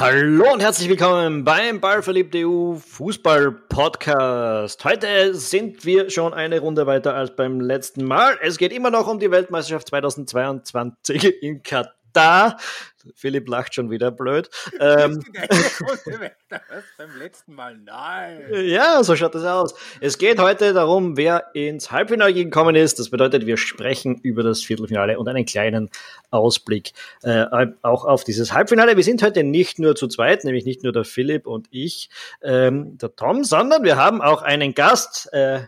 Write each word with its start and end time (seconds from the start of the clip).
Hallo 0.00 0.50
und 0.50 0.62
herzlich 0.62 0.88
willkommen 0.88 1.44
beim 1.44 1.78
Ballverliebt 1.78 2.34
EU 2.34 2.76
Fußball 2.76 3.52
Podcast. 3.52 4.82
Heute 4.82 5.34
sind 5.34 5.84
wir 5.84 6.08
schon 6.08 6.32
eine 6.32 6.60
Runde 6.60 6.86
weiter 6.86 7.14
als 7.14 7.36
beim 7.36 7.60
letzten 7.60 8.06
Mal. 8.06 8.38
Es 8.40 8.56
geht 8.56 8.72
immer 8.72 8.90
noch 8.90 9.06
um 9.08 9.18
die 9.18 9.30
Weltmeisterschaft 9.30 9.88
2022 9.88 11.42
in 11.42 11.62
Katar 11.62 11.99
da. 12.12 12.56
Philipp 13.14 13.48
lacht 13.48 13.74
schon 13.74 13.90
wieder 13.90 14.10
blöd. 14.10 14.48
Ähm, 14.82 15.22
beim 16.96 17.18
letzten 17.18 17.54
Mal, 17.54 17.76
nein. 17.76 18.42
Ja, 18.64 19.04
so 19.04 19.14
schaut 19.14 19.34
es 19.34 19.44
aus. 19.44 19.74
Es 20.00 20.16
geht 20.16 20.38
heute 20.38 20.72
darum, 20.72 21.16
wer 21.18 21.54
ins 21.54 21.90
Halbfinale 21.90 22.32
gekommen 22.32 22.76
ist. 22.76 22.98
Das 22.98 23.10
bedeutet, 23.10 23.46
wir 23.46 23.56
sprechen 23.58 24.16
über 24.22 24.42
das 24.42 24.62
Viertelfinale 24.62 25.18
und 25.18 25.28
einen 25.28 25.44
kleinen 25.44 25.90
Ausblick 26.30 26.92
äh, 27.22 27.44
auch 27.82 28.04
auf 28.06 28.24
dieses 28.24 28.52
Halbfinale. 28.54 28.96
Wir 28.96 29.04
sind 29.04 29.22
heute 29.22 29.44
nicht 29.44 29.78
nur 29.78 29.96
zu 29.96 30.08
zweit, 30.08 30.44
nämlich 30.44 30.64
nicht 30.64 30.82
nur 30.82 30.92
der 30.92 31.04
Philipp 31.04 31.46
und 31.46 31.68
ich, 31.70 32.08
ähm, 32.42 32.96
der 32.96 33.14
Tom, 33.14 33.44
sondern 33.44 33.84
wir 33.84 33.96
haben 33.96 34.22
auch 34.22 34.42
einen 34.42 34.74
Gast, 34.74 35.28
äh, 35.32 35.60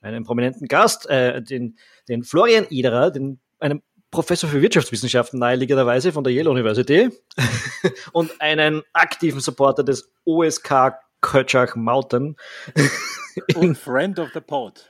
einen 0.00 0.24
prominenten 0.24 0.68
Gast, 0.68 1.10
äh, 1.10 1.42
den, 1.42 1.76
den 2.08 2.22
Florian 2.22 2.66
Iderer, 2.68 3.10
den 3.10 3.40
einem 3.60 3.82
Professor 4.10 4.50
für 4.50 4.60
Wirtschaftswissenschaften 4.60 5.38
naheliegenderweise 5.38 6.12
von 6.12 6.24
der 6.24 6.32
Yale 6.32 6.50
University 6.50 7.10
und 8.12 8.40
einen 8.40 8.82
aktiven 8.92 9.40
Supporter 9.40 9.84
des 9.84 10.10
OSK 10.24 10.94
Kötschach 11.20 11.76
Mountain. 11.76 12.36
und 13.54 13.76
Friend 13.76 14.18
of 14.18 14.30
the 14.34 14.40
Pod. 14.40 14.88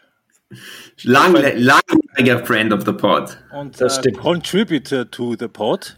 langjähriger 1.02 2.44
Friend 2.46 2.72
of 2.72 2.84
the 2.84 2.92
Pod. 2.92 3.36
Und 3.52 3.80
das 3.80 3.98
äh, 3.98 4.12
Contributor 4.12 5.10
to 5.10 5.34
the 5.38 5.48
Pod. 5.48 5.96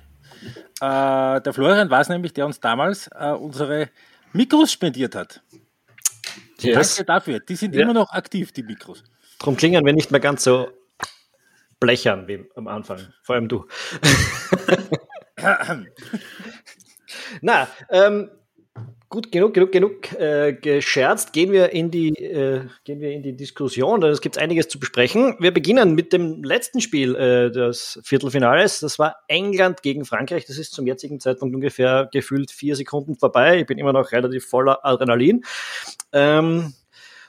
Äh, 0.80 1.40
der 1.40 1.52
Florian 1.52 1.90
war 1.90 2.00
es 2.00 2.08
nämlich, 2.08 2.32
der 2.32 2.46
uns 2.46 2.60
damals 2.60 3.08
äh, 3.14 3.30
unsere 3.30 3.88
Mikros 4.32 4.72
spendiert 4.72 5.14
hat. 5.14 5.42
Yes. 6.60 6.96
Danke 6.96 7.06
dafür. 7.06 7.40
Die 7.40 7.56
sind 7.56 7.74
ja. 7.74 7.82
immer 7.82 7.94
noch 7.94 8.10
aktiv, 8.10 8.52
die 8.52 8.62
Mikros. 8.62 9.04
Darum 9.38 9.56
klingen 9.56 9.84
wir 9.84 9.92
nicht 9.92 10.10
mehr 10.10 10.20
ganz 10.20 10.44
so 10.44 10.68
blechern 11.82 12.28
wie 12.28 12.46
am 12.54 12.68
Anfang. 12.68 13.00
Vor 13.22 13.34
allem 13.34 13.48
du. 13.48 13.66
Na, 17.42 17.66
ähm, 17.90 18.30
gut, 19.08 19.32
genug, 19.32 19.52
genug, 19.52 19.72
genug 19.72 20.12
äh, 20.12 20.52
gescherzt. 20.52 21.32
Gehen 21.32 21.50
wir 21.50 21.70
in 21.72 21.90
die, 21.90 22.10
äh, 22.10 22.62
gehen 22.84 23.00
wir 23.00 23.10
in 23.10 23.24
die 23.24 23.36
Diskussion. 23.36 24.00
Es 24.04 24.20
gibt 24.20 24.38
einiges 24.38 24.68
zu 24.68 24.78
besprechen. 24.78 25.34
Wir 25.40 25.52
beginnen 25.52 25.96
mit 25.96 26.12
dem 26.12 26.44
letzten 26.44 26.80
Spiel 26.80 27.16
äh, 27.16 27.50
des 27.50 28.00
Viertelfinales. 28.04 28.78
Das 28.78 29.00
war 29.00 29.16
England 29.26 29.82
gegen 29.82 30.04
Frankreich. 30.04 30.46
Das 30.46 30.58
ist 30.58 30.72
zum 30.72 30.86
jetzigen 30.86 31.18
Zeitpunkt 31.18 31.52
ungefähr 31.52 32.08
gefühlt 32.12 32.52
vier 32.52 32.76
Sekunden 32.76 33.16
vorbei. 33.16 33.58
Ich 33.60 33.66
bin 33.66 33.78
immer 33.78 33.92
noch 33.92 34.12
relativ 34.12 34.46
voller 34.46 34.86
Adrenalin. 34.86 35.44
Ähm, 36.12 36.74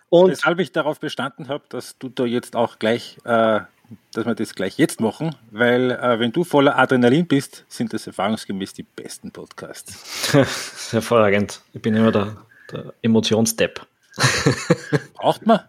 und 0.09 0.29
Weshalb 0.29 0.59
ich 0.59 0.71
darauf 0.71 0.99
bestanden 0.99 1.47
habe, 1.47 1.63
dass 1.69 1.97
du 1.97 2.07
da 2.07 2.23
jetzt 2.25 2.55
auch 2.55 2.77
gleich 2.77 3.17
äh, 3.25 3.61
dass 4.13 4.25
wir 4.25 4.35
das 4.35 4.55
gleich 4.55 4.77
jetzt 4.77 4.99
machen, 4.99 5.35
weil 5.51 5.91
äh, 5.91 6.19
wenn 6.19 6.31
du 6.31 6.43
voller 6.43 6.77
Adrenalin 6.77 7.27
bist, 7.27 7.65
sind 7.67 7.93
das 7.93 8.07
erfahrungsgemäß 8.07 8.73
die 8.73 8.83
besten 8.83 9.31
Podcasts. 9.31 10.33
Hervorragend. 10.91 11.61
Ich 11.73 11.81
bin 11.81 11.95
immer 11.95 12.11
der, 12.11 12.37
der 12.71 12.93
Emotionsdepp. 13.01 13.85
Braucht 15.13 15.45
man. 15.45 15.61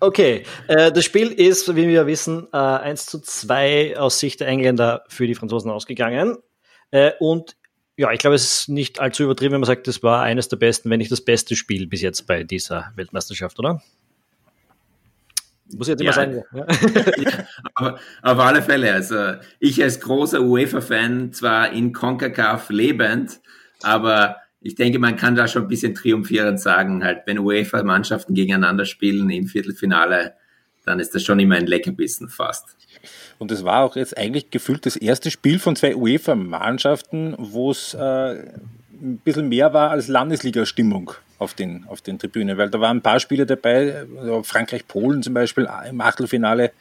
Okay, 0.00 0.44
äh, 0.66 0.90
das 0.90 1.04
Spiel 1.04 1.28
ist, 1.30 1.74
wie 1.76 1.88
wir 1.88 2.06
wissen, 2.06 2.48
äh, 2.52 2.56
1 2.56 3.06
zu 3.06 3.20
2 3.20 3.98
aus 3.98 4.18
Sicht 4.18 4.40
der 4.40 4.48
Engländer 4.48 5.04
für 5.08 5.26
die 5.26 5.34
Franzosen 5.34 5.70
ausgegangen. 5.70 6.38
Äh, 6.90 7.12
und 7.20 7.56
ja, 7.96 8.12
ich 8.12 8.20
glaube, 8.20 8.36
es 8.36 8.60
ist 8.60 8.68
nicht 8.68 9.00
allzu 9.00 9.24
übertrieben, 9.24 9.54
wenn 9.54 9.60
man 9.60 9.66
sagt, 9.66 9.88
das 9.88 10.02
war 10.02 10.22
eines 10.22 10.48
der 10.48 10.56
besten, 10.56 10.88
wenn 10.88 10.98
nicht 10.98 11.10
das 11.10 11.20
beste 11.20 11.56
Spiel 11.56 11.88
bis 11.88 12.00
jetzt 12.00 12.26
bei 12.26 12.44
dieser 12.44 12.92
Weltmeisterschaft, 12.94 13.58
oder? 13.58 13.82
Muss 15.76 15.88
ich 15.88 15.92
jetzt 15.92 16.00
immer 16.00 16.10
ja, 16.10 16.14
sagen. 16.14 16.42
Ja. 17.18 17.44
aber 17.74 17.98
auf 18.22 18.38
alle 18.38 18.62
Fälle, 18.62 18.92
also 18.92 19.34
ich 19.58 19.82
als 19.82 20.00
großer 20.00 20.40
UEFA-Fan, 20.40 21.32
zwar 21.32 21.72
in 21.72 21.92
CONCACAF 21.92 22.70
lebend, 22.70 23.40
aber 23.82 24.36
ich 24.60 24.74
denke, 24.74 24.98
man 24.98 25.16
kann 25.16 25.34
da 25.34 25.46
schon 25.46 25.62
ein 25.62 25.68
bisschen 25.68 25.94
triumphierend 25.94 26.60
sagen, 26.60 27.04
halt, 27.04 27.22
wenn 27.26 27.38
UEFA-Mannschaften 27.38 28.34
gegeneinander 28.34 28.84
spielen 28.84 29.30
im 29.30 29.46
Viertelfinale, 29.46 30.34
dann 30.84 31.00
ist 31.00 31.14
das 31.14 31.22
schon 31.22 31.38
immer 31.38 31.56
ein 31.56 31.66
Leckerbissen 31.66 32.28
fast. 32.28 32.76
Und 33.38 33.52
es 33.52 33.64
war 33.64 33.84
auch 33.84 33.94
jetzt 33.94 34.16
eigentlich 34.16 34.50
gefühlt 34.50 34.84
das 34.86 34.96
erste 34.96 35.30
Spiel 35.30 35.58
von 35.58 35.76
zwei 35.76 35.94
UEFA-Mannschaften, 35.94 37.34
wo 37.38 37.70
es 37.70 37.94
äh, 37.94 38.42
ein 39.00 39.18
bisschen 39.18 39.48
mehr 39.48 39.72
war 39.72 39.90
als 39.90 40.08
Landesliga-Stimmung 40.08 41.12
auf 41.38 41.54
den, 41.54 41.84
auf 41.88 42.00
den 42.00 42.18
Tribünen, 42.18 42.58
weil 42.58 42.70
da 42.70 42.80
waren 42.80 42.98
ein 42.98 43.02
paar 43.02 43.20
Spiele 43.20 43.46
dabei, 43.46 44.04
also 44.18 44.42
Frankreich-Polen 44.42 45.22
zum 45.22 45.34
Beispiel 45.34 45.68
im 45.88 46.00
Achtelfinale, 46.00 46.72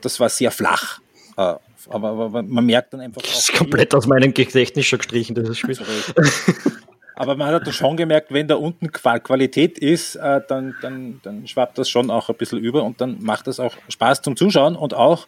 das 0.00 0.18
war 0.20 0.28
sehr 0.28 0.50
flach. 0.50 1.00
Äh, 1.36 1.54
aber, 1.90 2.08
aber 2.08 2.42
man 2.42 2.66
merkt 2.66 2.92
dann 2.92 3.00
einfach. 3.00 3.22
Das 3.22 3.48
ist 3.48 3.52
komplett 3.54 3.94
aus 3.94 4.06
meinem 4.06 4.34
Gedächtnis 4.34 4.86
schon 4.86 4.98
gestrichen, 4.98 5.34
dieses 5.34 5.58
Spiel. 5.58 5.78
Aber 7.14 7.34
man 7.34 7.52
hat 7.52 7.74
schon 7.74 7.96
gemerkt, 7.96 8.32
wenn 8.32 8.46
da 8.46 8.54
unten 8.54 8.92
Qualität 8.92 9.76
ist, 9.78 10.14
äh, 10.14 10.40
dann, 10.46 10.76
dann, 10.80 11.20
dann 11.24 11.48
schwappt 11.48 11.76
das 11.76 11.90
schon 11.90 12.12
auch 12.12 12.28
ein 12.28 12.36
bisschen 12.36 12.60
über 12.60 12.84
und 12.84 13.00
dann 13.00 13.20
macht 13.20 13.48
das 13.48 13.58
auch 13.58 13.74
Spaß 13.88 14.22
zum 14.22 14.36
Zuschauen 14.36 14.76
und 14.76 14.94
auch, 14.94 15.26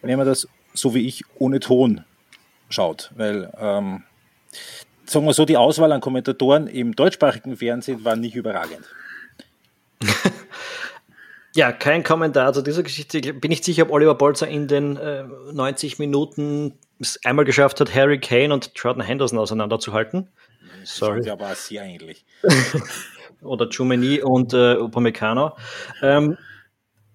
wenn 0.00 0.16
man 0.16 0.28
das 0.28 0.46
so 0.74 0.94
wie 0.94 1.08
ich 1.08 1.24
ohne 1.36 1.58
Ton 1.58 2.04
schaut, 2.68 3.10
weil 3.16 3.52
ähm, 3.58 4.04
sagen 5.06 5.26
wir 5.26 5.32
so, 5.32 5.44
die 5.44 5.56
Auswahl 5.56 5.92
an 5.92 6.00
Kommentatoren 6.00 6.66
im 6.66 6.94
deutschsprachigen 6.94 7.56
Fernsehen 7.56 8.04
war 8.04 8.16
nicht 8.16 8.34
überragend. 8.34 8.84
Ja, 11.56 11.70
kein 11.70 12.02
Kommentar 12.02 12.52
zu 12.52 12.62
dieser 12.62 12.82
Geschichte. 12.82 13.18
Ich 13.18 13.40
bin 13.40 13.48
nicht 13.48 13.64
sicher, 13.64 13.84
ob 13.84 13.92
Oliver 13.92 14.16
Bolzer 14.16 14.48
in 14.48 14.66
den 14.66 14.96
äh, 14.96 15.22
90 15.52 16.00
Minuten 16.00 16.76
es 16.98 17.20
einmal 17.24 17.44
geschafft 17.44 17.80
hat, 17.80 17.94
Harry 17.94 18.18
Kane 18.18 18.52
und 18.52 18.72
Jordan 18.74 19.04
Henderson 19.04 19.38
auseinanderzuhalten. 19.38 20.28
Sorry. 20.82 21.20
Das 21.20 21.28
aber 21.28 21.54
sehr 21.54 21.84
ähnlich. 21.84 22.24
Oder 23.42 23.68
Chumeni 23.70 24.20
und 24.20 24.52
äh, 24.52 24.74
Upamecano. 24.74 25.56
Ähm, 26.02 26.36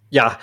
ja, 0.09 0.39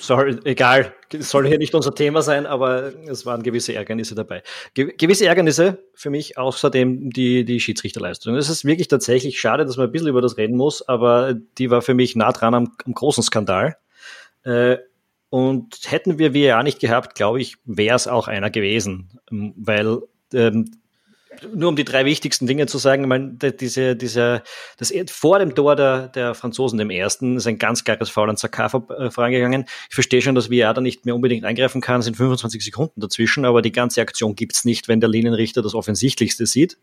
sorry, 0.00 0.38
egal, 0.44 0.94
soll 1.18 1.46
hier 1.46 1.58
nicht 1.58 1.74
unser 1.74 1.94
Thema 1.94 2.22
sein, 2.22 2.46
aber 2.46 2.92
es 3.06 3.26
waren 3.26 3.42
gewisse 3.42 3.74
Ärgernisse 3.74 4.14
dabei. 4.14 4.42
Ge 4.74 4.94
gewisse 4.96 5.26
Ärgernisse 5.26 5.84
für 5.94 6.10
mich 6.10 6.38
außerdem 6.38 7.10
die, 7.10 7.44
die 7.44 7.60
Schiedsrichterleistung. 7.60 8.34
Es 8.36 8.48
ist 8.48 8.64
wirklich 8.64 8.88
tatsächlich 8.88 9.40
schade, 9.40 9.64
dass 9.64 9.76
man 9.76 9.86
ein 9.86 9.92
bisschen 9.92 10.08
über 10.08 10.22
das 10.22 10.36
reden 10.36 10.56
muss, 10.56 10.86
aber 10.86 11.34
die 11.34 11.70
war 11.70 11.82
für 11.82 11.94
mich 11.94 12.16
nah 12.16 12.32
dran 12.32 12.54
am, 12.54 12.72
am 12.84 12.94
großen 12.94 13.22
Skandal. 13.22 13.76
Äh, 14.42 14.78
und 15.28 15.78
hätten 15.86 16.18
wir 16.18 16.34
VAR 16.34 16.64
nicht 16.64 16.80
gehabt, 16.80 17.14
glaube 17.14 17.40
ich, 17.40 17.56
wäre 17.64 17.94
es 17.94 18.08
auch 18.08 18.26
einer 18.26 18.50
gewesen, 18.50 19.20
weil 19.30 19.98
ähm, 20.34 20.70
nur 21.54 21.68
um 21.68 21.76
die 21.76 21.84
drei 21.84 22.04
wichtigsten 22.04 22.46
Dinge 22.46 22.66
zu 22.66 22.78
sagen, 22.78 23.02
ich 23.02 23.08
meine, 23.08 23.30
diese, 23.52 23.96
diese, 23.96 24.42
das 24.78 24.92
vor 25.10 25.38
dem 25.38 25.54
Tor 25.54 25.76
der, 25.76 26.08
der 26.08 26.34
Franzosen, 26.34 26.78
dem 26.78 26.90
ersten, 26.90 27.36
ist 27.36 27.46
ein 27.46 27.58
ganz 27.58 27.84
klares 27.84 28.10
Foul 28.10 28.30
an 28.30 28.36
Sakar 28.36 28.72
äh, 28.90 29.10
vorangegangen. 29.10 29.64
Ich 29.88 29.94
verstehe 29.94 30.22
schon, 30.22 30.34
dass 30.34 30.46
VR 30.48 30.74
da 30.74 30.80
nicht 30.80 31.06
mehr 31.06 31.14
unbedingt 31.14 31.44
eingreifen 31.44 31.80
kann, 31.80 32.00
es 32.00 32.06
sind 32.06 32.16
25 32.16 32.64
Sekunden 32.64 33.00
dazwischen, 33.00 33.44
aber 33.44 33.62
die 33.62 33.72
ganze 33.72 34.00
Aktion 34.00 34.34
gibt's 34.34 34.64
nicht, 34.64 34.88
wenn 34.88 35.00
der 35.00 35.08
Linienrichter 35.08 35.62
das 35.62 35.74
Offensichtlichste 35.74 36.46
sieht. 36.46 36.78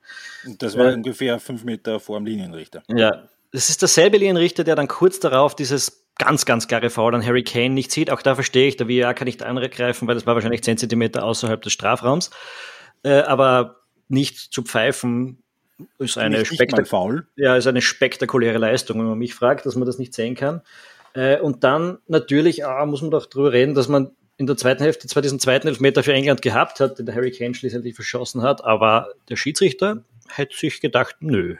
Das 0.59 0.77
war 0.77 0.91
äh, 0.91 0.93
ungefähr 0.93 1.39
fünf 1.39 1.63
Meter 1.63 1.99
vor 1.99 2.17
dem 2.19 2.25
Linienrichter. 2.25 2.83
Ja, 2.87 3.23
es 3.51 3.69
ist 3.69 3.81
derselbe 3.81 4.17
Linienrichter, 4.17 4.63
der 4.63 4.75
dann 4.75 4.87
kurz 4.87 5.19
darauf 5.19 5.55
dieses 5.55 6.05
ganz, 6.17 6.45
ganz 6.45 6.67
klare 6.67 6.89
Foul 6.89 7.15
an 7.15 7.25
Harry 7.25 7.43
Kane 7.43 7.71
nicht 7.71 7.91
sieht. 7.91 8.11
Auch 8.11 8.21
da 8.21 8.35
verstehe 8.35 8.67
ich, 8.67 8.77
der 8.77 8.87
VR 8.87 9.13
kann 9.13 9.25
nicht 9.25 9.43
angreifen, 9.43 10.07
weil 10.07 10.15
das 10.15 10.25
war 10.25 10.35
wahrscheinlich 10.35 10.63
10 10.63 10.77
Zentimeter 10.77 11.23
außerhalb 11.23 11.61
des 11.61 11.73
Strafraums. 11.73 12.31
Äh, 13.03 13.21
aber 13.21 13.77
nicht 14.09 14.37
zu 14.37 14.63
pfeifen 14.63 15.43
ist 15.99 16.17
eine, 16.17 16.43
ja, 17.35 17.55
ist 17.55 17.67
eine 17.67 17.81
spektakuläre 17.81 18.57
Leistung, 18.57 18.99
wenn 18.99 19.05
man 19.05 19.17
mich 19.17 19.35
fragt, 19.35 19.65
dass 19.65 19.75
man 19.75 19.85
das 19.85 19.99
nicht 19.99 20.13
sehen 20.13 20.35
kann. 20.35 20.61
Äh, 21.13 21.39
und 21.39 21.63
dann 21.63 21.99
natürlich 22.07 22.65
ah, 22.65 22.85
muss 22.85 23.01
man 23.01 23.11
doch 23.11 23.27
drüber 23.27 23.53
reden, 23.53 23.75
dass 23.75 23.87
man 23.87 24.11
in 24.37 24.47
der 24.47 24.57
zweiten 24.57 24.83
Hälfte 24.83 25.07
zwar 25.07 25.21
diesen 25.21 25.39
zweiten 25.39 25.67
Elfmeter 25.67 26.03
für 26.03 26.13
England 26.13 26.41
gehabt 26.41 26.79
hat, 26.79 26.99
den 26.99 27.05
der 27.05 27.15
Harry 27.15 27.31
Kane 27.31 27.55
schließlich 27.55 27.95
verschossen 27.95 28.43
hat, 28.43 28.63
aber 28.63 29.09
der 29.29 29.35
Schiedsrichter 29.35 30.03
hätte 30.29 30.55
sich 30.55 30.79
gedacht, 30.79 31.17
nö, 31.19 31.57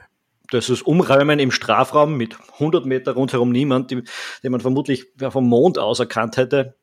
das 0.52 0.70
ist 0.70 0.84
Umräumen 0.84 1.40
im 1.40 1.52
Strafraum 1.52 2.16
mit 2.16 2.38
100 2.54 2.86
Meter 2.86 3.14
rundherum 3.14 3.52
niemand, 3.52 3.92
den 3.92 4.04
man 4.44 4.62
vermutlich 4.62 5.08
vom 5.30 5.48
Mond 5.48 5.78
aus 5.80 6.00
erkannt 6.00 6.38
hätte, 6.38 6.76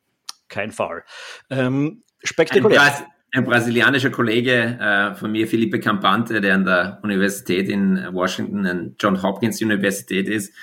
kein 0.49 0.73
Fall. 0.73 1.05
Ähm, 1.49 2.03
spektakulär 2.23 3.07
ein 3.35 3.45
brasilianischer 3.45 4.11
Kollege 4.11 4.79
äh, 4.81 5.15
von 5.17 5.33
mir, 5.33 5.49
Felipe 5.49 5.81
Campante, 5.81 6.41
der 6.41 6.55
an 6.55 6.65
der 6.65 7.01
Universität 7.03 7.69
in 7.69 8.07
Washington, 8.13 8.65
an 8.65 8.95
John 8.99 9.23
Hopkins 9.23 9.61
Universität 9.61 10.29
ist, 10.29 10.55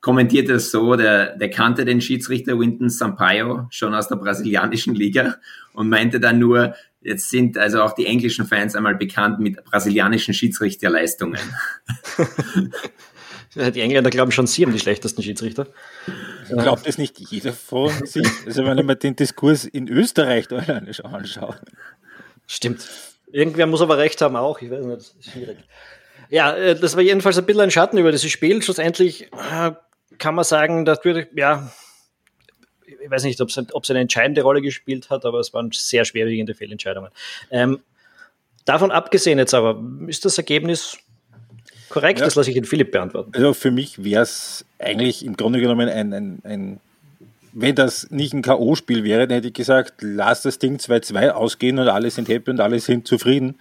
kommentiert 0.00 0.48
es 0.50 0.70
so, 0.70 0.94
der, 0.94 1.36
der 1.36 1.48
kannte 1.48 1.86
den 1.86 2.02
Schiedsrichter 2.02 2.58
Winton 2.58 2.90
Sampaio 2.90 3.66
schon 3.70 3.94
aus 3.94 4.08
der 4.08 4.16
brasilianischen 4.16 4.94
Liga 4.94 5.36
und 5.72 5.88
meinte 5.88 6.20
dann 6.20 6.38
nur, 6.38 6.74
Jetzt 7.00 7.30
sind 7.30 7.56
also 7.56 7.82
auch 7.82 7.94
die 7.94 8.06
englischen 8.06 8.44
Fans 8.44 8.74
einmal 8.74 8.96
bekannt 8.96 9.38
mit 9.38 9.64
brasilianischen 9.64 10.34
Schiedsrichterleistungen. 10.34 11.38
die 13.54 13.80
Engländer 13.80 14.10
glauben 14.10 14.32
schon, 14.32 14.48
sie 14.48 14.64
haben 14.64 14.72
die 14.72 14.80
schlechtesten 14.80 15.22
Schiedsrichter. 15.22 15.68
Glaubt 16.48 16.86
es 16.86 16.98
nicht 16.98 17.18
jeder 17.20 17.52
von 17.52 17.90
sich? 18.04 18.26
Also 18.46 18.64
wenn 18.64 18.76
ich 18.78 18.84
mir 18.84 18.96
den 18.96 19.14
Diskurs 19.14 19.64
in 19.64 19.88
Österreich 19.88 20.48
anschaue. 20.52 21.56
Stimmt. 22.48 22.88
Irgendwer 23.30 23.66
muss 23.66 23.82
aber 23.82 23.98
recht 23.98 24.20
haben 24.22 24.34
auch. 24.34 24.60
Ich 24.60 24.70
weiß 24.70 24.84
nicht, 24.84 25.14
schwierig. 25.32 25.58
Ja, 26.30 26.56
äh, 26.56 26.74
das 26.74 26.96
war 26.96 27.02
jedenfalls 27.02 27.38
ein 27.38 27.46
bisschen 27.46 27.62
ein 27.62 27.70
Schatten 27.70 27.98
über 27.98 28.10
dieses 28.10 28.30
Spiel. 28.30 28.60
Schlussendlich 28.62 29.30
äh, 29.32 29.72
kann 30.18 30.34
man 30.34 30.44
sagen, 30.44 30.84
dass 30.84 31.04
wir, 31.04 31.28
ja, 31.34 31.70
ich 32.86 33.10
weiß 33.10 33.24
nicht, 33.24 33.40
ob 33.40 33.50
es 33.50 33.90
eine 33.90 34.00
entscheidende 34.00 34.42
Rolle 34.42 34.62
gespielt 34.62 35.10
hat, 35.10 35.24
aber 35.24 35.38
es 35.38 35.52
waren 35.52 35.70
sehr 35.72 36.04
schwerwiegende 36.04 36.54
Fehlentscheidungen. 36.54 37.10
Ähm, 37.50 37.80
davon 38.64 38.90
abgesehen 38.90 39.38
jetzt 39.38 39.54
aber, 39.54 39.82
ist 40.06 40.24
das 40.24 40.38
Ergebnis 40.38 40.98
korrekt? 41.90 42.20
Ja. 42.20 42.24
Das 42.24 42.34
lasse 42.34 42.50
ich 42.50 42.56
in 42.56 42.64
Philipp 42.64 42.92
beantworten. 42.92 43.32
Also 43.34 43.52
für 43.52 43.70
mich 43.70 44.02
wäre 44.02 44.22
es 44.22 44.64
eigentlich 44.78 45.24
im 45.24 45.36
Grunde 45.36 45.60
genommen 45.60 45.88
ein, 45.88 46.12
ein, 46.12 46.38
ein 46.44 46.80
wenn 47.52 47.74
das 47.74 48.10
nicht 48.10 48.32
ein 48.32 48.42
K.O.-Spiel 48.42 49.04
wäre, 49.04 49.26
dann 49.26 49.36
hätte 49.36 49.48
ich 49.48 49.54
gesagt, 49.54 49.94
lass 50.00 50.42
das 50.42 50.58
Ding 50.58 50.76
2-2 50.76 51.30
ausgehen 51.30 51.78
und 51.78 51.88
alle 51.88 52.10
sind 52.10 52.28
happy 52.28 52.50
und 52.50 52.60
alle 52.60 52.80
sind 52.80 53.06
zufrieden. 53.06 53.56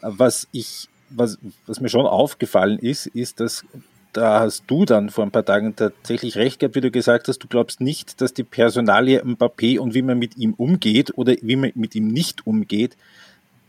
Was 0.00 0.48
ich, 0.52 0.88
was, 1.10 1.38
was 1.66 1.80
mir 1.80 1.88
schon 1.88 2.06
aufgefallen 2.06 2.78
ist, 2.78 3.06
ist, 3.06 3.40
dass 3.40 3.64
da 4.16 4.40
hast 4.40 4.64
du 4.66 4.86
dann 4.86 5.10
vor 5.10 5.24
ein 5.24 5.30
paar 5.30 5.44
Tagen 5.44 5.76
tatsächlich 5.76 6.36
recht 6.36 6.58
gehabt, 6.58 6.74
wie 6.74 6.80
du 6.80 6.90
gesagt 6.90 7.28
hast, 7.28 7.38
du 7.38 7.48
glaubst 7.48 7.82
nicht, 7.82 8.20
dass 8.22 8.32
die 8.32 8.44
Personalie 8.44 9.22
Mbappé 9.22 9.78
und 9.78 9.92
wie 9.92 10.00
man 10.00 10.18
mit 10.18 10.38
ihm 10.38 10.54
umgeht 10.54 11.12
oder 11.16 11.34
wie 11.42 11.56
man 11.56 11.72
mit 11.74 11.94
ihm 11.94 12.08
nicht 12.08 12.46
umgeht, 12.46 12.96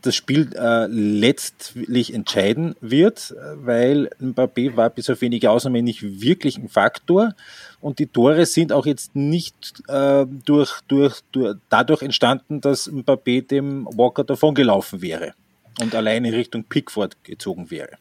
das 0.00 0.14
Spiel 0.14 0.48
äh, 0.54 0.86
letztlich 0.86 2.14
entscheiden 2.14 2.76
wird, 2.80 3.34
weil 3.56 4.08
Mbappé 4.22 4.76
war 4.76 4.90
bis 4.90 5.10
auf 5.10 5.20
wenige 5.20 5.50
Ausnahmen 5.50 5.84
nicht 5.84 6.22
wirklich 6.22 6.56
ein 6.56 6.68
Faktor 6.68 7.34
und 7.80 7.98
die 7.98 8.06
Tore 8.06 8.46
sind 8.46 8.72
auch 8.72 8.86
jetzt 8.86 9.14
nicht 9.14 9.82
äh, 9.88 10.26
durch, 10.44 10.80
durch, 10.88 11.20
durch, 11.32 11.56
dadurch 11.68 12.02
entstanden, 12.02 12.60
dass 12.60 12.90
Mbappé 12.90 13.46
dem 13.46 13.86
Walker 13.96 14.24
davongelaufen 14.24 15.00
wäre 15.00 15.34
und 15.80 15.94
alleine 15.94 16.32
Richtung 16.32 16.64
Pickford 16.64 17.22
gezogen 17.24 17.70
wäre. 17.70 17.96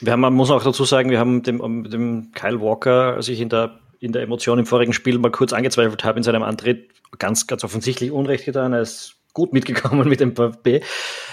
Wir 0.00 0.12
haben, 0.12 0.20
man 0.20 0.34
muss 0.34 0.50
auch 0.50 0.62
dazu 0.62 0.84
sagen, 0.84 1.10
wir 1.10 1.18
haben 1.18 1.42
dem, 1.42 1.90
dem 1.90 2.30
Kyle 2.32 2.60
Walker, 2.60 3.14
als 3.16 3.28
ich 3.28 3.40
in 3.40 3.48
der, 3.48 3.80
in 3.98 4.12
der 4.12 4.22
Emotion 4.22 4.60
im 4.60 4.66
vorigen 4.66 4.92
Spiel 4.92 5.18
mal 5.18 5.32
kurz 5.32 5.52
angezweifelt 5.52 6.04
habe 6.04 6.18
in 6.18 6.22
seinem 6.22 6.44
Antritt, 6.44 6.90
ganz, 7.18 7.48
ganz 7.48 7.64
offensichtlich 7.64 8.12
Unrecht 8.12 8.44
getan. 8.44 8.72
Er 8.72 8.82
ist 8.82 9.16
gut 9.32 9.52
mitgekommen 9.52 10.08
mit 10.08 10.20
dem 10.20 10.36
VfB. 10.36 10.82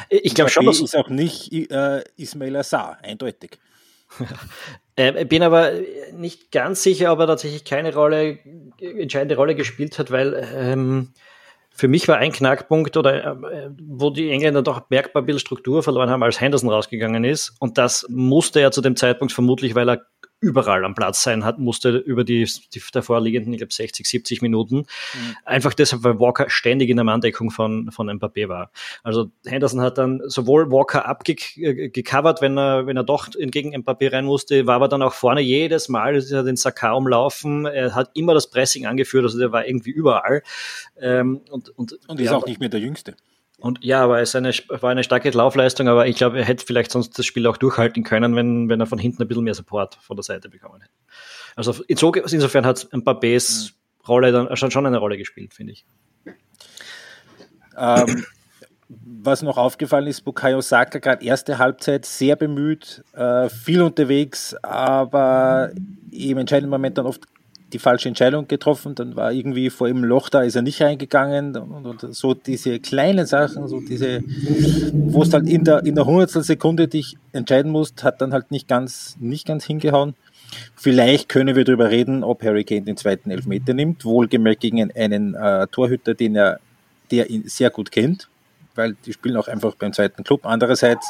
Ich 0.10 0.34
glaube 0.34 0.50
schon, 0.50 0.66
dass 0.66 0.82
ist 0.82 0.96
auch 0.96 1.10
nicht 1.10 1.54
äh, 1.54 2.04
Ismail 2.18 2.56
Assar, 2.56 2.98
eindeutig. 3.04 3.60
äh, 4.96 5.26
bin 5.26 5.44
aber 5.44 5.72
nicht 6.14 6.52
ganz 6.52 6.84
sicher, 6.84 7.12
ob 7.12 7.20
er 7.20 7.28
tatsächlich 7.28 7.66
keine 7.66 7.94
Rolle, 7.94 8.40
entscheidende 8.80 9.36
Rolle 9.36 9.56
gespielt 9.56 10.00
hat, 10.00 10.12
weil 10.12 10.48
ähm, 10.56 11.14
für 11.72 11.90
mich 11.90 12.08
war 12.08 12.18
ein 12.18 12.32
Knackpunkt 12.32 12.96
oder 12.96 13.34
äh, 13.34 13.70
wo 13.82 14.10
die 14.10 14.30
Engländer 14.30 14.62
doch 14.62 14.90
merkbar 14.90 15.24
bisschen 15.24 15.40
Struktur 15.40 15.84
verloren 15.84 16.10
haben, 16.10 16.24
als 16.24 16.40
Henderson 16.40 16.70
rausgegangen 16.70 17.26
ist. 17.26 17.54
Und 17.60 17.78
das 17.78 18.06
musste 18.10 18.62
er 18.62 18.72
zu 18.72 18.82
dem 18.82 18.96
Zeitpunkt 18.96 19.34
vermutlich, 19.34 19.76
weil 19.76 19.90
er 19.90 20.06
überall 20.40 20.86
am 20.86 20.96
Platz 20.96 21.24
sein 21.24 21.44
hat, 21.44 21.60
musste 21.60 21.98
über 21.98 22.24
die, 22.24 22.48
die 22.74 22.82
davorliegenden, 22.92 23.54
ich 23.54 23.60
glaube, 23.60 23.74
60, 23.74 24.08
70 24.08 24.42
Minuten. 24.42 24.78
Mhm. 24.78 25.36
Einfach 25.46 25.74
deshalb, 25.74 26.04
weil 26.04 26.20
Walker 26.20 26.50
ständig 26.50 26.90
in 26.90 26.98
der 26.98 27.04
Manndeckung 27.04 27.52
von, 27.52 27.92
von 27.92 28.10
Mbappé 28.10 28.48
war. 28.48 28.72
Also 29.04 29.32
Henderson 29.46 29.82
hat 29.82 29.98
dann 29.98 30.22
sowohl 30.26 30.72
Walker 30.72 31.08
abgecovert, 31.08 32.42
wenn 32.42 32.58
er, 32.58 32.86
wenn 32.86 32.98
er 32.98 33.04
doch 33.04 33.30
gegen 33.32 33.76
Mbappé 33.76 34.12
rein 34.12 34.26
musste, 34.26 34.68
war 34.68 34.76
aber 34.76 34.88
dann 34.88 35.02
auch 35.02 35.14
vorne 35.14 35.42
jedes 35.42 35.90
Mal 35.90 36.16
er 36.16 36.44
den 36.44 36.56
Saka 36.56 36.94
umlaufen. 36.94 37.66
Er 37.66 37.96
hat 37.96 38.12
immer 38.14 38.34
das 38.34 38.50
Pressing 38.50 38.86
angeführt, 38.86 39.24
also 39.24 39.40
der 39.40 39.52
war 39.52 39.68
irgendwie 39.68 39.92
überall. 39.92 40.44
Ähm, 41.00 41.42
und, 41.50 41.70
und, 41.70 41.94
und 42.08 42.20
ist 42.20 42.26
ja, 42.26 42.36
auch 42.36 42.46
nicht 42.46 42.60
mehr 42.60 42.70
der 42.70 42.80
Jüngste. 42.80 43.16
Und 43.58 43.84
ja, 43.84 44.04
aber 44.04 44.22
es 44.22 44.36
eine, 44.36 44.52
war 44.70 44.90
eine 44.90 45.04
starke 45.04 45.30
Laufleistung, 45.30 45.88
aber 45.88 46.08
ich 46.08 46.18
glaube, 46.18 46.38
er 46.38 46.46
hätte 46.46 46.66
vielleicht 46.66 46.92
sonst 46.92 47.18
das 47.18 47.26
Spiel 47.26 47.48
auch 47.48 47.58
durchhalten 47.58 48.04
können, 48.04 48.36
wenn, 48.36 48.70
wenn 48.70 48.80
er 48.80 48.86
von 48.86 49.00
hinten 49.00 49.22
ein 49.22 49.28
bisschen 49.28 49.44
mehr 49.44 49.54
Support 49.54 49.96
von 49.96 50.18
der 50.18 50.24
Seite 50.24 50.50
bekommen 50.50 50.82
hätte. 50.82 50.94
Also 51.56 51.84
insofern 51.88 52.66
hat 52.66 52.88
Mbappés 52.92 53.72
mhm. 53.72 54.08
Rolle 54.08 54.32
dann 54.32 54.56
schon 54.58 54.86
eine 54.86 54.98
Rolle 54.98 55.18
gespielt, 55.18 55.54
finde 55.54 55.74
ich. 55.74 55.86
Ähm, 57.78 58.26
was 58.88 59.42
noch 59.42 59.58
aufgefallen 59.58 60.08
ist, 60.08 60.22
Bukayo 60.22 60.62
Saka 60.62 61.00
gerade 61.00 61.26
erste 61.26 61.58
Halbzeit 61.58 62.06
sehr 62.06 62.36
bemüht, 62.36 63.04
äh, 63.14 63.50
viel 63.50 63.82
unterwegs, 63.82 64.56
aber 64.62 65.72
im 66.12 66.38
entscheidenden 66.38 66.70
Moment 66.70 66.98
dann 66.98 67.08
oft 67.08 67.24
die 67.74 67.80
falsche 67.80 68.08
Entscheidung 68.08 68.48
getroffen, 68.48 68.96
dann 68.96 69.16
war 69.16 69.32
irgendwie 69.32 69.70
vor 69.70 69.88
ihm 69.88 70.04
Loch 70.04 70.30
da, 70.30 70.44
ist 70.44 70.56
er 70.56 70.62
nicht 70.62 70.82
reingegangen 70.82 71.58
und, 71.58 72.04
und 72.04 72.16
so 72.16 72.34
diese 72.34 72.80
kleinen 72.80 73.26
Sachen, 73.26 73.68
so 73.68 73.80
diese, 73.80 74.24
wo 74.94 75.24
es 75.24 75.34
halt 75.34 75.50
in 75.50 75.64
der, 75.64 75.84
in 75.84 75.96
der 75.96 76.06
Hundertstel 76.06 76.44
Sekunde 76.44 76.88
dich 76.88 77.18
entscheiden 77.34 77.72
musst, 77.72 78.04
hat 78.04 78.22
dann 78.22 78.34
halt 78.34 78.52
nicht 78.52 78.68
ganz, 78.68 79.16
nicht 79.20 79.48
ganz 79.48 79.66
hingehauen. 79.66 80.16
Vielleicht 80.76 81.28
können 81.28 81.56
wir 81.56 81.66
darüber 81.66 81.90
reden, 81.90 82.24
ob 82.24 82.44
Harry 82.44 82.64
Kane 82.64 82.84
den 82.84 82.98
zweiten 82.98 83.32
Elfmeter 83.32 83.74
nimmt, 83.74 84.06
wohlgemerkt 84.06 84.62
gegen 84.62 84.92
einen 84.94 85.34
äh, 85.34 85.68
Torhüter, 85.68 86.14
den 86.14 86.36
er, 86.36 86.60
der 87.12 87.30
ihn 87.30 87.44
sehr 87.48 87.72
gut 87.72 87.92
kennt, 87.92 88.30
weil 88.76 88.96
die 89.06 89.14
spielen 89.14 89.38
auch 89.38 89.48
einfach 89.48 89.76
beim 89.76 89.92
zweiten 89.92 90.24
Club. 90.24 90.46
Andererseits, 90.46 91.08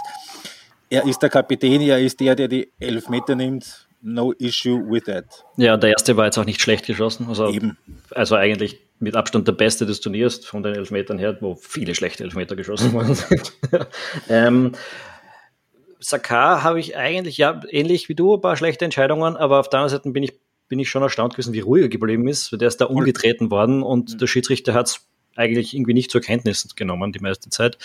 er 0.90 1.06
ist 1.06 1.22
der 1.22 1.30
Kapitän, 1.30 1.82
er 1.82 2.00
ist 2.00 2.20
der, 2.20 2.36
der 2.36 2.48
die 2.48 2.70
Elfmeter 2.80 3.36
nimmt 3.36 3.85
no 4.06 4.34
issue 4.34 4.80
with 4.88 5.04
that. 5.06 5.26
Ja, 5.58 5.76
der 5.76 5.92
erste 5.92 6.16
war 6.16 6.26
jetzt 6.26 6.38
auch 6.38 6.46
nicht 6.46 6.62
schlecht 6.62 6.86
geschossen. 6.86 7.28
Also, 7.28 7.50
Eben. 7.50 7.78
also 8.12 8.36
eigentlich 8.36 8.80
mit 9.00 9.16
Abstand 9.16 9.48
der 9.48 9.54
beste 9.54 9.86
des 9.86 10.00
Turniers 10.00 10.46
von 10.46 10.64
den 10.64 10.76
Elfmetern 10.76 11.18
her, 11.18 11.38
wo 11.42 11.56
viele 11.56 11.96
schlechte 11.96 12.24
Elfmeter 12.24 12.56
geschossen 12.56 12.94
worden 12.94 13.16
sind. 13.16 13.54
ähm, 14.30 14.74
Sakar 16.00 16.64
habe 16.64 16.80
ich 16.80 16.96
eigentlich, 16.96 17.38
ja, 17.38 17.60
ähnlich 17.70 18.08
wie 18.08 18.16
du, 18.16 18.36
ein 18.36 18.42
paar 18.42 18.56
schlechte 18.56 18.86
Entscheidungen, 18.86 19.36
aber 19.36 19.60
auf 19.60 19.70
der 19.70 19.80
anderen 19.80 19.98
Seite 19.98 20.12
bin 20.12 20.24
ich, 20.24 20.34
bin 20.68 20.80
ich 20.80 20.90
schon 20.90 21.02
erstaunt 21.02 21.34
gewesen, 21.34 21.54
wie 21.54 21.62
ruhig 21.62 21.84
er 21.84 21.90
geblieben 21.90 22.28
ist. 22.28 22.52
Der 22.54 22.68
ist 22.68 22.78
da 22.78 22.86
umgetreten 22.86 23.50
worden 23.50 23.82
und 23.82 24.14
mhm. 24.14 24.18
der 24.20 24.28
Schiedsrichter 24.28 24.74
hat 24.74 24.88
es 24.88 25.08
eigentlich 25.36 25.74
irgendwie 25.74 25.94
nicht 25.94 26.12
zur 26.12 26.22
Kenntnis 26.22 26.76
genommen, 26.76 27.12
die 27.12 27.20
meiste 27.20 27.50
Zeit. 27.50 27.78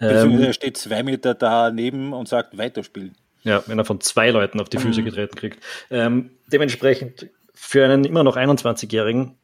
Ähm, 0.00 0.40
er 0.40 0.52
steht 0.52 0.76
zwei 0.76 1.02
Meter 1.02 1.34
daneben 1.34 2.12
und 2.12 2.28
sagt, 2.28 2.58
weiterspielen. 2.58 3.16
Ja, 3.44 3.62
wenn 3.66 3.78
er 3.78 3.84
von 3.84 4.00
zwei 4.00 4.30
Leuten 4.30 4.60
auf 4.60 4.68
die 4.68 4.78
Füße 4.78 5.02
mhm. 5.02 5.04
getreten 5.04 5.36
kriegt. 5.36 5.62
Ähm, 5.90 6.30
dementsprechend 6.50 7.28
für 7.52 7.84
einen 7.84 8.04
immer 8.04 8.24
noch 8.24 8.36
21-Jährigen 8.36 9.36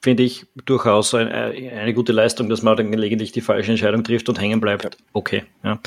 finde 0.00 0.22
ich 0.22 0.46
durchaus 0.64 1.14
eine, 1.14 1.32
eine, 1.32 1.92
gute 1.92 2.12
Leistung, 2.12 2.48
dass 2.48 2.62
man 2.62 2.76
dann 2.76 2.90
gelegentlich 2.90 3.32
die 3.32 3.40
falsche 3.42 3.72
Entscheidung 3.72 4.02
trifft 4.02 4.28
und 4.28 4.40
hängen 4.40 4.60
bleibt. 4.60 4.96
Okay, 5.12 5.44
ja, 5.62 5.78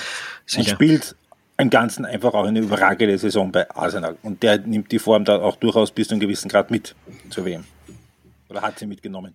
sicher. 0.45 0.69
Er 0.69 0.75
spielt 0.75 1.15
im 1.57 1.69
Ganzen 1.69 2.05
einfach 2.05 2.33
auch 2.33 2.45
eine 2.45 2.59
überragende 2.59 3.17
Saison 3.17 3.51
bei 3.51 3.69
Arsenal 3.71 4.17
und 4.21 4.43
der 4.43 4.59
nimmt 4.59 4.91
die 4.91 4.99
Form 4.99 5.25
da 5.25 5.41
auch 5.41 5.55
durchaus 5.55 5.91
bis 5.91 6.07
zu 6.07 6.13
einem 6.13 6.21
gewissen 6.21 6.49
Grad 6.49 6.71
mit 6.71 6.95
zu 7.29 7.45
wem. 7.45 7.63
Oder 8.49 8.61
hat 8.61 8.77
sie 8.77 8.85
mitgenommen. 8.85 9.33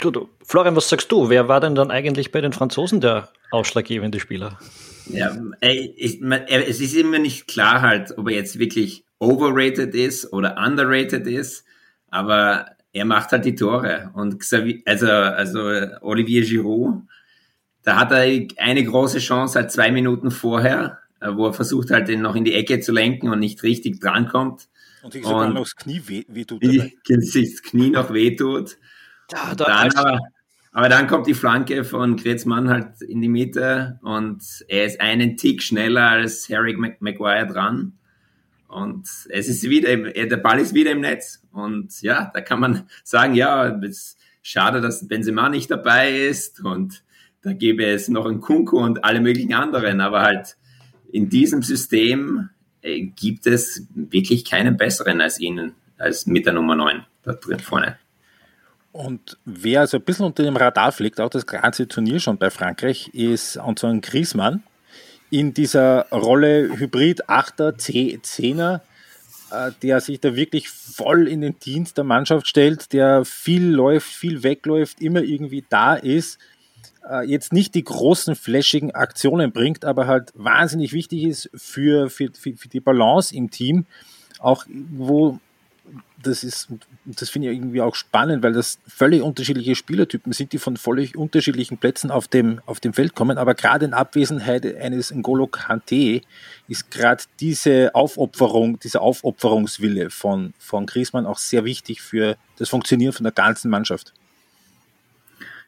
Gut, 0.00 0.28
Florian, 0.44 0.76
was 0.76 0.88
sagst 0.88 1.10
du? 1.10 1.30
Wer 1.30 1.48
war 1.48 1.60
denn 1.60 1.74
dann 1.74 1.90
eigentlich 1.90 2.32
bei 2.32 2.40
den 2.40 2.52
Franzosen 2.52 3.00
der 3.00 3.30
ausschlaggebende 3.50 4.20
Spieler? 4.20 4.58
Ja, 5.06 5.36
ey, 5.60 5.94
ich, 5.96 6.20
man, 6.20 6.42
es 6.46 6.80
ist 6.80 6.94
immer 6.94 7.18
nicht 7.18 7.46
klar 7.46 7.82
halt, 7.82 8.16
ob 8.16 8.28
er 8.28 8.36
jetzt 8.36 8.58
wirklich 8.58 9.04
overrated 9.18 9.94
ist 9.94 10.32
oder 10.32 10.56
underrated 10.56 11.26
ist, 11.26 11.64
aber 12.08 12.66
er 12.92 13.04
macht 13.04 13.32
halt 13.32 13.44
die 13.44 13.54
Tore. 13.54 14.10
Und 14.14 14.38
Xavier, 14.38 14.80
also, 14.86 15.08
also 15.08 15.58
Olivier 16.00 16.42
Giroud, 16.44 17.02
da 17.82 17.96
hat 17.96 18.12
er 18.12 18.46
eine 18.56 18.84
große 18.84 19.18
Chance 19.18 19.58
halt 19.58 19.70
zwei 19.70 19.92
Minuten 19.92 20.30
vorher, 20.30 21.00
äh, 21.20 21.30
wo 21.34 21.46
er 21.46 21.52
versucht 21.52 21.90
halt 21.90 22.08
den 22.08 22.22
noch 22.22 22.34
in 22.34 22.44
die 22.44 22.54
Ecke 22.54 22.80
zu 22.80 22.92
lenken 22.92 23.28
und 23.28 23.40
nicht 23.40 23.62
richtig 23.62 24.00
drankommt. 24.00 24.68
Und 25.02 25.12
sich 25.12 25.22
sogar 25.22 25.48
noch 25.48 25.64
das 25.64 25.76
Knie 25.76 26.02
wehtut. 26.28 26.62
Weh 26.62 26.92
sich 27.20 27.52
das 27.52 27.62
Knie 27.62 27.90
noch 27.90 28.12
wehtut. 28.12 28.78
Da, 29.28 29.54
da, 29.54 29.64
dann 29.64 29.92
aber, 29.96 30.18
aber 30.74 30.88
dann 30.88 31.06
kommt 31.06 31.28
die 31.28 31.34
Flanke 31.34 31.84
von 31.84 32.16
Kretzmann 32.16 32.68
halt 32.68 33.00
in 33.00 33.22
die 33.22 33.28
Mitte 33.28 34.00
und 34.02 34.42
er 34.66 34.86
ist 34.86 35.00
einen 35.00 35.36
Tick 35.36 35.62
schneller 35.62 36.10
als 36.10 36.48
Harry 36.50 36.76
Maguire 36.98 37.46
dran. 37.46 37.92
Und 38.66 39.08
es 39.28 39.46
ist 39.46 39.62
wieder, 39.70 39.96
der 39.96 40.36
Ball 40.36 40.58
ist 40.58 40.74
wieder 40.74 40.90
im 40.90 41.00
Netz. 41.00 41.40
Und 41.52 42.02
ja, 42.02 42.28
da 42.34 42.40
kann 42.40 42.58
man 42.58 42.88
sagen, 43.04 43.36
ja, 43.36 43.68
es 43.68 43.88
ist 43.88 44.18
schade, 44.42 44.80
dass 44.80 45.06
Benzema 45.06 45.48
nicht 45.48 45.70
dabei 45.70 46.10
ist 46.10 46.60
und 46.60 47.04
da 47.42 47.52
gäbe 47.52 47.84
es 47.84 48.08
noch 48.08 48.26
einen 48.26 48.40
Kunku 48.40 48.78
und 48.78 49.04
alle 49.04 49.20
möglichen 49.20 49.54
anderen. 49.54 50.00
Aber 50.00 50.22
halt 50.22 50.56
in 51.12 51.28
diesem 51.28 51.62
System 51.62 52.48
äh, 52.82 53.00
gibt 53.00 53.46
es 53.46 53.86
wirklich 53.94 54.44
keinen 54.44 54.76
besseren 54.76 55.20
als 55.20 55.38
ihn, 55.38 55.74
als 55.98 56.26
mit 56.26 56.46
der 56.46 56.54
Nummer 56.54 56.74
9 56.74 57.04
da 57.22 57.34
drin 57.34 57.60
vorne. 57.60 57.96
Und 58.94 59.38
wer 59.44 59.80
also 59.80 59.96
ein 59.96 60.04
bisschen 60.04 60.24
unter 60.24 60.44
dem 60.44 60.56
Radar 60.56 60.92
fliegt, 60.92 61.20
auch 61.20 61.28
das 61.28 61.46
ganze 61.46 61.88
Turnier 61.88 62.20
schon 62.20 62.38
bei 62.38 62.48
Frankreich, 62.48 63.08
ist 63.08 63.56
Antoine 63.58 64.00
Griezmann 64.00 64.62
in 65.30 65.52
dieser 65.52 66.06
Rolle 66.12 66.78
Hybrid 66.78 67.28
8er, 67.28 67.72
10er, 67.72 68.82
äh, 69.50 69.72
der 69.82 70.00
sich 70.00 70.20
da 70.20 70.36
wirklich 70.36 70.68
voll 70.68 71.26
in 71.26 71.40
den 71.40 71.58
Dienst 71.58 71.96
der 71.96 72.04
Mannschaft 72.04 72.46
stellt, 72.46 72.92
der 72.92 73.24
viel 73.24 73.66
läuft, 73.68 74.06
viel 74.06 74.44
wegläuft, 74.44 75.00
immer 75.00 75.22
irgendwie 75.22 75.64
da 75.68 75.96
ist, 75.96 76.38
äh, 77.10 77.26
jetzt 77.26 77.52
nicht 77.52 77.74
die 77.74 77.82
großen 77.82 78.36
flashigen 78.36 78.94
Aktionen 78.94 79.50
bringt, 79.50 79.84
aber 79.84 80.06
halt 80.06 80.30
wahnsinnig 80.36 80.92
wichtig 80.92 81.24
ist 81.24 81.50
für, 81.52 82.10
für, 82.10 82.30
für 82.32 82.68
die 82.68 82.78
Balance 82.78 83.34
im 83.34 83.50
Team, 83.50 83.86
auch 84.38 84.64
wo 84.68 85.40
das 86.26 86.44
ist, 86.44 86.68
das 87.04 87.30
finde 87.30 87.50
ich 87.50 87.56
irgendwie 87.56 87.80
auch 87.80 87.94
spannend, 87.94 88.42
weil 88.42 88.52
das 88.52 88.78
völlig 88.86 89.22
unterschiedliche 89.22 89.74
Spielertypen 89.74 90.32
sind, 90.32 90.52
die 90.52 90.58
von 90.58 90.76
völlig 90.76 91.16
unterschiedlichen 91.16 91.78
Plätzen 91.78 92.10
auf 92.10 92.28
dem, 92.28 92.60
auf 92.66 92.80
dem 92.80 92.92
Feld 92.92 93.14
kommen. 93.14 93.38
Aber 93.38 93.54
gerade 93.54 93.84
in 93.84 93.94
Abwesenheit 93.94 94.64
eines 94.76 95.14
N'Golo 95.14 95.46
Kante 95.46 96.20
ist 96.68 96.90
gerade 96.90 97.24
diese 97.40 97.94
Aufopferung, 97.94 98.78
dieser 98.80 99.02
Aufopferungswille 99.02 100.10
von, 100.10 100.54
von 100.58 100.86
Griezmann 100.86 101.26
auch 101.26 101.38
sehr 101.38 101.64
wichtig 101.64 102.02
für 102.02 102.36
das 102.58 102.68
Funktionieren 102.68 103.12
von 103.12 103.24
der 103.24 103.32
ganzen 103.32 103.70
Mannschaft. 103.70 104.12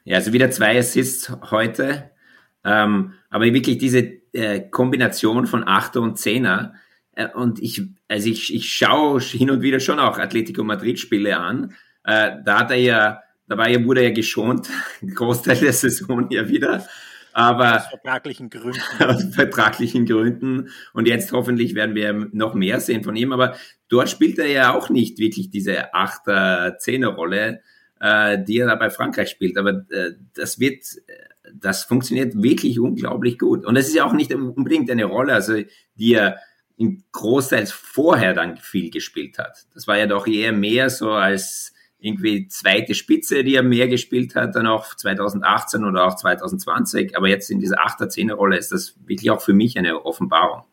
Ja, 0.03 0.17
also 0.17 0.33
wieder 0.33 0.51
zwei 0.51 0.77
Assists 0.77 1.31
heute. 1.51 2.11
Ähm, 2.63 3.13
aber 3.29 3.45
wirklich 3.45 3.77
diese 3.77 3.99
äh, 4.33 4.61
Kombination 4.69 5.47
von 5.47 5.67
Achter 5.67 6.01
und 6.01 6.17
Zehner, 6.17 6.73
äh, 7.17 7.27
und 7.33 7.59
ich, 7.61 7.81
also 8.07 8.29
ich, 8.29 8.53
ich 8.53 8.71
schaue 8.71 9.19
hin 9.19 9.49
und 9.49 9.61
wieder 9.61 9.79
schon 9.79 9.99
auch 9.99 10.19
Atletico 10.19 10.63
Madrid 10.63 10.99
Spiele 10.99 11.37
an. 11.37 11.73
Äh, 12.03 12.37
da 12.45 12.59
hat 12.59 12.71
er 12.71 12.77
ja, 12.77 13.21
da 13.47 13.57
war 13.57 13.67
ja, 13.67 13.83
wurde 13.83 14.01
er 14.01 14.09
ja 14.09 14.13
geschont, 14.13 14.69
Großteil 15.15 15.57
der 15.57 15.73
Saison 15.73 16.29
ja 16.29 16.47
wieder. 16.47 16.85
Aber 17.33 17.77
aus 17.77 17.87
vertraglichen 17.87 18.49
Gründen. 18.49 18.81
Aus 18.99 19.23
vertraglichen 19.31 20.05
Gründen. 20.07 20.69
Und 20.93 21.07
jetzt 21.07 21.31
hoffentlich 21.31 21.75
werden 21.75 21.93
wir 21.93 22.29
noch 22.31 22.55
mehr 22.55 22.79
sehen 22.79 23.03
von 23.03 23.15
ihm. 23.15 23.31
Aber 23.31 23.55
dort 23.89 24.09
spielt 24.09 24.39
er 24.39 24.47
ja 24.47 24.73
auch 24.73 24.89
nicht 24.89 25.19
wirklich 25.19 25.51
diese 25.51 25.93
Achter, 25.93 26.77
Zehner 26.79 27.09
Rolle, 27.09 27.61
äh, 27.99 28.43
die 28.43 28.57
er 28.57 28.65
da 28.65 28.75
bei 28.75 28.89
Frankreich 28.89 29.29
spielt. 29.29 29.57
Aber 29.57 29.85
äh, 29.91 30.13
das 30.33 30.59
wird, 30.59 30.83
das 31.53 31.83
funktioniert 31.83 32.41
wirklich 32.41 32.79
unglaublich 32.79 33.37
gut. 33.37 33.65
Und 33.65 33.75
das 33.75 33.87
ist 33.87 33.95
ja 33.95 34.05
auch 34.05 34.13
nicht 34.13 34.33
unbedingt 34.33 34.89
eine 34.89 35.05
Rolle, 35.05 35.33
also 35.33 35.61
die 35.95 36.13
er 36.13 36.37
in 36.77 37.03
Großteils 37.11 37.71
vorher 37.71 38.33
dann 38.33 38.57
viel 38.57 38.91
gespielt 38.91 39.39
hat. 39.39 39.65
Das 39.73 39.87
war 39.87 39.97
ja 39.97 40.05
doch 40.05 40.27
eher 40.27 40.53
mehr 40.53 40.89
so 40.89 41.11
als 41.11 41.73
irgendwie 41.99 42.47
zweite 42.47 42.93
Spitze, 42.93 43.43
die 43.43 43.55
er 43.55 43.63
mehr 43.63 43.87
gespielt 43.87 44.35
hat, 44.35 44.55
dann 44.55 44.67
auch 44.67 44.95
2018 44.95 45.83
oder 45.83 46.05
auch 46.05 46.15
2020. 46.15 47.17
Aber 47.17 47.27
jetzt 47.27 47.49
in 47.49 47.59
dieser 47.59 47.79
8er, 47.79 48.05
10er 48.05 48.33
Rolle 48.33 48.57
ist 48.57 48.71
das 48.71 48.95
wirklich 49.05 49.31
auch 49.31 49.41
für 49.41 49.53
mich 49.53 49.77
eine 49.79 50.05
Offenbarung. 50.05 50.63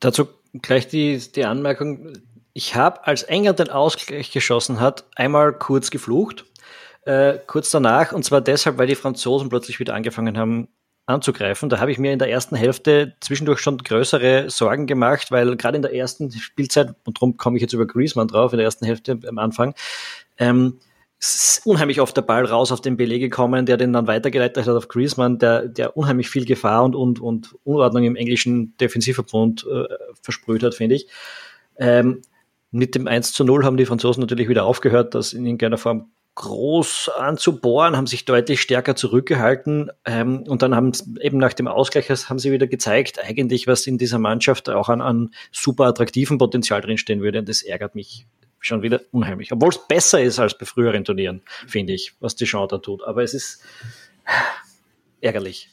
Dazu 0.00 0.28
gleich 0.60 0.88
die, 0.88 1.18
die 1.34 1.44
Anmerkung. 1.44 2.12
Ich 2.52 2.74
habe, 2.74 3.06
als 3.06 3.22
Enger 3.22 3.54
den 3.54 3.70
Ausgleich 3.70 4.30
geschossen 4.30 4.80
hat, 4.80 5.04
einmal 5.16 5.54
kurz 5.54 5.90
geflucht. 5.90 6.44
Äh, 7.02 7.38
kurz 7.46 7.70
danach, 7.70 8.12
und 8.12 8.24
zwar 8.24 8.40
deshalb, 8.40 8.78
weil 8.78 8.88
die 8.88 8.94
Franzosen 8.94 9.48
plötzlich 9.48 9.78
wieder 9.78 9.94
angefangen 9.94 10.36
haben, 10.36 10.68
anzugreifen. 11.06 11.68
Da 11.68 11.80
habe 11.80 11.92
ich 11.92 11.98
mir 11.98 12.12
in 12.12 12.18
der 12.18 12.30
ersten 12.30 12.56
Hälfte 12.56 13.14
zwischendurch 13.20 13.60
schon 13.60 13.78
größere 13.78 14.50
Sorgen 14.50 14.86
gemacht, 14.86 15.30
weil 15.30 15.56
gerade 15.56 15.76
in 15.76 15.82
der 15.82 15.94
ersten 15.94 16.30
Spielzeit, 16.32 16.94
und 17.04 17.16
darum 17.16 17.36
komme 17.36 17.56
ich 17.56 17.62
jetzt 17.62 17.72
über 17.72 17.86
Griezmann 17.86 18.28
drauf, 18.28 18.52
in 18.52 18.58
der 18.58 18.64
ersten 18.64 18.84
Hälfte 18.84 19.18
am 19.26 19.38
Anfang, 19.38 19.74
ähm, 20.38 20.78
ist 21.18 21.62
unheimlich 21.64 22.00
oft 22.00 22.16
der 22.16 22.22
Ball 22.22 22.44
raus 22.44 22.72
auf 22.72 22.80
den 22.80 22.96
Belege 22.96 23.30
gekommen, 23.30 23.64
der 23.64 23.76
den 23.76 23.92
dann 23.92 24.06
weitergeleitet 24.06 24.66
hat 24.66 24.76
auf 24.76 24.88
Griezmann, 24.88 25.38
der, 25.38 25.66
der 25.66 25.96
unheimlich 25.96 26.28
viel 26.28 26.44
Gefahr 26.44 26.84
und, 26.84 26.94
und, 26.94 27.20
und 27.20 27.56
Unordnung 27.64 28.04
im 28.04 28.16
englischen 28.16 28.76
Defensivverbund 28.76 29.66
äh, 29.66 29.84
versprüht 30.20 30.62
hat, 30.62 30.74
finde 30.74 30.96
ich. 30.96 31.08
Ähm, 31.78 32.22
mit 32.70 32.94
dem 32.94 33.06
1 33.06 33.32
zu 33.32 33.44
0 33.44 33.64
haben 33.64 33.76
die 33.76 33.86
Franzosen 33.86 34.20
natürlich 34.20 34.48
wieder 34.48 34.64
aufgehört, 34.64 35.14
das 35.14 35.32
in 35.32 35.46
irgendeiner 35.46 35.78
Form 35.78 36.10
groß 36.36 37.10
anzubohren, 37.18 37.96
haben 37.96 38.06
sich 38.06 38.26
deutlich 38.26 38.60
stärker 38.60 38.94
zurückgehalten 38.94 39.90
ähm, 40.04 40.44
und 40.46 40.62
dann 40.62 40.74
haben 40.74 40.92
eben 41.20 41.38
nach 41.38 41.54
dem 41.54 41.66
Ausgleich 41.66 42.08
haben 42.10 42.38
sie 42.38 42.52
wieder 42.52 42.66
gezeigt, 42.66 43.18
eigentlich 43.24 43.66
was 43.66 43.86
in 43.86 43.98
dieser 43.98 44.18
Mannschaft 44.18 44.68
auch 44.68 44.88
an, 44.88 45.00
an 45.00 45.30
super 45.50 45.86
attraktiven 45.86 46.38
Potenzial 46.38 46.82
drinstehen 46.82 47.22
würde 47.22 47.40
und 47.40 47.48
das 47.48 47.62
ärgert 47.62 47.94
mich 47.94 48.26
schon 48.60 48.82
wieder 48.82 49.00
unheimlich. 49.12 49.50
Obwohl 49.50 49.70
es 49.70 49.88
besser 49.88 50.22
ist 50.22 50.38
als 50.38 50.56
bei 50.58 50.66
früheren 50.66 51.04
Turnieren, 51.04 51.42
finde 51.66 51.94
ich, 51.94 52.14
was 52.20 52.36
die 52.36 52.44
Jean 52.44 52.68
da 52.68 52.78
tut. 52.78 53.02
Aber 53.04 53.22
es 53.22 53.32
ist 53.32 53.62
ärgerlich. 55.20 55.70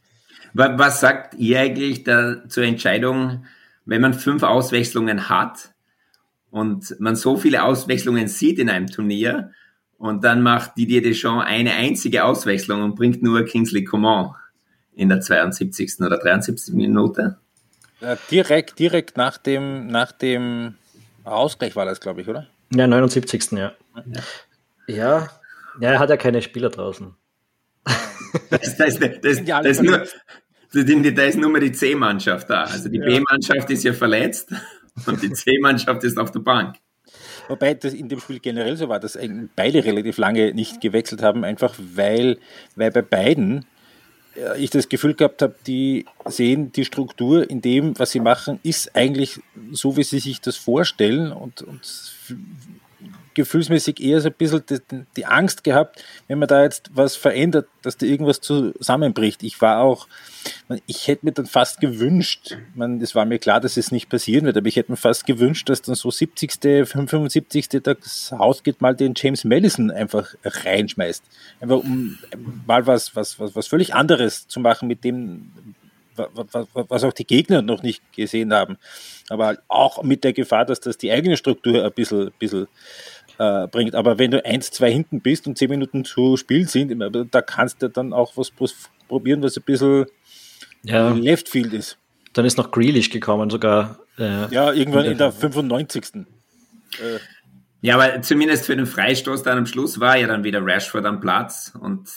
Was 0.54 1.00
sagt 1.00 1.34
ihr 1.34 1.60
eigentlich 1.60 2.04
da 2.04 2.48
zur 2.48 2.64
Entscheidung, 2.64 3.46
wenn 3.86 4.02
man 4.02 4.14
fünf 4.14 4.44
Auswechslungen 4.44 5.28
hat 5.28 5.74
und 6.52 6.96
man 7.00 7.16
so 7.16 7.36
viele 7.36 7.64
Auswechslungen 7.64 8.28
sieht 8.28 8.60
in 8.60 8.70
einem 8.70 8.88
Turnier, 8.88 9.52
und 9.98 10.24
dann 10.24 10.42
macht 10.42 10.78
Didier 10.78 11.02
Deschamps 11.02 11.46
eine 11.46 11.74
einzige 11.74 12.26
Auswechslung 12.26 12.84
und 12.84 12.96
bringt 12.96 13.24
nur 13.24 13.44
Kingsley 13.46 13.84
Coman 13.84 14.36
in 14.96 15.10
der 15.10 15.22
72. 15.22 16.02
oder 16.02 16.18
73. 16.18 16.74
Minute. 16.74 17.38
Ja, 18.02 18.18
direkt, 18.30 18.80
direkt 18.80 19.18
nach 19.18 19.38
dem, 19.38 19.88
nach 19.88 20.12
dem 20.12 20.76
Ausgleich 21.24 21.76
war 21.76 21.86
das, 21.86 22.02
glaube 22.02 22.22
ich, 22.22 22.28
oder? 22.28 22.48
Ja, 22.74 22.88
79. 22.88 23.52
Ja. 23.52 23.74
Ja, 24.88 25.30
ja 25.80 25.92
er 25.92 26.00
hat 26.00 26.10
ja 26.10 26.18
keine 26.18 26.42
Spieler 26.42 26.70
draußen. 26.70 27.16
Das, 28.50 28.78
das, 28.78 29.00
das, 29.00 29.44
das 29.46 29.66
ist 29.66 29.82
nur, 29.82 31.12
da 31.12 31.24
ist 31.24 31.38
nur 31.38 31.50
mal 31.50 31.62
die 31.62 31.72
C-Mannschaft 31.72 32.50
da. 32.50 32.64
Also 32.64 32.90
die 32.90 32.98
ja. 32.98 33.06
B-Mannschaft 33.06 33.70
ist 33.70 33.84
ja 33.84 33.94
verletzt 33.94 34.54
und 35.06 35.22
die 35.22 35.32
C-Mannschaft 35.32 36.04
ist 36.04 36.18
auf 36.18 36.32
der 36.32 36.40
Bank. 36.40 36.78
Wobei 37.48 37.74
das 37.74 37.94
in 37.94 38.10
dem 38.10 38.20
Spiel 38.20 38.40
generell 38.40 38.78
so 38.78 38.90
war, 38.90 39.00
dass 39.00 39.18
beide 39.56 39.84
relativ 39.84 40.18
lange 40.18 40.54
nicht 40.54 40.82
gewechselt 40.82 41.22
haben, 41.22 41.44
einfach 41.44 41.76
weil, 41.78 42.38
weil 42.76 42.92
bei 42.92 43.02
beiden 43.02 43.66
äh, 44.36 44.62
ich 44.62 44.70
das 44.70 44.90
Gefühl 44.90 45.14
gehabt 45.14 45.42
habe, 45.42 45.56
die 45.68 46.06
sehen 46.26 46.72
die 46.72 46.86
Struktur 46.86 47.50
in 47.50 47.62
dem, 47.62 47.98
was 48.00 48.12
sie 48.12 48.20
machen, 48.20 48.60
ist 48.64 48.96
eigentlich 48.96 49.40
so, 49.72 49.98
wie 49.98 50.04
sie 50.04 50.20
sich 50.20 50.42
das 50.42 50.58
vorstellen 50.58 51.32
und, 51.32 51.62
und 51.62 51.82
gefühlsmäßig 53.34 54.00
eher 54.00 54.22
so 54.22 54.30
ein 54.30 54.34
bisschen 54.34 54.64
die, 54.70 54.80
die, 55.18 55.26
Angst 55.26 55.64
gehabt, 55.64 56.04
wenn 56.28 56.40
man 56.40 56.48
da 56.48 56.64
jetzt 56.64 56.90
was 56.94 57.16
verändert, 57.16 57.68
dass 57.82 57.98
da 57.98 58.06
irgendwas 58.06 58.42
zusammenbricht. 58.42 59.44
Ich 59.44 59.62
war 59.62 59.80
auch, 59.80 60.08
ich 60.88 61.08
hätte 61.08 61.26
mir 61.26 61.32
dann 61.32 61.46
fast 61.46 61.80
gewünscht, 61.80 62.58
es 63.02 63.16
war 63.16 63.26
mir 63.26 63.40
klar, 63.40 63.60
dass 63.60 63.78
es 63.78 63.92
nicht 63.92 64.10
passieren 64.10 64.46
wird, 64.46 64.58
aber 64.58 64.68
ich 64.68 64.76
hätte 64.76 64.92
mir 64.92 64.98
fast 64.98 65.26
gewünscht, 65.26 65.70
dass 65.70 65.82
dann 65.82 65.96
so 65.96 66.12
70., 66.12 66.54
75. 66.88 67.70
das 67.84 68.32
Haus 68.32 68.64
geht, 68.64 68.82
mal 68.82 68.96
den 68.96 69.14
James 69.16 69.44
Madison 69.44 69.92
einfach 69.92 70.36
reinschmeißt. 70.44 71.24
Einfach 71.60 71.78
um 71.78 72.18
mal 72.66 72.86
was, 72.88 73.16
was, 73.16 73.40
was, 73.40 73.56
was 73.56 73.68
völlig 73.68 73.94
anderes 73.94 74.48
zu 74.48 74.60
machen 74.60 74.88
mit 74.88 75.04
dem, 75.04 75.52
was 76.16 77.04
auch 77.04 77.14
die 77.14 77.26
Gegner 77.26 77.62
noch 77.62 77.84
nicht 77.84 78.02
gesehen 78.14 78.54
haben. 78.54 78.78
Aber 79.30 79.58
auch 79.68 80.04
mit 80.04 80.24
der 80.24 80.34
Gefahr, 80.34 80.66
dass 80.66 80.80
das 80.80 80.98
die 80.98 81.12
eigene 81.12 81.38
Struktur 81.38 81.84
ein 81.84 81.92
bisschen, 81.92 82.32
bisschen 82.40 82.68
äh, 83.44 83.68
bringt. 83.68 83.96
Aber 83.96 84.20
wenn 84.20 84.32
du 84.32 84.46
eins, 84.46 84.72
zwei 84.72 84.92
hinten 84.92 85.22
bist 85.22 85.48
und 85.48 85.58
zehn 85.58 85.70
Minuten 85.70 86.06
zu 86.06 86.38
spielen 86.38 86.68
sind, 86.68 86.98
da 87.32 87.42
kannst 87.42 87.82
du 87.82 87.90
dann 87.90 88.14
auch 88.14 88.34
was 88.38 88.52
probieren, 89.08 89.42
was 89.44 89.58
ein 89.58 89.64
bisschen 89.64 90.06
ja. 90.84 91.12
Left 91.12 91.50
Field 91.50 91.74
ist. 91.74 91.98
Dann 92.34 92.46
ist 92.46 92.58
noch 92.58 92.72
Grealish 92.72 93.10
gekommen 93.10 93.50
sogar. 93.50 94.00
Äh, 94.18 94.54
ja, 94.54 94.72
irgendwann 94.72 95.06
in 95.06 95.18
der 95.18 95.32
95. 95.32 96.06
Äh. 96.16 97.20
Ja, 97.82 97.96
aber 97.96 98.22
zumindest 98.22 98.66
für 98.66 98.76
den 98.76 98.86
Freistoß 98.86 99.44
dann 99.44 99.58
am 99.58 99.66
Schluss 99.66 100.00
war 100.00 100.18
ja 100.18 100.28
dann 100.28 100.44
wieder 100.44 100.66
Rashford 100.66 101.06
am 101.06 101.20
Platz 101.20 101.74
und 101.80 102.10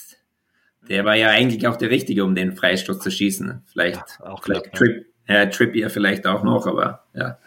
der 0.89 1.05
war 1.05 1.17
ja 1.17 1.31
eigentlich 1.31 1.67
auch 1.67 1.77
der 1.77 1.91
Richtige, 1.91 2.25
um 2.25 2.35
den 2.35 2.53
Freistoß 2.55 3.01
zu 3.01 3.11
schießen. 3.11 3.63
Vielleicht, 3.67 4.19
ja, 4.21 4.27
auch 4.27 4.45
vielleicht 4.45 4.73
Trip, 4.75 5.07
ja, 5.27 5.47
Trippier 5.47 5.91
vielleicht 5.91 6.27
auch 6.27 6.45
noch, 6.45 6.67
aber 6.67 7.05
ja. 7.15 7.39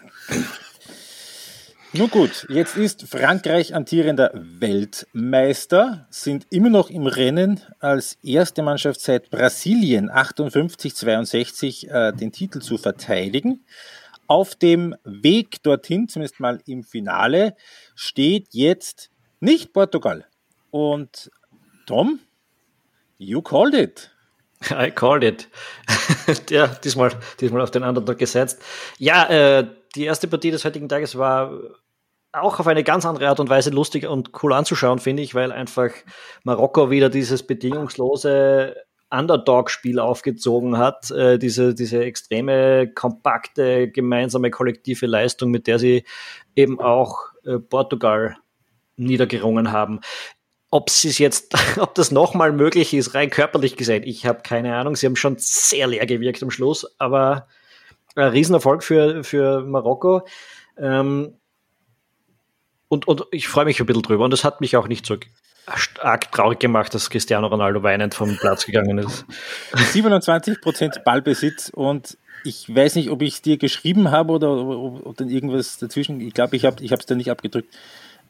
Nun 1.92 2.12
gut, 2.12 2.46
jetzt 2.50 2.78
ist 2.78 3.08
Frankreich 3.08 3.74
amtierender 3.74 4.30
Weltmeister, 4.36 6.06
sind 6.12 6.46
immer 6.52 6.70
noch 6.70 6.92
im 6.92 7.08
Rennen 7.08 7.62
als 7.80 8.20
erste 8.22 8.62
Mannschaft 8.62 9.02
seit 9.02 9.32
Brasilien 9.32 10.12
58-62 10.12 11.88
äh, 11.90 12.14
den 12.16 12.32
Titel 12.32 12.60
zu 12.60 12.78
verteidigen. 12.78 13.66
Auf 14.28 14.54
dem 14.54 14.96
Weg 15.04 15.64
dorthin, 15.64 16.08
zumindest 16.08 16.40
mal 16.40 16.62
im 16.68 16.84
Finale, 16.84 17.56
steht 17.96 18.50
jetzt 18.52 19.10
nicht 19.40 19.74
Portugal. 19.74 20.28
Und 20.70 21.32
Tom, 21.88 22.20
you 23.18 23.42
called 23.42 23.74
it. 23.74 24.12
I 24.72 24.92
called 24.92 25.24
it. 25.24 25.48
ja, 26.50 26.68
diesmal, 26.68 27.12
diesmal 27.40 27.62
auf 27.62 27.72
den 27.72 27.84
anderen 27.84 28.18
gesetzt. 28.18 28.62
Ja, 28.98 29.26
äh, 29.30 29.68
die 29.96 30.06
erste 30.06 30.28
Partie 30.28 30.52
des 30.52 30.66
heutigen 30.66 30.90
Tages 30.90 31.18
war 31.18 31.52
auch 32.32 32.60
auf 32.60 32.68
eine 32.68 32.84
ganz 32.84 33.06
andere 33.06 33.28
Art 33.28 33.40
und 33.40 33.50
Weise 33.50 33.72
lustig 33.72 34.06
und 34.06 34.32
cool 34.44 34.54
anzuschauen, 34.54 35.00
finde 35.00 35.24
ich, 35.24 35.34
weil 35.34 35.52
einfach 35.52 35.90
Marokko 36.44 36.92
wieder 36.92 37.10
dieses 37.10 37.44
bedingungslose 37.44 38.76
Underdog-Spiel 39.10 40.00
aufgezogen 40.00 40.78
hat, 40.78 41.10
äh, 41.12 41.40
diese, 41.40 41.74
diese 41.74 42.04
extreme, 42.04 42.92
kompakte, 42.94 43.90
gemeinsame, 43.90 44.52
kollektive 44.52 45.08
Leistung, 45.08 45.50
mit 45.50 45.66
der 45.66 45.80
sie 45.80 46.04
eben 46.56 46.80
auch 46.80 47.18
äh, 47.44 47.58
Portugal 47.58 48.38
niedergerungen 48.98 49.72
haben. 49.72 50.02
Ob 50.72 50.90
es 50.90 51.18
jetzt, 51.18 51.56
ob 51.80 51.96
das 51.96 52.12
nochmal 52.12 52.52
möglich 52.52 52.94
ist, 52.94 53.16
rein 53.16 53.30
körperlich 53.30 53.76
gesehen, 53.76 54.04
ich 54.04 54.26
habe 54.26 54.42
keine 54.44 54.76
Ahnung. 54.76 54.96
Sie 54.96 55.06
haben 55.06 55.16
schon 55.16 55.36
sehr 55.38 55.88
leer 55.88 56.06
gewirkt 56.06 56.44
am 56.44 56.52
Schluss, 56.52 56.86
aber 57.00 57.48
ein 58.16 58.30
Riesenerfolg 58.30 58.84
für, 58.84 59.24
für 59.24 59.62
Marokko. 59.62 60.28
Ähm, 60.78 61.36
und, 62.88 63.08
und 63.08 63.24
ich 63.32 63.48
freue 63.48 63.66
mich 63.66 63.80
ein 63.80 63.86
bisschen 63.86 64.02
drüber. 64.02 64.26
Und 64.26 64.34
es 64.34 64.44
hat 64.44 64.62
mich 64.62 64.76
auch 64.76 64.88
nicht 64.88 65.06
so 65.06 65.16
arg 66.00 66.32
traurig 66.32 66.60
gemacht, 66.60 66.94
dass 66.94 67.10
Cristiano 67.10 67.48
Ronaldo 67.48 67.84
weinend 67.84 68.16
vom 68.16 68.36
Platz 68.38 68.66
gegangen 68.66 68.98
ist. 68.98 69.26
27 69.92 70.62
Prozent 70.62 71.04
Ballbesitz 71.06 71.70
und 71.70 72.18
ich 72.44 72.74
weiß 72.74 72.96
nicht, 72.96 73.10
ob 73.10 73.22
ich 73.22 73.36
es 73.36 73.42
dir 73.42 73.58
geschrieben 73.58 74.12
habe 74.12 74.34
oder 74.34 74.50
ob, 74.50 75.16
dann 75.18 75.30
irgendwas 75.30 75.78
dazwischen. 75.78 76.22
Ich 76.22 76.34
glaube, 76.34 76.56
ich 76.56 76.66
habe 76.66 76.84
es 76.84 77.06
dann 77.06 77.18
nicht 77.18 77.30
abgedrückt. 77.30 77.76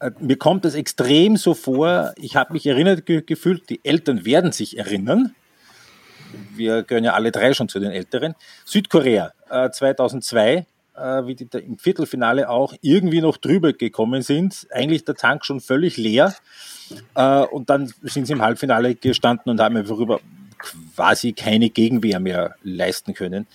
Äh, 0.00 0.10
mir 0.18 0.36
kommt 0.36 0.64
es 0.64 0.74
extrem 0.74 1.36
so 1.36 1.54
vor, 1.54 2.12
ich 2.16 2.36
habe 2.36 2.52
mich 2.52 2.66
erinnert 2.66 3.06
ge 3.06 3.22
gefühlt, 3.22 3.68
die 3.68 3.80
Eltern 3.84 4.24
werden 4.24 4.52
sich 4.52 4.78
erinnern. 4.78 5.34
Wir 6.54 6.82
gehören 6.82 7.04
ja 7.04 7.14
alle 7.14 7.32
drei 7.32 7.52
schon 7.54 7.68
zu 7.68 7.80
den 7.80 7.90
Älteren. 7.90 8.34
Südkorea 8.64 9.32
äh, 9.50 9.70
2002, 9.70 10.66
äh, 10.96 11.26
wie 11.26 11.34
die 11.34 11.48
im 11.58 11.78
Viertelfinale 11.78 12.48
auch 12.48 12.74
irgendwie 12.80 13.20
noch 13.20 13.36
drüber 13.36 13.72
gekommen 13.72 14.22
sind. 14.22 14.66
Eigentlich 14.72 15.04
der 15.04 15.16
Tank 15.16 15.44
schon 15.44 15.60
völlig 15.60 15.96
leer. 15.96 16.34
Äh, 17.14 17.42
und 17.42 17.68
dann 17.70 17.92
sind 18.02 18.26
sie 18.26 18.32
im 18.32 18.42
Halbfinale 18.42 18.94
gestanden 18.94 19.50
und 19.50 19.60
haben 19.60 19.76
einfach 19.76 19.98
über 19.98 20.20
quasi 20.94 21.32
keine 21.32 21.70
Gegenwehr 21.70 22.20
mehr 22.20 22.54
leisten 22.62 23.14
können. 23.14 23.46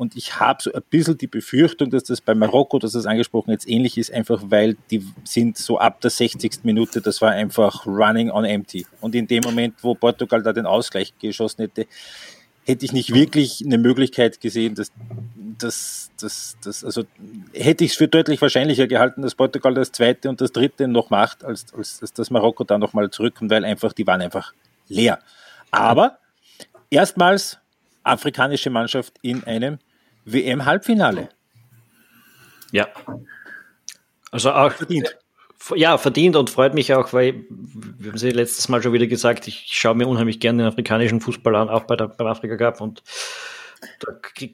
Und 0.00 0.16
ich 0.16 0.40
habe 0.40 0.62
so 0.62 0.72
ein 0.72 0.80
bisschen 0.88 1.18
die 1.18 1.26
Befürchtung, 1.26 1.90
dass 1.90 2.04
das 2.04 2.22
bei 2.22 2.34
Marokko, 2.34 2.78
das 2.78 2.94
ist 2.94 3.04
angesprochen, 3.04 3.50
jetzt 3.50 3.68
ähnlich 3.68 3.98
ist, 3.98 4.10
einfach 4.10 4.40
weil 4.46 4.78
die 4.90 5.04
sind 5.24 5.58
so 5.58 5.78
ab 5.78 6.00
der 6.00 6.08
60. 6.08 6.60
Minute, 6.62 7.02
das 7.02 7.20
war 7.20 7.32
einfach 7.32 7.84
running 7.84 8.30
on 8.30 8.46
empty. 8.46 8.86
Und 9.02 9.14
in 9.14 9.26
dem 9.26 9.42
Moment, 9.44 9.74
wo 9.82 9.94
Portugal 9.94 10.42
da 10.42 10.54
den 10.54 10.64
Ausgleich 10.64 11.12
geschossen 11.18 11.64
hätte, 11.64 11.86
hätte 12.64 12.86
ich 12.86 12.94
nicht 12.94 13.12
wirklich 13.12 13.62
eine 13.62 13.76
Möglichkeit 13.76 14.40
gesehen, 14.40 14.74
dass 14.74 14.90
das, 15.58 16.10
das, 16.18 16.56
das, 16.64 16.82
also 16.82 17.04
hätte 17.52 17.84
ich 17.84 17.90
es 17.90 17.96
für 17.98 18.08
deutlich 18.08 18.40
wahrscheinlicher 18.40 18.86
gehalten, 18.86 19.20
dass 19.20 19.34
Portugal 19.34 19.74
das 19.74 19.92
zweite 19.92 20.30
und 20.30 20.40
das 20.40 20.50
dritte 20.50 20.88
noch 20.88 21.10
macht, 21.10 21.44
als, 21.44 21.74
als, 21.74 22.00
als 22.00 22.14
dass 22.14 22.30
Marokko 22.30 22.64
da 22.64 22.78
nochmal 22.78 23.10
zurückkommt, 23.10 23.50
weil 23.50 23.66
einfach, 23.66 23.92
die 23.92 24.06
waren 24.06 24.22
einfach 24.22 24.54
leer. 24.88 25.18
Aber 25.70 26.16
erstmals 26.88 27.58
afrikanische 28.02 28.70
Mannschaft 28.70 29.18
in 29.20 29.44
einem 29.44 29.78
WM-Halbfinale. 30.24 31.28
Ja. 32.72 32.88
Also 34.30 34.52
auch 34.52 34.72
verdient. 34.72 35.16
Ja, 35.74 35.98
verdient 35.98 36.36
und 36.36 36.48
freut 36.48 36.72
mich 36.72 36.94
auch, 36.94 37.12
weil 37.12 37.44
wir 37.50 38.10
haben 38.10 38.18
sie 38.18 38.30
letztes 38.30 38.68
Mal 38.68 38.82
schon 38.82 38.94
wieder 38.94 39.06
gesagt, 39.06 39.46
ich 39.46 39.66
schaue 39.70 39.94
mir 39.94 40.06
unheimlich 40.06 40.40
gerne 40.40 40.62
den 40.62 40.68
afrikanischen 40.68 41.20
Fußball 41.20 41.54
an, 41.54 41.68
auch 41.68 41.84
bei 41.84 41.96
der, 41.96 42.08
beim 42.08 42.26
Afrika 42.26 42.56
Cup 42.56 42.80
und 42.80 43.02
da 44.00 44.12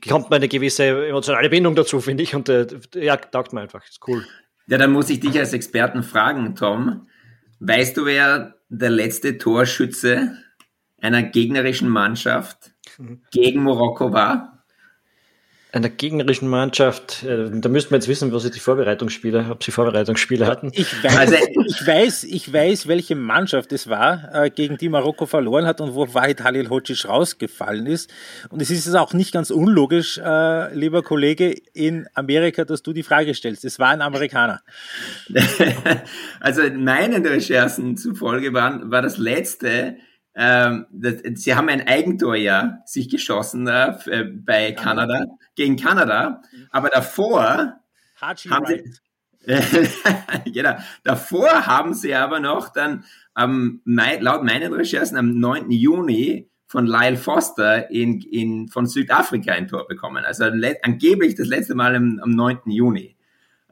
kommt 0.08 0.30
man 0.30 0.38
eine 0.38 0.48
gewisse 0.48 1.08
emotionale 1.08 1.48
Bindung 1.48 1.74
dazu, 1.74 2.00
finde 2.00 2.22
ich. 2.22 2.34
Und 2.34 2.48
äh, 2.48 2.66
ja, 2.94 3.16
taugt 3.16 3.52
mir 3.52 3.60
einfach. 3.60 3.84
Ist 3.84 4.00
cool. 4.06 4.24
Ja, 4.66 4.78
dann 4.78 4.92
muss 4.92 5.10
ich 5.10 5.20
dich 5.20 5.38
als 5.38 5.52
Experten 5.52 6.02
fragen, 6.02 6.54
Tom. 6.54 7.06
Weißt 7.60 7.96
du, 7.96 8.04
wer 8.06 8.54
der 8.68 8.90
letzte 8.90 9.38
Torschütze 9.38 10.36
einer 11.00 11.22
gegnerischen 11.22 11.88
Mannschaft 11.88 12.72
mhm. 12.98 13.22
gegen 13.30 13.62
Marokko 13.62 14.12
war? 14.12 14.55
Einer 15.76 15.90
gegnerischen 15.90 16.48
Mannschaft, 16.48 17.22
äh, 17.22 17.50
da 17.52 17.68
müssten 17.68 17.90
wir 17.90 17.98
jetzt 17.98 18.08
wissen, 18.08 18.32
was 18.32 18.42
sie 18.42 18.50
die 18.50 18.60
Vorbereitungsspiele, 18.60 19.46
ob 19.50 19.62
sie 19.62 19.70
Vorbereitungsspiele 19.70 20.46
hatten. 20.46 20.70
Ich 20.72 21.04
weiß, 21.04 21.16
also, 21.16 21.36
ich 21.66 21.86
weiß, 21.86 22.24
ich 22.24 22.52
weiß, 22.52 22.88
welche 22.88 23.14
Mannschaft 23.14 23.72
es 23.72 23.88
war, 23.88 24.30
äh, 24.32 24.50
gegen 24.50 24.78
die 24.78 24.88
Marokko 24.88 25.26
verloren 25.26 25.66
hat 25.66 25.80
und 25.80 25.94
wo 25.94 26.12
Wahid 26.14 26.42
Halil 26.42 26.70
Hodzic 26.70 27.06
rausgefallen 27.06 27.86
ist. 27.86 28.10
Und 28.48 28.62
es 28.62 28.70
ist 28.70 28.94
auch 28.94 29.12
nicht 29.12 29.32
ganz 29.32 29.50
unlogisch, 29.50 30.18
äh, 30.18 30.74
lieber 30.74 31.02
Kollege 31.02 31.54
in 31.74 32.06
Amerika, 32.14 32.64
dass 32.64 32.82
du 32.82 32.94
die 32.94 33.02
Frage 33.02 33.34
stellst. 33.34 33.64
Es 33.64 33.78
war 33.78 33.90
ein 33.90 34.00
Amerikaner. 34.00 34.62
also 36.40 36.62
meinen 36.70 37.26
Recherchen 37.26 37.98
zufolge 37.98 38.54
waren, 38.54 38.90
war 38.90 39.02
das 39.02 39.18
letzte 39.18 39.96
ähm, 40.36 40.86
das, 40.90 41.14
sie 41.42 41.54
haben 41.54 41.68
ein 41.70 41.86
Eigentor 41.86 42.36
ja 42.36 42.78
sich 42.84 43.08
geschossen 43.08 43.66
äh, 43.66 43.96
äh 44.06 44.24
bei 44.24 44.72
Kanada, 44.72 45.24
gegen 45.54 45.76
Kanada, 45.76 46.42
aber 46.70 46.90
davor 46.90 47.80
Hachi 48.20 48.48
haben 48.50 48.66
sie, 48.66 48.84
genau, 50.52 50.76
davor 51.04 51.66
haben 51.66 51.94
sie 51.94 52.14
aber 52.14 52.40
noch 52.40 52.68
dann 52.68 53.04
ähm, 53.38 53.80
laut 53.84 54.44
meinen 54.44 54.72
Recherchen 54.72 55.16
am 55.16 55.38
9. 55.38 55.70
Juni 55.70 56.50
von 56.66 56.86
Lyle 56.86 57.16
Foster 57.16 57.90
in, 57.90 58.20
in, 58.20 58.68
von 58.68 58.86
Südafrika 58.86 59.52
ein 59.52 59.68
Tor 59.68 59.86
bekommen. 59.86 60.24
Also 60.24 60.44
angeblich 60.82 61.36
das 61.36 61.46
letzte 61.46 61.74
Mal 61.74 61.94
am, 61.94 62.20
am 62.22 62.30
9. 62.30 62.58
Juni. 62.66 63.15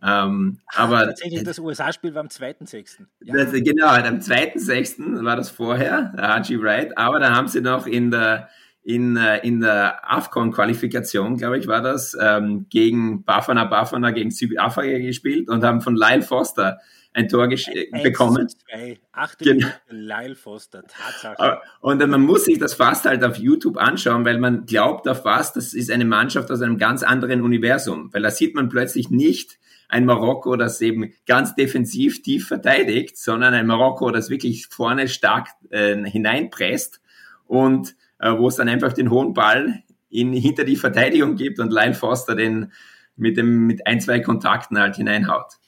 Ähm, 0.04 0.58
aber 0.66 1.06
tatsächlich 1.06 1.44
das 1.44 1.58
USA-Spiel 1.58 2.14
war 2.14 2.20
am 2.20 2.28
2.6. 2.28 3.06
Ja. 3.22 3.34
Das, 3.34 3.52
genau, 3.52 3.86
am 3.86 4.18
2.6. 4.18 5.24
war 5.24 5.36
das 5.36 5.50
vorher, 5.50 6.12
Haji 6.18 6.60
Wright, 6.60 6.98
aber 6.98 7.20
da 7.20 7.34
haben 7.34 7.48
sie 7.48 7.62
noch 7.62 7.86
in 7.86 8.10
der 8.10 8.48
in, 8.86 9.16
äh, 9.16 9.38
in 9.38 9.60
der 9.60 10.12
AFCON-Qualifikation, 10.12 11.38
glaube 11.38 11.58
ich, 11.58 11.66
war 11.66 11.80
das, 11.80 12.14
ähm, 12.20 12.66
gegen 12.68 13.24
Bafana 13.24 13.64
Bafana 13.64 14.10
gegen 14.10 14.30
Südafrika 14.30 14.98
gespielt 14.98 15.48
und 15.48 15.64
haben 15.64 15.80
von 15.80 15.96
Lyle 15.96 16.20
Foster 16.20 16.80
ein 17.14 17.28
Tor 17.28 17.44
ein, 17.44 18.02
bekommen. 18.02 18.48
Zwei. 18.48 18.98
Achte 19.12 19.44
genau. 19.44 19.68
Lyle 19.88 20.34
Foster, 20.34 20.82
Tatsache. 20.82 21.60
Und 21.80 22.06
man 22.06 22.20
muss 22.20 22.44
sich 22.44 22.58
das 22.58 22.74
fast 22.74 23.06
halt 23.06 23.24
auf 23.24 23.38
YouTube 23.38 23.78
anschauen, 23.78 24.24
weil 24.24 24.38
man 24.38 24.66
glaubt 24.66 25.08
auf 25.08 25.24
was, 25.24 25.52
das 25.54 25.72
ist 25.72 25.90
eine 25.90 26.04
Mannschaft 26.04 26.50
aus 26.50 26.60
einem 26.60 26.76
ganz 26.76 27.02
anderen 27.02 27.40
Universum, 27.40 28.12
weil 28.12 28.22
da 28.22 28.30
sieht 28.30 28.54
man 28.54 28.68
plötzlich 28.68 29.10
nicht, 29.10 29.58
ein 29.88 30.04
Marokko, 30.04 30.56
das 30.56 30.80
eben 30.80 31.12
ganz 31.26 31.54
defensiv 31.54 32.22
tief 32.22 32.48
verteidigt, 32.48 33.16
sondern 33.18 33.54
ein 33.54 33.66
Marokko, 33.66 34.10
das 34.10 34.30
wirklich 34.30 34.66
vorne 34.66 35.08
stark 35.08 35.48
äh, 35.70 35.96
hineinpresst 36.04 37.00
und 37.46 37.94
äh, 38.18 38.32
wo 38.32 38.48
es 38.48 38.56
dann 38.56 38.68
einfach 38.68 38.92
den 38.92 39.10
hohen 39.10 39.34
Ball 39.34 39.82
in, 40.08 40.32
hinter 40.32 40.64
die 40.64 40.76
Verteidigung 40.76 41.36
gibt 41.36 41.58
und 41.58 41.72
Lyle 41.72 41.94
Foster 41.94 42.34
den 42.34 42.72
mit, 43.16 43.36
dem, 43.36 43.66
mit 43.66 43.86
ein, 43.86 44.00
zwei 44.00 44.20
Kontakten 44.20 44.78
halt 44.78 44.96
hineinhaut. 44.96 45.58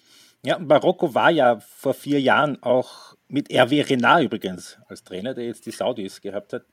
Ja, 0.45 0.59
Marokko 0.59 1.15
war 1.15 1.31
ja 1.31 1.59
vor 1.59 1.95
vier 1.95 2.21
Jahren 2.21 2.63
auch 2.63 3.17
mit 3.29 3.51
Hervé 3.51 3.89
Renard 3.89 4.23
übrigens 4.25 4.79
als 4.89 5.03
Trainer, 5.03 5.35
der 5.35 5.47
jetzt 5.47 5.67
die 5.67 5.73
Saudis 5.73 6.21
gehabt 6.21 6.53
hat. 6.53 6.65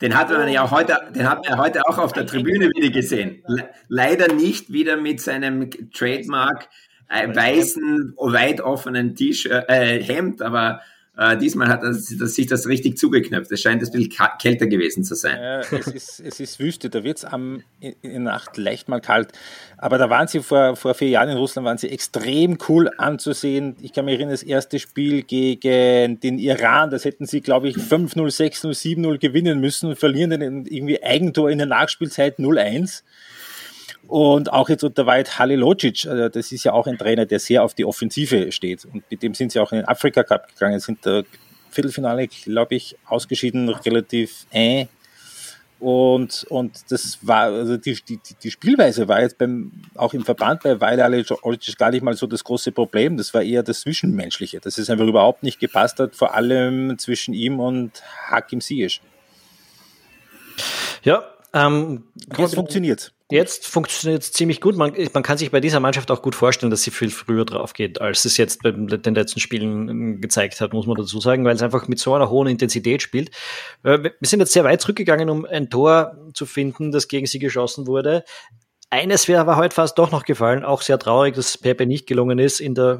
Den 0.00 0.16
hat 0.16 0.30
man 0.30 0.48
ja 0.48 0.70
heute, 0.70 0.96
den 1.14 1.28
hat 1.28 1.44
man 1.44 1.56
ja 1.56 1.58
heute 1.58 1.82
auch 1.88 1.98
auf 1.98 2.12
der 2.12 2.26
Tribüne 2.26 2.68
wieder 2.70 2.90
gesehen. 2.90 3.42
Leider 3.88 4.32
nicht 4.32 4.72
wieder 4.72 4.96
mit 4.96 5.20
seinem 5.20 5.70
Trademark 5.92 6.68
äh, 7.08 7.34
weißen, 7.34 8.14
weit 8.16 8.60
offenen 8.60 9.14
T-Shirt, 9.14 9.68
äh, 9.68 10.02
Hemd, 10.02 10.42
aber 10.42 10.80
äh, 11.16 11.36
diesmal 11.36 11.68
hat 11.68 11.84
das, 11.84 12.12
das, 12.18 12.34
sich 12.34 12.48
das 12.48 12.66
richtig 12.66 12.98
zugeknöpft. 12.98 13.52
Es 13.52 13.60
scheint 13.60 13.82
ein 13.82 13.90
bisschen 13.90 14.12
kälter 14.38 14.66
gewesen 14.66 15.04
zu 15.04 15.14
sein. 15.14 15.36
Ja, 15.40 15.60
es, 15.60 15.86
ist, 15.86 16.20
es 16.20 16.40
ist 16.40 16.58
Wüste, 16.58 16.90
da 16.90 17.04
wird 17.04 17.18
es 17.18 17.26
in 17.80 17.94
der 18.02 18.18
Nacht 18.18 18.56
leicht 18.56 18.88
mal 18.88 19.00
kalt. 19.00 19.28
Aber 19.78 19.96
da 19.96 20.10
waren 20.10 20.26
sie 20.26 20.40
vor, 20.40 20.74
vor 20.74 20.94
vier 20.94 21.10
Jahren 21.10 21.28
in 21.28 21.36
Russland, 21.36 21.66
waren 21.66 21.78
sie 21.78 21.88
extrem 21.88 22.58
cool 22.68 22.90
anzusehen. 22.98 23.76
Ich 23.80 23.92
kann 23.92 24.06
mich 24.06 24.14
erinnern, 24.14 24.32
das 24.32 24.42
erste 24.42 24.80
Spiel 24.80 25.22
gegen 25.22 26.18
den 26.18 26.38
Iran, 26.40 26.90
das 26.90 27.04
hätten 27.04 27.26
sie, 27.26 27.40
glaube 27.40 27.68
ich, 27.68 27.76
5-0, 27.76 28.16
6-0, 28.16 28.98
7-0 28.98 29.18
gewinnen 29.18 29.60
müssen, 29.60 29.94
verlieren 29.94 30.30
dann 30.30 30.66
irgendwie 30.66 31.00
Eigentor 31.00 31.48
in 31.48 31.58
der 31.58 31.68
Nachspielzeit 31.68 32.40
0-1. 32.40 33.02
Und 34.08 34.52
auch 34.52 34.68
jetzt 34.68 34.84
unter 34.84 35.06
White 35.06 35.38
Halilocic, 35.38 36.06
also 36.06 36.28
das 36.28 36.52
ist 36.52 36.64
ja 36.64 36.72
auch 36.72 36.86
ein 36.86 36.98
Trainer, 36.98 37.26
der 37.26 37.38
sehr 37.38 37.62
auf 37.62 37.74
die 37.74 37.84
Offensive 37.84 38.52
steht. 38.52 38.84
Und 38.84 39.10
mit 39.10 39.22
dem 39.22 39.34
sind 39.34 39.52
sie 39.52 39.60
auch 39.60 39.72
in 39.72 39.78
den 39.78 39.88
Afrika 39.88 40.22
Cup 40.22 40.48
gegangen, 40.48 40.78
sind 40.78 41.04
der 41.06 41.24
Viertelfinale, 41.70 42.28
glaube 42.28 42.74
ich, 42.74 42.96
ausgeschieden, 43.06 43.68
relativ 43.68 44.46
äh. 44.52 44.86
Und, 45.80 46.46
und 46.48 46.90
das 46.90 47.18
war, 47.22 47.44
also 47.46 47.76
die, 47.76 47.98
die, 48.08 48.18
die 48.42 48.50
Spielweise 48.50 49.08
war 49.08 49.20
jetzt 49.20 49.36
beim, 49.36 49.72
auch 49.94 50.14
im 50.14 50.24
Verband 50.24 50.62
bei 50.62 50.80
Weile 50.80 51.02
Halilocic 51.02 51.76
gar 51.76 51.90
nicht 51.90 52.02
mal 52.02 52.14
so 52.14 52.26
das 52.26 52.44
große 52.44 52.72
Problem. 52.72 53.16
Das 53.16 53.34
war 53.34 53.42
eher 53.42 53.62
das 53.62 53.80
Zwischenmenschliche, 53.80 54.60
dass 54.60 54.78
es 54.78 54.88
einfach 54.88 55.06
überhaupt 55.06 55.42
nicht 55.42 55.60
gepasst 55.60 55.98
hat, 55.98 56.14
vor 56.14 56.34
allem 56.34 56.98
zwischen 56.98 57.34
ihm 57.34 57.60
und 57.60 58.02
Hakim 58.28 58.60
Ziyech. 58.60 59.00
Ja, 61.02 61.24
ähm, 61.52 62.04
jetzt 62.38 62.54
funktioniert 62.54 63.13
jetzt 63.30 63.66
funktioniert 63.66 64.22
es 64.22 64.32
ziemlich 64.32 64.60
gut. 64.60 64.76
Man, 64.76 64.92
man, 65.12 65.22
kann 65.22 65.38
sich 65.38 65.50
bei 65.50 65.60
dieser 65.60 65.80
Mannschaft 65.80 66.10
auch 66.10 66.22
gut 66.22 66.34
vorstellen, 66.34 66.70
dass 66.70 66.82
sie 66.82 66.90
viel 66.90 67.10
früher 67.10 67.44
drauf 67.44 67.72
geht, 67.72 68.00
als 68.00 68.24
es 68.24 68.36
jetzt 68.36 68.62
bei 68.62 68.70
den 68.72 69.14
letzten 69.14 69.40
Spielen 69.40 69.88
ähm, 69.88 70.20
gezeigt 70.20 70.60
hat, 70.60 70.72
muss 70.72 70.86
man 70.86 70.96
dazu 70.96 71.20
sagen, 71.20 71.44
weil 71.44 71.54
es 71.54 71.62
einfach 71.62 71.88
mit 71.88 71.98
so 71.98 72.14
einer 72.14 72.30
hohen 72.30 72.48
Intensität 72.48 73.02
spielt. 73.02 73.30
Äh, 73.82 74.02
wir 74.02 74.12
sind 74.22 74.40
jetzt 74.40 74.52
sehr 74.52 74.64
weit 74.64 74.80
zurückgegangen, 74.80 75.30
um 75.30 75.44
ein 75.44 75.70
Tor 75.70 76.16
zu 76.34 76.46
finden, 76.46 76.92
das 76.92 77.08
gegen 77.08 77.26
sie 77.26 77.38
geschossen 77.38 77.86
wurde. 77.86 78.24
Eines 78.90 79.26
wäre 79.26 79.40
aber 79.40 79.56
heute 79.56 79.74
fast 79.74 79.98
doch 79.98 80.12
noch 80.12 80.24
gefallen, 80.24 80.64
auch 80.64 80.82
sehr 80.82 80.98
traurig, 80.98 81.34
dass 81.34 81.58
Pepe 81.58 81.86
nicht 81.86 82.06
gelungen 82.06 82.38
ist 82.38 82.60
in 82.60 82.74
der 82.74 82.98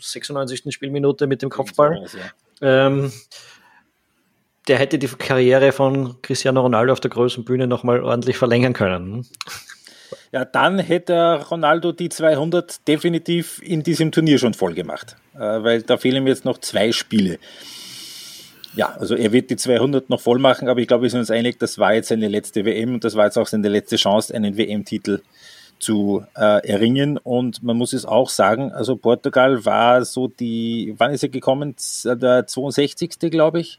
96. 0.00 0.72
Spielminute 0.72 1.26
mit 1.26 1.42
dem 1.42 1.50
Kopfball. 1.50 2.06
Ähm, 2.62 3.12
der 4.68 4.78
hätte 4.78 4.98
die 4.98 5.08
Karriere 5.08 5.72
von 5.72 6.20
Cristiano 6.22 6.60
Ronaldo 6.62 6.92
auf 6.92 7.00
der 7.00 7.10
großen 7.10 7.44
Bühne 7.44 7.66
nochmal 7.66 8.02
ordentlich 8.02 8.36
verlängern 8.36 8.72
können. 8.72 9.26
Ja, 10.32 10.44
dann 10.44 10.78
hätte 10.78 11.44
Ronaldo 11.50 11.92
die 11.92 12.08
200 12.08 12.86
definitiv 12.88 13.60
in 13.62 13.82
diesem 13.82 14.10
Turnier 14.10 14.38
schon 14.38 14.54
voll 14.54 14.74
gemacht, 14.74 15.16
äh, 15.34 15.38
weil 15.38 15.82
da 15.82 15.96
fehlen 15.96 16.26
jetzt 16.26 16.44
noch 16.44 16.58
zwei 16.58 16.92
Spiele. 16.92 17.38
Ja, 18.74 18.96
also 18.98 19.14
er 19.14 19.32
wird 19.32 19.50
die 19.50 19.56
200 19.56 20.10
noch 20.10 20.20
voll 20.20 20.40
machen, 20.40 20.68
aber 20.68 20.80
ich 20.80 20.88
glaube, 20.88 21.04
wir 21.04 21.10
sind 21.10 21.20
uns 21.20 21.30
einig, 21.30 21.60
das 21.60 21.78
war 21.78 21.94
jetzt 21.94 22.08
seine 22.08 22.26
letzte 22.26 22.64
WM 22.64 22.94
und 22.94 23.04
das 23.04 23.14
war 23.14 23.26
jetzt 23.26 23.38
auch 23.38 23.46
seine 23.46 23.68
letzte 23.68 23.96
Chance, 23.96 24.34
einen 24.34 24.56
WM-Titel 24.56 25.20
zu 25.78 26.24
äh, 26.36 26.66
erringen. 26.66 27.18
Und 27.18 27.62
man 27.62 27.76
muss 27.76 27.92
es 27.92 28.04
auch 28.04 28.28
sagen, 28.28 28.72
also 28.72 28.96
Portugal 28.96 29.64
war 29.64 30.04
so 30.04 30.28
die, 30.28 30.94
wann 30.98 31.12
ist 31.12 31.22
er 31.22 31.28
gekommen? 31.28 31.76
Der 32.04 32.46
62. 32.46 33.30
glaube 33.30 33.60
ich. 33.60 33.78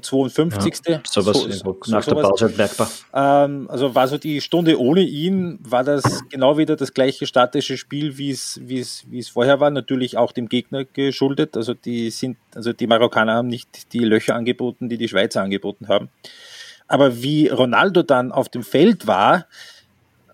52. 0.00 0.86
Ja, 0.86 1.00
sowas 1.06 1.38
so, 1.38 1.50
so, 1.50 1.78
nach 1.88 2.02
so 2.02 2.14
der 2.14 2.22
Pause 2.22 2.52
merkbar. 2.56 2.90
Ähm, 3.14 3.68
also 3.70 3.94
war 3.94 4.08
so 4.08 4.18
die 4.18 4.40
Stunde 4.40 4.80
ohne 4.80 5.02
ihn, 5.02 5.58
war 5.62 5.84
das 5.84 6.22
genau 6.28 6.58
wieder 6.58 6.76
das 6.76 6.94
gleiche 6.94 7.26
statische 7.26 7.76
Spiel, 7.76 8.18
wie 8.18 8.30
es, 8.30 8.60
wie 8.62 8.80
es, 8.80 9.04
wie 9.10 9.18
es 9.18 9.28
vorher 9.28 9.60
war. 9.60 9.70
Natürlich 9.70 10.16
auch 10.16 10.32
dem 10.32 10.48
Gegner 10.48 10.84
geschuldet. 10.84 11.56
Also 11.56 11.74
die 11.74 12.10
sind, 12.10 12.36
also 12.54 12.72
die 12.72 12.86
Marokkaner 12.86 13.34
haben 13.34 13.48
nicht 13.48 13.92
die 13.92 14.00
Löcher 14.00 14.34
angeboten, 14.34 14.88
die 14.88 14.98
die 14.98 15.08
Schweizer 15.08 15.42
angeboten 15.42 15.88
haben. 15.88 16.08
Aber 16.88 17.22
wie 17.22 17.48
Ronaldo 17.48 18.02
dann 18.02 18.32
auf 18.32 18.48
dem 18.48 18.62
Feld 18.62 19.06
war, 19.06 19.46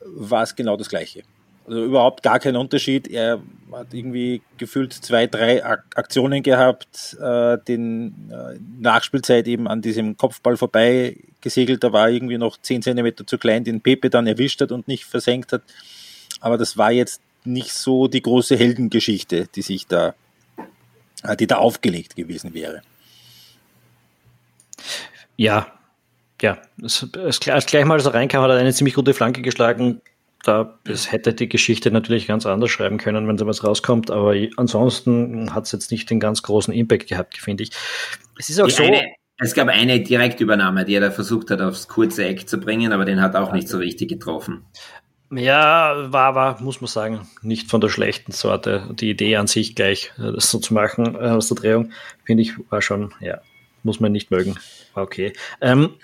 war 0.05 0.43
es 0.43 0.55
genau 0.55 0.77
das 0.77 0.89
gleiche. 0.89 1.23
Also 1.67 1.85
überhaupt 1.85 2.23
gar 2.23 2.41
kein 2.41 2.57
Unterschied. 2.57 3.09
Er 3.09 3.41
hat 3.73 3.95
irgendwie 3.95 4.43
gefühlt 4.59 4.93
zwei, 4.93 5.27
drei 5.27 5.65
Aktionen 5.65 6.43
gehabt, 6.43 7.17
äh, 7.21 7.59
den 7.67 8.31
äh, 8.31 8.59
Nachspielzeit 8.81 9.47
eben 9.47 9.69
an 9.69 9.81
diesem 9.81 10.17
Kopfball 10.17 10.57
vorbei 10.57 11.17
gesegelt. 11.41 11.85
Da 11.85 11.93
war 11.93 12.11
irgendwie 12.11 12.39
noch 12.39 12.57
zehn 12.61 12.83
Zentimeter 12.83 13.27
zu 13.27 13.39
klein, 13.39 13.65
den 13.65 13.81
Pepe 13.81 14.11
dann 14.11 14.27
erwischt 14.27 14.61
hat 14.61 14.73
und 14.73 14.89
nicht 14.89 15.05
versenkt 15.05 15.53
hat. 15.53 15.63
Aber 16.41 16.59
das 16.59 16.77
war 16.77 16.91
jetzt 16.91 17.21
nicht 17.45 17.73
so 17.73 18.09
die 18.09 18.23
große 18.23 18.57
Heldengeschichte, 18.57 19.49
die 19.55 19.63
sich 19.63 19.87
da, 19.87 20.15
äh, 21.23 21.37
die 21.37 21.47
da 21.47 21.57
aufgelegt 21.57 22.17
gewesen 22.17 22.55
wäre. 22.55 22.83
Ja, 25.37 25.73
ja, 26.41 26.59
als 26.83 27.67
gleich 27.67 27.85
mal 27.85 28.01
so 28.01 28.11
reinkam, 28.11 28.43
hat 28.43 28.51
er 28.51 28.57
eine 28.57 28.73
ziemlich 28.73 28.95
gute 28.95 29.15
Flanke 29.15 29.43
geschlagen 29.43 30.01
da 30.43 30.79
es 30.89 31.13
hätte 31.13 31.35
die 31.35 31.49
Geschichte 31.49 31.91
natürlich 31.91 32.27
ganz 32.27 32.47
anders 32.47 32.71
schreiben 32.71 32.99
können, 32.99 33.29
wenn 33.29 33.39
sowas 33.39 33.65
rauskommt, 33.65 34.11
aber 34.11 34.35
ansonsten 34.57 35.55
hat 35.55 35.65
es 35.65 35.73
jetzt 35.73 35.91
nicht 35.91 36.11
den 36.11 36.21
ganz 36.21 36.43
großen 36.43 36.75
Impact 36.75 37.09
gehabt, 37.09 37.39
finde 37.39 37.65
ich. 37.65 37.71
Es 38.39 38.51
ist 38.51 38.61
auch 38.61 38.67
die 38.67 38.73
so. 38.73 38.83
Eine, 38.83 39.13
es 39.39 39.55
gab 39.55 39.69
eine 39.69 40.01
Direktübernahme, 40.01 40.85
die 40.85 40.95
er 40.95 41.01
da 41.01 41.11
versucht 41.11 41.51
hat, 41.51 41.61
aufs 41.61 41.89
kurze 41.89 42.25
Eck 42.25 42.49
zu 42.49 42.59
bringen, 42.59 42.93
aber 42.93 43.05
den 43.05 43.21
hat 43.21 43.37
auch 43.37 43.53
nicht 43.53 43.69
so 43.69 43.79
richtig 43.79 44.09
getroffen. 44.09 44.65
Ja, 45.35 46.13
war 46.13 46.37
aber, 46.37 46.61
muss 46.61 46.83
man 46.83 46.89
sagen, 46.89 47.27
nicht 47.41 47.71
von 47.71 47.81
der 47.81 47.89
schlechten 47.89 48.33
Sorte. 48.33 48.91
Die 48.93 49.09
Idee 49.09 49.37
an 49.37 49.47
sich 49.47 49.75
gleich, 49.75 50.13
äh, 50.19 50.33
das 50.33 50.51
so 50.51 50.59
zu 50.59 50.75
machen 50.75 51.15
äh, 51.15 51.31
aus 51.31 51.49
der 51.49 51.57
Drehung, 51.57 51.91
finde 52.25 52.43
ich, 52.43 52.53
war 52.71 52.83
schon, 52.83 53.15
ja, 53.21 53.41
muss 53.83 53.99
man 53.99 54.13
nicht 54.13 54.31
mögen. 54.31 54.57
War 54.93 55.05
okay. 55.05 55.33
Ähm, 55.63 55.95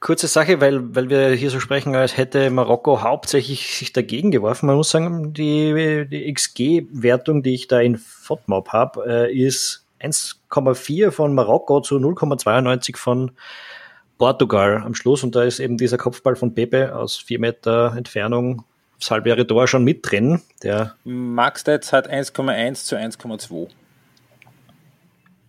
Kurze 0.00 0.26
Sache, 0.26 0.60
weil, 0.60 0.94
weil 0.94 1.08
wir 1.08 1.30
hier 1.30 1.48
so 1.48 1.58
sprechen, 1.58 1.94
als 1.94 2.18
hätte 2.18 2.50
Marokko 2.50 3.00
hauptsächlich 3.00 3.76
sich 3.78 3.92
dagegen 3.92 4.30
geworfen. 4.30 4.66
Man 4.66 4.76
muss 4.76 4.90
sagen, 4.90 5.32
die, 5.32 6.06
die 6.10 6.32
XG-Wertung, 6.32 7.42
die 7.42 7.54
ich 7.54 7.66
da 7.66 7.80
in 7.80 7.96
FODMAP 7.96 8.68
habe, 8.68 9.06
äh, 9.06 9.34
ist 9.34 9.86
1,4 10.00 11.10
von 11.12 11.34
Marokko 11.34 11.80
zu 11.80 11.96
0,92 11.96 12.96
von 12.98 13.30
Portugal 14.18 14.82
am 14.84 14.94
Schluss. 14.94 15.24
Und 15.24 15.34
da 15.34 15.44
ist 15.44 15.60
eben 15.60 15.78
dieser 15.78 15.96
Kopfball 15.96 16.36
von 16.36 16.54
Pepe 16.54 16.94
aus 16.94 17.16
vier 17.16 17.38
Meter 17.38 17.94
Entfernung, 17.96 18.64
das 19.00 19.10
halbjährige 19.10 19.46
Tor 19.46 19.66
schon 19.66 19.82
mit 19.82 20.08
drin. 20.08 20.42
Der 20.62 20.94
Maxstats 21.04 21.92
hat 21.92 22.10
1,1 22.10 22.84
zu 22.84 22.96
1,2. 22.96 23.68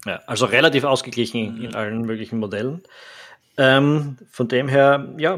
Ja, 0.06 0.22
also 0.26 0.46
relativ 0.46 0.86
ausgeglichen 0.86 1.62
in 1.62 1.76
allen 1.76 2.02
möglichen 2.02 2.40
Modellen. 2.40 2.82
Ähm, 3.56 4.18
von 4.32 4.48
dem 4.48 4.68
her, 4.68 5.14
ja, 5.18 5.38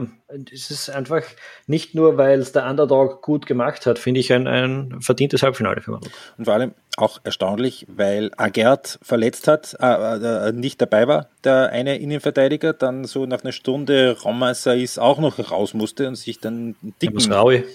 es 0.52 0.72
ist 0.72 0.90
einfach 0.90 1.24
nicht 1.68 1.96
nur, 1.96 2.18
weil 2.18 2.40
es 2.40 2.54
der 2.54 2.66
Underdog 2.66 3.22
gut 3.22 3.46
gemacht 3.46 3.86
hat, 3.86 4.00
finde 4.00 4.22
ich 4.22 4.32
ein, 4.32 4.48
ein 4.48 5.02
verdientes 5.02 5.44
Halbfinale 5.44 5.82
für 5.82 5.92
Marokko. 5.92 6.10
Und 6.38 6.46
vor 6.46 6.54
allem 6.54 6.74
auch 6.96 7.20
erstaunlich, 7.26 7.86
weil 7.90 8.32
Agert 8.38 9.00
verletzt 9.02 9.50
hat, 9.50 9.76
äh, 9.82 10.48
äh, 10.48 10.52
nicht 10.54 10.82
dabei 10.82 11.10
war, 11.10 11.30
der 11.44 11.72
eine 11.72 11.98
Innenverteidiger, 11.98 12.72
dann 12.72 13.04
so 13.04 13.26
nach 13.26 13.44
einer 13.44 13.52
Stunde 13.52 14.18
Romasais 14.24 14.98
auch 14.98 15.20
noch 15.20 15.52
raus 15.52 15.74
musste 15.74 16.08
und 16.08 16.16
sich 16.16 16.40
dann 16.40 16.78
dicken... 17.02 17.16
Masraui. 17.16 17.66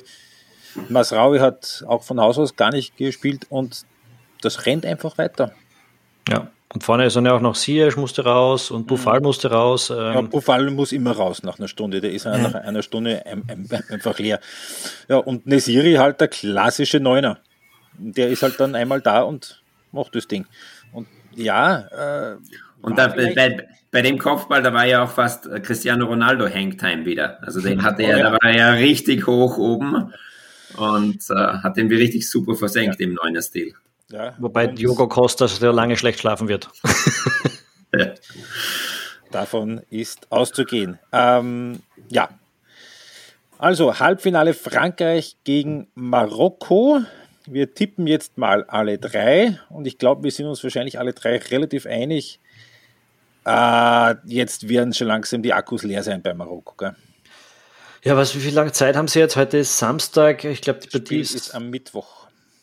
Masraui 0.89 1.41
hat 1.41 1.85
auch 1.87 2.03
von 2.03 2.19
Haus 2.19 2.39
aus 2.39 2.57
gar 2.57 2.71
nicht 2.71 2.97
gespielt 2.97 3.47
und 3.51 3.85
das 4.41 4.65
rennt 4.65 4.87
einfach 4.87 5.19
weiter. 5.19 5.53
Ja, 6.29 6.51
und 6.73 6.85
vorne 6.85 7.05
ist 7.05 7.17
dann 7.17 7.27
ja 7.27 7.33
auch 7.33 7.41
noch 7.41 7.57
Ziyech 7.57 7.97
musste 7.97 8.25
raus 8.25 8.71
und 8.71 8.87
Buffal 8.87 9.19
mhm. 9.19 9.25
musste 9.25 9.51
raus. 9.51 9.91
Ähm. 9.91 9.97
Ja, 9.97 10.21
Buffal 10.21 10.71
muss 10.71 10.93
immer 10.93 11.11
raus 11.13 11.43
nach 11.43 11.59
einer 11.59 11.67
Stunde. 11.67 12.01
Der 12.01 12.13
ist 12.13 12.27
ja. 12.27 12.39
nach 12.39 12.55
einer 12.55 12.83
Stunde 12.83 13.25
einfach 13.27 14.19
leer. 14.21 14.39
Ja, 15.09 15.17
und 15.17 15.47
Nesiri 15.47 15.95
halt 15.95 16.21
der 16.21 16.29
klassische 16.29 17.01
Neuner. 17.01 17.39
Der 17.99 18.29
ist 18.29 18.45
halt 18.45 18.61
dann 18.61 18.77
einmal 18.77 19.01
da 19.01 19.23
und 19.23 19.63
macht 19.91 20.15
das 20.15 20.29
Ding. 20.29 20.47
Und 20.93 21.09
ja, 21.35 22.33
äh, 22.33 22.37
und 22.83 22.97
da, 22.97 23.09
bei, 23.09 23.67
bei, 23.91 24.03
dem 24.03 24.19
Kopfball, 24.19 24.63
da 24.63 24.73
war 24.73 24.87
ja 24.87 25.03
auch 25.03 25.11
fast 25.11 25.51
Cristiano 25.63 26.07
Ronaldo 26.07 26.49
Hangtime 26.49 27.05
wieder. 27.05 27.43
Also 27.43 27.61
den 27.61 27.83
hatte 27.83 28.05
er, 28.05 28.15
oh, 28.15 28.19
ja. 28.19 28.25
da 28.25 28.33
war 28.33 28.45
er 28.45 28.57
ja 28.57 28.71
richtig 28.71 29.27
hoch 29.27 29.59
oben 29.59 30.13
und 30.77 31.19
äh, 31.31 31.35
hat 31.35 31.77
den 31.77 31.91
wie 31.91 31.97
richtig 31.97 32.31
super 32.31 32.55
versenkt 32.55 33.01
ja. 33.01 33.07
im 33.07 33.15
Neuner-Stil. 33.15 33.75
Ja, 34.13 34.35
Wobei 34.39 34.67
Diogo 34.67 35.07
Costa 35.09 35.47
sehr 35.47 35.73
lange 35.73 35.97
schlecht 35.97 36.19
schlafen 36.19 36.49
wird. 36.49 36.69
ja. 37.95 38.15
Davon 39.31 39.83
ist 39.91 40.27
auszugehen. 40.31 40.99
Ähm, 41.13 41.81
ja. 42.09 42.29
Also 43.59 44.01
Halbfinale 44.01 44.55
Frankreich 44.55 45.37
gegen 45.45 45.89
Marokko. 45.95 47.03
Wir 47.47 47.73
tippen 47.75 48.07
jetzt 48.07 48.37
mal 48.39 48.65
alle 48.65 48.99
drei 48.99 49.61
und 49.69 49.87
ich 49.87 49.99
glaube, 49.99 50.25
wir 50.25 50.31
sind 50.31 50.47
uns 50.47 50.63
wahrscheinlich 50.65 50.99
alle 50.99 51.13
drei 51.13 51.37
relativ 51.37 51.87
einig. 51.87 52.41
Äh, 53.45 54.15
jetzt 54.25 54.69
werden 54.69 54.93
schon 54.93 55.07
langsam 55.07 55.43
die 55.43 55.53
Akkus 55.53 55.83
leer 55.83 56.03
sein 56.03 56.23
bei 56.23 56.35
Marokko. 56.35 56.75
Gell? 56.77 56.97
Ja, 58.03 58.17
was, 58.17 58.35
wie 58.35 58.41
viel 58.41 58.55
lange 58.55 58.73
Zeit 58.73 58.97
haben 58.97 59.09
Sie 59.09 59.19
jetzt? 59.19 59.37
Heute 59.37 59.59
ist 59.59 59.77
Samstag. 59.77 60.45
Ich 60.45 60.63
glaube, 60.63 60.81
die 60.81 60.89
Partie 60.89 61.21
ist, 61.21 61.35
ist 61.35 61.55
am 61.55 61.71
Mittwoch. 61.71 62.20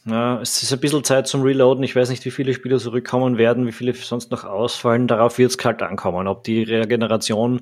Ja, 0.09 0.39
es 0.41 0.63
ist 0.63 0.71
ein 0.71 0.79
bisschen 0.79 1.03
Zeit 1.03 1.27
zum 1.27 1.41
Reloaden. 1.41 1.83
Ich 1.83 1.93
weiß 1.93 2.09
nicht, 2.09 2.23
wie 2.23 2.31
viele 2.31 2.53
Spieler 2.53 2.77
zurückkommen 2.77 3.37
werden, 3.37 3.67
wie 3.67 3.73
viele 3.73 3.93
sonst 3.93 4.31
noch 4.31 4.45
ausfallen. 4.45 5.05
Darauf 5.05 5.37
wird 5.37 5.51
es 5.51 5.57
kalt 5.57 5.81
ankommen. 5.81 6.27
Ob 6.27 6.45
die 6.45 6.63
Regeneration, 6.63 7.59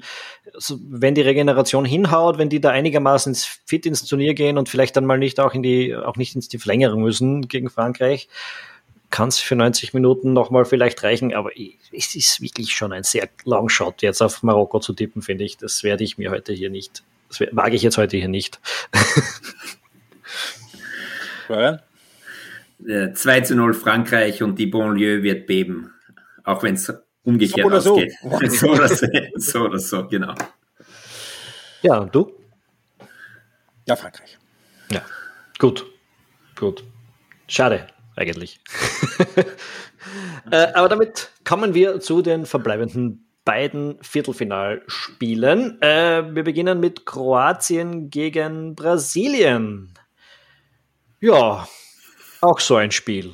also 0.53 0.77
wenn 0.87 1.15
die 1.15 1.21
Regeneration 1.21 1.85
hinhaut, 1.85 2.37
wenn 2.37 2.49
die 2.49 2.61
da 2.61 2.69
einigermaßen 2.69 3.35
fit 3.65 3.87
ins 3.87 4.05
Turnier 4.05 4.35
gehen 4.35 4.59
und 4.59 4.69
vielleicht 4.69 4.95
dann 4.95 5.05
mal 5.05 5.17
nicht 5.17 5.39
auch 5.39 5.55
in 5.55 5.63
die, 5.63 5.95
auch 5.95 6.17
nicht 6.17 6.35
ins 6.35 6.47
die 6.47 6.59
Verlängerung 6.59 7.01
müssen 7.01 7.47
gegen 7.47 7.71
Frankreich, 7.71 8.29
kann 9.09 9.29
es 9.29 9.39
für 9.39 9.55
90 9.55 9.95
Minuten 9.95 10.33
nochmal 10.33 10.65
vielleicht 10.65 11.01
reichen. 11.01 11.33
Aber 11.33 11.49
es 11.91 12.13
ist 12.13 12.41
wirklich 12.41 12.75
schon 12.75 12.93
ein 12.93 13.03
sehr 13.03 13.27
Longshot, 13.45 14.03
jetzt 14.03 14.21
auf 14.21 14.43
Marokko 14.43 14.79
zu 14.79 14.93
tippen, 14.93 15.23
finde 15.23 15.45
ich. 15.45 15.57
Das 15.57 15.81
werde 15.81 16.03
ich 16.03 16.19
mir 16.19 16.29
heute 16.29 16.53
hier 16.53 16.69
nicht, 16.69 17.03
das 17.27 17.39
wage 17.39 17.75
ich 17.75 17.81
jetzt 17.81 17.97
heute 17.97 18.17
hier 18.17 18.27
nicht. 18.27 18.59
Brian? 21.47 21.81
2 22.85 23.37
äh, 23.37 23.43
zu 23.43 23.55
0 23.55 23.73
Frankreich 23.73 24.43
und 24.43 24.59
die 24.59 24.67
Bonlieu 24.67 25.23
wird 25.23 25.47
beben. 25.47 25.93
Auch 26.43 26.61
wenn 26.63 26.75
es 26.75 26.93
umgekehrt 27.23 27.81
so 27.81 27.95
ausgeht. 27.95 28.13
So. 28.21 28.49
so, 28.49 28.67
oder 28.69 28.87
so, 28.87 29.07
so 29.35 29.59
oder 29.61 29.79
so, 29.79 30.07
genau. 30.07 30.35
Ja, 31.81 31.97
und 31.97 32.13
du? 32.13 32.31
Ja, 33.87 33.95
Frankreich. 33.95 34.37
Ja, 34.91 35.01
gut. 35.59 35.85
Gut. 36.55 36.83
Schade, 37.47 37.87
eigentlich. 38.15 38.59
äh, 40.51 40.67
aber 40.73 40.89
damit 40.89 41.31
kommen 41.43 41.73
wir 41.73 41.99
zu 41.99 42.21
den 42.21 42.45
verbleibenden 42.45 43.27
beiden 43.43 43.97
Viertelfinalspielen. 44.01 45.81
Äh, 45.81 46.33
wir 46.33 46.43
beginnen 46.43 46.79
mit 46.79 47.05
Kroatien 47.05 48.09
gegen 48.09 48.75
Brasilien. 48.75 49.93
Ja, 51.19 51.67
auch 52.45 52.59
so 52.59 52.75
ein 52.75 52.91
Spiel. 52.91 53.33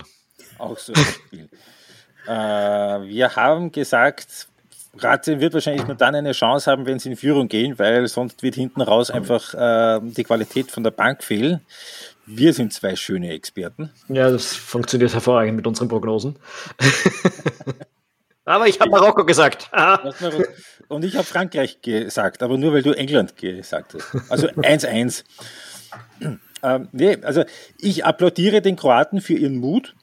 Auch 0.58 0.78
so 0.78 0.94
ein 0.94 1.06
Spiel. 1.06 1.50
äh, 2.28 2.32
wir 2.32 3.36
haben 3.36 3.72
gesagt, 3.72 4.48
Kroatien 4.98 5.40
wird 5.40 5.54
wahrscheinlich 5.54 5.88
nur 5.88 5.96
dann 5.96 6.16
eine 6.16 6.34
Chance 6.34 6.70
haben, 6.70 6.86
wenn 6.86 7.00
sie 7.00 7.10
in 7.10 7.16
Führung 7.16 7.48
gehen, 7.48 7.80
weil 7.80 8.08
sonst 8.08 8.44
wird 8.44 8.56
hinten 8.56 8.82
raus 8.82 9.10
einfach 9.10 9.54
äh, 9.54 10.00
die 10.04 10.24
Qualität 10.24 10.70
von 10.70 10.84
der 10.84 10.92
Bank 10.92 11.24
fehlen. 11.24 11.62
Wir 12.26 12.54
sind 12.54 12.74
zwei 12.74 12.96
schöne 12.96 13.32
Experten. 13.32 13.92
Ja, 14.10 14.30
das 14.30 14.56
funktioniert 14.56 15.14
hervorragend 15.14 15.56
mit 15.56 15.66
unseren 15.66 15.88
Prognosen. 15.88 16.38
aber 18.46 18.68
ich 18.68 18.80
habe 18.80 18.92
Marokko 18.92 19.26
gesagt. 19.26 19.72
Und 20.88 21.06
ich 21.06 21.16
habe 21.16 21.24
Frankreich 21.24 21.82
gesagt, 21.82 22.44
aber 22.44 22.58
nur 22.58 22.74
weil 22.74 22.84
du 22.84 22.92
England 22.92 23.38
gesagt 23.38 23.94
hast. 23.94 24.30
Also 24.30 24.48
1-1. 24.48 25.24
Ähm, 26.64 26.88
nee, 26.92 27.18
also 27.22 27.44
ich 27.80 28.06
applaudiere 28.06 28.62
den 28.62 28.76
Kroaten 28.76 29.22
für 29.22 29.34
ihren 29.34 29.58
Mut, 29.58 29.96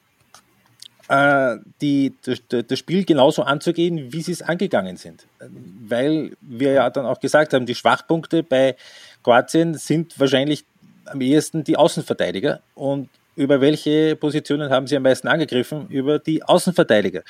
äh, 1.09 1.57
die, 1.81 2.13
das, 2.23 2.39
das 2.49 2.79
Spiel 2.79 3.03
genauso 3.03 3.43
anzugehen, 3.43 4.13
wie 4.13 4.21
sie 4.21 4.31
es 4.31 4.41
angegangen 4.41 4.97
sind. 4.97 5.25
Weil 5.39 6.31
wir 6.41 6.73
ja 6.73 6.89
dann 6.89 7.05
auch 7.05 7.19
gesagt 7.19 7.53
haben, 7.53 7.65
die 7.65 7.75
Schwachpunkte 7.75 8.43
bei 8.43 8.75
Kroatien 9.23 9.73
sind 9.73 10.19
wahrscheinlich 10.19 10.65
am 11.05 11.21
ehesten 11.21 11.63
die 11.63 11.77
Außenverteidiger. 11.77 12.61
Und 12.75 13.09
über 13.35 13.61
welche 13.61 14.15
Positionen 14.15 14.69
haben 14.69 14.85
sie 14.85 14.97
am 14.97 15.03
meisten 15.03 15.27
angegriffen? 15.27 15.87
Über 15.87 16.19
die 16.19 16.43
Außenverteidiger. 16.43 17.23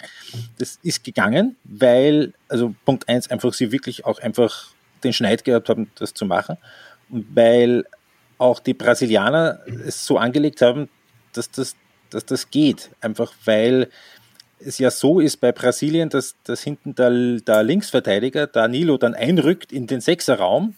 Das 0.57 0.79
ist 0.83 1.03
gegangen, 1.03 1.55
weil, 1.63 2.33
also 2.47 2.73
Punkt 2.83 3.07
eins 3.07 3.29
einfach 3.29 3.53
sie 3.53 3.71
wirklich 3.71 4.05
auch 4.05 4.19
einfach 4.19 4.69
den 5.03 5.13
Schneid 5.13 5.45
gehabt 5.45 5.69
haben, 5.69 5.89
das 5.95 6.13
zu 6.13 6.25
machen. 6.25 6.57
Und 7.09 7.27
weil 7.33 7.85
auch 8.39 8.59
die 8.59 8.73
Brasilianer 8.73 9.59
es 9.85 10.05
so 10.05 10.17
angelegt 10.17 10.61
haben, 10.61 10.89
dass 11.33 11.51
das, 11.51 11.75
dass 12.09 12.25
das 12.25 12.49
geht. 12.49 12.89
Einfach 13.01 13.33
weil 13.45 13.89
es 14.59 14.77
ja 14.79 14.89
so 14.91 15.19
ist 15.19 15.37
bei 15.37 15.51
Brasilien, 15.51 16.09
dass, 16.09 16.35
dass 16.43 16.61
hinten 16.61 16.95
der, 16.95 17.11
der 17.39 17.63
Linksverteidiger, 17.63 18.47
Danilo, 18.47 18.97
dann 18.97 19.13
einrückt 19.13 19.71
in 19.71 19.87
den 19.87 20.01
Sechserraum 20.01 20.73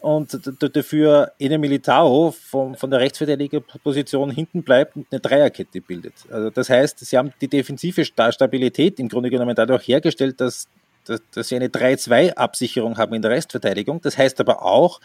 und 0.00 0.38
dafür 0.60 1.32
Ene 1.38 1.58
Militao 1.58 2.30
von, 2.30 2.76
von 2.76 2.90
der 2.90 3.00
Rechtsverteidigerposition 3.00 4.30
hinten 4.30 4.62
bleibt 4.62 4.96
und 4.96 5.06
eine 5.10 5.20
Dreierkette 5.20 5.80
bildet. 5.80 6.14
Also 6.30 6.50
das 6.50 6.70
heißt, 6.70 7.00
sie 7.00 7.16
haben 7.16 7.32
die 7.40 7.48
defensive 7.48 8.04
Stabilität 8.04 9.00
im 9.00 9.08
Grunde 9.08 9.30
genommen 9.30 9.54
dadurch 9.56 9.88
hergestellt, 9.88 10.40
dass, 10.40 10.68
dass, 11.04 11.20
dass 11.32 11.48
sie 11.48 11.56
eine 11.56 11.68
3-2-Absicherung 11.68 12.98
haben 12.98 13.14
in 13.14 13.22
der 13.22 13.32
Restverteidigung. 13.32 14.00
Das 14.00 14.16
heißt 14.18 14.38
aber 14.40 14.62
auch, 14.62 15.00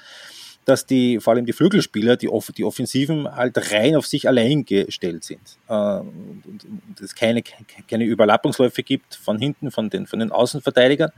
dass 0.66 0.86
die, 0.86 1.20
vor 1.20 1.34
allem 1.34 1.46
die 1.46 1.54
Flügelspieler, 1.54 2.18
die, 2.18 2.30
Off 2.30 2.52
die 2.56 2.64
Offensiven 2.64 3.36
halt 3.36 3.72
rein 3.72 3.96
auf 3.96 4.06
sich 4.06 4.28
allein 4.28 4.66
gestellt 4.66 5.24
sind. 5.24 5.42
Äh, 5.68 5.74
und, 5.74 6.44
und 6.46 7.02
es 7.02 7.16
keine, 7.16 7.42
keine 7.90 8.04
Überlappungsläufe 8.04 8.84
gibt 8.84 9.16
von 9.16 9.40
hinten, 9.40 9.72
von 9.72 9.90
den, 9.90 10.08
von 10.08 10.20
den 10.20 10.32
Außenverteidigern. 10.32 11.12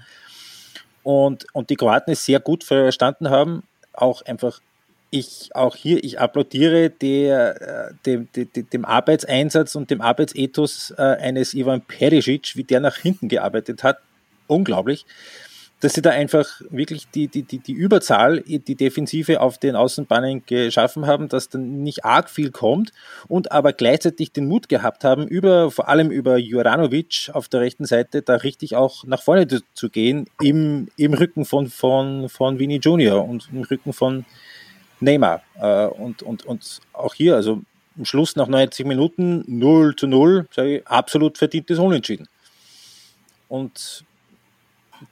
Und, 1.04 1.46
und 1.54 1.70
die 1.70 1.76
Kroaten 1.76 2.14
es 2.14 2.26
sehr 2.26 2.40
gut 2.40 2.64
verstanden 2.64 3.30
haben, 3.30 3.64
auch 3.92 4.22
einfach 4.24 4.62
ich 5.12 5.50
auch 5.54 5.76
hier, 5.76 6.04
ich 6.04 6.20
applaudiere 6.20 6.90
der, 6.90 7.62
äh, 7.62 7.94
dem, 8.06 8.28
dem, 8.36 8.70
dem 8.70 8.86
Arbeitseinsatz 8.86 9.76
und 9.76 9.92
dem 9.92 10.02
Arbeitsethos 10.02 10.92
äh, 10.98 11.02
eines 11.02 11.54
Ivan 11.54 11.82
Perisic, 11.82 12.56
wie 12.56 12.64
der 12.64 12.80
nach 12.80 12.98
hinten 12.98 13.28
gearbeitet 13.28 13.84
hat. 13.84 14.00
Unglaublich 14.48 15.06
dass 15.84 15.96
sie 15.96 16.02
da 16.02 16.12
einfach 16.12 16.62
wirklich 16.70 17.10
die, 17.10 17.28
die, 17.28 17.44
die, 17.44 17.60
die 17.60 17.74
Überzahl, 17.74 18.40
die 18.40 18.76
Defensive 18.76 19.42
auf 19.42 19.58
den 19.58 19.76
Außenbahnen 19.76 20.46
geschaffen 20.46 21.06
haben, 21.08 21.28
dass 21.28 21.50
dann 21.50 21.84
nicht 21.84 22.06
arg 22.06 22.30
viel 22.30 22.52
kommt 22.52 22.94
und 23.28 23.52
aber 23.52 23.74
gleichzeitig 23.74 24.32
den 24.32 24.48
Mut 24.48 24.70
gehabt 24.70 25.04
haben, 25.04 25.28
über, 25.28 25.72
vor 25.72 25.90
allem 25.90 26.10
über 26.10 26.38
Juranovic 26.38 27.32
auf 27.34 27.50
der 27.50 27.60
rechten 27.60 27.84
Seite, 27.84 28.22
da 28.22 28.36
richtig 28.36 28.78
auch 28.78 29.04
nach 29.04 29.22
vorne 29.22 29.46
zu 29.74 29.90
gehen, 29.90 30.30
im, 30.42 30.88
im 30.96 31.14
Rücken 31.14 31.44
von, 31.44 31.68
von, 31.68 32.30
von 32.30 32.60
Vini 32.60 32.78
Junior 32.78 33.28
und 33.28 33.50
im 33.52 33.64
Rücken 33.64 33.92
von 33.92 34.24
Neymar. 35.02 35.42
Äh, 35.56 35.88
und, 35.88 36.24
und, 36.24 36.46
und 36.46 36.80
auch 36.94 37.14
hier, 37.14 37.36
also 37.36 37.62
im 37.98 38.06
Schluss 38.06 38.38
nach 38.38 38.48
90 38.48 38.86
Minuten 38.86 39.44
0 39.48 39.98
zu 39.98 40.08
0, 40.08 40.48
sage 40.50 40.78
ich, 40.78 40.88
absolut 40.88 41.38
verdientes 41.38 41.78
Unentschieden. 41.78 42.30
Und 43.50 44.06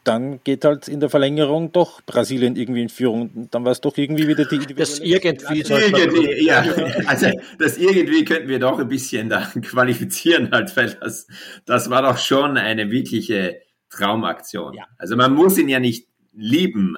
dann 0.04 0.40
geht 0.44 0.66
halt 0.66 0.88
in 0.88 1.00
der 1.00 1.10
Verlängerung 1.10 1.72
doch 1.72 2.02
Brasilien 2.02 2.56
irgendwie 2.56 2.84
in 2.84 2.90
Führung. 2.90 3.48
Dann 3.52 3.66
war 3.66 3.72
es 3.72 3.82
doch 3.82 3.98
irgendwie 3.98 4.28
wieder 4.28 4.46
die 4.46 4.56
individuelle. 4.56 4.80
Das 4.80 5.00
irgendwie, 5.00 5.60
irgendwie 5.60 6.46
ja. 6.46 6.66
Also 7.06 7.28
das 7.60 7.78
irgendwie 7.78 8.26
könnten 8.26 8.48
wir 8.48 8.60
doch 8.60 8.80
ein 8.80 8.88
bisschen 8.88 9.30
da 9.30 9.42
qualifizieren 9.62 10.52
halt, 10.52 10.76
weil 10.76 10.98
das, 11.02 11.28
das 11.66 11.90
war 11.90 12.02
doch 12.02 12.18
schon 12.18 12.58
eine 12.58 12.92
wirkliche 12.92 13.62
Traumaktion. 13.90 14.74
Ja. 14.74 14.86
Also 14.98 15.16
man 15.16 15.34
muss 15.34 15.58
ihn 15.58 15.70
ja 15.70 15.80
nicht 15.80 16.08
lieben, 16.34 16.98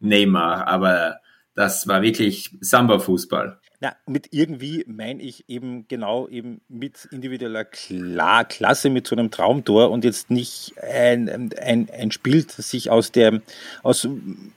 Neymar, 0.00 0.66
aber 0.66 1.20
das 1.54 1.86
war 1.86 2.02
wirklich 2.02 2.56
Samba-Fußball. 2.60 3.59
Na, 3.82 3.96
mit 4.06 4.28
irgendwie 4.32 4.84
meine 4.86 5.22
ich 5.22 5.46
eben 5.48 5.88
genau 5.88 6.28
eben 6.28 6.60
mit 6.68 7.08
individueller 7.12 7.64
Klar 7.64 8.44
Klasse, 8.44 8.90
mit 8.90 9.06
so 9.06 9.16
einem 9.16 9.30
Traumtor 9.30 9.90
und 9.90 10.04
jetzt 10.04 10.30
nicht 10.30 10.74
ein, 10.82 11.50
ein, 11.58 11.88
ein 11.90 12.12
Spiel, 12.12 12.44
das 12.44 12.70
sich 12.70 12.90
aus 12.90 13.10
der, 13.10 13.40
aus 13.82 14.06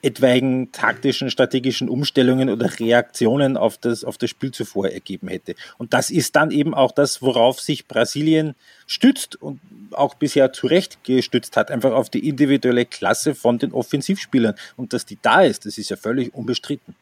etwaigen 0.01 0.73
taktischen, 0.73 1.29
strategischen 1.29 1.87
Umstellungen 1.87 2.49
oder 2.49 2.77
Reaktionen 2.77 3.55
auf 3.55 3.77
das, 3.77 4.03
auf 4.03 4.17
das 4.17 4.29
Spiel 4.29 4.51
zuvor 4.51 4.89
ergeben 4.89 5.29
hätte. 5.29 5.55
Und 5.77 5.93
das 5.93 6.09
ist 6.09 6.35
dann 6.35 6.51
eben 6.51 6.73
auch 6.73 6.91
das, 6.91 7.21
worauf 7.21 7.61
sich 7.61 7.87
Brasilien 7.87 8.55
stützt 8.87 9.41
und 9.41 9.61
auch 9.91 10.15
bisher 10.15 10.51
zu 10.51 10.67
Recht 10.67 11.01
gestützt 11.05 11.55
hat, 11.55 11.71
einfach 11.71 11.93
auf 11.93 12.09
die 12.09 12.27
individuelle 12.27 12.85
Klasse 12.85 13.35
von 13.35 13.57
den 13.57 13.71
Offensivspielern. 13.71 14.55
Und 14.75 14.91
dass 14.91 15.05
die 15.05 15.17
da 15.21 15.43
ist, 15.43 15.65
das 15.65 15.77
ist 15.77 15.89
ja 15.89 15.95
völlig 15.95 16.33
unbestritten. 16.33 16.93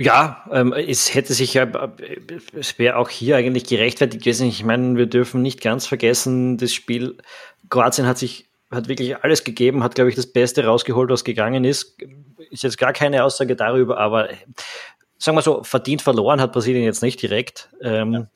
Ja, 0.00 0.46
ähm, 0.50 0.72
es 0.72 1.14
hätte 1.14 1.34
sich 1.34 1.52
ja, 1.52 1.68
es 2.58 2.78
wäre 2.78 2.96
auch 2.96 3.10
hier 3.10 3.36
eigentlich 3.36 3.64
gerechtfertigt 3.64 4.24
gewesen. 4.24 4.48
Ich 4.48 4.64
meine, 4.64 4.96
wir 4.96 5.04
dürfen 5.04 5.42
nicht 5.42 5.60
ganz 5.60 5.86
vergessen, 5.86 6.56
das 6.56 6.72
Spiel, 6.72 7.18
Kroatien 7.68 8.06
hat 8.06 8.16
sich, 8.16 8.48
hat 8.70 8.88
wirklich 8.88 9.22
alles 9.22 9.44
gegeben, 9.44 9.84
hat, 9.84 9.96
glaube 9.96 10.08
ich, 10.08 10.16
das 10.16 10.26
Beste 10.26 10.64
rausgeholt, 10.64 11.10
was 11.10 11.22
gegangen 11.22 11.64
ist. 11.64 11.98
Ist 12.50 12.62
jetzt 12.62 12.78
gar 12.78 12.94
keine 12.94 13.22
Aussage 13.24 13.56
darüber, 13.56 13.98
aber 13.98 14.30
sagen 15.18 15.36
wir 15.36 15.42
so, 15.42 15.64
verdient 15.64 16.00
verloren 16.00 16.40
hat 16.40 16.54
Brasilien 16.54 16.84
jetzt 16.84 17.02
nicht 17.02 17.20
direkt, 17.20 17.68
ähm, 17.82 18.12
ja. 18.14 18.26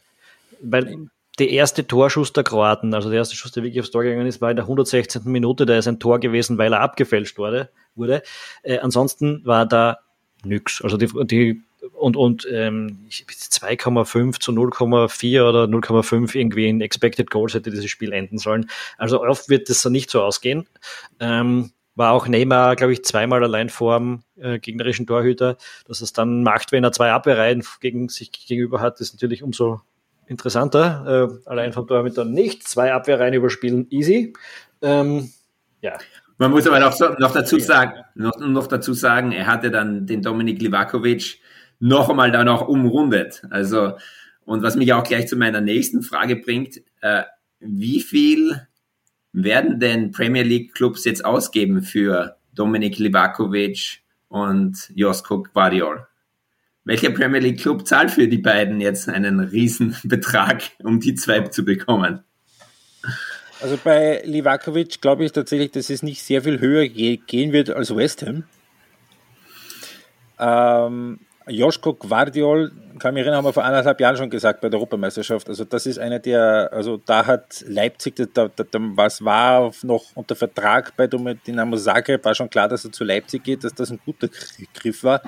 weil 0.61 1.09
der 1.39 1.49
erste 1.49 1.87
Torschuss 1.87 2.35
der 2.35 2.45
Kroaten, 2.45 2.93
also 2.93 3.09
der 3.09 3.21
erste 3.21 3.37
Schuss, 3.37 3.53
der 3.53 3.63
wirklich 3.63 3.81
aufs 3.81 3.91
Tor 3.91 4.03
gegangen 4.03 4.27
ist, 4.27 4.43
war 4.43 4.51
in 4.51 4.57
der 4.57 4.67
116. 4.67 5.23
Minute, 5.25 5.65
da 5.65 5.79
ist 5.79 5.89
ein 5.89 5.99
Tor 5.99 6.21
gewesen, 6.21 6.59
weil 6.59 6.75
er 6.75 6.83
abgefälscht 6.83 7.39
wurde. 7.39 7.71
wurde. 7.95 8.23
Äh, 8.63 8.81
ansonsten 8.81 9.41
war 9.47 9.65
da 9.65 10.01
nix. 10.45 10.83
Also 10.83 10.97
die, 10.97 11.09
die 11.27 11.63
und, 11.93 12.17
und 12.17 12.47
ähm, 12.51 13.07
2,5 13.11 14.41
zu 14.41 14.53
0,4 14.53 15.49
oder 15.49 15.65
0,5 15.65 16.35
irgendwie 16.35 16.69
in 16.69 16.81
Expected 16.81 17.31
Goals 17.31 17.55
hätte 17.55 17.71
dieses 17.71 17.91
Spiel 17.91 18.13
enden 18.13 18.39
sollen. 18.39 18.71
Also 18.99 19.23
oft 19.23 19.49
wird 19.49 19.69
das 19.69 19.83
so 19.83 19.91
nicht 19.91 20.11
so 20.11 20.23
ausgehen. 20.23 20.67
Ähm, 21.21 21.73
war 21.95 22.13
auch 22.13 22.27
Neymar, 22.27 22.75
glaube 22.77 22.93
ich, 22.93 23.05
zweimal 23.05 23.45
allein 23.45 23.69
vor 23.69 23.99
dem 23.99 24.23
äh, 24.37 24.59
gegnerischen 24.59 25.07
Torhüter. 25.07 25.57
Dass 25.87 26.01
es 26.01 26.13
dann 26.13 26.43
macht, 26.43 26.73
wenn 26.73 26.85
er 26.85 26.93
zwei 26.93 27.13
Abwehrreihen 27.13 27.63
gegen 27.81 28.09
sich 28.09 28.33
gegenüber 28.33 28.81
hat, 28.81 29.01
ist 29.01 29.15
natürlich 29.15 29.43
umso 29.43 29.81
interessanter. 30.27 31.39
Äh, 31.47 31.49
allein 31.49 31.73
vom 31.73 31.87
Torhüter 31.87 32.25
nicht. 32.25 32.67
Zwei 32.67 32.93
Abwehrreihen 32.93 33.35
überspielen, 33.35 33.87
easy. 33.91 34.33
Ähm, 34.83 35.33
ja. 35.81 35.99
Man 36.39 36.51
muss 36.51 36.67
aber 36.67 36.81
noch, 36.81 36.99
noch 37.19 37.33
dazu 37.33 37.59
sagen, 37.59 38.01
noch, 38.15 38.39
noch 38.39 38.67
dazu 38.67 38.93
sagen, 38.93 39.33
er 39.33 39.47
hatte 39.47 39.71
dann 39.71 40.07
den 40.07 40.23
Dominik 40.23 40.61
Livakovic 40.61 41.41
noch 41.79 42.11
einmal 42.11 42.33
da 42.33 42.45
noch 42.45 42.67
umrundet. 42.67 43.43
Also, 43.51 43.97
und 44.45 44.63
was 44.63 44.77
mich 44.77 44.93
auch 44.93 45.05
gleich 45.05 45.29
zu 45.29 45.37
meiner 45.37 45.61
nächsten 45.61 46.03
Frage 46.03 46.37
bringt, 46.37 46.81
äh, 47.01 47.23
wie 47.61 48.01
viel 48.01 48.67
werden 49.33 49.81
denn 49.81 50.11
Premier 50.11 50.43
League 50.43 50.75
Clubs 50.75 51.05
jetzt 51.05 51.25
ausgeben 51.25 51.83
für 51.83 52.37
Dominik 52.55 52.99
Livakovic 52.99 54.03
und 54.29 54.91
Josko 54.95 55.45
Guardiol? 55.53 56.07
Welcher 56.85 57.11
Premier 57.11 57.41
League 57.41 57.61
Club 57.61 57.87
zahlt 57.87 58.11
für 58.11 58.29
die 58.29 58.39
beiden 58.39 58.81
jetzt 58.81 59.09
einen 59.09 59.41
Riesenbetrag, 59.41 60.63
um 60.83 61.01
die 61.01 61.15
zwei 61.15 61.41
zu 61.41 61.65
bekommen? 61.65 62.21
Also 63.65 63.79
bei 63.83 64.21
Livakovic 64.27 65.01
glaube 65.01 65.25
ich 65.25 65.33
tatsächlich, 65.33 65.71
dass 65.71 65.89
es 65.89 66.03
nicht 66.03 66.23
sehr 66.23 66.43
viel 66.43 66.61
höher 66.61 66.87
gehen 66.87 67.51
wird 67.53 67.71
als 67.71 67.97
West 67.97 68.21
Ham. 68.21 68.45
Ähm, 70.39 71.21
Joschko 71.47 71.95
Guardiol 71.95 72.73
kann 72.99 73.15
mich 73.15 73.23
erinnern, 73.23 73.39
haben 73.39 73.47
wir 73.47 73.55
vor 73.55 73.65
anderthalb 73.65 73.99
Jahren 74.01 74.19
schon 74.19 74.29
gesagt 74.29 74.61
bei 74.61 74.69
der 74.69 74.79
Europameisterschaft. 74.79 75.49
Also 75.49 75.65
das 75.65 75.87
ist 75.87 75.99
eine 75.99 76.21
der, 76.21 76.69
also 76.75 76.99
da 76.99 77.25
hat 77.25 77.65
Leipzig, 77.67 78.17
da, 78.17 78.27
da, 78.27 78.49
da, 78.49 78.79
was 78.97 79.25
war 79.25 79.73
noch 79.83 80.15
unter 80.15 80.37
Vertrag 80.37 80.95
bei 80.95 81.07
Dynamo 81.07 81.79
Zagreb, 81.79 82.23
war 82.23 82.35
schon 82.35 82.51
klar, 82.51 82.69
dass 82.69 82.85
er 82.85 82.93
zu 82.93 83.03
Leipzig 83.03 83.45
geht, 83.45 83.65
dass 83.65 83.73
das 83.73 83.91
ein 83.91 84.01
guter 84.05 84.29
Griff 84.75 85.03
war. 85.05 85.23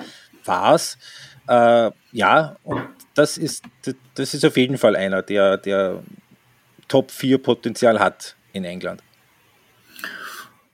War 0.45 0.75
es. 0.75 0.99
Äh, 1.47 1.89
ja, 2.11 2.55
und 2.63 2.83
das 3.15 3.39
ist, 3.39 3.63
das 4.13 4.35
ist 4.35 4.45
auf 4.45 4.57
jeden 4.57 4.77
Fall 4.77 4.95
einer, 4.95 5.23
der, 5.23 5.57
der 5.57 6.03
Top 6.87 7.11
4 7.11 7.37
Potenzial 7.37 7.99
hat 7.99 8.35
in 8.53 8.63
England. 8.63 9.01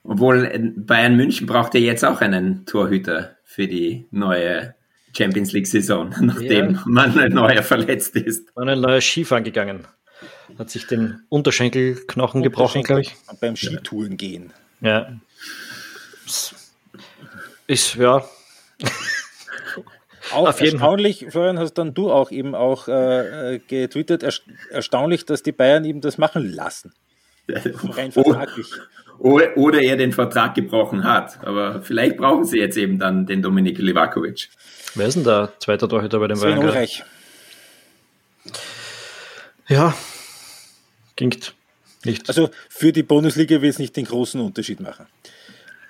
Obwohl 0.04 0.74
Bayern 0.76 1.16
München 1.16 1.48
braucht 1.48 1.74
ja 1.76 1.80
jetzt 1.80 2.04
auch 2.04 2.22
einen 2.22 2.66
Torhüter 2.66 3.38
für 3.44 3.68
die 3.68 4.06
neue 4.12 4.76
Champions 5.16 5.54
League-Saison, 5.54 6.14
nachdem 6.22 6.76
ja. 6.76 6.84
Manuel 6.86 7.30
Neuer 7.30 7.64
verletzt 7.64 8.16
ist. 8.16 8.56
Manuel 8.56 8.80
Neuer 8.80 9.02
Skifahren 9.02 9.44
gegangen. 9.44 9.88
Hat 10.58 10.70
sich 10.70 10.88
den 10.88 11.22
Unterschenkelknochen 11.30 12.44
gebrochen, 12.44 12.84
glaube 12.84 13.02
ich. 13.02 13.16
Beim 13.40 13.56
Skitouren 13.56 14.18
gehen. 14.18 14.52
Ja. 14.82 15.14
Ist, 17.68 17.96
ja. 17.96 18.26
Auch 20.32 20.48
Auf 20.48 20.62
jeden 20.62 20.74
erstaunlich, 20.76 21.20
Fall. 21.20 21.32
Florian, 21.32 21.60
hast 21.60 21.74
dann 21.74 21.94
du 21.94 22.12
auch 22.12 22.32
eben 22.32 22.56
auch 22.56 22.88
äh, 22.88 23.60
getwittert, 23.68 24.24
erstaunlich, 24.70 25.26
dass 25.26 25.44
die 25.44 25.52
Bayern 25.52 25.84
eben 25.86 26.02
das 26.02 26.18
machen 26.18 26.54
lassen. 26.54 26.94
Rein 27.48 28.12
vertraglich. 28.12 28.68
Oder, 29.20 29.56
oder 29.58 29.82
er 29.82 29.98
den 29.98 30.12
Vertrag 30.12 30.56
gebrochen 30.56 31.04
hat. 31.04 31.46
Aber 31.46 31.82
vielleicht 31.82 32.18
brauchen 32.18 32.46
sie 32.46 32.60
jetzt 32.60 32.78
eben 32.78 33.00
dann 33.00 33.26
den 33.26 33.42
Dominik 33.42 33.78
Livakovic. 33.78 34.50
Wer 34.96 35.08
ist 35.08 35.16
denn 35.16 35.24
da 35.24 35.52
zweiter 35.60 35.88
Torhüter 35.88 36.20
bei 36.20 36.28
dem 36.28 36.38
Sven 36.38 36.56
Bayern? 36.56 36.66
Ulreich. 36.66 37.04
Ja, 39.68 39.96
klingt 41.16 41.54
nicht. 42.06 42.28
Also 42.28 42.50
für 42.70 42.92
die 42.92 43.04
Bundesliga 43.04 43.62
wird 43.62 43.74
es 43.74 43.80
nicht 43.80 43.96
den 43.96 44.06
großen 44.06 44.42
Unterschied 44.42 44.80
machen. 44.80 45.06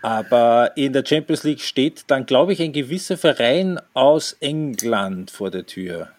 Aber 0.03 0.73
in 0.75 0.91
der 0.91 1.05
Champions 1.05 1.45
League 1.45 1.61
steht 1.61 2.03
dann, 2.07 2.25
glaube 2.25 2.51
ich, 2.51 2.61
ein 2.61 2.73
gewisser 2.73 3.17
Verein 3.17 3.79
aus 3.93 4.33
England 4.41 5.31
vor 5.31 5.49
der 5.49 5.65
Tür. 5.65 6.09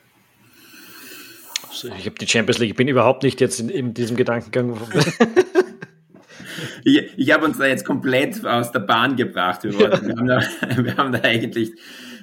Also 1.69 1.89
ich 1.89 2.07
habe 2.07 2.17
die 2.19 2.27
Champions 2.27 2.59
League, 2.59 2.71
ich 2.71 2.77
bin 2.77 2.89
überhaupt 2.89 3.25
nicht 3.25 3.43
jetzt 3.43 3.61
in, 3.61 3.69
in 3.69 3.93
diesem 3.93 4.17
Gedankengang. 4.17 4.81
ich, 6.85 7.13
ich 7.15 7.31
habe 7.31 7.45
uns 7.45 7.59
da 7.59 7.67
jetzt 7.67 7.85
komplett 7.85 8.43
aus 8.47 8.73
der 8.73 8.81
Bahn 8.81 9.17
gebracht. 9.17 9.65
Wir, 9.65 9.73
ja. 9.73 10.03
wir, 10.03 10.17
haben, 10.17 10.27
da, 10.29 10.41
wir 10.83 10.97
haben 10.97 11.13
da 11.13 11.21
eigentlich 11.21 11.73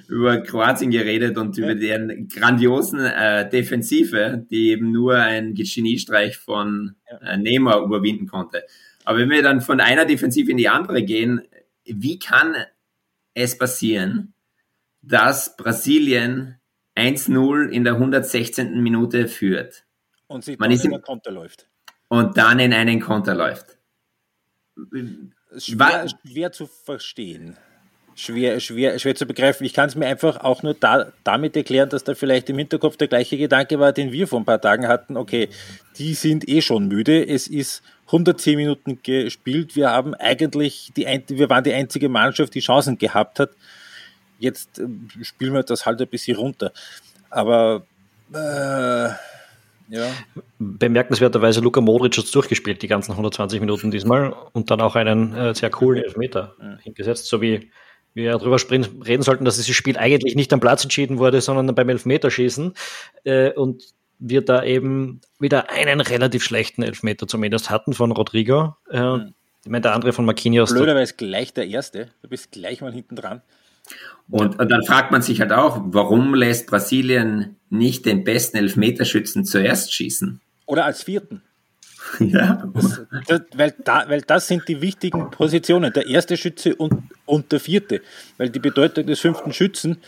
über 0.08 0.38
Kroatien 0.38 0.90
geredet 0.90 1.38
und 1.38 1.56
über 1.58 1.76
deren 1.76 2.26
grandiosen 2.26 2.98
äh, 2.98 3.48
Defensive, 3.48 4.44
die 4.50 4.70
eben 4.70 4.90
nur 4.90 5.14
ein 5.14 5.54
Geniestreich 5.54 6.38
von 6.38 6.96
äh, 7.24 7.36
Neymar 7.36 7.84
überwinden 7.84 8.26
konnte. 8.26 8.64
Aber 9.04 9.18
wenn 9.18 9.30
wir 9.30 9.42
dann 9.42 9.60
von 9.60 9.80
einer 9.80 10.04
Defensive 10.04 10.50
in 10.50 10.56
die 10.56 10.68
andere 10.68 11.02
gehen, 11.02 11.42
wie 11.84 12.18
kann 12.18 12.54
es 13.34 13.56
passieren, 13.58 14.34
dass 15.00 15.56
Brasilien 15.56 16.60
1-0 16.96 17.68
in 17.68 17.84
der 17.84 17.94
116. 17.94 18.80
Minute 18.82 19.28
führt? 19.28 19.84
Und 20.28 20.44
sie 20.44 20.56
dann 20.56 20.70
in 20.70 20.80
einen 20.80 21.02
Konter 21.02 21.32
läuft. 21.32 21.68
Und 22.08 22.36
dann 22.36 22.58
in 22.58 22.72
einen 22.72 23.00
Konter 23.00 23.34
läuft. 23.34 23.78
Schwer, 25.58 26.06
schwer 26.24 26.52
zu 26.52 26.66
verstehen 26.66 27.56
schwer, 28.14 28.60
schwer, 28.60 28.98
schwer 28.98 29.14
zu 29.14 29.26
begreifen. 29.26 29.64
Ich 29.64 29.72
kann 29.72 29.88
es 29.88 29.94
mir 29.94 30.06
einfach 30.06 30.38
auch 30.38 30.62
nur 30.62 30.74
da, 30.74 31.12
damit 31.24 31.56
erklären, 31.56 31.88
dass 31.88 32.04
da 32.04 32.14
vielleicht 32.14 32.48
im 32.50 32.58
Hinterkopf 32.58 32.96
der 32.96 33.08
gleiche 33.08 33.36
Gedanke 33.36 33.78
war, 33.78 33.92
den 33.92 34.12
wir 34.12 34.26
vor 34.26 34.40
ein 34.40 34.44
paar 34.44 34.60
Tagen 34.60 34.88
hatten. 34.88 35.16
Okay, 35.16 35.48
die 35.98 36.14
sind 36.14 36.48
eh 36.48 36.60
schon 36.60 36.88
müde. 36.88 37.26
Es 37.26 37.46
ist 37.46 37.82
110 38.12 38.56
Minuten 38.56 38.98
gespielt. 39.02 39.74
Wir 39.74 39.90
haben 39.90 40.14
eigentlich 40.14 40.92
die, 40.96 41.06
wir 41.28 41.48
waren 41.48 41.64
die 41.64 41.72
einzige 41.72 42.08
Mannschaft, 42.08 42.54
die 42.54 42.60
Chancen 42.60 42.98
gehabt 42.98 43.40
hat. 43.40 43.50
Jetzt 44.38 44.78
äh, 44.78 44.86
spielen 45.22 45.54
wir 45.54 45.62
das 45.62 45.86
halt 45.86 46.00
ein 46.00 46.08
bisschen 46.08 46.36
runter. 46.36 46.72
Aber 47.30 47.86
äh, 48.34 49.08
ja. 49.88 50.10
Bemerkenswerterweise 50.58 51.60
Luka 51.60 51.80
Modric 51.80 52.16
hat 52.16 52.24
es 52.24 52.30
durchgespielt, 52.30 52.82
die 52.82 52.88
ganzen 52.88 53.12
120 53.12 53.60
Minuten 53.60 53.90
diesmal 53.90 54.34
und 54.52 54.70
dann 54.70 54.80
auch 54.80 54.96
einen 54.96 55.34
äh, 55.34 55.54
sehr 55.54 55.70
coolen 55.70 56.02
Elfmeter 56.02 56.54
ja. 56.60 56.78
hingesetzt, 56.82 57.26
so 57.26 57.42
wie 57.42 57.70
wir 58.14 58.32
darüber 58.32 58.56
reden 59.06 59.22
sollten, 59.22 59.44
dass 59.44 59.56
dieses 59.56 59.74
Spiel 59.74 59.96
eigentlich 59.96 60.34
nicht 60.34 60.52
am 60.52 60.60
Platz 60.60 60.82
entschieden 60.82 61.18
wurde, 61.18 61.40
sondern 61.40 61.74
beim 61.74 61.88
Elfmeterschießen. 61.88 62.74
Äh, 63.24 63.52
und 63.52 63.84
wir 64.22 64.44
da 64.44 64.62
eben 64.62 65.20
wieder 65.40 65.70
einen 65.70 66.00
relativ 66.00 66.44
schlechten 66.44 66.82
Elfmeter 66.82 67.26
zumindest 67.26 67.70
hatten 67.70 67.92
von 67.92 68.12
Rodrigo. 68.12 68.76
Äh, 68.90 69.02
mhm. 69.02 69.34
Ich 69.64 69.70
meine, 69.70 69.82
der 69.82 69.94
andere 69.94 70.12
von 70.12 70.24
Marquinhos. 70.24 70.72
Blöderweise 70.72 71.14
gleich 71.14 71.52
der 71.52 71.66
erste. 71.68 72.10
Du 72.22 72.28
bist 72.28 72.50
gleich 72.52 72.80
mal 72.80 72.92
hinten 72.92 73.16
dran. 73.16 73.42
Und, 74.28 74.58
und, 74.58 74.70
dann 74.70 74.84
fragt 74.84 75.10
man 75.10 75.22
sich 75.22 75.40
halt 75.40 75.52
auch, 75.52 75.80
warum 75.84 76.34
lässt 76.34 76.68
Brasilien 76.68 77.56
nicht 77.68 78.06
den 78.06 78.24
besten 78.24 78.56
Elfmeterschützen 78.56 79.44
zuerst 79.44 79.92
schießen? 79.92 80.40
Oder 80.66 80.84
als 80.84 81.02
vierten. 81.02 81.42
Ja. 82.18 82.68
Das, 82.74 83.02
das, 83.28 83.40
weil, 83.54 83.74
da, 83.84 84.04
weil 84.08 84.22
das 84.22 84.48
sind 84.48 84.66
die 84.68 84.82
wichtigen 84.82 85.30
Positionen, 85.30 85.92
der 85.92 86.06
erste 86.08 86.36
Schütze 86.36 86.74
und, 86.74 86.94
und 87.26 87.52
der 87.52 87.60
vierte. 87.60 88.02
Weil 88.38 88.50
die 88.50 88.58
Bedeutung 88.58 89.06
des 89.06 89.20
fünften 89.20 89.52
Schützen, 89.52 89.98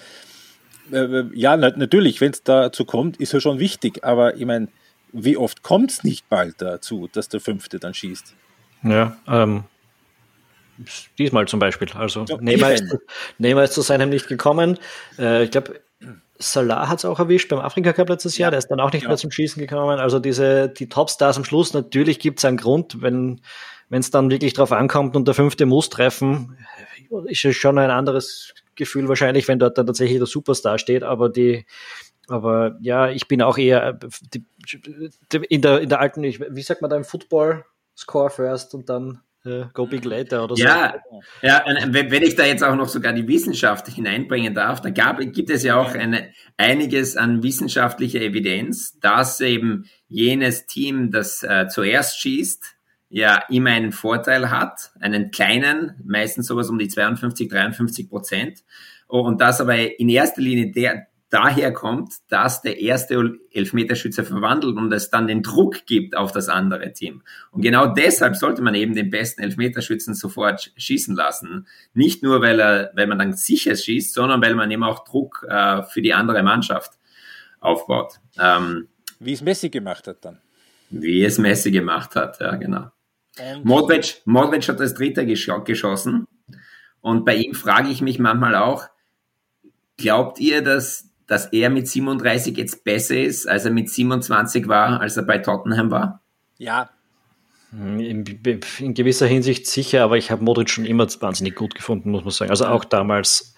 äh, 0.92 1.24
ja, 1.34 1.56
natürlich, 1.56 2.20
wenn 2.20 2.32
es 2.32 2.42
dazu 2.42 2.84
kommt, 2.84 3.18
ist 3.18 3.34
er 3.34 3.40
schon 3.40 3.58
wichtig. 3.58 4.04
Aber 4.04 4.36
ich 4.36 4.44
meine, 4.44 4.68
wie 5.12 5.36
oft 5.36 5.62
kommt 5.62 5.90
es 5.90 6.04
nicht 6.04 6.28
bald 6.28 6.60
dazu, 6.60 7.08
dass 7.12 7.28
der 7.28 7.40
fünfte 7.40 7.78
dann 7.78 7.94
schießt? 7.94 8.34
Ja, 8.82 9.16
ähm, 9.28 9.64
diesmal 11.18 11.46
zum 11.46 11.60
Beispiel. 11.60 11.88
Also 11.94 12.24
ja, 12.28 12.36
Neymar, 12.40 12.72
ist, 12.72 12.84
Neymar 13.38 13.64
ist 13.64 13.74
zu 13.74 13.80
seinem 13.80 14.10
nicht 14.10 14.28
gekommen. 14.28 14.78
Äh, 15.18 15.44
ich 15.44 15.50
glaube, 15.50 15.80
Salah 16.38 16.88
hat 16.88 16.98
es 16.98 17.04
auch 17.04 17.20
erwischt 17.20 17.48
beim 17.48 17.60
Afrika 17.60 17.92
Cup 17.92 18.08
letztes 18.08 18.36
Jahr, 18.38 18.50
der 18.50 18.58
ist 18.58 18.68
dann 18.68 18.80
auch 18.80 18.92
nicht 18.92 19.02
ja. 19.02 19.08
mehr 19.08 19.16
zum 19.16 19.30
Schießen 19.30 19.60
gekommen. 19.60 20.00
Also 20.00 20.18
diese, 20.18 20.68
die 20.68 20.88
Topstars 20.88 21.36
am 21.36 21.44
Schluss, 21.44 21.72
natürlich 21.72 22.18
gibt 22.18 22.40
es 22.40 22.44
einen 22.44 22.56
Grund, 22.56 23.00
wenn 23.00 23.40
es 23.90 24.10
dann 24.10 24.30
wirklich 24.30 24.52
drauf 24.52 24.72
ankommt 24.72 25.14
und 25.14 25.28
der 25.28 25.34
fünfte 25.34 25.64
muss 25.64 25.90
treffen, 25.90 26.58
ist 27.26 27.44
es 27.44 27.56
schon 27.56 27.78
ein 27.78 27.90
anderes 27.90 28.52
Gefühl 28.76 29.08
wahrscheinlich, 29.08 29.48
wenn 29.48 29.58
dort 29.58 29.78
dann 29.78 29.86
tatsächlich 29.86 30.18
der 30.18 30.26
Superstar 30.26 30.78
steht, 30.78 31.02
aber 31.02 31.28
die, 31.28 31.66
aber 32.28 32.76
ja, 32.80 33.10
ich 33.10 33.28
bin 33.28 33.42
auch 33.42 33.58
eher 33.58 33.98
die, 34.32 34.44
in, 35.48 35.62
der, 35.62 35.80
in 35.80 35.88
der 35.88 36.00
alten, 36.00 36.22
wie 36.22 36.62
sagt 36.62 36.82
man 36.82 36.90
da 36.90 36.96
im 36.96 37.04
Football, 37.04 37.64
Score 37.96 38.30
first 38.30 38.74
und 38.74 38.88
dann 38.88 39.20
äh, 39.44 39.66
Go 39.72 39.86
Big 39.86 40.04
Later 40.04 40.44
oder 40.44 40.56
so. 40.56 40.62
Ja, 40.62 40.94
ja 41.42 41.64
wenn 41.86 42.22
ich 42.22 42.34
da 42.34 42.44
jetzt 42.44 42.64
auch 42.64 42.74
noch 42.74 42.88
sogar 42.88 43.12
die 43.12 43.28
Wissenschaft 43.28 43.88
hineinbringen 43.88 44.54
darf, 44.54 44.80
da 44.80 44.90
gab, 44.90 45.20
gibt 45.20 45.50
es 45.50 45.62
ja 45.62 45.76
auch 45.76 45.94
eine, 45.94 46.30
einiges 46.56 47.16
an 47.16 47.42
wissenschaftlicher 47.42 48.20
Evidenz, 48.20 48.98
dass 49.00 49.40
eben 49.40 49.84
jenes 50.08 50.66
Team, 50.66 51.10
das 51.10 51.42
äh, 51.42 51.68
zuerst 51.68 52.18
schießt, 52.20 52.73
ja 53.14 53.44
immer 53.48 53.70
einen 53.70 53.92
Vorteil 53.92 54.50
hat, 54.50 54.90
einen 54.98 55.30
kleinen, 55.30 55.94
meistens 56.04 56.48
sowas 56.48 56.68
um 56.68 56.80
die 56.80 56.88
52, 56.88 57.48
53 57.48 58.08
Prozent. 58.10 58.64
Und 59.06 59.40
das 59.40 59.60
aber 59.60 60.00
in 60.00 60.08
erster 60.08 60.42
Linie 60.42 60.72
der, 60.72 61.06
daher 61.30 61.72
kommt, 61.72 62.12
dass 62.28 62.60
der 62.60 62.80
erste 62.80 63.38
Elfmeterschütze 63.52 64.24
verwandelt 64.24 64.76
und 64.76 64.92
es 64.92 65.10
dann 65.10 65.28
den 65.28 65.44
Druck 65.44 65.86
gibt 65.86 66.16
auf 66.16 66.32
das 66.32 66.48
andere 66.48 66.92
Team. 66.92 67.22
Und 67.52 67.62
genau 67.62 67.86
deshalb 67.86 68.34
sollte 68.34 68.62
man 68.62 68.74
eben 68.74 68.94
den 68.94 69.10
besten 69.10 69.42
Elfmeterschützen 69.42 70.14
sofort 70.14 70.72
schießen 70.76 71.14
lassen. 71.14 71.68
Nicht 71.92 72.24
nur, 72.24 72.42
weil, 72.42 72.58
er, 72.58 72.90
weil 72.96 73.06
man 73.06 73.20
dann 73.20 73.34
sicher 73.34 73.76
schießt, 73.76 74.12
sondern 74.12 74.42
weil 74.42 74.56
man 74.56 74.72
eben 74.72 74.82
auch 74.82 75.04
Druck 75.04 75.46
äh, 75.48 75.84
für 75.84 76.02
die 76.02 76.14
andere 76.14 76.42
Mannschaft 76.42 76.94
aufbaut. 77.60 78.18
Ähm, 78.40 78.88
wie 79.20 79.34
es 79.34 79.40
Messi 79.40 79.70
gemacht 79.70 80.08
hat 80.08 80.24
dann. 80.24 80.40
Wie 80.90 81.24
es 81.24 81.38
Messi 81.38 81.70
gemacht 81.70 82.16
hat, 82.16 82.40
ja, 82.40 82.56
genau. 82.56 82.90
Modric, 83.62 84.22
Modric 84.24 84.68
hat 84.68 84.80
das 84.80 84.94
dritte 84.94 85.26
gesch 85.26 85.50
geschossen. 85.64 86.26
Und 87.00 87.24
bei 87.24 87.36
ihm 87.36 87.54
frage 87.54 87.88
ich 87.88 88.00
mich 88.00 88.18
manchmal 88.18 88.54
auch, 88.54 88.86
glaubt 89.96 90.40
ihr, 90.40 90.62
dass 90.62 91.14
dass 91.26 91.46
er 91.46 91.70
mit 91.70 91.88
37 91.88 92.56
jetzt 92.56 92.84
besser 92.84 93.16
ist, 93.16 93.48
als 93.48 93.64
er 93.64 93.70
mit 93.70 93.90
27 93.90 94.68
war, 94.68 95.00
als 95.00 95.16
er 95.16 95.22
bei 95.22 95.38
Tottenham 95.38 95.90
war? 95.90 96.20
Ja. 96.58 96.90
In, 97.72 98.24
in 98.78 98.94
gewisser 98.94 99.26
Hinsicht 99.26 99.66
sicher, 99.66 100.04
aber 100.04 100.16
ich 100.16 100.30
habe 100.30 100.44
Modric 100.44 100.70
schon 100.70 100.84
immer 100.84 101.08
wahnsinnig 101.20 101.56
gut 101.56 101.74
gefunden, 101.74 102.10
muss 102.10 102.22
man 102.22 102.30
sagen. 102.30 102.50
Also 102.50 102.66
auch 102.66 102.84
damals. 102.84 103.54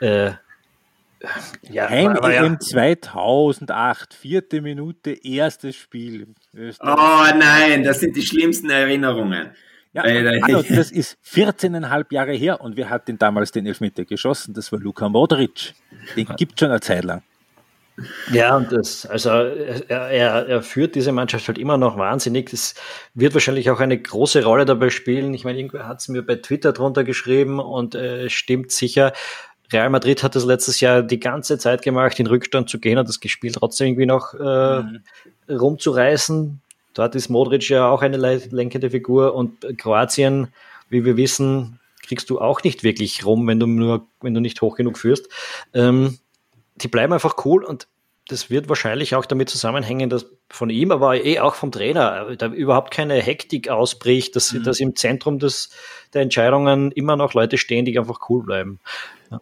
Äh, 0.00 0.32
ja, 1.70 1.88
Heim 1.88 2.08
aber, 2.08 2.32
ja. 2.32 2.58
2008, 2.58 4.14
vierte 4.14 4.60
Minute, 4.60 5.10
erstes 5.10 5.76
Spiel. 5.76 6.28
Oh 6.80 7.24
nein, 7.36 7.82
das 7.84 8.00
sind 8.00 8.16
die 8.16 8.22
schlimmsten 8.22 8.70
Erinnerungen. 8.70 9.50
Ja, 9.92 10.02
also, 10.02 10.62
das 10.74 10.90
ist 10.90 11.18
14,5 11.26 12.06
Jahre 12.10 12.32
her 12.32 12.60
und 12.60 12.76
wer 12.76 12.90
hat 12.90 13.08
denn 13.08 13.18
damals 13.18 13.52
den 13.52 13.66
Elfmeter 13.66 14.04
geschossen? 14.04 14.54
Das 14.54 14.72
war 14.72 14.78
Luka 14.78 15.08
Modric. 15.08 15.74
Den 16.16 16.26
gibt 16.36 16.54
es 16.54 16.60
schon 16.60 16.70
eine 16.70 16.80
Zeit 16.80 17.04
lang. 17.04 17.22
Ja, 18.32 18.56
und 18.56 18.72
das, 18.72 19.04
also 19.04 19.28
er, 19.28 20.08
er, 20.08 20.48
er 20.48 20.62
führt 20.62 20.94
diese 20.94 21.12
Mannschaft 21.12 21.46
halt 21.46 21.58
immer 21.58 21.76
noch 21.76 21.98
wahnsinnig. 21.98 22.50
Das 22.50 22.74
wird 23.14 23.34
wahrscheinlich 23.34 23.70
auch 23.70 23.80
eine 23.80 23.98
große 23.98 24.42
Rolle 24.44 24.64
dabei 24.64 24.88
spielen. 24.88 25.34
Ich 25.34 25.44
meine, 25.44 25.58
irgendwer 25.58 25.86
hat 25.86 26.00
es 26.00 26.08
mir 26.08 26.22
bei 26.22 26.36
Twitter 26.36 26.72
drunter 26.72 27.04
geschrieben 27.04 27.60
und 27.60 27.94
äh, 27.94 28.30
stimmt 28.30 28.72
sicher. 28.72 29.12
Real 29.72 29.90
Madrid 29.90 30.22
hat 30.22 30.34
das 30.34 30.44
letztes 30.44 30.80
Jahr 30.80 31.02
die 31.02 31.20
ganze 31.20 31.58
Zeit 31.58 31.82
gemacht, 31.82 32.18
in 32.18 32.26
Rückstand 32.26 32.68
zu 32.68 32.78
gehen 32.78 32.98
und 32.98 33.08
das 33.08 33.20
gespielt 33.20 33.56
trotzdem 33.56 33.88
irgendwie 33.88 34.06
noch 34.06 34.34
äh, 34.34 34.82
mhm. 34.82 35.00
rumzureißen. 35.48 36.60
Dort 36.94 37.14
ist 37.14 37.28
Modric 37.28 37.68
ja 37.68 37.88
auch 37.88 38.02
eine 38.02 38.16
lenkende 38.16 38.90
Figur 38.90 39.34
und 39.34 39.78
Kroatien, 39.78 40.48
wie 40.90 41.04
wir 41.04 41.16
wissen, 41.16 41.78
kriegst 42.02 42.28
du 42.28 42.40
auch 42.40 42.62
nicht 42.62 42.82
wirklich 42.82 43.24
rum, 43.24 43.46
wenn 43.46 43.60
du 43.60 43.66
nur, 43.66 44.06
wenn 44.20 44.34
du 44.34 44.40
nicht 44.40 44.60
hoch 44.60 44.76
genug 44.76 44.98
führst. 44.98 45.28
Ähm, 45.72 46.18
die 46.76 46.88
bleiben 46.88 47.12
einfach 47.12 47.36
cool 47.44 47.64
und 47.64 47.86
das 48.28 48.50
wird 48.50 48.68
wahrscheinlich 48.68 49.14
auch 49.14 49.26
damit 49.26 49.50
zusammenhängen, 49.50 50.08
dass 50.08 50.26
von 50.48 50.70
ihm, 50.70 50.92
aber 50.92 51.24
eh 51.24 51.40
auch 51.40 51.54
vom 51.54 51.72
Trainer, 51.72 52.36
da 52.36 52.46
überhaupt 52.48 52.92
keine 52.92 53.20
Hektik 53.20 53.68
ausbricht, 53.68 54.36
dass, 54.36 54.52
mhm. 54.52 54.62
dass 54.62 54.80
im 54.80 54.94
Zentrum 54.96 55.38
des, 55.38 55.70
der 56.14 56.22
Entscheidungen 56.22 56.92
immer 56.92 57.16
noch 57.16 57.34
Leute 57.34 57.58
stehen, 57.58 57.84
die 57.84 57.98
einfach 57.98 58.28
cool 58.28 58.42
bleiben. 58.42 58.78
Ja. 59.30 59.40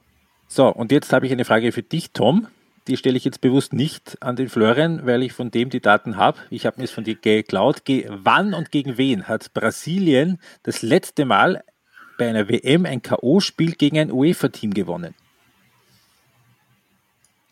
So, 0.53 0.67
und 0.67 0.91
jetzt 0.91 1.13
habe 1.13 1.27
ich 1.27 1.33
eine 1.33 1.45
Frage 1.45 1.71
für 1.71 1.85
dich, 1.85 2.11
Tom. 2.11 2.49
Die 2.89 2.97
stelle 2.97 3.17
ich 3.17 3.25
jetzt 3.25 3.41
bewusst 3.41 3.73
nicht 3.73 4.21
an 4.21 4.35
den 4.35 4.49
Florian, 4.49 5.07
weil 5.07 5.23
ich 5.23 5.33
von 5.33 5.53
dem 5.53 5.71
die 5.71 5.79
Daten 5.79 6.17
habe. 6.17 6.39
Ich 6.51 6.67
habe 6.67 6.79
mir 6.79 6.87
es 6.87 6.91
von 6.91 7.05
dir 7.05 7.15
geklaut. 7.15 7.83
Wann 8.09 8.53
und 8.53 8.73
gegen 8.73 8.99
wen 8.99 9.29
hat 9.29 9.55
Brasilien 9.55 10.41
das 10.65 10.83
letzte 10.83 11.25
Mal 11.25 11.63
bei 12.19 12.29
einer 12.29 12.49
WM 12.49 12.85
ein 12.85 13.01
K.O.-Spiel 13.01 13.77
gegen 13.77 13.97
ein 14.01 14.11
UEFA-Team 14.11 14.75
gewonnen? 14.75 15.15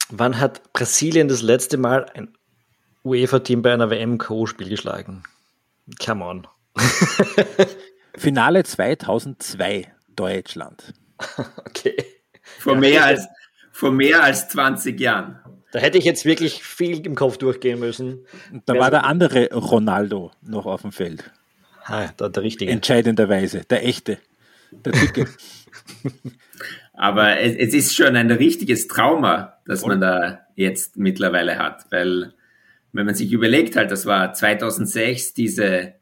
Wann 0.09 0.41
hat 0.41 0.73
Brasilien 0.73 1.29
das 1.29 1.43
letzte 1.43 1.79
Mal 1.79 2.07
ein 2.15 2.37
UEFA-Team 3.05 3.63
bei 3.63 3.73
einer 3.73 3.91
WM 3.91 4.19
K.O.-Spiel 4.19 4.69
geschlagen? 4.69 5.23
Come 6.05 6.25
on. 6.25 6.49
Finale 8.17 8.65
2002, 8.65 9.87
Deutschland. 10.17 10.95
Okay. 11.65 12.18
Vor, 12.59 12.75
ja, 12.75 12.81
mehr 12.81 13.05
als, 13.05 13.27
vor 13.73 13.93
mehr 13.93 14.23
als 14.23 14.49
20 14.49 14.99
Jahren. 14.99 15.39
Da 15.73 15.81
hätte 15.81 15.99
ich 15.99 16.05
jetzt 16.05 16.25
wirklich 16.25 16.63
viel 16.63 17.05
im 17.05 17.15
Kopf 17.15 17.37
durchgehen 17.37 17.79
müssen. 17.79 18.25
Da 18.65 18.75
war 18.79 18.91
der 18.91 19.05
andere 19.05 19.53
Ronaldo 19.53 20.31
noch 20.43 20.67
auf 20.67 20.83
dem 20.83 20.93
Feld. 20.93 21.31
Ah, 21.85 22.09
der, 22.19 22.31
der 22.31 22.43
richtige. 22.43 22.71
Entscheidenderweise, 22.71 23.65
der 23.69 23.87
echte. 23.87 24.19
Der 24.71 24.93
dicke. 24.93 25.27
Aber 26.93 27.39
es, 27.39 27.55
es, 27.55 27.75
ist 27.75 27.95
schon 27.95 28.17
ein 28.17 28.31
richtiges 28.31 28.89
Trauma, 28.89 29.59
das 29.65 29.87
man 29.87 30.01
da 30.01 30.41
jetzt 30.57 30.97
mittlerweile 30.97 31.59
hat, 31.59 31.87
weil 31.91 32.35
wenn 32.93 33.07
man 33.07 33.15
sich 33.15 33.33
überlegt 33.33 33.77
halt, 33.77 33.91
das 33.91 34.07
war 34.07 34.33
2006 34.33 35.35
diese 35.35 35.95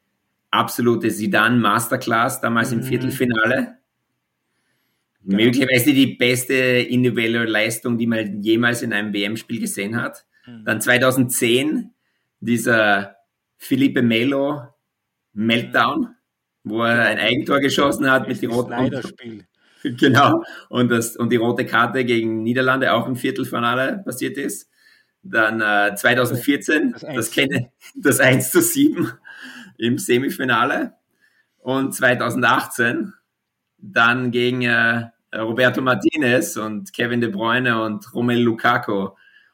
absolute 0.50 1.11
Sidan 1.11 1.61
Masterclass 1.61 2.40
damals 2.40 2.70
mhm. 2.70 2.78
im 2.78 2.84
Viertelfinale. 2.84 3.76
Genau. 5.27 5.43
Möglicherweise 5.43 5.93
die 5.93 6.14
beste 6.14 6.55
individuelle 6.55 7.47
Leistung, 7.47 7.99
die 7.99 8.07
man 8.07 8.43
jemals 8.43 8.83
in 8.83 8.93
einem 8.93 9.12
WM-Spiel 9.12 9.61
gesehen 9.61 10.01
hat. 10.01 10.24
Mhm. 10.47 10.64
Dann 10.64 10.81
2010 10.81 11.91
dieser 12.39 13.16
Felipe 13.57 14.03
Melo 14.03 14.62
Meltdown, 15.33 16.14
wo 16.62 16.83
er 16.83 17.07
ein 17.07 17.18
Eigentor 17.18 17.59
geschossen 17.59 18.09
hat 18.11 18.29
mit 18.29 18.41
die 18.41 18.47
roten. 18.47 19.03
Genau. 19.83 20.43
Und, 20.68 20.89
das, 20.91 21.16
und 21.16 21.31
die 21.31 21.37
rote 21.37 21.64
Karte 21.64 22.05
gegen 22.05 22.43
Niederlande 22.43 22.93
auch 22.93 23.07
im 23.07 23.14
Viertelfinale 23.14 24.03
passiert 24.05 24.37
ist. 24.37 24.68
Dann 25.22 25.61
äh, 25.61 25.95
2014 25.95 26.93
das, 26.93 27.03
das, 27.03 27.31
kenne, 27.31 27.70
das 27.95 28.18
1 28.18 28.51
zu 28.51 28.61
7 28.61 29.12
im 29.79 29.99
Semifinale. 29.99 30.95
Und 31.59 31.95
2018 31.95 33.12
dann 33.79 34.33
gegen 34.33 34.62
äh, 34.62 35.07
Roberto 35.43 35.80
Martinez 35.80 36.57
und 36.57 36.93
Kevin 36.93 37.20
De 37.20 37.30
Bruyne 37.30 37.82
und 37.82 38.12
Romelu 38.14 38.43
Lukaku. 38.43 39.11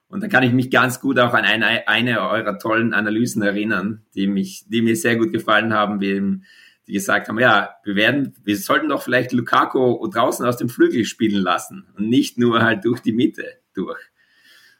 Und 0.08 0.22
da 0.22 0.28
kann 0.28 0.42
ich 0.42 0.52
mich 0.52 0.70
ganz 0.70 1.00
gut 1.00 1.18
auch 1.18 1.32
an 1.32 1.44
eine, 1.44 1.88
eine 1.88 2.20
eurer 2.20 2.58
tollen 2.58 2.92
Analysen 2.92 3.42
erinnern, 3.42 4.04
die 4.14 4.26
mich, 4.26 4.64
die 4.68 4.82
mir 4.82 4.94
sehr 4.94 5.16
gut 5.16 5.32
gefallen 5.32 5.72
haben, 5.72 6.00
wie 6.00 6.42
die 6.86 6.92
gesagt 6.92 7.28
haben, 7.28 7.38
ja, 7.38 7.76
wir 7.84 7.94
werden, 7.94 8.34
wir 8.44 8.56
sollten 8.56 8.88
doch 8.88 9.02
vielleicht 9.02 9.32
Lukaku 9.32 10.06
draußen 10.08 10.44
aus 10.44 10.56
dem 10.56 10.68
Flügel 10.68 11.04
spielen 11.04 11.40
lassen 11.40 11.86
und 11.96 12.08
nicht 12.08 12.38
nur 12.38 12.62
halt 12.62 12.84
durch 12.84 13.00
die 13.00 13.12
Mitte 13.12 13.44
durch. 13.72 14.00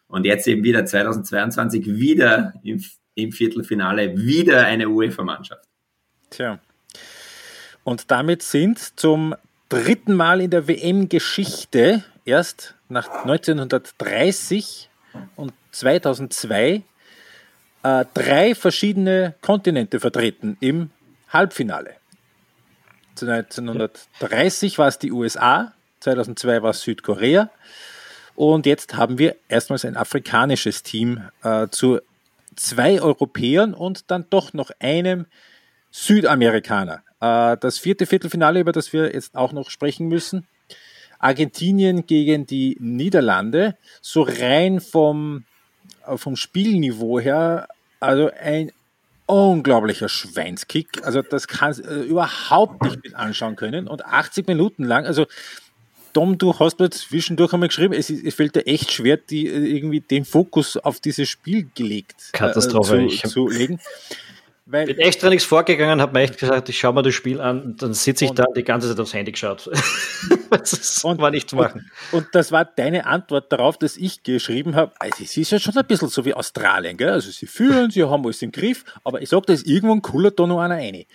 Und 0.06 0.26
jetzt 0.26 0.46
eben 0.46 0.64
wieder 0.64 0.84
2022 0.84 1.86
wieder 1.86 2.52
im, 2.62 2.84
im 3.14 3.32
Viertelfinale 3.32 4.18
wieder 4.18 4.66
eine 4.66 4.88
UEFA-Mannschaft. 4.88 5.66
Tja. 6.28 6.58
Und 7.84 8.10
damit 8.10 8.42
sind 8.42 8.78
zum 9.00 9.34
dritten 9.72 10.12
Mal 10.12 10.42
in 10.42 10.50
der 10.50 10.68
WM-Geschichte 10.68 12.04
erst 12.26 12.74
nach 12.90 13.08
1930 13.24 14.90
und 15.34 15.54
2002 15.70 16.82
äh, 17.82 18.04
drei 18.12 18.54
verschiedene 18.54 19.34
Kontinente 19.40 19.98
vertreten 19.98 20.58
im 20.60 20.90
Halbfinale. 21.30 21.94
1930 23.18 24.76
war 24.76 24.88
es 24.88 24.98
die 24.98 25.10
USA, 25.10 25.72
2002 26.00 26.62
war 26.62 26.70
es 26.70 26.82
Südkorea 26.82 27.50
und 28.34 28.66
jetzt 28.66 28.94
haben 28.94 29.16
wir 29.16 29.36
erstmals 29.48 29.86
ein 29.86 29.96
afrikanisches 29.96 30.82
Team 30.82 31.22
äh, 31.42 31.68
zu 31.68 32.00
zwei 32.56 33.00
Europäern 33.00 33.72
und 33.72 34.10
dann 34.10 34.26
doch 34.28 34.52
noch 34.52 34.70
einem 34.80 35.24
Südamerikaner. 35.90 37.02
Äh, 37.22 37.56
das 37.58 37.78
vierte 37.78 38.04
Viertelfinale, 38.04 38.60
über 38.60 38.72
das 38.72 38.92
wir 38.92 39.14
jetzt 39.14 39.34
auch 39.36 39.52
noch 39.52 39.70
sprechen 39.70 40.08
müssen. 40.08 40.46
Argentinien 41.20 42.04
gegen 42.06 42.46
die 42.46 42.76
Niederlande, 42.80 43.76
so 44.00 44.26
rein 44.28 44.80
vom, 44.80 45.44
äh, 46.06 46.16
vom 46.16 46.34
Spielniveau 46.34 47.20
her, 47.20 47.68
also 48.00 48.28
ein 48.42 48.72
unglaublicher 49.26 50.08
Schweinskick. 50.08 51.04
Also 51.04 51.22
das 51.22 51.46
kannst 51.46 51.84
du 51.84 51.88
äh, 51.88 52.02
überhaupt 52.02 52.82
nicht 52.82 53.04
mit 53.04 53.14
anschauen 53.14 53.54
können. 53.54 53.86
Und 53.86 54.04
80 54.04 54.48
Minuten 54.48 54.82
lang, 54.82 55.06
also 55.06 55.26
Tom, 56.12 56.36
du 56.36 56.58
hast 56.58 56.80
mir 56.80 56.90
zwischendurch 56.90 57.52
einmal 57.52 57.68
geschrieben, 57.68 57.94
es, 57.94 58.10
es 58.10 58.34
fällt 58.34 58.56
dir 58.56 58.66
echt 58.66 58.90
schwer, 58.90 59.16
die, 59.16 59.46
äh, 59.46 59.76
irgendwie 59.76 60.00
den 60.00 60.24
Fokus 60.24 60.76
auf 60.76 60.98
dieses 60.98 61.28
Spiel 61.28 61.68
gelegt 61.76 62.32
Katastrophe. 62.32 63.04
Äh, 63.04 63.08
zu, 63.08 63.28
zu 63.28 63.48
legen. 63.48 63.78
Weil 64.64 64.86
bin 64.86 64.98
extra 64.98 65.28
nichts 65.28 65.44
vorgegangen, 65.44 66.00
habe 66.00 66.12
mir 66.12 66.20
echt 66.20 66.38
gesagt, 66.38 66.68
ich 66.68 66.78
schaue 66.78 66.94
mir 66.94 67.02
das 67.02 67.14
Spiel 67.14 67.40
an 67.40 67.62
und 67.62 67.82
dann 67.82 67.94
sitze 67.94 68.26
ich 68.26 68.30
da 68.30 68.44
die 68.54 68.62
ganze 68.62 68.88
Zeit 68.88 69.00
aufs 69.00 69.12
Handy 69.12 69.32
geschaut. 69.32 69.68
das 70.50 71.02
und, 71.02 71.20
war 71.20 71.32
nicht 71.32 71.50
zu 71.50 71.56
machen. 71.56 71.90
Und, 72.12 72.26
und, 72.26 72.34
das 72.34 72.52
war 72.52 72.64
deine 72.64 73.06
Antwort 73.06 73.50
darauf, 73.52 73.76
dass 73.76 73.96
ich 73.96 74.22
geschrieben 74.22 74.76
habe, 74.76 74.92
also 75.00 75.24
es 75.24 75.36
ist 75.36 75.50
ja 75.50 75.58
schon 75.58 75.76
ein 75.76 75.86
bisschen 75.86 76.08
so 76.08 76.24
wie 76.24 76.34
Australien, 76.34 76.96
gell? 76.96 77.10
also 77.10 77.30
sie 77.32 77.46
führen, 77.46 77.90
sie 77.90 78.04
haben 78.04 78.24
alles 78.24 78.40
im 78.42 78.52
Griff, 78.52 78.84
aber 79.02 79.20
ich 79.20 79.30
sage, 79.30 79.46
da 79.46 79.52
ist 79.52 79.66
irgendwo 79.66 79.94
ein 79.94 80.02
cooler 80.02 80.30
da 80.30 80.46
noch 80.46 80.60
einer 80.60 80.76
rein. 80.76 81.06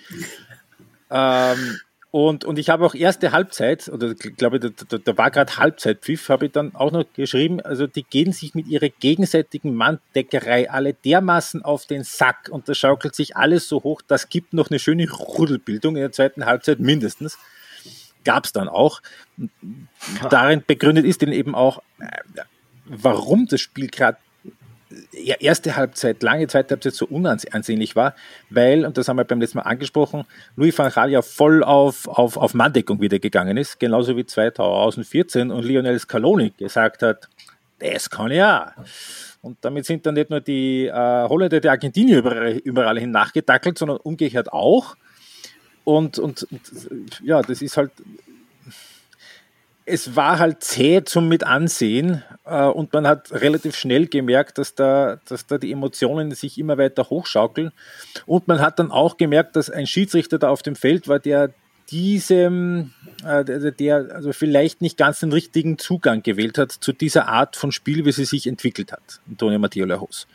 ähm, 1.10 1.80
und, 2.10 2.46
und 2.46 2.58
ich 2.58 2.70
habe 2.70 2.86
auch 2.86 2.96
erste 2.96 3.34
Halbzeit, 3.34 3.90
oder 3.90 4.16
glaube, 4.16 4.60
da, 4.60 4.70
da, 4.70 4.98
da 4.98 5.18
war 5.18 5.30
gerade 5.30 5.58
Halbzeitpfiff, 5.58 6.30
habe 6.30 6.46
ich 6.46 6.52
dann 6.54 6.74
auch 6.74 6.92
noch 6.92 7.06
geschrieben, 7.14 7.60
also 7.60 7.86
die 7.86 8.04
gehen 8.04 8.32
sich 8.32 8.56
mit 8.56 8.68
ihrer 8.68 8.88
gegenseitigen 8.88 9.76
Manndeckerei 9.76 10.70
alle 10.72 10.94
dermaßen 10.94 11.64
auf 11.64 11.86
den 11.86 12.04
Sack 12.04 12.48
und 12.50 12.70
das 12.70 12.78
schaukelt 12.78 13.14
sich 13.14 13.36
alles 13.36 13.68
so 13.68 13.84
hoch, 13.84 14.02
das 14.08 14.30
gibt 14.30 14.54
noch 14.54 14.70
eine 14.70 14.80
schöne 14.80 15.10
Rudelbildung 15.10 15.96
in 15.96 16.02
der 16.02 16.12
zweiten 16.14 16.46
Halbzeit 16.46 16.80
mindestens. 16.80 17.38
Gab 18.24 18.46
es 18.46 18.52
dann 18.52 18.68
auch. 18.68 19.02
Darin 20.30 20.64
begründet 20.66 21.06
ist 21.06 21.22
denn 21.22 21.32
eben 21.32 21.56
auch, 21.56 21.82
äh, 22.00 22.08
warum 22.86 23.48
das 23.48 23.62
Spiel 23.62 23.88
gerade 23.88 24.18
erste 25.12 25.76
Halbzeit, 25.76 26.24
lange 26.24 26.48
zweite 26.48 26.72
Halbzeit 26.76 26.94
so 26.94 27.06
unansehnlich 27.06 27.96
war, 27.96 28.16
weil, 28.50 28.86
und 28.86 28.98
das 28.98 29.08
haben 29.08 29.18
wir 29.18 29.26
beim 29.26 29.42
letzten 29.42 29.58
Mal 29.58 29.64
angesprochen, 29.64 30.24
Louis 30.56 30.78
van 30.78 30.92
Gaal 30.92 31.12
ja 31.12 31.22
voll 31.22 31.64
auf, 31.64 32.08
auf, 32.08 32.38
auf 32.38 32.54
Manndeckung 32.54 33.02
wieder 33.02 33.20
gegangen 33.20 33.58
ist, 33.58 33.80
genauso 33.80 34.16
wie 34.16 34.26
2014 34.26 35.52
und 35.52 35.66
Lionel 35.66 36.00
Scaloni 36.00 36.54
gesagt 36.58 37.04
hat, 37.04 37.28
das 37.80 38.10
kann 38.10 38.32
ja. 38.32 38.74
Und 39.42 39.58
damit 39.62 39.86
sind 39.86 40.06
dann 40.06 40.16
nicht 40.16 40.30
nur 40.30 40.42
die 40.42 40.88
äh, 40.88 40.92
Holländer, 40.94 41.60
die 41.60 41.70
Argentinier 41.70 42.20
überall, 42.20 42.58
überall 42.58 43.00
hin 43.00 43.12
nachgedackelt, 43.12 43.78
sondern 43.78 43.98
umgekehrt 43.98 44.52
auch. 44.52 44.96
Und, 45.84 46.20
und, 46.20 46.44
und 46.50 47.22
ja, 47.24 47.42
das 47.42 47.62
ist 47.62 47.78
halt 47.78 47.92
es 49.88 50.18
war 50.18 50.38
halt 50.38 50.64
zäh 50.64 51.04
zum 51.06 51.30
mit 51.30 51.46
ansehen 51.46 52.22
äh, 52.46 52.66
und 52.66 52.92
man 52.92 53.08
hat 53.08 53.32
relativ 53.32 53.76
schnell 53.76 54.08
gemerkt, 54.08 54.58
dass 54.58 54.76
da, 54.76 55.20
dass 55.26 55.48
da 55.48 55.58
die 55.58 55.72
Emotionen 55.72 56.32
sich 56.32 56.58
immer 56.58 56.78
weiter 56.78 57.10
hochschaukeln. 57.10 57.72
Und 58.26 58.50
man 58.50 58.60
hat 58.60 58.80
dann 58.80 58.92
auch 58.92 59.16
gemerkt, 59.16 59.56
dass 59.56 59.70
ein 59.70 59.88
Schiedsrichter 59.88 60.40
da 60.40 60.50
auf 60.50 60.62
dem 60.62 60.76
Feld 60.76 61.08
war, 61.08 61.20
der 61.20 61.54
diesem, 61.90 62.92
äh, 63.26 63.46
der 63.46 64.10
also 64.14 64.34
vielleicht 64.34 64.82
nicht 64.82 64.98
ganz 64.98 65.22
den 65.22 65.32
richtigen 65.32 65.78
Zugang 65.78 66.22
gewählt 66.22 66.58
hat 66.58 66.74
zu 66.74 66.92
dieser 66.92 67.30
Art 67.30 67.56
von 67.56 67.72
Spiel, 67.72 68.04
wie 68.04 68.12
sie 68.12 68.26
sich 68.26 68.46
entwickelt 68.46 68.92
hat, 68.92 69.22
Antonio 69.30 69.58
Matteo 69.58 69.86
Lajos. 69.86 70.28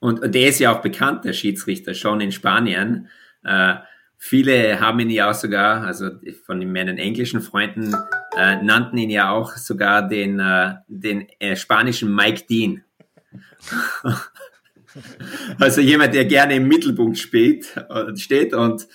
Und 0.00 0.34
der 0.34 0.48
ist 0.48 0.60
ja 0.60 0.74
auch 0.74 0.80
bekannt, 0.80 1.26
der 1.26 1.34
Schiedsrichter, 1.34 1.92
schon 1.92 2.22
in 2.22 2.32
Spanien. 2.32 3.08
Äh, 3.44 3.74
viele 4.18 4.80
haben 4.80 4.98
ihn 5.00 5.10
ja 5.10 5.30
auch 5.30 5.34
sogar, 5.34 5.84
also 5.84 6.10
von 6.44 6.58
meinen 6.70 6.98
englischen 6.98 7.40
Freunden, 7.40 7.94
äh, 8.36 8.56
nannten 8.62 8.98
ihn 8.98 9.10
ja 9.10 9.30
auch 9.30 9.56
sogar 9.56 10.06
den, 10.06 10.40
äh, 10.40 10.74
den 10.88 11.28
äh, 11.38 11.56
spanischen 11.56 12.14
Mike 12.14 12.44
Dean. 12.50 12.84
also 15.58 15.80
jemand, 15.80 16.14
der 16.14 16.24
gerne 16.24 16.56
im 16.56 16.68
Mittelpunkt 16.68 17.18
steht, 17.18 17.76
äh, 17.88 18.16
steht 18.16 18.52
und 18.52 18.86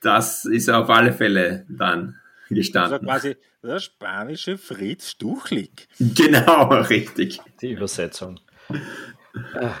das 0.00 0.44
ist 0.44 0.68
auf 0.70 0.88
alle 0.88 1.12
Fälle 1.12 1.66
dann 1.68 2.18
gestanden. 2.48 2.94
Also 2.94 3.04
quasi 3.04 3.36
der 3.62 3.80
spanische 3.80 4.58
Fritz 4.58 5.10
Stuchlik. 5.10 5.88
Genau, 5.98 6.68
richtig. 6.82 7.40
Die 7.60 7.72
Übersetzung. 7.72 8.40
Ah. 9.54 9.74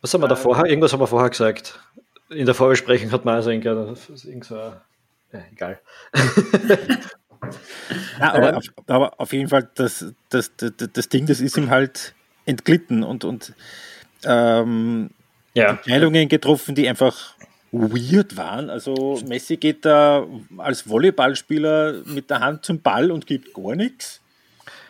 Was 0.00 0.14
haben 0.14 0.22
wir 0.22 0.28
da 0.28 0.36
vorher? 0.36 0.66
Irgendwas 0.66 0.92
haben 0.92 1.00
wir 1.00 1.08
vorher 1.08 1.30
gesagt. 1.30 1.80
In 2.30 2.46
der 2.46 2.54
Vorbesprechung 2.54 3.10
hat 3.12 3.24
man 3.24 3.36
also 3.36 3.50
irgend 3.50 4.44
so, 4.44 4.56
ja, 4.56 5.42
egal. 5.52 5.80
ja, 8.20 8.32
aber, 8.34 8.56
auf, 8.56 8.64
aber, 8.86 9.20
auf, 9.20 9.32
jeden 9.32 9.48
Fall, 9.48 9.68
das, 9.74 10.04
das, 10.28 10.52
das, 10.56 10.72
das 10.92 11.08
Ding, 11.08 11.26
das 11.26 11.40
ist 11.40 11.56
ihm 11.56 11.70
halt 11.70 12.14
entglitten 12.44 13.02
und, 13.02 13.24
und 13.24 13.54
ähm, 14.24 15.10
ja. 15.54 15.70
Entscheidungen 15.70 16.28
getroffen, 16.28 16.74
die 16.74 16.88
einfach 16.88 17.34
weird 17.72 18.36
waren. 18.36 18.70
Also 18.70 19.20
Messi 19.26 19.56
geht 19.56 19.84
da 19.84 20.26
als 20.56 20.88
Volleyballspieler 20.88 22.02
mit 22.04 22.30
der 22.30 22.40
Hand 22.40 22.64
zum 22.64 22.80
Ball 22.80 23.10
und 23.10 23.26
gibt 23.26 23.52
gar 23.54 23.74
nichts. 23.74 24.20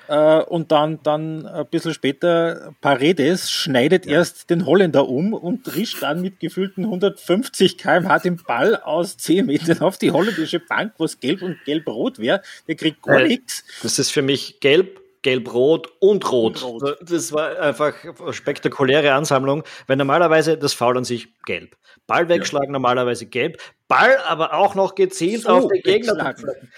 Äh, 0.08 0.40
und 0.42 0.72
dann, 0.72 1.00
dann 1.02 1.46
ein 1.46 1.66
bisschen 1.66 1.92
später 1.92 2.72
Paredes 2.80 3.50
schneidet 3.50 4.06
ja. 4.06 4.14
erst 4.14 4.48
den 4.48 4.64
Holländer 4.64 5.06
um 5.08 5.34
und 5.34 5.74
rischt 5.76 6.02
dann 6.02 6.22
mit 6.22 6.40
gefühlten 6.40 6.84
150 6.84 7.76
km/h 7.76 8.18
den 8.20 8.36
Ball 8.36 8.76
aus 8.76 9.18
10 9.18 9.46
Metern 9.46 9.80
auf 9.80 9.98
die 9.98 10.10
holländische 10.10 10.60
Bank, 10.60 10.94
was 10.98 11.20
gelb 11.20 11.42
und 11.42 11.62
gelb-rot 11.64 12.18
wäre. 12.18 12.42
Der 12.66 12.74
kriegt 12.74 13.02
gar 13.02 13.20
äh, 13.20 13.28
nichts. 13.28 13.64
Das 13.82 13.98
ist 13.98 14.10
für 14.10 14.22
mich 14.22 14.60
gelb, 14.60 14.98
gelb-rot 15.20 15.88
und 16.00 16.30
rot. 16.32 16.62
und 16.62 16.82
rot. 16.82 16.98
Das 17.02 17.32
war 17.32 17.58
einfach 17.58 17.94
eine 18.18 18.32
spektakuläre 18.32 19.12
Ansammlung, 19.12 19.62
weil 19.86 19.96
normalerweise 19.96 20.56
das 20.56 20.72
Foul 20.72 20.96
an 20.96 21.04
sich 21.04 21.28
gelb. 21.44 21.76
Ball 22.06 22.30
wegschlagen 22.30 22.68
ja. 22.68 22.72
normalerweise 22.72 23.26
gelb, 23.26 23.60
Ball 23.88 24.16
aber 24.26 24.54
auch 24.54 24.74
noch 24.74 24.94
gezielt 24.94 25.42
so, 25.42 25.48
auf 25.50 25.68
den 25.68 25.82
Gegner. 25.82 26.34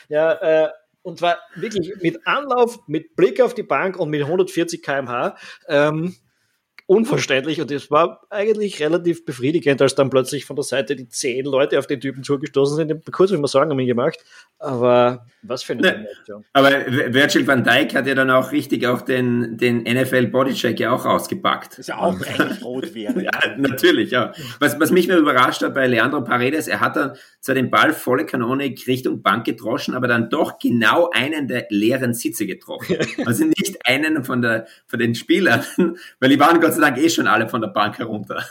Ja, 0.08 0.32
äh, 0.32 0.68
und 1.02 1.18
zwar 1.18 1.38
wirklich 1.54 1.92
mit 2.02 2.26
Anlauf, 2.26 2.80
mit 2.86 3.16
Blick 3.16 3.40
auf 3.40 3.54
die 3.54 3.62
Bank 3.62 3.98
und 3.98 4.10
mit 4.10 4.22
140 4.22 4.82
km/h. 4.82 5.36
Ähm, 5.68 6.14
unverständlich 6.90 7.60
und 7.60 7.70
es 7.70 7.88
war 7.92 8.22
eigentlich 8.30 8.80
relativ 8.80 9.24
befriedigend, 9.24 9.80
als 9.80 9.94
dann 9.94 10.10
plötzlich 10.10 10.44
von 10.44 10.56
der 10.56 10.64
Seite 10.64 10.96
die 10.96 11.08
zehn 11.08 11.44
Leute 11.44 11.78
auf 11.78 11.86
den 11.86 12.00
Typen 12.00 12.24
zugestoßen 12.24 12.76
sind. 12.76 13.12
Kurz, 13.12 13.30
wie 13.30 13.36
man 13.36 13.46
sagen, 13.46 13.70
haben 13.70 13.78
ihn 13.78 13.86
gemacht. 13.86 14.18
Aber 14.58 15.24
was 15.42 15.62
für 15.62 15.74
eine 15.74 15.82
ne. 15.82 16.06
Aber 16.52 16.70
Virgil 16.70 17.46
van 17.46 17.62
Dijk 17.62 17.94
hat 17.94 18.08
ja 18.08 18.16
dann 18.16 18.28
auch 18.30 18.50
richtig 18.50 18.88
auch 18.88 19.02
den, 19.02 19.56
den 19.56 19.84
NFL 19.84 20.26
Bodycheck 20.26 20.80
ja 20.80 20.90
auch 20.90 21.06
ausgepackt. 21.06 21.78
Das 21.78 21.86
ja 21.86 21.98
auch 21.98 22.20
eigentlich 22.20 22.64
rot 22.64 22.92
wäre. 22.92 23.22
ja, 23.24 23.30
natürlich, 23.56 24.10
ja. 24.10 24.32
Was, 24.58 24.80
was 24.80 24.90
mich 24.90 25.06
mir 25.06 25.16
überrascht 25.16 25.62
hat 25.62 25.74
bei 25.74 25.86
Leandro 25.86 26.24
Paredes, 26.24 26.66
er 26.66 26.80
hat 26.80 26.96
dann 26.96 27.12
zwar 27.40 27.54
den 27.54 27.70
Ball 27.70 27.92
volle 27.92 28.26
Kanone 28.26 28.74
Richtung 28.86 29.22
Bank 29.22 29.44
gedroschen, 29.44 29.94
aber 29.94 30.08
dann 30.08 30.28
doch 30.28 30.58
genau 30.58 31.08
einen 31.10 31.46
der 31.46 31.66
leeren 31.70 32.14
Sitze 32.14 32.46
getroffen. 32.46 32.96
also 33.26 33.44
nicht 33.44 33.78
einen 33.86 34.24
von, 34.24 34.42
der, 34.42 34.66
von 34.88 34.98
den 34.98 35.14
Spielern, 35.14 35.64
weil 36.18 36.30
die 36.30 36.40
waren 36.40 36.60
Gott 36.60 36.79
sei 36.80 36.90
Dank 36.90 36.98
eh 36.98 37.08
schon 37.08 37.26
alle 37.26 37.48
von 37.48 37.60
der 37.60 37.68
Bank 37.68 37.98
herunter. 37.98 38.44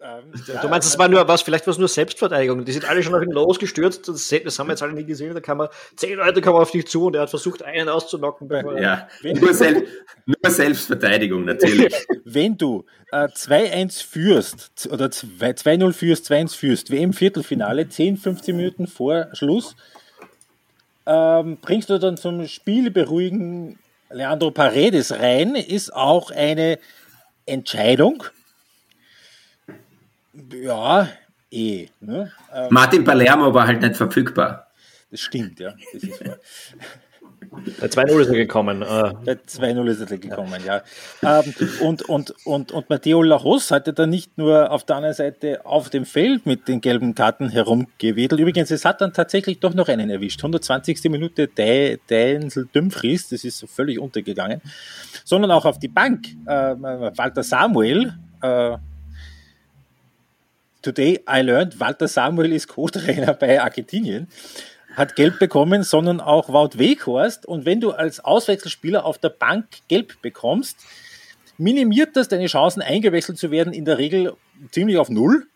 Ähm, 0.00 0.32
du 0.62 0.68
meinst, 0.68 0.88
es 0.88 0.98
war 0.98 1.08
nur 1.08 1.26
was, 1.26 1.42
vielleicht 1.42 1.66
war 1.66 1.72
es 1.72 1.78
nur 1.78 1.88
Selbstverteidigung. 1.88 2.64
Die 2.64 2.72
sind 2.72 2.88
alle 2.88 3.02
schon 3.02 3.14
auf 3.14 3.22
ihn 3.22 3.32
losgestürzt. 3.32 4.08
Das, 4.08 4.28
das 4.28 4.58
haben 4.58 4.68
wir 4.68 4.72
jetzt 4.72 4.82
alle 4.82 4.92
nie 4.92 5.04
gesehen. 5.04 5.34
Da 5.34 5.40
kann 5.40 5.58
man, 5.58 5.68
zehn 5.96 6.16
Leute 6.16 6.40
kommen 6.40 6.56
auf 6.56 6.70
dich 6.70 6.86
zu 6.86 7.06
und 7.06 7.16
er 7.16 7.22
hat 7.22 7.30
versucht, 7.30 7.62
einen 7.62 7.88
auszunocken. 7.88 8.48
Ja, 8.80 9.08
nur, 9.22 9.52
Sel 9.52 9.86
nur, 10.24 10.50
Selbstverteidigung 10.50 11.44
natürlich. 11.44 11.94
Wenn 12.24 12.56
du 12.56 12.84
äh, 13.10 13.26
2-1 13.26 14.06
führst 14.06 14.88
oder 14.90 15.06
2-0 15.06 15.92
führst, 15.92 16.30
2-1 16.30 16.56
führst, 16.56 16.90
wie 16.90 17.02
im 17.02 17.12
Viertelfinale, 17.12 17.88
10, 17.88 18.18
15 18.18 18.56
Minuten 18.56 18.86
vor 18.86 19.28
Schluss, 19.32 19.74
ähm, 21.06 21.58
bringst 21.60 21.90
du 21.90 21.98
dann 21.98 22.16
zum 22.16 22.46
Spiel 22.46 22.90
beruhigen 22.90 23.78
Leandro 24.10 24.50
Paredes 24.50 25.12
rein, 25.12 25.54
ist 25.54 25.94
auch 25.94 26.30
eine 26.30 26.78
Entscheidung. 27.46 28.24
Ja, 30.52 31.08
eh. 31.50 31.88
Ne? 32.00 32.32
Ähm, 32.52 32.68
Martin 32.70 33.04
Palermo 33.04 33.52
war 33.52 33.66
halt 33.66 33.82
nicht 33.82 33.96
verfügbar. 33.96 34.68
Das 35.10 35.20
stimmt, 35.20 35.58
ja. 35.60 35.74
Das 35.92 36.02
ist 37.66 37.80
bei 37.80 37.86
2-0 37.86 38.20
ist 38.20 38.28
er 38.28 38.34
gekommen. 38.34 38.82
Äh. 38.82 39.12
Bei 39.24 39.32
2-0 39.32 39.86
ist 39.88 40.10
er 40.10 40.18
gekommen, 40.18 40.60
ja. 40.64 40.82
ja. 41.22 41.40
Ähm, 41.40 41.54
und, 41.80 42.02
und, 42.02 42.34
und, 42.44 42.72
und 42.72 42.90
Matteo 42.90 43.22
Lajos 43.22 43.70
hatte 43.70 43.92
dann 43.92 44.10
nicht 44.10 44.36
nur 44.38 44.70
auf 44.70 44.84
der 44.84 44.96
anderen 44.96 45.14
Seite 45.14 45.64
auf 45.64 45.90
dem 45.90 46.04
Feld 46.04 46.46
mit 46.46 46.68
den 46.68 46.80
gelben 46.80 47.14
Karten 47.14 47.48
herumgewedelt. 47.48 48.40
Übrigens, 48.40 48.70
es 48.70 48.84
hat 48.84 49.00
dann 49.00 49.12
tatsächlich 49.12 49.60
doch 49.60 49.74
noch 49.74 49.88
einen 49.88 50.10
erwischt. 50.10 50.40
120. 50.40 51.04
Minute 51.04 51.48
Deinsel 51.48 52.68
Dumfries, 52.72 53.28
das 53.28 53.44
ist 53.44 53.64
völlig 53.68 53.98
untergegangen. 53.98 54.60
Sondern 55.24 55.50
auch 55.50 55.64
auf 55.64 55.78
die 55.78 55.88
Bank. 55.88 56.26
Äh, 56.46 56.50
Walter 56.50 57.42
Samuel, 57.42 58.14
äh, 58.42 58.76
Today 60.80 61.20
I 61.28 61.40
learned, 61.40 61.80
Walter 61.80 62.06
Samuel 62.06 62.52
ist 62.52 62.68
Co-Trainer 62.68 63.34
bei 63.34 63.60
Argentinien 63.60 64.28
hat 64.98 65.16
Gelb 65.16 65.38
bekommen, 65.38 65.82
sondern 65.82 66.20
auch 66.20 66.48
Wout 66.48 66.78
Weghorst. 66.78 67.46
Und 67.46 67.64
wenn 67.64 67.80
du 67.80 67.92
als 67.92 68.20
Auswechselspieler 68.20 69.04
auf 69.04 69.18
der 69.18 69.30
Bank 69.30 69.66
Gelb 69.88 70.20
bekommst, 70.20 70.78
minimiert 71.56 72.16
das 72.16 72.28
deine 72.28 72.46
Chancen, 72.46 72.82
eingewechselt 72.82 73.38
zu 73.38 73.50
werden, 73.50 73.72
in 73.72 73.84
der 73.84 73.98
Regel 73.98 74.34
ziemlich 74.70 74.98
auf 74.98 75.08
Null. 75.08 75.46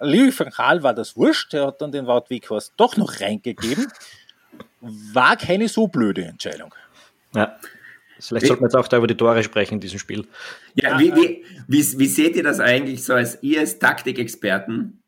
Louis 0.00 0.38
van 0.38 0.50
Gaal 0.50 0.82
war 0.82 0.94
das 0.94 1.16
wurscht, 1.16 1.54
er 1.54 1.68
hat 1.68 1.80
dann 1.80 1.92
den 1.92 2.06
Wout 2.06 2.24
Weghorst 2.28 2.74
doch 2.76 2.96
noch 2.96 3.20
reingegeben. 3.20 3.86
War 4.80 5.36
keine 5.36 5.68
so 5.68 5.86
blöde 5.86 6.24
Entscheidung. 6.24 6.74
Ja. 7.34 7.56
Vielleicht 8.20 8.46
sollten 8.46 8.62
wir 8.62 8.66
jetzt 8.66 8.76
auch 8.76 8.88
da 8.88 8.98
über 8.98 9.06
die 9.06 9.16
Tore 9.16 9.42
sprechen 9.42 9.74
in 9.74 9.80
diesem 9.80 9.98
Spiel. 9.98 10.26
Ja, 10.74 10.98
wie, 10.98 11.14
wie, 11.14 11.44
wie, 11.66 11.98
wie 11.98 12.06
seht 12.06 12.36
ihr 12.36 12.42
das 12.42 12.60
eigentlich 12.60 13.04
so 13.04 13.14
als 13.14 13.42
ihr 13.42 13.60
als 13.60 13.78
Taktikexperten? 13.78 15.02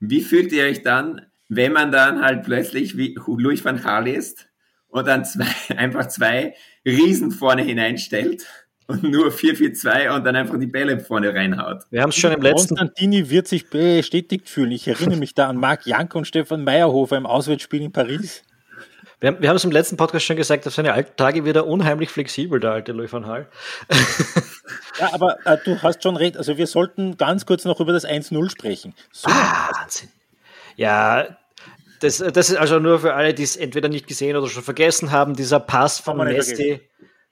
Wie 0.00 0.20
fühlt 0.20 0.52
ihr 0.52 0.64
euch 0.64 0.82
dann, 0.82 1.26
wenn 1.48 1.72
man 1.72 1.90
dann 1.90 2.22
halt 2.22 2.44
plötzlich 2.44 2.96
wie 2.96 3.16
Louis 3.26 3.64
van 3.64 3.80
Gaal 3.82 4.06
ist 4.08 4.48
und 4.88 5.06
dann 5.06 5.24
zwei, 5.24 5.46
einfach 5.76 6.08
zwei 6.08 6.54
Riesen 6.84 7.30
vorne 7.30 7.62
hineinstellt 7.62 8.46
und 8.86 9.02
nur 9.02 9.28
4-4-2 9.28 10.14
und 10.14 10.24
dann 10.24 10.34
einfach 10.34 10.58
die 10.58 10.66
Bälle 10.66 10.98
vorne 10.98 11.34
reinhaut. 11.34 11.84
Wir 11.90 12.02
haben 12.02 12.10
es 12.10 12.16
schon 12.16 12.32
im 12.32 12.40
letzten... 12.40 12.76
Konstantini 12.76 13.28
wird 13.28 13.46
sich 13.46 13.68
bestätigt 13.68 14.48
fühlen. 14.48 14.72
Ich 14.72 14.88
erinnere 14.88 15.18
mich 15.18 15.34
da 15.34 15.48
an 15.48 15.56
Marc 15.56 15.86
Jank 15.86 16.14
und 16.14 16.26
Stefan 16.26 16.64
Meyerhofer 16.64 17.16
im 17.16 17.26
Auswärtsspiel 17.26 17.82
in 17.82 17.92
Paris. 17.92 18.42
Wir 19.20 19.28
haben, 19.28 19.42
wir 19.42 19.48
haben 19.48 19.56
es 19.56 19.64
im 19.64 19.72
letzten 19.72 19.96
Podcast 19.96 20.24
schon 20.24 20.36
gesagt, 20.36 20.66
auf 20.66 20.74
seine 20.74 20.92
alten 20.92 21.16
Tage 21.16 21.44
wird 21.44 21.56
er 21.56 21.66
unheimlich 21.66 22.08
flexibel, 22.08 22.60
der 22.60 22.70
alte 22.70 22.92
Louis 22.92 23.12
van 23.12 23.24
Gaal. 23.24 23.48
ja, 25.00 25.12
aber 25.12 25.44
äh, 25.44 25.58
du 25.64 25.82
hast 25.82 26.02
schon 26.02 26.16
recht. 26.16 26.36
Also 26.36 26.56
wir 26.56 26.66
sollten 26.66 27.16
ganz 27.16 27.44
kurz 27.44 27.64
noch 27.64 27.80
über 27.80 27.92
das 27.92 28.06
1-0 28.06 28.48
sprechen. 28.48 28.94
So 29.12 29.28
Wahnsinn. 29.28 30.08
Ja, 30.78 31.36
das, 32.00 32.18
das 32.18 32.50
ist 32.50 32.56
also 32.56 32.78
nur 32.78 33.00
für 33.00 33.14
alle, 33.14 33.34
die 33.34 33.42
es 33.42 33.56
entweder 33.56 33.88
nicht 33.88 34.06
gesehen 34.06 34.36
oder 34.36 34.46
schon 34.46 34.62
vergessen 34.62 35.10
haben, 35.10 35.34
dieser 35.34 35.58
Pass 35.58 35.98
von 35.98 36.18
Messi. 36.18 36.80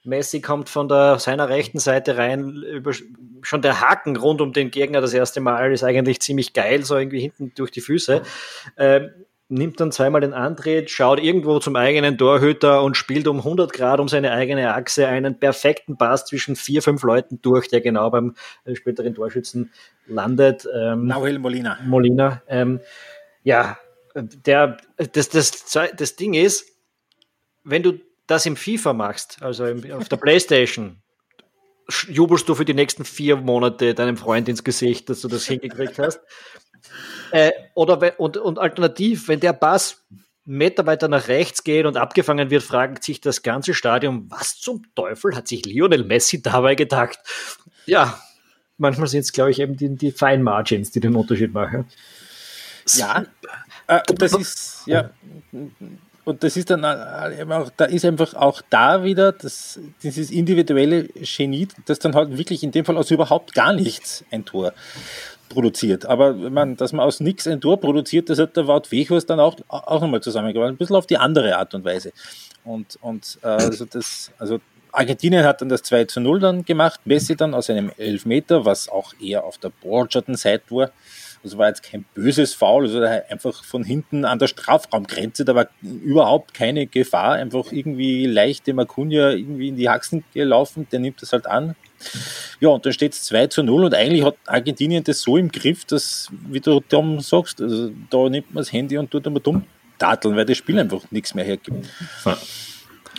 Messi 0.03 0.41
kommt 0.41 0.67
von 0.67 0.89
der, 0.89 1.17
seiner 1.17 1.47
rechten 1.47 1.79
Seite 1.79 2.17
rein, 2.17 2.61
über, 2.61 2.91
schon 3.41 3.61
der 3.61 3.79
Haken 3.79 4.17
rund 4.17 4.41
um 4.41 4.51
den 4.51 4.69
Gegner 4.69 4.99
das 4.99 5.13
erste 5.13 5.39
Mal 5.39 5.71
ist 5.71 5.85
eigentlich 5.85 6.19
ziemlich 6.19 6.51
geil, 6.51 6.83
so 6.83 6.97
irgendwie 6.97 7.21
hinten 7.21 7.53
durch 7.55 7.71
die 7.71 7.79
Füße. 7.79 8.21
Ähm, 8.77 9.11
nimmt 9.49 9.79
dann 9.79 9.93
zweimal 9.93 10.19
den 10.19 10.33
Antritt, 10.33 10.89
schaut 10.89 11.21
irgendwo 11.23 11.59
zum 11.59 11.77
eigenen 11.77 12.17
Torhüter 12.17 12.83
und 12.83 12.97
spielt 12.97 13.29
um 13.29 13.37
100 13.37 13.71
Grad 13.71 14.01
um 14.01 14.09
seine 14.09 14.31
eigene 14.31 14.73
Achse 14.73 15.07
einen 15.07 15.39
perfekten 15.39 15.97
Pass 15.97 16.25
zwischen 16.25 16.57
vier, 16.57 16.81
fünf 16.81 17.03
Leuten 17.03 17.39
durch, 17.41 17.69
der 17.69 17.79
genau 17.79 18.09
beim 18.09 18.35
äh, 18.65 18.75
späteren 18.75 19.15
Torschützen 19.15 19.71
landet. 20.05 20.67
Ähm, 20.73 21.05
Nahuel 21.05 21.39
Molina. 21.39 21.77
Molina. 21.85 22.41
Ähm, 22.47 22.81
ja, 23.47 23.77
der, 24.13 24.75
das, 25.13 25.29
das, 25.29 25.63
das 25.95 26.15
Ding 26.17 26.33
ist, 26.33 26.65
wenn 27.63 27.81
du 27.81 27.93
das 28.27 28.45
im 28.45 28.57
FIFA 28.57 28.91
machst, 28.91 29.41
also 29.41 29.63
auf 29.93 30.09
der 30.09 30.17
Playstation, 30.17 31.01
jubelst 32.09 32.49
du 32.49 32.55
für 32.55 32.65
die 32.65 32.73
nächsten 32.73 33.05
vier 33.05 33.37
Monate 33.37 33.93
deinem 33.93 34.17
Freund 34.17 34.49
ins 34.49 34.65
Gesicht, 34.65 35.09
dass 35.09 35.21
du 35.21 35.29
das 35.29 35.45
hingekriegt 35.45 35.97
hast. 35.97 36.19
Äh, 37.31 37.51
oder 37.73 38.19
und, 38.19 38.35
und 38.35 38.59
alternativ, 38.59 39.29
wenn 39.29 39.39
der 39.39 39.53
Pass 39.53 40.05
Meter 40.43 40.85
weiter 40.85 41.07
nach 41.07 41.29
rechts 41.29 41.63
geht 41.63 41.85
und 41.85 41.95
abgefangen 41.95 42.49
wird, 42.49 42.63
fragt 42.63 43.05
sich 43.05 43.21
das 43.21 43.43
ganze 43.43 43.73
Stadion, 43.73 44.29
was 44.29 44.59
zum 44.59 44.83
Teufel 44.93 45.37
hat 45.37 45.47
sich 45.47 45.65
Lionel 45.65 46.03
Messi 46.03 46.41
dabei 46.41 46.75
gedacht? 46.75 47.19
Ja, 47.85 48.21
manchmal 48.77 49.07
sind 49.07 49.21
es, 49.21 49.31
glaube 49.31 49.51
ich, 49.51 49.59
eben 49.59 49.77
die, 49.77 49.95
die 49.95 50.11
Fine 50.11 50.43
Margins, 50.43 50.91
die 50.91 50.99
den 50.99 51.15
Unterschied 51.15 51.53
machen. 51.53 51.85
Ja, 52.95 53.25
äh, 53.87 54.01
und 54.09 54.21
das 54.21 54.33
ist, 54.33 54.83
ja, 54.85 55.09
und 56.27 56.43
das 56.43 56.57
ist 56.57 56.69
dann 56.69 56.83
auch, 56.83 57.69
da 57.77 57.85
ist 57.85 58.03
einfach 58.03 58.33
auch 58.33 58.61
da 58.69 59.03
wieder 59.03 59.31
das, 59.31 59.79
dieses 60.03 60.29
individuelle 60.29 61.07
Genie, 61.07 61.69
das 61.85 61.99
dann 61.99 62.15
halt 62.15 62.37
wirklich 62.37 62.63
in 62.63 62.71
dem 62.71 62.83
Fall 62.83 62.97
aus 62.97 63.11
überhaupt 63.11 63.53
gar 63.53 63.71
nichts 63.71 64.25
ein 64.29 64.43
Tor 64.43 64.73
produziert. 65.47 66.05
Aber 66.05 66.33
man, 66.33 66.75
dass 66.75 66.91
man 66.91 67.05
aus 67.05 67.21
nichts 67.21 67.47
ein 67.47 67.61
Tor 67.61 67.79
produziert, 67.79 68.29
das 68.29 68.39
hat 68.39 68.57
der 68.57 68.67
Wout 68.67 68.91
Weghorst 68.91 69.29
dann 69.29 69.39
auch, 69.39 69.55
auch 69.69 70.01
nochmal 70.01 70.21
zusammengebracht. 70.21 70.69
Ein 70.69 70.75
bisschen 70.77 70.97
auf 70.97 71.07
die 71.07 71.17
andere 71.17 71.55
Art 71.57 71.73
und 71.73 71.85
Weise. 71.85 72.11
Und, 72.65 72.97
und 73.01 73.39
äh, 73.43 73.47
also 73.47 73.85
das, 73.85 74.31
also 74.37 74.59
Argentinien 74.91 75.45
hat 75.45 75.61
dann 75.61 75.69
das 75.69 75.83
2 75.83 76.05
zu 76.05 76.19
0 76.19 76.39
dann 76.39 76.65
gemacht, 76.65 76.99
Messi 77.05 77.35
dann 77.35 77.53
aus 77.53 77.69
einem 77.69 77.91
Elfmeter, 77.97 78.65
was 78.65 78.89
auch 78.89 79.13
eher 79.21 79.43
auf 79.45 79.57
der 79.57 79.69
borgerten 79.69 80.35
Seite 80.35 80.63
war. 80.71 80.91
Das 81.43 81.57
war 81.57 81.67
jetzt 81.67 81.83
kein 81.83 82.05
böses 82.13 82.53
Foul, 82.53 82.83
also 82.83 83.01
einfach 83.01 83.63
von 83.63 83.83
hinten 83.83 84.25
an 84.25 84.39
der 84.39 84.47
Strafraumgrenze, 84.47 85.45
da 85.45 85.55
war 85.55 85.67
überhaupt 85.81 86.53
keine 86.53 86.87
Gefahr, 86.87 87.33
einfach 87.33 87.71
irgendwie 87.71 88.25
leicht 88.25 88.67
dem 88.67 88.79
Acuna 88.79 89.31
irgendwie 89.31 89.69
in 89.69 89.75
die 89.75 89.89
Haxen 89.89 90.23
gelaufen, 90.33 90.87
der 90.91 90.99
nimmt 90.99 91.21
das 91.21 91.33
halt 91.33 91.47
an. 91.47 91.75
Ja, 92.59 92.69
und 92.69 92.85
dann 92.85 92.93
steht 92.93 93.13
es 93.13 93.23
2 93.23 93.47
zu 93.47 93.63
0 93.63 93.85
und 93.85 93.93
eigentlich 93.93 94.23
hat 94.23 94.35
Argentinien 94.45 95.03
das 95.03 95.21
so 95.21 95.37
im 95.37 95.51
Griff, 95.51 95.85
dass, 95.85 96.29
wie 96.47 96.59
du 96.59 96.79
Tom 96.79 97.19
sagst, 97.19 97.61
also 97.61 97.91
da 98.09 98.29
nimmt 98.29 98.53
man 98.53 98.61
das 98.61 98.71
Handy 98.71 98.97
und 98.97 99.09
tut 99.09 99.25
immer 99.25 99.39
dumm 99.39 99.63
tadeln, 99.97 100.35
weil 100.35 100.45
das 100.45 100.57
Spiel 100.57 100.79
einfach 100.79 101.03
nichts 101.11 101.33
mehr 101.33 101.45
hergibt. 101.45 101.87
Ja. 102.25 102.37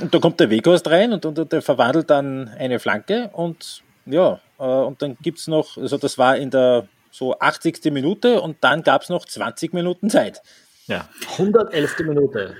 Und 0.00 0.14
da 0.14 0.18
kommt 0.20 0.38
der 0.38 0.50
Weghorst 0.50 0.86
rein 0.88 1.12
und, 1.12 1.26
und, 1.26 1.38
und 1.38 1.52
der 1.52 1.60
verwandelt 1.60 2.08
dann 2.10 2.48
eine 2.48 2.78
Flanke 2.78 3.30
und 3.32 3.82
ja, 4.06 4.40
äh, 4.58 4.62
und 4.62 5.02
dann 5.02 5.16
gibt 5.20 5.38
es 5.38 5.48
noch, 5.48 5.76
also 5.76 5.98
das 5.98 6.18
war 6.18 6.36
in 6.36 6.50
der 6.50 6.88
so 7.18 7.38
80. 7.38 7.92
Minute 7.92 8.40
und 8.40 8.58
dann 8.62 8.82
gab 8.82 9.02
es 9.02 9.08
noch 9.08 9.24
20 9.26 9.74
Minuten 9.74 10.08
Zeit. 10.08 10.40
Ja, 10.86 11.08
111. 11.32 11.98
Minute. 12.00 12.56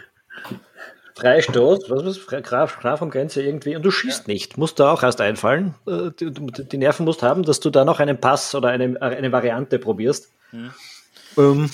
Freistoß, 1.14 1.90
was 1.90 2.04
ist 2.04 2.26
Graf, 2.26 2.78
Graf 2.78 3.02
am 3.02 3.10
Grenze 3.10 3.42
irgendwie 3.42 3.74
und 3.74 3.82
du 3.82 3.90
schießt 3.90 4.28
ja. 4.28 4.32
nicht. 4.32 4.56
Musst 4.56 4.78
du 4.78 4.84
auch 4.84 5.02
erst 5.02 5.20
einfallen. 5.20 5.74
Äh, 5.86 6.10
die, 6.18 6.30
die, 6.32 6.78
Nerven 6.78 7.04
musst 7.04 7.22
haben, 7.22 7.42
dass 7.42 7.58
du 7.60 7.70
da 7.70 7.84
noch 7.84 7.98
einen 7.98 8.20
Pass 8.20 8.54
oder 8.54 8.68
eine, 8.68 9.00
eine 9.00 9.32
Variante 9.32 9.78
probierst. 9.78 10.30
Mhm. 10.52 10.70
Ähm, 11.36 11.70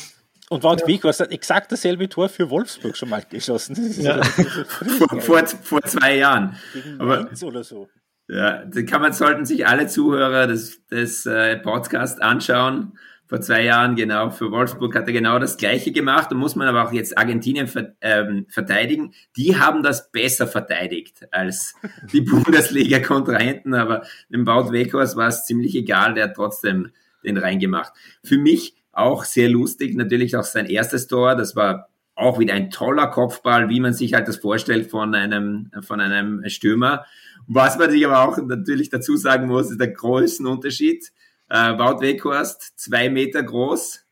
und 0.51 0.63
Wout 0.63 0.77
ja. 0.81 0.87
Wieg, 0.87 1.05
hat 1.05 1.33
exakt 1.33 1.73
dasselbe 1.73 2.09
Tor 2.09 2.29
für 2.29 2.49
Wolfsburg 2.49 2.97
schon 2.97 3.09
mal 3.09 3.23
geschossen. 3.29 3.77
Ja. 4.01 4.23
vor, 4.99 5.21
vor, 5.21 5.47
vor, 5.47 5.83
zwei 5.83 6.17
Jahren. 6.17 6.57
Gegen 6.73 7.01
Aber, 7.01 7.29
oder 7.43 7.65
so. 7.65 7.89
Ja, 8.29 8.65
da 8.65 8.83
kann 8.83 9.03
man, 9.03 9.13
sollten 9.13 9.45
sich 9.45 9.67
alle 9.67 9.87
Zuhörer 9.87 10.47
des, 10.47 10.87
des 10.87 11.27
äh, 11.27 11.59
Podcasts 11.59 12.21
anschauen. 12.21 12.99
Vor 13.27 13.41
zwei 13.41 13.65
Jahren, 13.65 13.97
genau, 13.97 14.31
für 14.31 14.51
Wolfsburg 14.51 14.95
hat 14.95 15.07
er 15.07 15.13
genau 15.13 15.39
das 15.39 15.57
Gleiche 15.57 15.93
gemacht. 15.93 16.31
Da 16.31 16.35
muss 16.35 16.57
man 16.57 16.69
aber 16.69 16.87
auch 16.87 16.93
jetzt 16.93 17.17
Argentinien 17.17 17.67
ver, 17.67 17.95
ähm, 18.01 18.47
verteidigen. 18.49 19.15
Die 19.37 19.59
haben 19.59 19.83
das 19.83 20.11
besser 20.11 20.47
verteidigt 20.47 21.27
als 21.33 21.75
die 22.13 22.21
Bundesliga-Kontrahenten, 22.23 23.75
aber 23.75 24.05
dem 24.29 24.45
Baut 24.45 24.73
Weghorst 24.73 25.17
war 25.17 25.29
es 25.29 25.47
ziemlich 25.47 25.75
egal, 25.75 26.15
der 26.15 26.25
hat 26.25 26.35
trotzdem 26.35 26.91
den 27.25 27.39
reingemacht. 27.39 27.93
Für 28.23 28.39
mich 28.39 28.75
auch 28.93 29.25
sehr 29.25 29.49
lustig, 29.49 29.97
natürlich 29.97 30.37
auch 30.37 30.45
sein 30.45 30.67
erstes 30.67 31.07
Tor, 31.07 31.35
das 31.35 31.57
war 31.57 31.89
auch 32.15 32.39
wieder 32.39 32.55
ein 32.55 32.71
toller 32.71 33.09
Kopfball, 33.09 33.69
wie 33.69 33.81
man 33.81 33.93
sich 33.93 34.15
halt 34.15 34.29
das 34.29 34.37
vorstellt 34.37 34.91
von 34.91 35.15
einem, 35.15 35.71
von 35.83 36.01
einem 36.01 36.49
Stürmer. 36.49 37.05
Was 37.47 37.79
man 37.79 37.91
sich 37.91 38.05
aber 38.07 38.21
auch 38.21 38.39
natürlich 38.39 38.89
dazu 38.89 39.17
sagen 39.17 39.49
muss, 39.49 39.71
ist 39.71 39.81
der 39.81 39.93
Größenunterschied. 39.93 41.13
Äh, 41.51 41.79
Wout 41.79 42.01
Weghorst, 42.01 42.79
zwei 42.79 43.11
Meter 43.11 43.43
groß, 43.43 44.05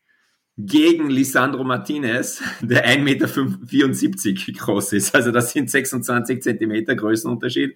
gegen 0.57 1.09
Lisandro 1.09 1.63
Martinez, 1.63 2.43
der 2.61 2.87
1,74 2.87 2.99
Meter 3.01 4.59
groß 4.59 4.93
ist. 4.93 5.15
Also 5.15 5.31
das 5.31 5.51
sind 5.51 5.69
26 5.69 6.43
Zentimeter 6.43 6.95
Größenunterschied. 6.95 7.75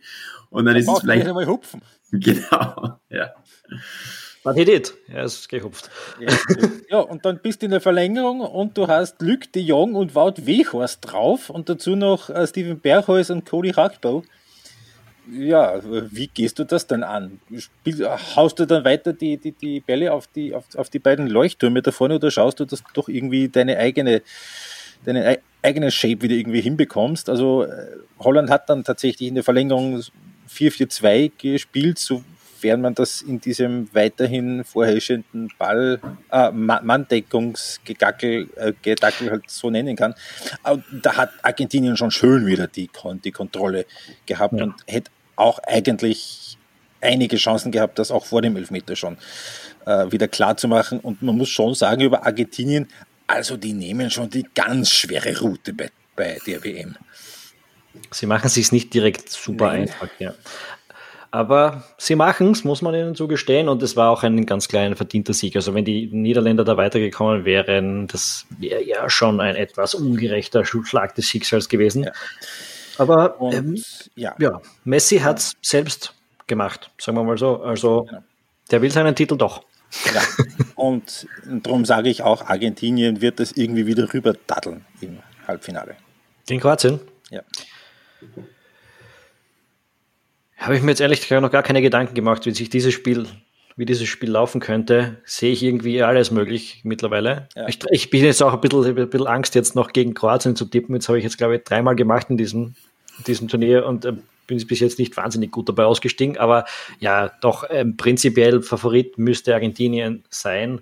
Und 0.49 0.65
dann 0.65 0.75
da 0.75 0.79
ist 0.79 0.87
es 0.87 0.99
vielleicht... 0.99 1.27
Mal 1.27 1.47
hupfen. 1.47 1.81
Genau, 2.09 3.01
ja. 3.09 3.31
Man 4.47 4.55
hit 4.55 4.69
it. 4.69 4.93
Er 5.09 5.25
ist 5.25 5.49
gehupft. 5.49 5.89
Ja, 6.89 6.99
und 6.99 7.25
dann 7.25 7.39
bist 7.39 7.61
du 7.61 7.65
in 7.65 7.71
der 7.71 7.81
Verlängerung 7.81 8.39
und 8.39 8.77
du 8.77 8.87
hast 8.87 9.21
Luc 9.21 9.51
de 9.51 9.61
Jong 9.61 9.95
und 9.95 10.15
Wout 10.15 10.45
Weghorst 10.45 10.99
drauf 11.01 11.49
und 11.49 11.67
dazu 11.67 11.97
noch 11.97 12.29
äh, 12.29 12.47
Steven 12.47 12.79
Berghuis 12.79 13.29
und 13.29 13.45
Cody 13.45 13.73
Hackbau 13.73 14.23
ja, 15.29 15.81
wie 15.83 16.27
gehst 16.27 16.59
du 16.59 16.63
das 16.63 16.87
dann 16.87 17.03
an? 17.03 17.41
Spiel, 17.57 18.07
haust 18.07 18.59
du 18.59 18.65
dann 18.65 18.85
weiter 18.85 19.11
die, 19.11 19.35
die, 19.37 19.51
die 19.51 19.81
Bälle 19.81 20.13
auf 20.13 20.27
die, 20.27 20.55
auf, 20.55 20.63
auf 20.75 20.89
die 20.89 20.99
beiden 20.99 21.27
Leuchttürme 21.27 21.81
da 21.81 21.91
vorne 21.91 22.15
oder 22.15 22.31
schaust 22.31 22.61
du, 22.61 22.65
dass 22.65 22.79
du 22.79 22.89
doch 22.93 23.09
irgendwie 23.09 23.49
deine 23.49 23.77
eigene, 23.77 24.21
deine 25.03 25.39
eigene 25.61 25.91
Shape 25.91 26.21
wieder 26.21 26.35
irgendwie 26.35 26.61
hinbekommst? 26.61 27.29
Also 27.29 27.63
äh, 27.63 27.97
Holland 28.19 28.49
hat 28.49 28.69
dann 28.69 28.85
tatsächlich 28.85 29.27
in 29.27 29.35
der 29.35 29.43
Verlängerung 29.43 30.01
4-4-2 30.49 31.31
gespielt, 31.37 31.99
sofern 32.57 32.81
man 32.81 32.95
das 32.95 33.21
in 33.21 33.39
diesem 33.39 33.93
weiterhin 33.93 34.63
vorherrschenden 34.63 35.51
Ball, 35.59 35.99
äh, 36.31 36.49
Manndeckungsgegackel, 36.51 38.49
äh, 38.55 38.73
Gedackel 38.81 39.29
halt 39.29 39.43
so 39.47 39.69
nennen 39.69 39.95
kann. 39.95 40.15
Aber 40.63 40.83
da 40.91 41.17
hat 41.17 41.29
Argentinien 41.43 41.95
schon 41.97 42.09
schön 42.09 42.47
wieder 42.47 42.67
die, 42.67 42.89
die 43.23 43.31
Kontrolle 43.31 43.85
gehabt 44.25 44.55
ja. 44.57 44.63
und 44.63 44.73
hätte 44.87 45.11
auch 45.35 45.59
eigentlich 45.59 46.57
einige 46.99 47.37
Chancen 47.37 47.71
gehabt, 47.71 47.99
das 47.99 48.09
auch 48.09 48.25
vor 48.25 48.41
dem 48.41 48.55
Elfmeter 48.57 48.95
schon 48.95 49.17
äh, 49.85 50.11
wieder 50.11 50.27
klar 50.27 50.57
zu 50.57 50.67
machen. 50.67 50.99
Und 50.99 51.21
man 51.21 51.37
muss 51.37 51.49
schon 51.49 51.75
sagen 51.75 52.01
über 52.01 52.25
Argentinien, 52.25 52.87
also 53.27 53.55
die 53.55 53.73
nehmen 53.73 54.09
schon 54.09 54.31
die 54.31 54.47
ganz 54.55 54.89
schwere 54.89 55.39
Route 55.39 55.73
bei, 55.73 55.91
bei 56.15 56.39
der 56.47 56.63
WM. 56.63 56.95
Sie 58.11 58.25
machen 58.25 58.47
es 58.47 58.55
sich 58.55 58.71
nicht 58.71 58.93
direkt 58.95 59.29
super 59.29 59.67
Nein. 59.67 59.81
einfach, 59.81 60.09
ja. 60.17 60.33
Aber 61.37 61.83
sie 61.99 62.15
machen 62.15 62.49
es, 62.49 62.63
muss 62.63 62.81
man 62.81 62.95
ihnen 62.95 63.13
zugestehen. 63.13 63.69
Und 63.69 63.83
es 63.83 63.95
war 63.95 64.09
auch 64.09 64.23
ein 64.23 64.47
ganz 64.47 64.67
kleiner 64.67 64.95
verdienter 64.95 65.33
Sieg. 65.33 65.55
Also 65.55 65.75
wenn 65.75 65.85
die 65.85 66.07
Niederländer 66.11 66.63
da 66.63 66.77
weitergekommen 66.77 67.45
wären, 67.45 68.07
das 68.07 68.47
wäre 68.57 68.83
ja 68.83 69.07
schon 69.07 69.39
ein 69.39 69.55
etwas 69.55 69.93
ungerechter 69.93 70.65
Schlag 70.65 71.13
des 71.13 71.25
Schicksals 71.25 71.69
gewesen. 71.69 72.05
Ja. 72.05 72.11
Aber 72.97 73.39
und, 73.39 73.53
ähm, 73.53 73.83
ja. 74.15 74.33
ja. 74.39 74.59
Messi 74.83 75.19
hat 75.19 75.37
es 75.37 75.53
selbst 75.61 76.15
gemacht, 76.47 76.89
sagen 76.97 77.15
wir 77.19 77.23
mal 77.23 77.37
so. 77.37 77.61
Also 77.61 78.05
genau. 78.05 78.23
der 78.71 78.81
will 78.81 78.89
seinen 78.89 79.13
Titel 79.13 79.37
doch. 79.37 79.61
Ja. 80.11 80.23
Und 80.73 81.27
darum 81.45 81.85
sage 81.85 82.09
ich 82.09 82.23
auch, 82.23 82.47
Argentinien 82.47 83.21
wird 83.21 83.39
das 83.39 83.51
irgendwie 83.51 83.85
wieder 83.85 84.11
rüber 84.11 84.33
daddeln 84.47 84.85
im 85.01 85.19
Halbfinale. 85.47 85.97
In 86.49 86.59
Kroatien? 86.59 86.99
Ja. 87.29 87.43
Habe 90.57 90.75
ich 90.75 90.81
mir 90.81 90.91
jetzt 90.91 91.01
ehrlich 91.01 91.21
gesagt 91.21 91.41
noch 91.41 91.51
gar 91.51 91.63
keine 91.63 91.81
Gedanken 91.81 92.15
gemacht, 92.15 92.45
wie 92.45 92.51
sich 92.51 92.69
dieses 92.69 92.93
Spiel, 92.93 93.25
wie 93.75 93.85
dieses 93.85 94.07
Spiel 94.07 94.31
laufen 94.31 94.59
könnte. 94.59 95.17
Sehe 95.23 95.51
ich 95.51 95.63
irgendwie 95.63 96.01
alles 96.01 96.31
möglich 96.31 96.81
mittlerweile. 96.83 97.47
Ja. 97.55 97.67
Ich, 97.67 97.79
ich, 97.91 98.09
bin 98.09 98.23
jetzt 98.23 98.41
auch 98.41 98.53
ein 98.53 98.61
bisschen, 98.61 98.85
ein 98.85 99.09
bisschen 99.09 99.27
Angst, 99.27 99.55
jetzt 99.55 99.75
noch 99.75 99.93
gegen 99.93 100.13
Kroatien 100.13 100.55
zu 100.55 100.65
tippen. 100.65 100.95
Jetzt 100.95 101.07
habe 101.07 101.17
ich 101.17 101.23
jetzt, 101.23 101.37
glaube 101.37 101.57
ich, 101.57 101.63
dreimal 101.63 101.95
gemacht 101.95 102.27
in 102.29 102.37
diesem 102.37 102.75
diesem 103.25 103.47
Turnier 103.47 103.85
und 103.85 104.05
äh, 104.05 104.13
bin 104.45 104.65
bis 104.65 104.79
jetzt 104.79 104.99
nicht 104.99 105.17
wahnsinnig 105.17 105.51
gut 105.51 105.67
dabei 105.67 105.85
ausgestiegen, 105.85 106.37
aber 106.37 106.65
ja, 106.99 107.31
doch 107.41 107.65
ähm, 107.69 107.97
prinzipiell 107.97 108.61
Favorit 108.61 109.17
müsste 109.17 109.53
Argentinien 109.53 110.23
sein. 110.29 110.81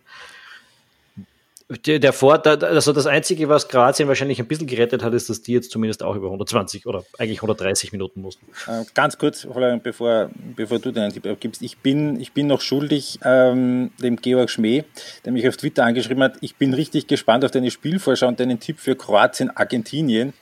Der, 1.68 2.13
Vorteil, 2.13 2.63
also 2.63 2.93
das 2.93 3.07
Einzige, 3.07 3.49
was 3.49 3.68
Kroatien 3.68 4.07
wahrscheinlich 4.07 4.39
ein 4.39 4.47
bisschen 4.47 4.68
gerettet 4.68 5.01
hat, 5.01 5.16
ist, 5.16 5.32
dass 5.32 5.41
die 5.41 5.53
jetzt 5.53 5.72
zumindest 5.72 6.03
auch 6.03 6.16
über 6.16 6.28
120 6.28 6.86
oder 6.86 7.03
eigentlich 7.18 7.39
130 7.39 7.91
Minuten 7.91 8.22
mussten. 8.22 8.45
Äh, 8.68 8.84
ganz 8.93 9.18
kurz, 9.18 9.47
bevor, 9.82 10.30
bevor 10.55 10.78
du 10.78 10.91
deinen 10.91 11.11
Tipp 11.11 11.26
abgibst, 11.26 11.63
ich 11.63 11.80
bin, 11.80 12.20
ich 12.20 12.34
bin 12.34 12.45
noch 12.45 12.61
schuldig 12.61 13.18
ähm, 13.24 13.89
dem 13.99 14.18
Georg 14.18 14.51
Schmäh, 14.51 14.84
der 15.26 15.32
mich 15.32 15.47
auf 15.47 15.57
Twitter 15.57 15.86
angeschrieben 15.86 16.22
hat, 16.22 16.38
ich 16.41 16.55
bin 16.55 16.72
richtig 16.76 17.07
gespannt 17.07 17.43
auf 17.43 17.49
deine 17.49 17.72
Spielvorschau 17.72 18.28
und 18.28 18.39
deinen 18.39 18.59
Tipp 18.59 18.78
für 18.80 18.95
Kroatien, 18.95 19.49
Argentinien 19.49 20.34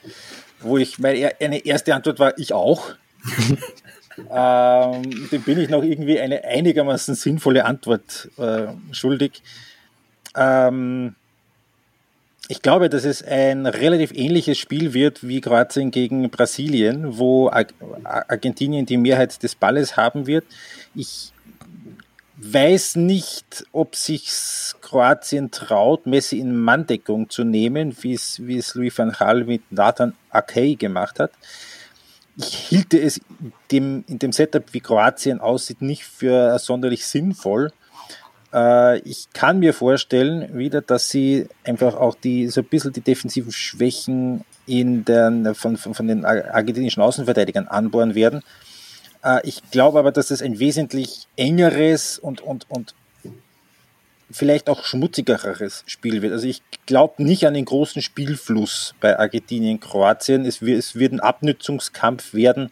wo 0.63 0.77
ich 0.77 0.99
meine 0.99 1.31
eine 1.39 1.65
erste 1.65 1.93
Antwort 1.93 2.19
war, 2.19 2.37
ich 2.37 2.53
auch. 2.53 2.93
ähm, 4.31 5.29
dem 5.31 5.41
bin 5.43 5.59
ich 5.59 5.69
noch 5.69 5.83
irgendwie 5.83 6.19
eine 6.19 6.43
einigermaßen 6.43 7.15
sinnvolle 7.15 7.65
Antwort 7.65 8.29
äh, 8.37 8.67
schuldig. 8.91 9.41
Ähm, 10.35 11.15
ich 12.49 12.61
glaube, 12.61 12.89
dass 12.89 13.05
es 13.05 13.23
ein 13.23 13.65
relativ 13.65 14.11
ähnliches 14.13 14.57
Spiel 14.57 14.93
wird 14.93 15.25
wie 15.25 15.39
Kroatien 15.39 15.91
gegen 15.91 16.29
Brasilien, 16.29 17.17
wo 17.17 17.49
Argentinien 17.49 18.85
die 18.85 18.97
Mehrheit 18.97 19.41
des 19.43 19.55
Balles 19.55 19.95
haben 19.95 20.27
wird. 20.27 20.43
Ich 20.93 21.31
weiß 22.35 22.97
nicht, 22.97 23.65
ob 23.71 23.95
sich 23.95 24.29
Kroatien 24.81 25.51
traut, 25.51 26.05
Messi 26.05 26.39
in 26.39 26.55
Manndeckung 26.55 27.29
zu 27.29 27.45
nehmen, 27.45 27.95
wie 28.01 28.13
es, 28.13 28.45
wie 28.45 28.57
es 28.57 28.75
Louis 28.75 28.97
van 28.97 29.11
Gaal 29.11 29.45
mit 29.45 29.71
Nathan 29.71 30.13
Akey 30.29 30.75
gemacht 30.75 31.19
hat. 31.19 31.31
Ich 32.35 32.53
hielte 32.53 32.99
es 32.99 33.21
dem, 33.71 34.03
in 34.07 34.19
dem 34.19 34.33
Setup, 34.33 34.65
wie 34.73 34.79
Kroatien 34.81 35.39
aussieht, 35.39 35.81
nicht 35.81 36.03
für 36.03 36.57
sonderlich 36.59 37.05
sinnvoll. 37.05 37.71
Äh, 38.53 38.99
ich 38.99 39.27
kann 39.33 39.59
mir 39.59 39.73
vorstellen, 39.73 40.57
wieder, 40.57 40.81
dass 40.81 41.09
sie 41.09 41.47
einfach 41.63 41.95
auch 41.95 42.15
die, 42.15 42.47
so 42.47 42.61
ein 42.61 42.67
bisschen 42.67 42.93
die 42.93 43.01
defensiven 43.01 43.51
Schwächen 43.51 44.45
in 44.65 45.03
den, 45.05 45.55
von, 45.55 45.77
von, 45.77 45.93
von 45.93 46.07
den 46.07 46.23
argentinischen 46.25 47.03
Außenverteidigern 47.03 47.67
anbohren 47.67 48.15
werden 48.15 48.43
äh, 49.23 49.47
ich 49.47 49.61
glaube 49.71 49.99
aber, 49.99 50.11
dass 50.11 50.31
es 50.31 50.41
ein 50.41 50.59
wesentlich 50.59 51.27
engeres 51.35 52.19
und, 52.19 52.41
und, 52.41 52.65
und 52.69 52.93
vielleicht 54.29 54.69
auch 54.69 54.83
schmutzigeres 54.83 55.83
Spiel 55.85 56.21
wird. 56.21 56.33
Also 56.33 56.47
ich 56.47 56.61
glaube 56.85 57.23
nicht 57.23 57.45
an 57.47 57.53
den 57.53 57.65
großen 57.65 58.01
Spielfluss 58.01 58.95
bei 58.99 59.17
Argentinien, 59.17 59.79
Kroatien. 59.79 60.45
Es, 60.45 60.61
es 60.61 60.95
wird 60.95 61.13
ein 61.13 61.19
Abnützungskampf 61.19 62.33
werden 62.33 62.71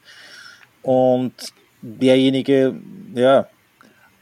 und 0.82 1.34
derjenige, 1.82 2.76
ja, 3.14 3.48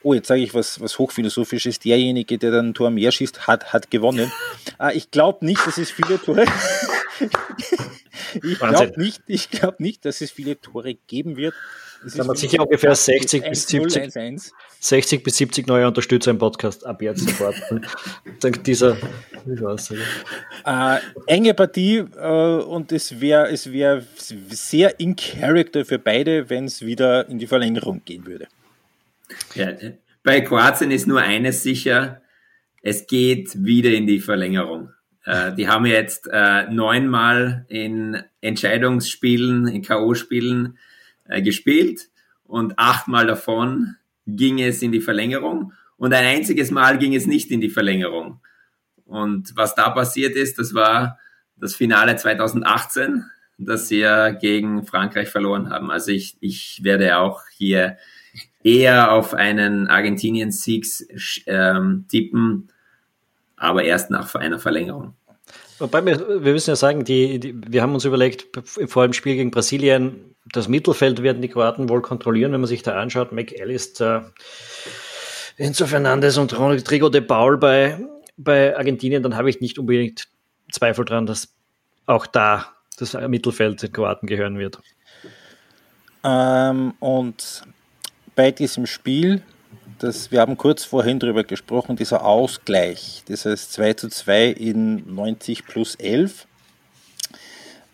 oh, 0.04 0.14
jetzt 0.14 0.28
sage 0.28 0.42
ich 0.42 0.54
was, 0.54 0.80
was 0.80 0.98
hochphilosophisches, 1.00 1.80
derjenige, 1.80 2.38
der 2.38 2.52
dann 2.52 2.70
ein 2.70 2.74
Tor 2.74 2.90
mehr 2.90 3.12
schießt, 3.12 3.48
hat, 3.48 3.74
hat 3.74 3.92
gewonnen. 3.92 4.32
Äh, 4.80 4.94
ich 4.98 5.12
glaube 5.12 5.46
nicht, 5.46 5.66
dass 5.66 5.78
es 5.78 5.92
viele 5.92 6.22
Tore, 6.22 6.46
ich 8.34 8.60
glaube 8.60 8.94
nicht, 8.98 9.22
ich 9.28 9.50
glaube 9.50 9.82
nicht, 9.84 10.06
dass 10.06 10.22
es 10.22 10.32
viele 10.32 10.60
Tore 10.60 10.96
geben 11.08 11.38
wird. 11.38 11.54
Da 12.16 12.26
haben 12.26 12.36
sicher 12.36 12.62
ungefähr 12.62 12.96
60 12.96 13.44
bis, 13.50 13.68
70, 13.68 14.14
60 14.80 15.24
bis 15.24 15.38
70 15.38 15.68
neue 15.68 15.86
Unterstützer 15.86 16.32
im 16.32 16.38
Podcast 16.38 16.86
ab 16.86 17.02
jetzt 17.02 17.28
sofort. 17.28 17.56
Dank 18.40 18.64
dieser 18.64 18.96
äh, 20.66 20.98
enge 21.28 21.54
Partie 21.54 21.98
äh, 21.98 22.62
und 22.62 22.94
es 22.94 23.20
wäre 23.20 23.50
es 23.52 23.72
wär 23.72 24.02
sehr 24.50 24.98
in 25.00 25.18
Character 25.18 25.84
für 25.84 26.00
beide, 26.00 26.50
wenn 26.50 26.66
es 26.66 26.82
wieder 26.82 27.28
in 27.28 27.38
die 27.38 27.48
Verlängerung 27.48 28.02
gehen 28.06 28.26
würde. 28.26 28.48
Ja, 29.56 29.74
bei 30.24 30.42
Kroatien 30.42 30.92
ist 30.92 31.08
nur 31.08 31.22
eines 31.22 31.64
sicher, 31.64 32.22
es 32.82 33.08
geht 33.08 33.64
wieder 33.64 33.92
in 33.92 34.08
die 34.08 34.20
Verlängerung. 34.20 34.92
Äh, 35.26 35.54
die 35.56 35.68
haben 35.68 35.86
jetzt 35.86 36.30
äh, 36.32 36.68
neunmal 36.72 37.66
in 37.68 38.22
Entscheidungsspielen, 38.42 39.68
in 39.68 39.82
K.O.-Spielen 39.82 40.78
äh, 41.28 41.42
gespielt 41.42 42.10
und 42.44 42.78
achtmal 42.78 43.28
davon 43.28 43.96
ging 44.26 44.60
es 44.60 44.82
in 44.82 44.92
die 44.92 45.02
Verlängerung 45.02 45.74
und 45.98 46.14
ein 46.14 46.26
einziges 46.26 46.72
Mal 46.72 46.98
ging 46.98 47.16
es 47.16 47.28
nicht 47.28 47.52
in 47.52 47.62
die 47.62 47.70
Verlängerung. 47.70 48.40
Und 49.06 49.56
was 49.56 49.76
da 49.76 49.90
passiert 49.90 50.36
ist, 50.36 50.60
das 50.60 50.74
war 50.74 51.20
das 51.58 51.76
Finale 51.76 52.16
2018, 52.16 53.26
das 53.58 53.88
sie 53.88 54.00
ja 54.00 54.30
gegen 54.30 54.86
Frankreich 54.86 55.30
verloren 55.30 55.70
haben. 55.70 55.92
Also 55.92 56.12
ich, 56.12 56.38
ich 56.40 56.82
werde 56.84 57.18
auch 57.18 57.42
hier 57.58 57.98
eher 58.64 59.12
auf 59.12 59.34
einen 59.34 59.88
Argentinien-Sieg 59.88 60.86
ähm, 61.48 62.06
tippen, 62.10 62.72
aber 63.56 63.84
erst 63.84 64.10
nach 64.10 64.36
einer 64.36 64.60
Verlängerung. 64.60 65.14
Wobei 65.80 66.06
wir, 66.06 66.44
wir 66.44 66.54
müssen 66.54 66.72
ja 66.72 66.76
sagen, 66.76 67.06
die, 67.06 67.40
die, 67.40 67.56
wir 67.68 67.82
haben 67.82 67.94
uns 67.94 68.04
überlegt, 68.04 68.48
vor 68.66 69.08
dem 69.08 69.14
Spiel 69.14 69.36
gegen 69.36 69.52
Brasilien, 69.52 70.36
das 70.52 70.68
Mittelfeld 70.68 71.24
werden 71.24 71.42
die 71.42 71.48
Kroaten 71.48 71.88
wohl 71.88 72.02
kontrollieren, 72.02 72.52
wenn 72.52 72.62
man 72.62 72.68
sich 72.68 72.84
da 72.84 73.00
anschaut. 73.00 73.32
McAllister, 73.32 74.34
Enzo 75.58 75.86
Fernandes 75.86 76.38
und 76.38 76.58
Rodrigo 76.58 77.10
de 77.10 77.22
Paul 77.22 77.58
bei, 77.58 78.00
bei 78.36 78.76
Argentinien, 78.76 79.24
dann 79.24 79.38
habe 79.38 79.50
ich 79.50 79.62
nicht 79.62 79.80
unbedingt 79.80 80.28
Zweifel 80.72 81.06
dran, 81.06 81.26
dass 81.26 81.54
auch 82.06 82.28
da 82.28 82.74
das 82.98 83.14
Mittelfeld 83.14 83.82
den 83.82 83.92
Kroaten 83.94 84.28
gehören 84.28 84.58
wird. 84.58 84.80
Ähm, 86.24 86.94
und 87.00 87.64
bei 88.40 88.52
diesem 88.52 88.86
Spiel 88.86 89.42
das, 89.98 90.32
wir 90.32 90.40
haben 90.40 90.56
kurz 90.56 90.86
vorhin 90.86 91.20
darüber 91.20 91.44
gesprochen, 91.44 91.98
dieser 91.98 92.24
Ausgleich, 92.24 93.22
dieses 93.28 93.70
2 93.72 93.96
zu 93.96 94.08
2 94.08 94.48
in 94.52 95.14
90 95.14 95.66
plus 95.66 95.96
11, 95.96 96.48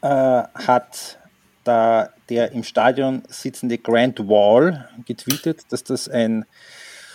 äh, 0.03 0.07
hat 0.07 1.17
da 1.63 2.11
der 2.29 2.51
im 2.51 2.63
Stadion 2.63 3.23
sitzende 3.27 3.79
Grant 3.79 4.19
Wall 4.19 4.87
getweetet, 5.07 5.63
dass 5.69 5.83
das 5.83 6.07
ein 6.07 6.45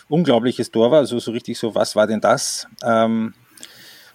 unglaubliches 0.08 0.72
Tor 0.72 0.90
war, 0.90 0.98
also 0.98 1.20
so 1.20 1.30
richtig 1.30 1.56
so, 1.56 1.72
was 1.72 1.94
war 1.94 2.08
denn 2.08 2.20
das? 2.20 2.66
Ähm, 2.82 3.34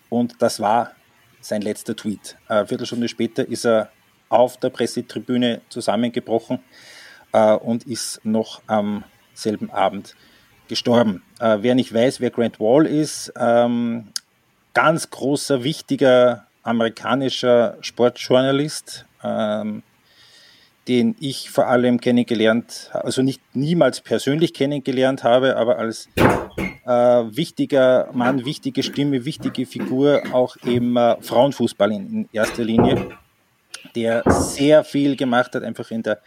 und 0.10 0.34
das 0.40 0.60
war 0.60 0.92
sein 1.40 1.62
letzter 1.62 1.96
Tweet. 1.96 2.36
Eine 2.50 2.68
Viertelstunde 2.68 3.08
später 3.08 3.48
ist 3.48 3.66
er 3.66 3.92
auf 4.28 4.58
der 4.58 4.72
Pressetribüne 4.72 5.62
zusammengebrochen 5.70 6.58
äh, 6.58 6.95
und 7.36 7.84
ist 7.84 8.22
noch 8.24 8.62
am 8.68 9.04
selben 9.34 9.70
Abend 9.70 10.16
gestorben. 10.68 11.22
Äh, 11.40 11.58
wer 11.62 11.76
nicht 11.76 11.94
weiß, 11.94 12.20
wer 12.20 12.32
Grant 12.32 12.60
Wall 12.60 12.86
ist, 12.86 13.32
ähm, 13.38 14.08
ganz 14.74 15.10
großer, 15.10 15.64
wichtiger 15.64 16.48
amerikanischer 16.64 17.78
Sportjournalist, 17.82 19.06
ähm, 19.24 19.84
den 20.88 21.16
ich 21.20 21.50
vor 21.50 21.68
allem 21.68 22.00
kennengelernt, 22.00 22.90
also 22.94 23.22
nicht 23.22 23.42
niemals 23.54 24.02
persönlich 24.02 24.54
kennengelernt 24.54 25.24
habe, 25.24 25.58
aber 25.58 25.78
als 25.78 26.10
äh, 26.86 26.92
wichtiger 26.92 28.10
Mann, 28.14 28.46
wichtige 28.46 28.84
Stimme, 28.84 29.26
wichtige 29.26 29.66
Figur 29.66 30.24
auch 30.32 30.56
im 30.58 30.98
äh, 30.98 31.22
Frauenfußball 31.22 31.92
in, 31.92 32.14
in 32.14 32.30
erster 32.32 32.64
Linie 32.64 33.18
der 33.96 34.24
sehr 34.28 34.84
viel 34.84 35.16
gemacht 35.16 35.56
hat, 35.56 35.64
einfach 35.64 35.92
in 35.92 36.04
der 36.04 36.20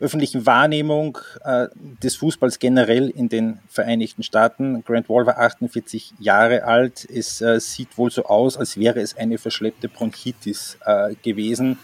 öffentlichen 0.00 0.46
Wahrnehmung 0.46 1.18
äh, 1.44 1.68
des 2.02 2.16
Fußballs 2.16 2.58
generell 2.58 3.10
in 3.10 3.28
den 3.28 3.58
Vereinigten 3.68 4.22
Staaten. 4.22 4.84
Grant 4.84 5.08
Wall 5.08 5.26
war 5.26 5.38
48 5.38 6.14
Jahre 6.18 6.64
alt. 6.64 7.06
Es 7.10 7.40
äh, 7.40 7.60
sieht 7.60 7.98
wohl 7.98 8.10
so 8.10 8.24
aus, 8.24 8.56
als 8.56 8.78
wäre 8.78 9.00
es 9.00 9.16
eine 9.16 9.38
verschleppte 9.38 9.88
Bronchitis 9.88 10.78
äh, 10.84 11.14
gewesen. 11.22 11.78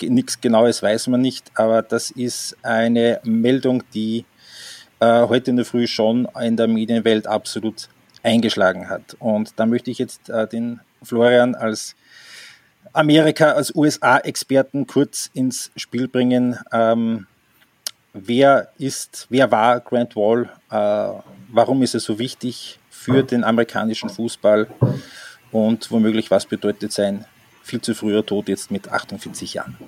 Nichts 0.00 0.40
Genaues 0.40 0.82
weiß 0.82 1.08
man 1.08 1.20
nicht, 1.20 1.52
aber 1.54 1.82
das 1.82 2.10
ist 2.10 2.56
eine 2.62 3.20
Meldung, 3.24 3.84
die 3.94 4.24
äh, 5.00 5.26
heute 5.26 5.50
in 5.50 5.56
der 5.56 5.64
Früh 5.64 5.86
schon 5.86 6.28
in 6.40 6.56
der 6.56 6.66
Medienwelt 6.66 7.26
absolut 7.26 7.88
eingeschlagen 8.22 8.88
hat. 8.88 9.16
Und 9.18 9.52
da 9.56 9.66
möchte 9.66 9.90
ich 9.90 9.98
jetzt 9.98 10.28
äh, 10.28 10.46
den 10.46 10.80
Florian 11.02 11.54
als 11.54 11.96
Amerika 12.92 13.52
als 13.52 13.74
USA-Experten 13.74 14.86
kurz 14.86 15.30
ins 15.34 15.70
Spiel 15.76 16.08
bringen. 16.08 16.58
Ähm, 16.72 17.26
wer 18.12 18.68
ist, 18.78 19.26
wer 19.30 19.50
war 19.50 19.80
Grant 19.80 20.14
Wall? 20.16 20.50
Äh, 20.70 21.22
warum 21.48 21.82
ist 21.82 21.94
er 21.94 22.00
so 22.00 22.18
wichtig 22.18 22.78
für 22.90 23.22
den 23.22 23.44
amerikanischen 23.44 24.10
Fußball? 24.10 24.68
Und 25.50 25.90
womöglich, 25.90 26.30
was 26.30 26.44
bedeutet 26.46 26.92
sein 26.92 27.24
viel 27.62 27.80
zu 27.80 27.94
früher 27.94 28.26
Tod 28.26 28.48
jetzt 28.48 28.70
mit 28.70 28.90
48 28.90 29.54
Jahren? 29.54 29.78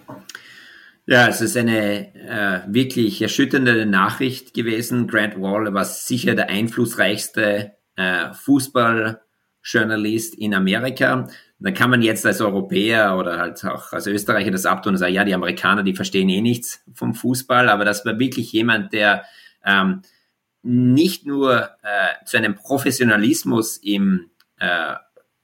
Ja, 1.07 1.29
es 1.29 1.43
ist 1.43 1.57
eine 1.57 2.15
äh, 2.15 2.61
wirklich 2.67 3.21
erschütternde 3.21 3.85
Nachricht 3.85 4.55
gewesen. 4.55 5.07
Grant 5.07 5.39
Wall 5.41 5.75
war 5.75 5.85
sicher 5.85 6.35
der 6.35 6.49
einflussreichste 6.49 7.73
äh, 7.97 8.33
Fußballjournalist 8.33 10.35
in 10.35 10.55
Amerika 10.55 11.29
dann 11.65 11.75
kann 11.75 11.89
man 11.89 12.03
jetzt 12.03 12.27
als 12.27 12.43
Europäer 12.43 13.17
oder 13.17 13.39
halt 13.39 13.65
auch 13.65 13.93
als 13.93 14.07
Österreicher 14.07 14.51
das 14.51 14.67
abtun 14.67 14.93
und 14.93 14.99
sagen, 14.99 15.15
ja, 15.15 15.25
die 15.25 15.35
Amerikaner, 15.35 15.83
die 15.83 15.95
verstehen 15.95 16.29
eh 16.29 16.43
nichts 16.43 16.85
vom 16.93 17.15
Fußball, 17.15 17.71
aber 17.71 17.87
das 17.87 18.05
war 18.05 18.19
wirklich 18.19 18.53
jemand, 18.53 18.93
der 18.93 19.25
ähm, 19.65 20.03
nicht 20.63 21.27
nur 21.27 21.71
äh, 21.83 22.25
zu 22.27 22.37
einem 22.37 22.55
Professionalismus 22.55 23.79
im 23.79 24.31
äh, 24.59 24.95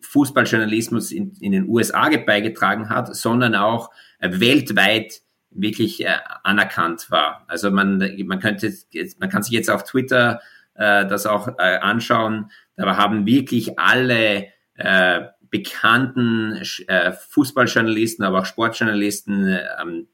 Fußballjournalismus 0.00 1.10
in, 1.10 1.32
in 1.40 1.52
den 1.52 1.68
USA 1.68 2.10
beigetragen 2.26 2.90
hat, 2.90 3.14
sondern 3.16 3.54
auch 3.54 3.90
äh, 4.18 4.28
weltweit 4.40 5.22
wirklich 5.50 6.04
äh, 6.04 6.16
anerkannt 6.42 7.10
war. 7.10 7.44
Also 7.48 7.70
man, 7.70 7.98
man 8.24 8.40
könnte, 8.40 8.72
man 9.18 9.30
kann 9.30 9.42
sich 9.42 9.52
jetzt 9.52 9.70
auf 9.70 9.84
Twitter 9.84 10.40
äh, 10.74 11.06
das 11.06 11.24
auch 11.24 11.48
äh, 11.58 11.78
anschauen. 11.78 12.50
Da 12.76 12.96
haben 12.98 13.26
wirklich 13.26 13.78
alle 13.78 14.48
äh, 14.74 15.22
bekannten 15.50 16.62
äh, 16.86 17.12
Fußballjournalisten, 17.12 18.24
aber 18.24 18.40
auch 18.40 18.46
Sportjournalisten 18.46 19.58
ähm, 19.80 20.08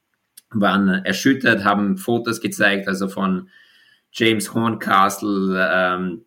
waren 0.51 0.89
erschüttert, 1.05 1.65
haben 1.65 1.99
Fotos 1.99 2.41
gezeigt, 2.41 2.89
also 2.89 3.09
von 3.09 3.51
James 4.13 4.55
Horncastle 4.55 5.69
ähm, 5.71 6.25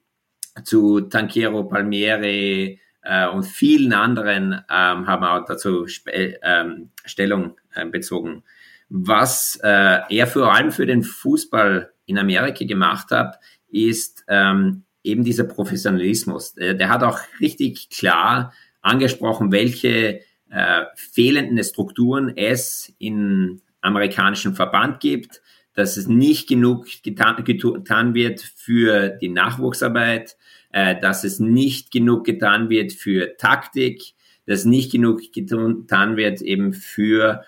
zu 0.64 1.02
Tanquero 1.02 1.64
Palmieri 1.64 2.80
äh, 3.02 3.28
und 3.28 3.44
vielen 3.44 3.94
anderen 3.94 4.54
ähm, 4.54 5.08
haben 5.08 5.24
auch 5.24 5.46
dazu 5.46 5.88
ähm, 6.12 6.92
Stellung 7.06 7.58
äh, 7.74 7.86
bezogen. 7.86 8.44
Was 8.90 9.60
äh, 9.64 10.00
er 10.10 10.28
vor 10.28 10.54
allem 10.54 10.72
für 10.72 10.86
den 10.86 11.04
Fußball 11.04 11.92
in 12.06 12.18
Amerika 12.18 12.66
gemacht 12.66 13.12
hat, 13.12 13.40
ist, 13.70 14.24
ähm, 14.28 14.84
eben 15.04 15.24
dieser 15.24 15.46
Professionalismus. 15.46 16.54
Der, 16.54 16.74
der 16.74 16.90
hat 16.90 17.04
auch 17.04 17.20
richtig 17.40 17.90
klar 17.90 18.54
angesprochen, 18.82 19.52
welche 19.52 20.22
äh, 20.50 20.84
fehlenden 20.96 21.64
Strukturen 21.64 22.36
es 22.36 22.94
im 23.00 23.62
amerikanischen 23.82 24.56
Verband 24.56 25.00
gibt, 25.00 25.42
dass 25.74 25.98
es 25.98 26.08
nicht 26.08 26.50
genug 26.50 26.88
getan, 27.04 27.44
getan 27.44 28.14
wird 28.14 28.42
für 28.42 29.10
die 29.10 29.30
Nachwuchsarbeit, 29.30 30.36
äh, 30.72 31.00
dass 31.00 31.24
es 31.24 31.40
nicht 31.40 31.92
genug 31.92 32.26
getan 32.26 32.70
wird 32.70 32.92
für 32.92 33.38
Taktik, 33.38 34.14
dass 34.46 34.66
nicht 34.66 34.92
genug 34.92 35.22
getan 35.32 36.18
wird 36.18 36.42
eben 36.42 36.74
für 36.74 37.44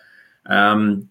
ähm, 0.47 1.09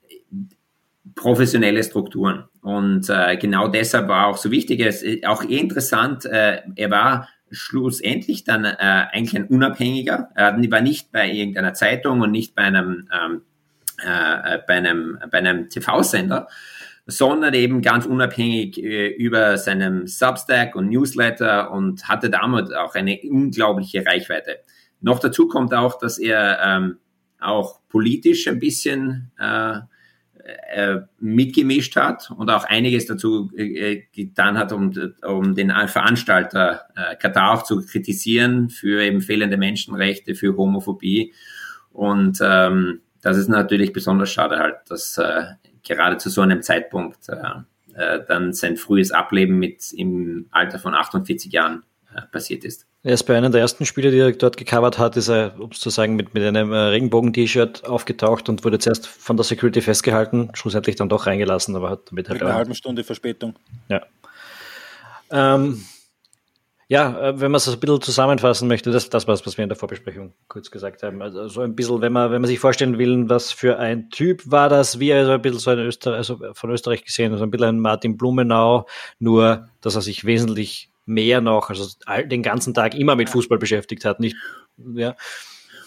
professionelle 1.15 1.83
Strukturen. 1.83 2.45
Und 2.63 3.09
äh, 3.09 3.37
genau 3.37 3.69
deshalb 3.69 4.09
war 4.09 4.27
auch 4.27 4.37
so 4.37 4.51
wichtig, 4.51 4.81
es 4.81 5.03
ist 5.03 5.27
auch 5.27 5.43
eh 5.43 5.59
interessant, 5.59 6.25
äh, 6.27 6.63
er 6.77 6.91
war 6.91 7.29
schlussendlich 7.51 8.45
dann 8.45 8.65
äh, 8.65 8.77
eigentlich 8.79 9.37
ein 9.37 9.47
Unabhängiger. 9.47 10.31
Er 10.35 10.57
war 10.71 10.81
nicht 10.81 11.13
bei 11.13 11.31
irgendeiner 11.31 11.75
Zeitung 11.75 12.21
und 12.21 12.31
nicht 12.31 12.55
bei 12.55 12.63
einem, 12.63 13.09
ähm, 13.13 13.43
äh, 13.99 14.59
bei 14.67 14.75
einem, 14.75 15.19
bei 15.31 15.39
einem 15.39 15.69
TV-Sender, 15.69 16.49
sondern 17.07 17.55
eben 17.55 17.83
ganz 17.83 18.07
unabhängig 18.07 18.83
äh, 18.83 19.09
über 19.09 19.59
seinem 19.59 20.07
Substack 20.07 20.77
und 20.77 20.89
Newsletter 20.89 21.71
und 21.73 22.09
hatte 22.09 22.31
damit 22.31 22.75
auch 22.75 22.95
eine 22.95 23.19
unglaubliche 23.25 24.05
Reichweite. 24.07 24.61
Noch 25.01 25.19
dazu 25.19 25.49
kommt 25.49 25.75
auch, 25.75 25.99
dass 25.99 26.19
er 26.19 26.61
ähm, 26.63 26.99
auch 27.41 27.81
politisch 27.89 28.47
ein 28.47 28.59
bisschen 28.59 29.33
äh, 29.39 29.81
äh, 30.73 31.01
mitgemischt 31.19 31.97
hat 31.97 32.31
und 32.31 32.51
auch 32.51 32.65
einiges 32.65 33.07
dazu 33.07 33.51
äh, 33.57 34.03
getan 34.13 34.59
hat, 34.59 34.73
um, 34.73 34.93
um 35.27 35.55
den 35.55 35.71
Veranstalter 35.87 36.83
äh, 36.97 37.17
Katar 37.17 37.53
auch 37.53 37.63
zu 37.63 37.85
kritisieren 37.85 38.71
für 38.71 39.03
eben 39.03 39.21
fehlende 39.21 39.57
Menschenrechte, 39.57 40.35
für 40.35 40.57
Homophobie. 40.57 41.33
Und 41.91 42.39
ähm, 42.43 43.01
das 43.23 43.37
ist 43.37 43.49
natürlich 43.49 43.93
besonders 43.93 44.31
schade 44.31 44.59
halt, 44.59 44.77
dass 44.89 45.19
äh, 45.19 45.43
gerade 45.87 46.17
zu 46.19 46.31
so 46.31 46.41
einem 46.41 46.63
Zeitpunkt 46.63 47.29
äh, 47.29 47.37
äh, 47.95 48.21
dann 48.27 48.53
sein 48.53 48.77
frühes 48.77 49.13
Ableben 49.13 49.59
mit 49.59 49.93
im 49.93 50.47
Alter 50.51 50.79
von 50.79 50.95
48 50.95 51.53
Jahren 51.53 51.83
äh, 52.15 52.23
passiert 52.23 52.65
ist. 52.65 52.87
Er 53.03 53.15
ist 53.15 53.23
bei 53.23 53.37
einem 53.37 53.51
der 53.51 53.63
ersten 53.63 53.87
Spiele, 53.87 54.11
die 54.11 54.19
er 54.19 54.33
dort 54.33 54.59
gecovert 54.59 54.99
hat, 54.99 55.17
ist 55.17 55.29
er, 55.29 55.59
um 55.59 55.71
es 55.71 55.81
zu 55.81 55.89
sagen, 55.89 56.17
mit, 56.17 56.35
mit 56.35 56.43
einem 56.43 56.71
äh, 56.73 56.77
Regenbogen-T-Shirt 56.77 57.87
aufgetaucht 57.87 58.51
und 58.51 58.63
wurde 58.63 58.79
zuerst 58.79 59.07
von 59.07 59.39
der 59.39 59.45
Security 59.45 59.81
festgehalten, 59.81 60.51
schlussendlich 60.53 60.97
dann 60.97 61.09
doch 61.09 61.27
reingelassen, 61.27 61.75
aber 61.77 61.89
hat 61.89 62.11
damit 62.11 62.29
halt. 62.29 62.41
Mit 62.41 62.47
einer 62.47 62.57
halben 62.57 62.75
Stunde 62.75 63.03
Verspätung. 63.03 63.55
Ja. 63.89 64.03
Ähm, 65.31 65.83
ja, 66.89 67.29
äh, 67.29 67.41
wenn 67.41 67.53
man 67.53 67.57
es 67.59 67.69
ein 67.69 67.81
bisschen 67.81 68.03
zusammenfassen 68.03 68.69
möchte, 68.69 68.91
das, 68.91 69.09
das 69.09 69.27
was, 69.27 69.47
was 69.47 69.57
wir 69.57 69.63
in 69.63 69.71
der 69.71 69.79
Vorbesprechung 69.79 70.35
kurz 70.49 70.71
gesagt 70.71 71.03
haben. 71.03 71.23
Also 71.23 71.49
so 71.49 71.63
ein 71.63 71.75
bisschen, 71.77 72.03
wenn 72.03 72.13
man, 72.13 72.33
wenn 72.33 72.43
man 72.43 72.49
sich 72.49 72.59
vorstellen 72.59 72.99
will, 72.99 73.31
was 73.31 73.51
für 73.51 73.79
ein 73.79 74.11
Typ 74.11 74.43
war 74.45 74.69
das, 74.69 74.99
wie 74.99 75.09
er 75.09 75.25
so 75.25 75.31
ein 75.31 75.41
bisschen 75.41 75.61
so 75.61 75.71
ein 75.71 75.79
Österreich, 75.79 76.17
also 76.17 76.39
von 76.53 76.71
Österreich 76.71 77.05
gesehen, 77.05 77.35
so 77.39 77.45
ein 77.45 77.51
bisschen 77.51 77.69
ein 77.69 77.81
Martin 77.81 78.19
Blumenau, 78.19 78.87
nur, 79.21 79.69
dass 79.81 79.95
er 79.95 80.03
sich 80.03 80.27
wesentlich 80.27 80.90
mehr 81.11 81.41
noch, 81.41 81.69
also 81.69 81.87
den 82.25 82.43
ganzen 82.43 82.73
Tag 82.73 82.95
immer 82.95 83.17
mit 83.17 83.29
Fußball 83.29 83.59
beschäftigt 83.59 84.05
hat, 84.05 84.21
nicht, 84.21 84.37
ja. 84.95 85.17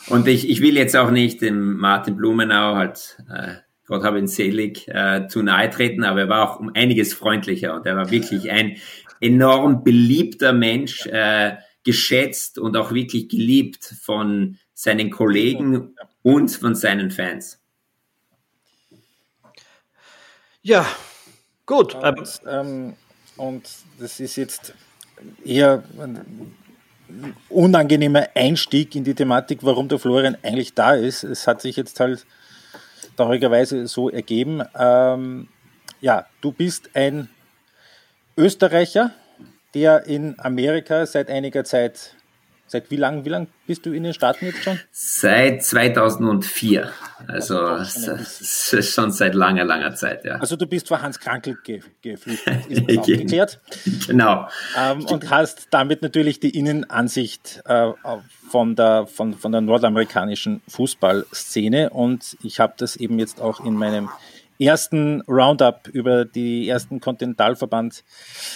Und 0.07 0.27
ich, 0.27 0.49
ich 0.49 0.61
will 0.61 0.75
jetzt 0.75 0.95
auch 0.97 1.11
nicht 1.11 1.41
dem 1.41 1.77
Martin 1.77 2.17
Blumenau 2.17 2.75
halt, 2.75 3.17
äh, 3.33 3.55
Gott 3.85 4.03
habe 4.03 4.19
ihn 4.19 4.27
selig, 4.27 4.87
äh, 4.87 5.27
zu 5.27 5.41
nahe 5.41 5.69
treten, 5.69 6.03
aber 6.03 6.21
er 6.21 6.29
war 6.29 6.49
auch 6.49 6.59
um 6.59 6.71
einiges 6.73 7.13
freundlicher 7.13 7.73
und 7.75 7.85
er 7.85 7.95
war 7.95 8.11
wirklich 8.11 8.51
ein 8.51 8.77
enorm 9.21 9.83
beliebter 9.83 10.51
Mensch, 10.51 11.05
äh, 11.07 11.55
geschätzt 11.83 12.59
und 12.59 12.77
auch 12.77 12.93
wirklich 12.93 13.29
geliebt 13.29 13.83
von 14.01 14.57
seinen 14.73 15.09
Kollegen 15.09 15.95
und 16.21 16.49
von 16.49 16.75
seinen 16.75 17.11
Fans. 17.11 17.61
Ja, 20.61 20.85
gut. 21.65 21.93
Und, 21.95 22.41
ähm, 22.47 22.93
und 23.35 23.69
das 23.99 24.19
ist 24.19 24.37
jetzt 24.37 24.73
eher 25.43 25.83
ein 25.99 26.53
unangenehmer 27.49 28.27
Einstieg 28.35 28.95
in 28.95 29.03
die 29.03 29.13
Thematik, 29.13 29.59
warum 29.61 29.87
der 29.87 29.99
Florian 29.99 30.37
eigentlich 30.41 30.73
da 30.73 30.93
ist. 30.93 31.23
Es 31.23 31.47
hat 31.47 31.61
sich 31.61 31.75
jetzt 31.75 31.99
halt 31.99 32.25
traurigerweise 33.15 33.87
so 33.87 34.09
ergeben. 34.09 34.63
Ähm, 34.77 35.47
ja, 36.01 36.25
du 36.41 36.51
bist 36.51 36.89
ein 36.95 37.29
Österreicher, 38.35 39.11
der 39.73 40.05
in 40.05 40.35
Amerika 40.39 41.05
seit 41.05 41.29
einiger 41.29 41.63
Zeit 41.63 42.15
Seit 42.65 42.89
wie 42.89 42.95
lang, 42.95 43.23
wie 43.23 43.29
lang 43.29 43.47
bist 43.67 43.85
du 43.85 43.91
in 43.91 44.03
den 44.03 44.13
Staaten 44.13 44.45
jetzt 44.45 44.63
schon? 44.63 44.79
Seit 44.91 45.63
2004. 45.63 46.89
Also, 47.27 47.59
also 47.59 48.81
schon 48.81 49.11
seit 49.11 49.35
langer, 49.35 49.63
langer 49.63 49.93
Zeit, 49.95 50.25
ja. 50.25 50.35
Also 50.37 50.55
du 50.55 50.65
bist 50.65 50.87
vor 50.87 51.01
Hans 51.01 51.19
Krankel 51.19 51.57
geflüchtet, 51.63 52.65
ist 52.69 52.89
das 52.89 52.97
aufgeklärt? 52.97 53.61
genau. 54.07 54.47
Ähm, 54.77 55.05
und 55.05 55.29
hast 55.29 55.67
damit 55.69 56.01
natürlich 56.01 56.39
die 56.39 56.57
Innenansicht 56.57 57.61
äh, 57.65 57.91
von, 58.49 58.75
der, 58.75 59.07
von, 59.07 59.35
von 59.35 59.51
der 59.51 59.61
nordamerikanischen 59.61 60.61
Fußballszene. 60.67 61.89
Und 61.91 62.37
ich 62.43 62.59
habe 62.59 62.73
das 62.77 62.95
eben 62.95 63.19
jetzt 63.19 63.41
auch 63.41 63.63
in 63.63 63.75
meinem 63.75 64.09
ersten 64.59 65.21
Roundup 65.27 65.87
über 65.87 66.25
die 66.25 66.67
ersten 66.69 66.99
Kontinentalverband 66.99 68.03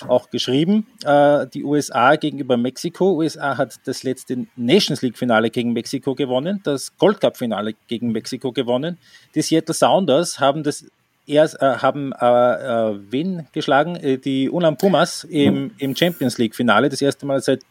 auch 0.07 0.29
geschrieben. 0.29 0.87
Äh, 1.03 1.47
die 1.47 1.63
USA 1.63 2.15
gegenüber 2.15 2.57
Mexiko. 2.57 3.13
USA 3.13 3.57
hat 3.57 3.75
das 3.85 4.03
letzte 4.03 4.47
Nations 4.55 5.01
League 5.01 5.17
Finale 5.17 5.49
gegen 5.49 5.73
Mexiko 5.73 6.15
gewonnen, 6.15 6.61
das 6.63 6.95
Gold 6.97 7.21
Cup 7.21 7.37
Finale 7.37 7.73
gegen 7.87 8.11
Mexiko 8.11 8.51
gewonnen. 8.51 8.97
Die 9.35 9.41
Seattle 9.41 9.73
Sounders 9.73 10.39
haben 10.39 10.63
das 10.63 10.85
erst, 11.27 11.61
äh, 11.61 11.77
haben 11.77 12.13
äh, 12.13 12.25
äh 12.25 12.99
wen 13.09 13.47
geschlagen? 13.51 13.95
Äh, 13.97 14.17
die 14.17 14.49
Unam 14.49 14.77
Pumas 14.77 15.23
im, 15.25 15.71
im 15.77 15.95
Champions 15.95 16.37
League 16.37 16.55
Finale. 16.55 16.89
Das 16.89 17.01
erste 17.01 17.25
Mal 17.25 17.41
seit 17.41 17.61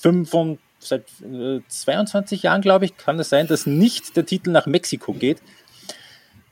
fünf 0.00 0.34
und 0.34 0.58
seit 0.78 1.04
22 1.68 2.42
Jahren, 2.42 2.60
glaube 2.60 2.86
ich, 2.86 2.96
kann 2.96 3.18
es 3.20 3.28
sein, 3.28 3.46
dass 3.46 3.66
nicht 3.66 4.16
der 4.16 4.26
Titel 4.26 4.50
nach 4.50 4.66
Mexiko 4.66 5.12
geht. 5.12 5.38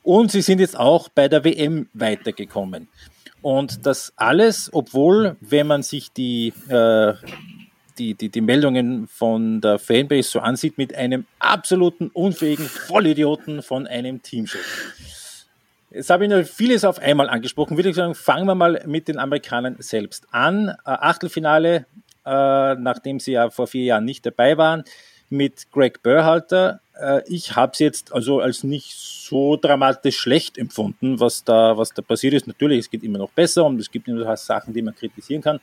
Und 0.03 0.31
sie 0.31 0.43
sind 0.43 0.61
jetzt 0.61 0.79
auch 0.79 1.09
bei 1.09 1.29
der 1.29 1.45
WM 1.45 1.89
weitergekommen. 1.93 2.89
Und 3.43 3.87
das 3.87 4.13
alles, 4.17 4.71
obwohl, 4.73 5.37
wenn 5.41 5.67
man 5.67 5.83
sich 5.83 6.13
die, 6.13 6.53
äh, 6.69 7.15
die, 7.99 8.15
die, 8.15 8.29
die 8.29 8.41
Meldungen 8.41 9.07
von 9.09 9.61
der 9.61 9.79
Fanbase 9.79 10.29
so 10.29 10.41
ansieht, 10.41 10.79
mit 10.79 10.95
einem 10.95 11.27
absoluten 11.39 12.09
unfähigen 12.09 12.67
Vollidioten 12.67 13.63
von 13.63 13.87
einem 13.87 14.23
Teamchef. 14.23 15.07
Jetzt 15.91 16.11
habe 16.11 16.25
ich 16.25 16.31
noch 16.31 16.45
vieles 16.45 16.85
auf 16.85 16.99
einmal 16.99 17.29
angesprochen. 17.29 17.77
Würde 17.77 17.91
ich 17.91 17.97
sagen, 17.97 18.15
fangen 18.15 18.47
wir 18.47 18.55
mal 18.55 18.83
mit 18.87 19.09
den 19.09 19.19
Amerikanern 19.19 19.77
selbst 19.81 20.27
an. 20.31 20.69
Äh, 20.69 20.75
Achtelfinale, 20.85 21.87
äh, 22.25 22.75
nachdem 22.75 23.21
sie 23.21 23.33
ja 23.33 23.51
vor 23.51 23.67
vier 23.67 23.85
Jahren 23.85 24.05
nicht 24.05 24.25
dabei 24.25 24.57
waren, 24.57 24.85
mit 25.31 25.71
Greg 25.71 26.03
Burhalter. 26.03 26.81
Äh, 27.01 27.23
ich 27.27 27.57
habe 27.57 27.73
es 27.73 27.79
jetzt 27.79 28.13
also 28.13 28.41
als 28.41 28.65
nicht 28.65 28.95
so 28.95 29.57
dramatisch 29.57 30.19
schlecht 30.19 30.59
empfunden, 30.59 31.21
was 31.21 31.45
da, 31.45 31.77
was 31.79 31.95
da 31.95 32.03
passiert 32.03 32.35
ist. 32.35 32.47
Natürlich, 32.47 32.81
es 32.81 32.91
geht 32.91 33.03
immer 33.03 33.19
noch 33.19 33.31
besser 33.31 33.65
und 33.65 33.81
es 33.81 33.91
gibt 33.91 34.09
immer 34.09 34.37
Sachen, 34.37 34.75
die 34.75 34.83
man 34.83 34.95
kritisieren 34.95 35.43
kann. 35.43 35.61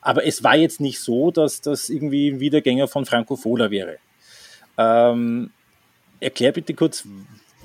Aber 0.00 0.24
es 0.24 0.42
war 0.42 0.56
jetzt 0.56 0.80
nicht 0.80 1.00
so, 1.00 1.30
dass 1.30 1.60
das 1.60 1.90
irgendwie 1.90 2.30
ein 2.30 2.40
Wiedergänger 2.40 2.88
von 2.88 3.04
Franco 3.04 3.36
Foda 3.36 3.70
wäre. 3.70 3.98
Ähm, 4.78 5.50
erklär 6.20 6.52
bitte 6.52 6.74
kurz, 6.74 7.04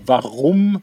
warum 0.05 0.81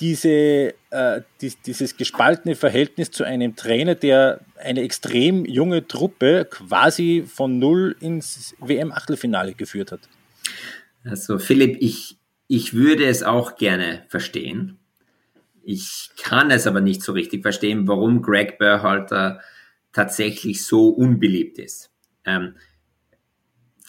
diese, 0.00 0.74
äh, 0.90 1.20
dies, 1.40 1.60
dieses 1.60 1.96
gespaltene 1.96 2.56
Verhältnis 2.56 3.10
zu 3.10 3.24
einem 3.24 3.54
Trainer, 3.54 3.94
der 3.94 4.40
eine 4.58 4.80
extrem 4.82 5.44
junge 5.44 5.86
Truppe 5.86 6.46
quasi 6.50 7.24
von 7.26 7.58
null 7.58 7.96
ins 8.00 8.54
WM-Achtelfinale 8.60 9.54
geführt 9.54 9.92
hat? 9.92 10.00
Also 11.04 11.38
Philipp, 11.38 11.76
ich, 11.80 12.18
ich 12.48 12.74
würde 12.74 13.04
es 13.06 13.22
auch 13.22 13.56
gerne 13.56 14.04
verstehen. 14.08 14.78
Ich 15.62 16.10
kann 16.20 16.50
es 16.50 16.66
aber 16.66 16.80
nicht 16.80 17.02
so 17.02 17.12
richtig 17.12 17.42
verstehen, 17.42 17.86
warum 17.86 18.22
Greg 18.22 18.58
Berhalter 18.58 19.40
tatsächlich 19.92 20.64
so 20.64 20.88
unbeliebt 20.88 21.58
ist. 21.58 21.90
Ähm, 22.24 22.54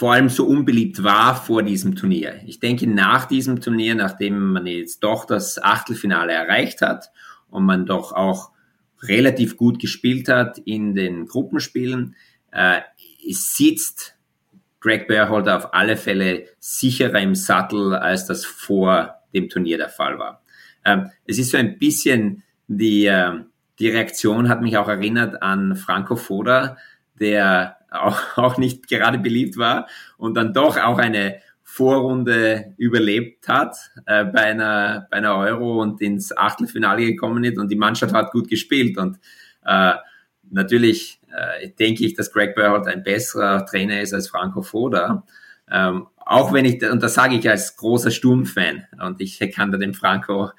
vor 0.02 0.14
allem 0.14 0.30
so 0.30 0.48
unbeliebt 0.48 1.04
war 1.04 1.36
vor 1.36 1.62
diesem 1.62 1.96
Turnier. 1.96 2.42
Ich 2.48 2.60
denke, 2.60 2.90
nach 2.90 3.26
diesem 3.26 3.62
Turnier, 3.62 3.94
nachdem 3.94 4.52
man 4.52 4.66
jetzt 4.66 5.04
doch 5.04 5.26
das 5.26 5.62
Achtelfinale 5.62 6.34
erreicht 6.34 6.82
hat 6.82 7.12
und 7.52 7.66
man 7.66 7.86
doch 7.86 8.12
auch 8.12 8.50
relativ 9.04 9.58
gut 9.58 9.78
gespielt 9.78 10.28
hat 10.28 10.58
in 10.58 10.96
den 10.96 11.28
Gruppenspielen, 11.28 12.16
äh, 12.50 12.82
sitzt 13.30 14.18
Greg 14.80 15.08
Berhalter 15.08 15.56
auf 15.56 15.76
alle 15.76 15.96
Fälle 15.98 16.48
sicherer 16.58 17.20
im 17.20 17.36
Sattel, 17.36 17.94
als 17.94 18.26
das 18.26 18.44
vor 18.44 19.20
dem 19.36 19.50
Turnier 19.50 19.78
der 19.78 19.90
Fall 19.90 20.18
war. 20.18 20.42
Ähm, 20.84 21.12
es 21.28 21.38
ist 21.38 21.52
so 21.52 21.58
ein 21.58 21.78
bisschen 21.78 22.42
die, 22.68 23.06
äh, 23.06 23.34
die 23.78 23.90
Reaktion 23.90 24.50
hat 24.50 24.64
mich 24.64 24.78
auch 24.78 24.88
erinnert 24.88 25.44
an 25.44 25.76
Franco 25.76 26.16
Foda, 26.16 26.78
der 27.20 27.78
auch, 27.92 28.38
auch 28.38 28.58
nicht 28.58 28.88
gerade 28.88 29.20
beliebt 29.20 29.58
war 29.58 29.88
und 30.18 30.36
dann 30.36 30.54
doch 30.54 30.78
auch 30.78 30.98
eine 30.98 31.42
Vorrunde 31.64 32.74
überlebt 32.78 33.48
hat 33.48 33.78
äh, 34.06 34.26
bei, 34.26 34.42
einer, 34.42 35.08
bei 35.10 35.18
einer 35.18 35.38
Euro 35.38 35.82
und 35.82 36.02
ins 36.02 36.36
Achtelfinale 36.36 37.06
gekommen 37.06 37.44
ist 37.44 37.58
und 37.58 37.70
die 37.72 37.78
Mannschaft 37.78 38.14
hat 38.14 38.32
gut 38.32 38.50
gespielt 38.50 38.98
und 38.98 39.20
äh, 39.66 39.94
natürlich 40.50 41.22
äh, 41.32 41.70
denke 41.70 42.06
ich, 42.06 42.14
dass 42.14 42.32
Greg 42.32 42.56
Burholt 42.56 42.88
ein 42.88 43.04
besserer 43.04 43.66
Trainer 43.66 44.02
ist 44.02 44.14
als 44.14 44.28
Franco 44.28 44.62
Foda. 44.62 45.26
Ähm, 45.72 46.08
auch 46.18 46.52
wenn 46.52 46.66
ich, 46.66 46.84
und 46.84 47.02
das 47.02 47.14
sage 47.14 47.36
ich 47.36 47.50
als 47.50 47.78
großer 47.78 48.12
Sturmfan 48.12 48.86
und 49.02 49.22
ich 49.22 49.40
kann 49.54 49.72
da 49.72 49.78
dem 49.78 49.94
Franco 49.94 50.52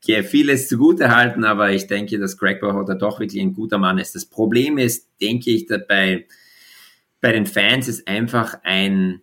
vieles 0.00 0.68
zugute 0.68 1.14
halten, 1.14 1.44
aber 1.44 1.70
ich 1.70 1.86
denke, 1.86 2.18
dass 2.18 2.38
Greg 2.38 2.60
Burholt 2.60 2.88
da 2.88 2.94
doch 2.94 3.20
wirklich 3.20 3.42
ein 3.42 3.52
guter 3.52 3.78
Mann 3.78 3.98
ist. 3.98 4.14
Das 4.14 4.24
Problem 4.24 4.78
ist, 4.78 5.08
denke 5.20 5.50
ich, 5.50 5.66
dabei 5.66 6.26
bei 7.20 7.32
den 7.32 7.46
Fans 7.46 7.88
ist 7.88 8.08
einfach 8.08 8.60
ein, 8.62 9.22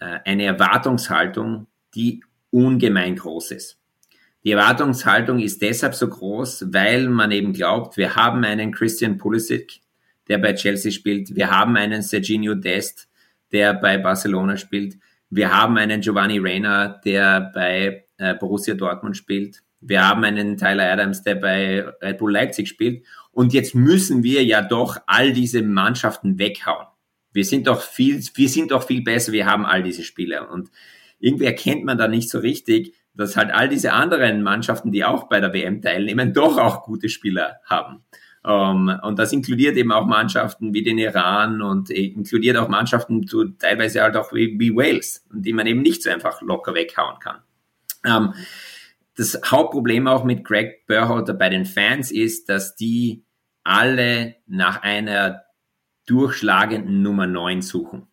äh, 0.00 0.18
eine 0.24 0.44
Erwartungshaltung, 0.44 1.66
die 1.94 2.22
ungemein 2.50 3.16
groß 3.16 3.52
ist. 3.52 3.78
Die 4.44 4.52
Erwartungshaltung 4.52 5.40
ist 5.40 5.60
deshalb 5.62 5.94
so 5.94 6.08
groß, 6.08 6.72
weil 6.72 7.08
man 7.08 7.32
eben 7.32 7.52
glaubt, 7.52 7.96
wir 7.96 8.14
haben 8.14 8.44
einen 8.44 8.72
Christian 8.72 9.18
Pulisic, 9.18 9.80
der 10.28 10.38
bei 10.38 10.54
Chelsea 10.54 10.92
spielt, 10.92 11.34
wir 11.34 11.50
haben 11.50 11.76
einen 11.76 12.02
Serginho 12.02 12.54
Dest, 12.54 13.08
der 13.50 13.74
bei 13.74 13.98
Barcelona 13.98 14.56
spielt, 14.56 14.96
wir 15.30 15.54
haben 15.54 15.76
einen 15.76 16.00
Giovanni 16.00 16.38
Reina, 16.38 17.00
der 17.04 17.50
bei 17.54 18.04
äh, 18.18 18.34
Borussia 18.34 18.74
Dortmund 18.74 19.16
spielt, 19.16 19.62
wir 19.80 20.06
haben 20.06 20.24
einen 20.24 20.56
Tyler 20.56 20.90
Adams, 20.90 21.22
der 21.22 21.36
bei 21.36 21.84
Red 22.02 22.18
Bull 22.18 22.32
Leipzig 22.32 22.68
spielt. 22.68 23.04
Und 23.30 23.52
jetzt 23.52 23.76
müssen 23.76 24.24
wir 24.24 24.44
ja 24.44 24.60
doch 24.60 24.98
all 25.06 25.32
diese 25.32 25.62
Mannschaften 25.62 26.38
weghauen 26.38 26.86
wir 27.38 27.44
sind 27.44 27.68
doch 27.68 27.82
viel, 27.82 28.20
wir 28.34 28.48
sind 28.48 28.72
doch 28.72 28.82
viel 28.82 29.00
besser, 29.00 29.30
wir 29.30 29.46
haben 29.46 29.64
all 29.64 29.84
diese 29.84 30.02
Spieler. 30.02 30.50
Und 30.50 30.72
irgendwie 31.20 31.44
erkennt 31.44 31.84
man 31.84 31.96
da 31.96 32.08
nicht 32.08 32.30
so 32.30 32.40
richtig, 32.40 32.96
dass 33.14 33.36
halt 33.36 33.52
all 33.52 33.68
diese 33.68 33.92
anderen 33.92 34.42
Mannschaften, 34.42 34.90
die 34.90 35.04
auch 35.04 35.28
bei 35.28 35.38
der 35.38 35.52
WM 35.52 35.80
teilnehmen, 35.80 36.32
doch 36.32 36.58
auch 36.58 36.82
gute 36.82 37.08
Spieler 37.08 37.60
haben. 37.64 38.02
Ähm, 38.44 38.92
und 39.04 39.20
das 39.20 39.32
inkludiert 39.32 39.76
eben 39.76 39.92
auch 39.92 40.04
Mannschaften 40.04 40.74
wie 40.74 40.82
den 40.82 40.98
Iran 40.98 41.62
und 41.62 41.90
inkludiert 41.90 42.56
auch 42.56 42.66
Mannschaften 42.66 43.24
zu, 43.28 43.44
teilweise 43.50 44.02
halt 44.02 44.16
auch 44.16 44.32
wie, 44.32 44.58
wie 44.58 44.74
Wales, 44.74 45.24
die 45.32 45.52
man 45.52 45.68
eben 45.68 45.82
nicht 45.82 46.02
so 46.02 46.10
einfach 46.10 46.42
locker 46.42 46.74
weghauen 46.74 47.20
kann. 47.20 47.38
Ähm, 48.04 48.34
das 49.16 49.40
Hauptproblem 49.46 50.08
auch 50.08 50.24
mit 50.24 50.42
Greg 50.42 50.88
Burholter 50.88 51.34
bei 51.34 51.50
den 51.50 51.66
Fans 51.66 52.10
ist, 52.10 52.48
dass 52.48 52.74
die 52.74 53.22
alle 53.62 54.34
nach 54.48 54.82
einer 54.82 55.44
durchschlagenden 56.08 57.02
Nummer 57.02 57.26
9 57.26 57.62
suchen. 57.62 58.08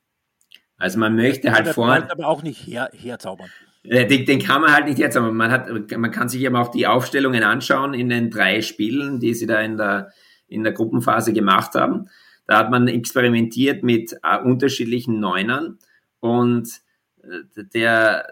Also 0.78 1.00
man 1.00 1.16
möchte 1.16 1.52
halt 1.52 1.70
vorne. 1.70 2.12
aber 2.12 2.28
auch 2.28 2.44
nicht 2.44 2.68
her, 2.68 2.90
herzaubern. 2.94 3.50
Den, 3.84 4.26
den, 4.26 4.40
kann 4.40 4.62
man 4.62 4.74
halt 4.74 4.86
nicht 4.86 4.98
jetzt, 4.98 5.16
aber 5.16 5.32
man 5.32 5.52
hat, 5.52 5.70
man 5.92 6.12
kann 6.12 6.28
sich 6.28 6.42
eben 6.42 6.56
auch 6.56 6.70
die 6.70 6.88
Aufstellungen 6.88 7.44
anschauen 7.44 7.94
in 7.94 8.10
den 8.10 8.32
drei 8.32 8.62
Spielen, 8.62 9.20
die 9.20 9.36
sie 9.36 9.46
da 9.46 9.62
in 9.62 9.78
der, 9.78 10.12
in 10.48 10.64
der 10.64 10.74
Gruppenphase 10.74 11.34
gemacht 11.34 11.76
haben. 11.76 12.10
Da 12.48 12.58
hat 12.58 12.72
man 12.72 12.88
experimentiert 12.88 13.84
mit 13.84 14.14
äh, 14.24 14.40
unterschiedlichen 14.40 15.20
Neunern 15.20 15.78
und 16.20 16.68
äh, 17.24 17.64
der, 17.74 18.28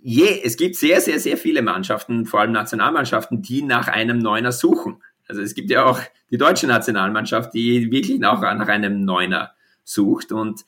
je, 0.00 0.40
es 0.44 0.56
gibt 0.56 0.76
sehr, 0.76 1.00
sehr, 1.00 1.18
sehr 1.18 1.38
viele 1.38 1.62
Mannschaften, 1.62 2.26
vor 2.26 2.40
allem 2.40 2.52
Nationalmannschaften, 2.52 3.40
die 3.40 3.62
nach 3.62 3.88
einem 3.88 4.18
Neuner 4.18 4.52
suchen. 4.52 5.02
Also 5.28 5.42
es 5.42 5.54
gibt 5.54 5.70
ja 5.70 5.84
auch 5.84 6.00
die 6.30 6.38
deutsche 6.38 6.66
Nationalmannschaft, 6.66 7.54
die 7.54 7.90
wirklich 7.90 8.24
auch 8.24 8.40
nach 8.40 8.68
einem 8.68 9.04
Neuner 9.04 9.52
sucht 9.84 10.32
und 10.32 10.64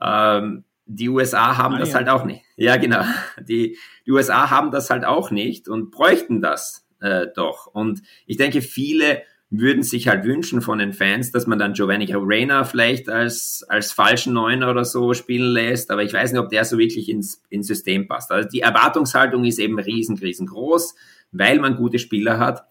ähm, 0.00 0.64
die 0.86 1.08
USA 1.08 1.56
haben 1.56 1.74
ah, 1.74 1.78
das 1.78 1.90
ja. 1.90 1.96
halt 1.96 2.08
auch 2.08 2.24
nicht. 2.24 2.42
Ja, 2.56 2.76
genau. 2.76 3.02
Die, 3.40 3.76
die 4.06 4.10
USA 4.12 4.50
haben 4.50 4.70
das 4.70 4.88
halt 4.88 5.04
auch 5.04 5.30
nicht 5.30 5.68
und 5.68 5.90
bräuchten 5.90 6.40
das 6.40 6.86
äh, 7.00 7.26
doch. 7.34 7.66
Und 7.66 8.02
ich 8.26 8.36
denke, 8.36 8.62
viele 8.62 9.22
würden 9.50 9.82
sich 9.82 10.08
halt 10.08 10.24
wünschen 10.24 10.60
von 10.60 10.78
den 10.78 10.92
Fans, 10.92 11.30
dass 11.30 11.46
man 11.46 11.58
dann 11.58 11.72
Giovanni 11.72 12.08
Reina 12.12 12.64
vielleicht 12.64 13.08
als, 13.08 13.64
als 13.68 13.92
falschen 13.92 14.32
Neuner 14.32 14.70
oder 14.70 14.84
so 14.84 15.14
spielen 15.14 15.52
lässt, 15.52 15.90
aber 15.90 16.02
ich 16.02 16.12
weiß 16.12 16.32
nicht, 16.32 16.40
ob 16.40 16.50
der 16.50 16.64
so 16.64 16.78
wirklich 16.78 17.08
ins, 17.08 17.42
ins 17.48 17.68
System 17.68 18.08
passt. 18.08 18.32
Also 18.32 18.48
die 18.48 18.60
Erwartungshaltung 18.60 19.44
ist 19.44 19.58
eben 19.58 19.78
riesen, 19.78 20.18
riesengroß, 20.18 20.94
weil 21.30 21.60
man 21.60 21.76
gute 21.76 21.98
Spieler 21.98 22.38
hat 22.38 22.66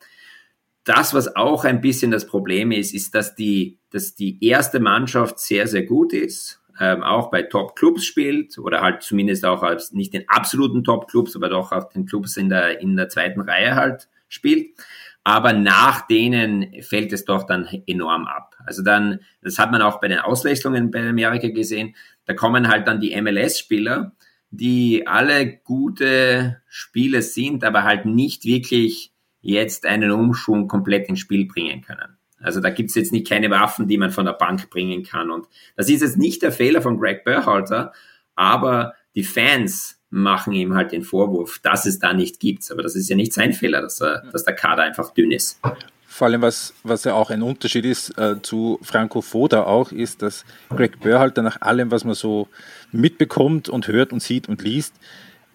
das, 0.85 1.13
was 1.13 1.35
auch 1.35 1.65
ein 1.65 1.81
bisschen 1.81 2.11
das 2.11 2.27
Problem 2.27 2.71
ist, 2.71 2.93
ist, 2.93 3.15
dass 3.15 3.35
die, 3.35 3.79
dass 3.89 4.15
die 4.15 4.43
erste 4.45 4.79
Mannschaft 4.79 5.39
sehr, 5.39 5.67
sehr 5.67 5.83
gut 5.83 6.13
ist, 6.13 6.61
ähm, 6.79 7.03
auch 7.03 7.31
bei 7.31 7.41
Top-Clubs 7.41 8.05
spielt 8.05 8.57
oder 8.59 8.81
halt 8.81 9.01
zumindest 9.01 9.45
auch 9.45 9.63
als 9.63 9.93
nicht 9.93 10.13
den 10.13 10.29
absoluten 10.29 10.83
Top-Clubs, 10.83 11.35
aber 11.35 11.49
doch 11.49 11.71
auch 11.71 11.89
den 11.89 12.05
Clubs 12.05 12.37
in 12.37 12.49
der, 12.49 12.81
in 12.81 12.95
der 12.95 13.09
zweiten 13.09 13.41
Reihe 13.41 13.75
halt 13.75 14.09
spielt. 14.27 14.77
Aber 15.23 15.53
nach 15.53 16.05
denen 16.05 16.83
fällt 16.83 17.11
es 17.11 17.25
doch 17.25 17.47
dann 17.47 17.67
enorm 17.87 18.27
ab. 18.27 18.55
Also 18.63 18.83
dann, 18.83 19.21
das 19.41 19.57
hat 19.57 19.71
man 19.71 19.81
auch 19.81 19.99
bei 19.99 20.07
den 20.07 20.19
Auswechslungen 20.19 20.91
bei 20.91 21.09
Amerika 21.09 21.47
gesehen, 21.47 21.95
da 22.25 22.35
kommen 22.35 22.67
halt 22.67 22.87
dann 22.87 22.99
die 22.99 23.19
MLS-Spieler, 23.19 24.11
die 24.51 25.07
alle 25.07 25.57
gute 25.57 26.61
Spieler 26.67 27.23
sind, 27.23 27.63
aber 27.63 27.83
halt 27.83 28.05
nicht 28.05 28.45
wirklich 28.45 29.14
jetzt 29.45 29.85
einen 29.85 30.11
Umschwung 30.11 30.67
komplett 30.67 31.07
ins 31.07 31.19
Spiel 31.19 31.45
bringen 31.45 31.81
können. 31.81 32.17
Also 32.41 32.59
da 32.59 32.69
gibt's 32.69 32.95
jetzt 32.95 33.11
nicht 33.11 33.27
keine 33.27 33.49
Waffen, 33.49 33.87
die 33.87 33.97
man 33.97 34.11
von 34.11 34.25
der 34.25 34.33
Bank 34.33 34.69
bringen 34.69 35.03
kann. 35.03 35.31
Und 35.31 35.47
das 35.75 35.89
ist 35.89 36.01
jetzt 36.01 36.17
nicht 36.17 36.41
der 36.41 36.51
Fehler 36.51 36.81
von 36.81 36.99
Greg 36.99 37.23
Berhalter, 37.23 37.93
aber 38.35 38.93
die 39.15 39.23
Fans 39.23 40.01
machen 40.09 40.53
ihm 40.53 40.73
halt 40.73 40.91
den 40.91 41.03
Vorwurf, 41.03 41.59
dass 41.59 41.85
es 41.85 41.99
da 41.99 42.13
nicht 42.13 42.39
gibt. 42.39 42.69
Aber 42.71 42.83
das 42.83 42.95
ist 42.95 43.09
ja 43.09 43.15
nicht 43.15 43.33
sein 43.33 43.53
Fehler, 43.53 43.81
dass, 43.81 44.01
er, 44.01 44.23
dass 44.31 44.43
der 44.43 44.55
Kader 44.55 44.83
einfach 44.83 45.13
dünn 45.13 45.31
ist. 45.31 45.59
Vor 46.07 46.27
allem, 46.27 46.41
was, 46.41 46.73
was 46.83 47.03
ja 47.03 47.13
auch 47.13 47.29
ein 47.29 47.41
Unterschied 47.41 47.85
ist 47.85 48.17
äh, 48.17 48.41
zu 48.41 48.79
Franco 48.81 49.21
Foda 49.21 49.63
auch, 49.63 49.91
ist, 49.91 50.21
dass 50.21 50.45
Greg 50.69 50.99
Berhalter 51.01 51.41
nach 51.41 51.61
allem, 51.61 51.91
was 51.91 52.03
man 52.03 52.15
so 52.15 52.47
mitbekommt 52.91 53.69
und 53.69 53.87
hört 53.87 54.13
und 54.13 54.21
sieht 54.21 54.47
und 54.47 54.61
liest, 54.61 54.93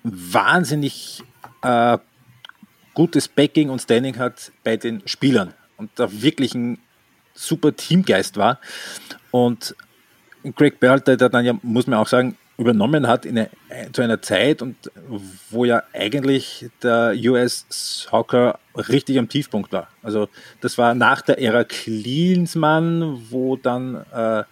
wahnsinnig 0.03 1.23
äh, 1.63 1.99
gutes 2.95 3.29
Backing 3.29 3.71
und 3.71 3.81
Standing 3.81 4.19
hat 4.19 4.53
bei 4.65 4.77
den 4.77 5.03
Spielern 5.07 5.55
und 5.77 5.91
da 5.97 6.09
wirklich 6.11 6.55
ein 6.55 6.79
super 7.35 7.75
Teamgeist 7.75 8.37
war. 8.37 8.61
Und 9.31 9.75
Greg 10.55 10.81
Berhalter, 10.81 11.17
der 11.17 11.29
dann 11.29 11.45
ja, 11.45 11.55
muss 11.63 11.87
man 11.87 11.99
auch 11.99 12.09
sagen, 12.09 12.37
übernommen 12.61 13.09
hat 13.09 13.25
in 13.25 13.39
eine, 13.39 13.51
zu 13.93 14.03
einer 14.03 14.21
Zeit 14.21 14.61
und 14.61 14.77
wo 15.49 15.65
ja 15.65 15.83
eigentlich 15.95 16.69
der 16.83 17.15
US 17.25 17.65
Soccer 17.71 18.59
richtig 18.77 19.19
am 19.19 19.31
Tiefpunkt 19.31 19.73
war. 19.73 19.89
Also 20.03 20.29
das 20.61 20.77
war 20.77 20.95
nach 20.95 21.23
der 21.23 21.41
Ära 21.41 21.65
Klinsmann, 21.65 23.27
wo 23.31 23.57
dann 23.57 24.05
äh, 24.13 24.45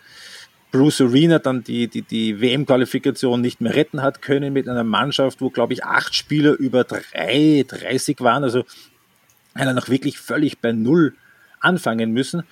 Bruce 0.70 1.00
Arena 1.00 1.38
dann 1.38 1.64
die, 1.64 1.88
die, 1.88 2.02
die 2.02 2.40
WM-Qualifikation 2.40 3.40
nicht 3.40 3.60
mehr 3.60 3.74
retten 3.74 4.02
hat 4.02 4.20
können 4.20 4.52
mit 4.52 4.68
einer 4.68 4.84
Mannschaft, 4.84 5.40
wo, 5.40 5.48
glaube 5.48 5.72
ich, 5.72 5.84
acht 5.84 6.14
Spieler 6.14 6.52
über 6.52 6.84
drei, 6.84 7.64
30 7.66 8.20
waren. 8.20 8.44
Also 8.44 8.64
einer 9.54 9.72
noch 9.72 9.88
wirklich 9.88 10.18
völlig 10.18 10.58
bei 10.58 10.72
Null 10.72 11.14
anfangen 11.60 12.12
müssen. 12.12 12.42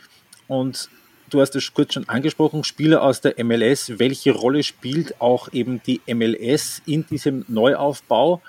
Und 0.49 0.89
du 1.31 1.41
hast 1.41 1.55
es 1.57 1.75
kurz 1.75 1.95
schon 1.95 2.09
angesprochen, 2.09 2.65
Spieler 2.65 3.03
aus 3.03 3.21
der 3.21 3.43
MLS. 3.45 3.99
Welche 3.99 4.33
Rolle 4.33 4.63
spielt 4.63 5.21
auch 5.21 5.53
eben 5.53 5.83
die 5.87 6.01
MLS 6.07 6.83
in 6.87 7.07
diesem 7.07 7.45
Neuaufbau? 7.49 8.41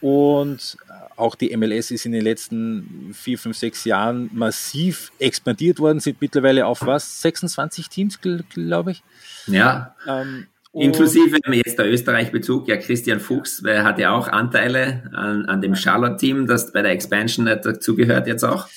Und 0.00 0.76
auch 1.16 1.34
die 1.34 1.54
MLS 1.56 1.90
ist 1.90 2.06
in 2.06 2.12
den 2.12 2.22
letzten 2.22 3.12
vier, 3.14 3.38
fünf, 3.38 3.56
sechs 3.56 3.84
Jahren 3.84 4.30
massiv 4.32 5.12
expandiert 5.18 5.78
worden, 5.78 6.00
sind 6.00 6.20
mittlerweile 6.20 6.66
auf 6.66 6.86
was? 6.86 7.20
26 7.20 7.88
Teams, 7.88 8.18
glaube 8.20 8.92
ich. 8.92 9.02
Ja. 9.46 9.94
Ähm, 10.08 10.46
Inklusive 10.72 11.38
jetzt 11.52 11.78
der 11.78 11.90
Österreich-Bezug, 11.90 12.68
ja, 12.68 12.76
Christian 12.76 13.18
Fuchs 13.18 13.64
weil 13.64 13.76
er 13.76 13.84
hat 13.84 13.98
ja 13.98 14.12
auch 14.12 14.28
Anteile 14.28 15.10
an, 15.12 15.46
an 15.46 15.60
dem 15.60 15.74
Charlotte-Team, 15.74 16.46
das 16.46 16.72
bei 16.72 16.82
der 16.82 16.92
Expansion 16.92 17.46
dazugehört 17.46 18.28
jetzt 18.28 18.44
auch. 18.44 18.68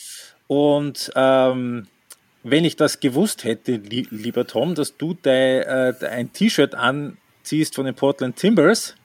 Und 0.47 1.11
ähm, 1.15 1.87
wenn 2.43 2.65
ich 2.65 2.75
das 2.75 2.99
gewusst 2.99 3.43
hätte, 3.43 3.73
lieber 3.73 4.47
Tom, 4.47 4.75
dass 4.75 4.97
du 4.97 5.13
de, 5.13 5.59
äh, 5.61 5.93
ein 6.09 6.33
T-Shirt 6.33 6.73
anziehst 6.75 7.75
von 7.75 7.85
den 7.85 7.95
Portland 7.95 8.37
Timbers, 8.37 8.95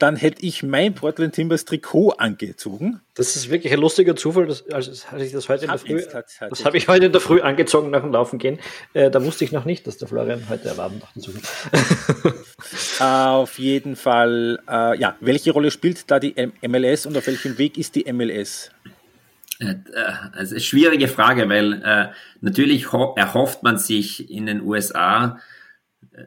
dann 0.00 0.16
hätte 0.16 0.44
ich 0.44 0.62
mein 0.62 0.94
Portland 0.94 1.34
Timbers 1.34 1.66
Trikot 1.66 2.12
angezogen. 2.12 3.02
Das 3.14 3.36
ist 3.36 3.50
wirklich 3.50 3.72
ein 3.72 3.78
lustiger 3.78 4.16
Zufall, 4.16 4.46
dass, 4.46 4.66
also 4.70 4.92
hatte 5.08 5.24
ich 5.24 5.32
das 5.32 5.48
heute 5.50 5.66
in 5.66 5.70
der 5.70 5.78
Früh, 5.78 6.02
das 6.48 6.64
habe 6.64 6.78
ich 6.78 6.88
heute 6.88 7.06
in 7.06 7.12
der 7.12 7.20
Früh 7.20 7.40
angezogen 7.42 7.90
nach 7.90 8.00
dem 8.00 8.12
Laufen 8.12 8.38
gehen. 8.38 8.58
Äh, 8.94 9.10
da 9.10 9.22
wusste 9.22 9.44
ich 9.44 9.52
noch 9.52 9.66
nicht, 9.66 9.86
dass 9.86 9.98
der 9.98 10.08
Florian 10.08 10.48
heute 10.48 10.68
erwarten 10.68 11.00
noch 11.00 11.12
dazu 11.14 11.32
Auf 13.04 13.58
jeden 13.58 13.94
Fall, 13.94 14.58
äh, 14.68 14.98
ja, 14.98 15.16
welche 15.20 15.52
Rolle 15.52 15.70
spielt 15.70 16.10
da 16.10 16.18
die 16.18 16.34
MLS 16.66 17.04
und 17.04 17.16
auf 17.16 17.26
welchem 17.26 17.58
Weg 17.58 17.76
ist 17.76 17.94
die 17.94 18.10
MLS? 18.10 18.70
Äh, 19.58 19.74
also 20.32 20.58
schwierige 20.58 21.08
Frage, 21.08 21.48
weil 21.50 21.82
äh, 21.82 22.08
natürlich 22.40 22.86
erhofft 23.16 23.62
man 23.62 23.76
sich 23.76 24.30
in 24.30 24.46
den 24.46 24.62
USA 24.62 25.38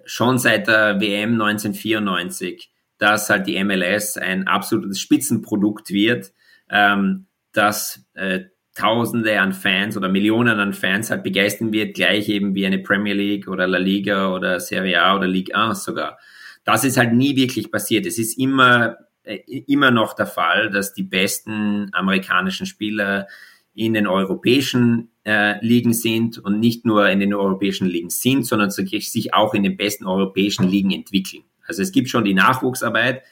schon 0.06 0.38
seit 0.38 0.68
der 0.68 1.00
WM 1.02 1.34
1994, 1.42 2.73
dass 3.04 3.30
halt 3.30 3.48
die 3.48 3.62
MLS 3.62 4.16
ein 4.16 4.48
absolutes 4.48 4.98
Spitzenprodukt 4.98 5.90
wird, 5.90 6.32
ähm, 6.70 7.28
das 7.52 8.06
äh, 8.14 8.46
Tausende 8.76 9.40
an 9.42 9.52
Fans 9.52 9.98
oder 9.98 10.08
Millionen 10.08 10.58
an 10.58 10.74
Fans 10.74 11.12
halt 11.12 11.22
begeistern 11.22 11.74
wird, 11.74 11.96
gleich 11.96 12.30
eben 12.30 12.56
wie 12.56 12.66
eine 12.66 12.80
Premier 12.80 13.14
League 13.14 13.50
oder 13.50 13.68
La 13.68 13.78
Liga 13.78 14.34
oder 14.34 14.60
Serie 14.62 15.02
A 15.02 15.18
oder 15.18 15.28
Ligue 15.28 15.54
1 15.54 15.84
sogar. 15.84 16.18
Das 16.64 16.86
ist 16.86 16.96
halt 16.96 17.14
nie 17.14 17.36
wirklich 17.36 17.72
passiert. 17.72 18.06
Es 18.06 18.18
ist 18.18 18.40
immer, 18.40 18.96
äh, 19.24 19.40
immer 19.68 19.92
noch 19.92 20.14
der 20.14 20.26
Fall, 20.26 20.70
dass 20.72 20.94
die 20.94 21.04
besten 21.04 21.90
amerikanischen 21.92 22.66
Spieler 22.66 23.28
in 23.76 23.94
den 23.94 24.08
europäischen 24.08 25.12
äh, 25.26 25.64
Ligen 25.64 25.92
sind 25.92 26.40
und 26.40 26.62
nicht 26.62 26.86
nur 26.86 27.10
in 27.10 27.20
den 27.20 27.34
europäischen 27.34 27.88
Ligen 27.88 28.10
sind, 28.10 28.46
sondern 28.46 28.72
sich 28.72 29.34
auch 29.34 29.54
in 29.54 29.64
den 29.64 29.76
besten 29.76 30.06
europäischen 30.06 30.70
Ligen 30.70 30.92
entwickeln. 30.92 31.44
Also 31.68 31.82
es 31.82 31.92
gibt 31.92 32.10
schon 32.10 32.26
die 32.26 32.34
Nachwuchsarbeit 32.34 33.24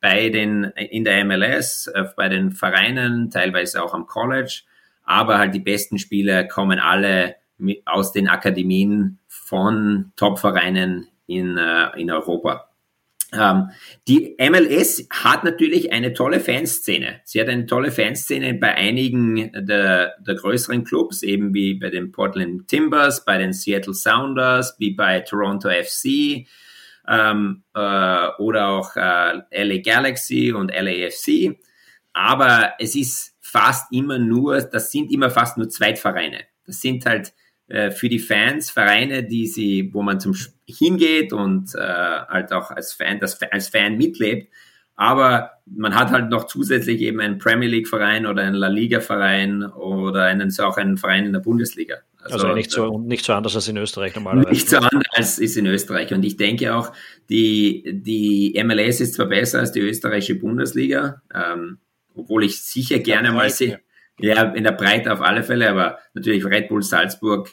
bei 0.00 0.28
den, 0.28 0.64
in 0.64 1.04
der 1.04 1.24
MLS, 1.24 1.86
äh, 1.86 2.04
bei 2.16 2.28
den 2.28 2.52
Vereinen, 2.52 3.30
teilweise 3.30 3.82
auch 3.82 3.94
am 3.94 4.06
College, 4.06 4.62
aber 5.02 5.38
halt 5.38 5.54
die 5.54 5.60
besten 5.60 5.98
Spieler 5.98 6.44
kommen 6.44 6.78
alle 6.78 7.36
aus 7.84 8.12
den 8.12 8.28
Akademien 8.28 9.18
von 9.28 10.12
Top-Vereinen 10.16 11.08
in, 11.26 11.56
äh, 11.56 12.00
in 12.00 12.10
Europa. 12.10 12.68
Ähm, 13.32 13.70
die 14.06 14.36
MLS 14.38 15.06
hat 15.10 15.44
natürlich 15.44 15.92
eine 15.92 16.12
tolle 16.12 16.40
Fanszene. 16.40 17.20
Sie 17.24 17.40
hat 17.40 17.48
eine 17.48 17.66
tolle 17.66 17.90
Fanszene 17.90 18.54
bei 18.54 18.74
einigen 18.74 19.50
der, 19.52 20.14
der 20.20 20.34
größeren 20.34 20.84
Clubs, 20.84 21.22
eben 21.22 21.54
wie 21.54 21.74
bei 21.74 21.90
den 21.90 22.12
Portland 22.12 22.68
Timbers, 22.68 23.24
bei 23.24 23.38
den 23.38 23.52
Seattle 23.52 23.94
Sounders, 23.94 24.76
wie 24.78 24.92
bei 24.92 25.20
Toronto 25.20 25.68
FC 25.68 26.46
ähm, 27.08 27.64
äh, 27.74 28.28
oder 28.38 28.68
auch 28.68 28.96
äh, 28.96 29.42
LA 29.64 29.82
Galaxy 29.82 30.52
und 30.52 30.70
LAFC. 30.70 31.58
Aber 32.12 32.74
es 32.78 32.94
ist 32.94 33.36
fast 33.40 33.92
immer 33.92 34.18
nur, 34.18 34.60
das 34.60 34.90
sind 34.90 35.12
immer 35.12 35.30
fast 35.30 35.58
nur 35.58 35.68
Zweitvereine. 35.68 36.40
Das 36.66 36.80
sind 36.80 37.04
halt 37.06 37.32
äh, 37.68 37.90
für 37.90 38.08
die 38.08 38.18
Fans 38.18 38.70
Vereine, 38.70 39.24
die 39.24 39.46
sie, 39.46 39.90
wo 39.92 40.02
man 40.02 40.20
zum 40.20 40.34
hingeht 40.66 41.32
und 41.32 41.74
äh, 41.74 41.78
halt 41.78 42.52
auch 42.52 42.70
als 42.70 42.92
Fan, 42.92 43.20
das 43.20 43.40
als 43.42 43.68
Fan 43.68 43.96
mitlebt. 43.96 44.52
Aber 44.96 45.50
man 45.66 45.94
hat 45.94 46.10
halt 46.10 46.30
noch 46.30 46.44
zusätzlich 46.44 47.00
eben 47.00 47.20
einen 47.20 47.38
Premier 47.38 47.68
League 47.68 47.88
Verein 47.88 48.26
oder 48.26 48.42
einen 48.42 48.54
La 48.54 48.68
Liga 48.68 49.00
Verein 49.00 49.64
oder 49.64 50.24
einen, 50.24 50.50
so 50.50 50.64
auch 50.64 50.76
einen 50.76 50.98
Verein 50.98 51.26
in 51.26 51.32
der 51.32 51.40
Bundesliga. 51.40 51.96
Also, 52.24 52.46
also 52.46 52.54
nicht, 52.54 52.70
so, 52.70 52.98
nicht 52.98 53.24
so 53.24 53.34
anders 53.34 53.54
als 53.54 53.68
in 53.68 53.76
Österreich 53.76 54.14
normalerweise. 54.14 54.50
Nicht 54.50 54.68
so 54.68 54.78
anders 54.78 55.02
als 55.12 55.38
ist 55.38 55.56
in 55.58 55.66
Österreich. 55.66 56.12
Und 56.14 56.24
ich 56.24 56.36
denke 56.38 56.74
auch, 56.74 56.92
die, 57.28 57.84
die 58.02 58.60
MLS 58.64 59.00
ist 59.00 59.14
zwar 59.14 59.26
besser 59.26 59.58
als 59.60 59.72
die 59.72 59.80
österreichische 59.80 60.36
Bundesliga, 60.36 61.22
ähm, 61.34 61.78
obwohl 62.14 62.44
ich 62.44 62.62
sicher 62.62 62.98
gerne 62.98 63.30
mal 63.30 63.50
sehe. 63.50 63.80
Ja, 64.18 64.42
in 64.52 64.64
der 64.64 64.72
Breite 64.72 65.12
auf 65.12 65.20
alle 65.20 65.42
Fälle, 65.42 65.68
aber 65.68 65.98
natürlich 66.14 66.44
Red 66.44 66.68
Bull 66.68 66.82
Salzburg, 66.82 67.50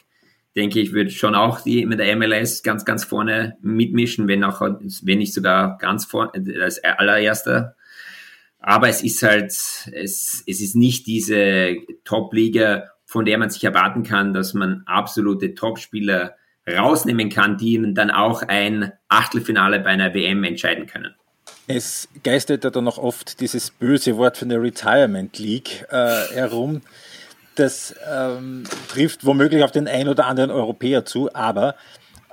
denke 0.56 0.80
ich, 0.80 0.92
würde 0.92 1.10
schon 1.10 1.34
auch 1.34 1.60
die 1.60 1.84
mit 1.84 1.98
der 1.98 2.16
MLS 2.16 2.62
ganz, 2.62 2.84
ganz 2.84 3.04
vorne 3.04 3.56
mitmischen, 3.60 4.28
wenn 4.28 4.44
auch, 4.44 4.60
wenn 4.60 5.18
nicht 5.18 5.34
sogar 5.34 5.76
ganz 5.78 6.06
vorne, 6.06 6.32
als 6.62 6.82
allererster. 6.82 7.76
Aber 8.58 8.88
es 8.88 9.02
ist 9.02 9.22
halt, 9.22 9.50
es, 9.50 10.44
es 10.46 10.60
ist 10.60 10.76
nicht 10.76 11.06
diese 11.06 11.76
Top-Liga, 12.04 12.91
von 13.12 13.26
der 13.26 13.36
man 13.36 13.50
sich 13.50 13.62
erwarten 13.62 14.04
kann, 14.04 14.32
dass 14.32 14.54
man 14.54 14.84
absolute 14.86 15.54
Top-Spieler 15.54 16.34
rausnehmen 16.66 17.28
kann, 17.28 17.58
die 17.58 17.92
dann 17.92 18.10
auch 18.10 18.42
ein 18.42 18.90
Achtelfinale 19.08 19.80
bei 19.80 19.90
einer 19.90 20.14
WM 20.14 20.42
entscheiden 20.44 20.86
können. 20.86 21.14
Es 21.66 22.08
geistert 22.22 22.64
ja 22.64 22.70
dann 22.70 22.84
noch 22.84 22.96
oft 22.96 23.40
dieses 23.40 23.70
böse 23.70 24.16
Wort 24.16 24.38
von 24.38 24.48
der 24.48 24.62
Retirement 24.62 25.38
League 25.38 25.86
äh, 25.90 26.32
herum. 26.32 26.80
Das 27.54 27.94
ähm, 28.10 28.64
trifft 28.88 29.26
womöglich 29.26 29.62
auf 29.62 29.72
den 29.72 29.88
ein 29.88 30.08
oder 30.08 30.26
anderen 30.26 30.50
Europäer 30.50 31.04
zu, 31.04 31.34
aber 31.34 31.74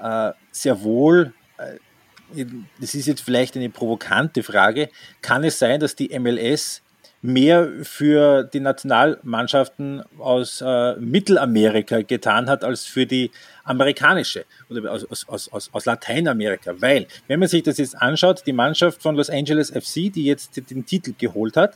äh, 0.01 0.31
sehr 0.53 0.81
wohl, 0.81 1.33
äh, 1.57 2.45
das 2.79 2.93
ist 2.93 3.05
jetzt 3.05 3.21
vielleicht 3.21 3.57
eine 3.57 3.69
provokante 3.69 4.43
Frage, 4.43 4.87
kann 5.21 5.43
es 5.43 5.59
sein, 5.59 5.81
dass 5.81 5.95
die 5.95 6.17
MLS 6.17 6.83
mehr 7.21 7.69
für 7.83 8.43
die 8.43 8.61
Nationalmannschaften 8.61 10.03
aus 10.17 10.61
äh, 10.65 10.95
Mittelamerika 10.95 12.01
getan 12.01 12.49
hat 12.49 12.63
als 12.63 12.85
für 12.85 13.05
die 13.05 13.31
amerikanische 13.65 14.45
oder 14.69 14.91
aus, 14.91 15.05
aus, 15.27 15.49
aus, 15.49 15.69
aus 15.73 15.85
Lateinamerika. 15.85 16.73
Weil, 16.79 17.07
wenn 17.27 17.39
man 17.39 17.49
sich 17.49 17.63
das 17.63 17.77
jetzt 17.77 17.95
anschaut, 18.01 18.43
die 18.45 18.53
Mannschaft 18.53 19.01
von 19.01 19.15
Los 19.15 19.29
Angeles 19.29 19.69
FC, 19.69 20.13
die 20.13 20.25
jetzt 20.25 20.61
den 20.69 20.85
Titel 20.85 21.13
geholt 21.17 21.57
hat, 21.57 21.75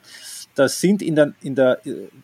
das 0.56 0.80
sind 0.80 1.02
in 1.02 1.16
der, 1.16 1.34
in 1.42 1.56
der, 1.56 1.80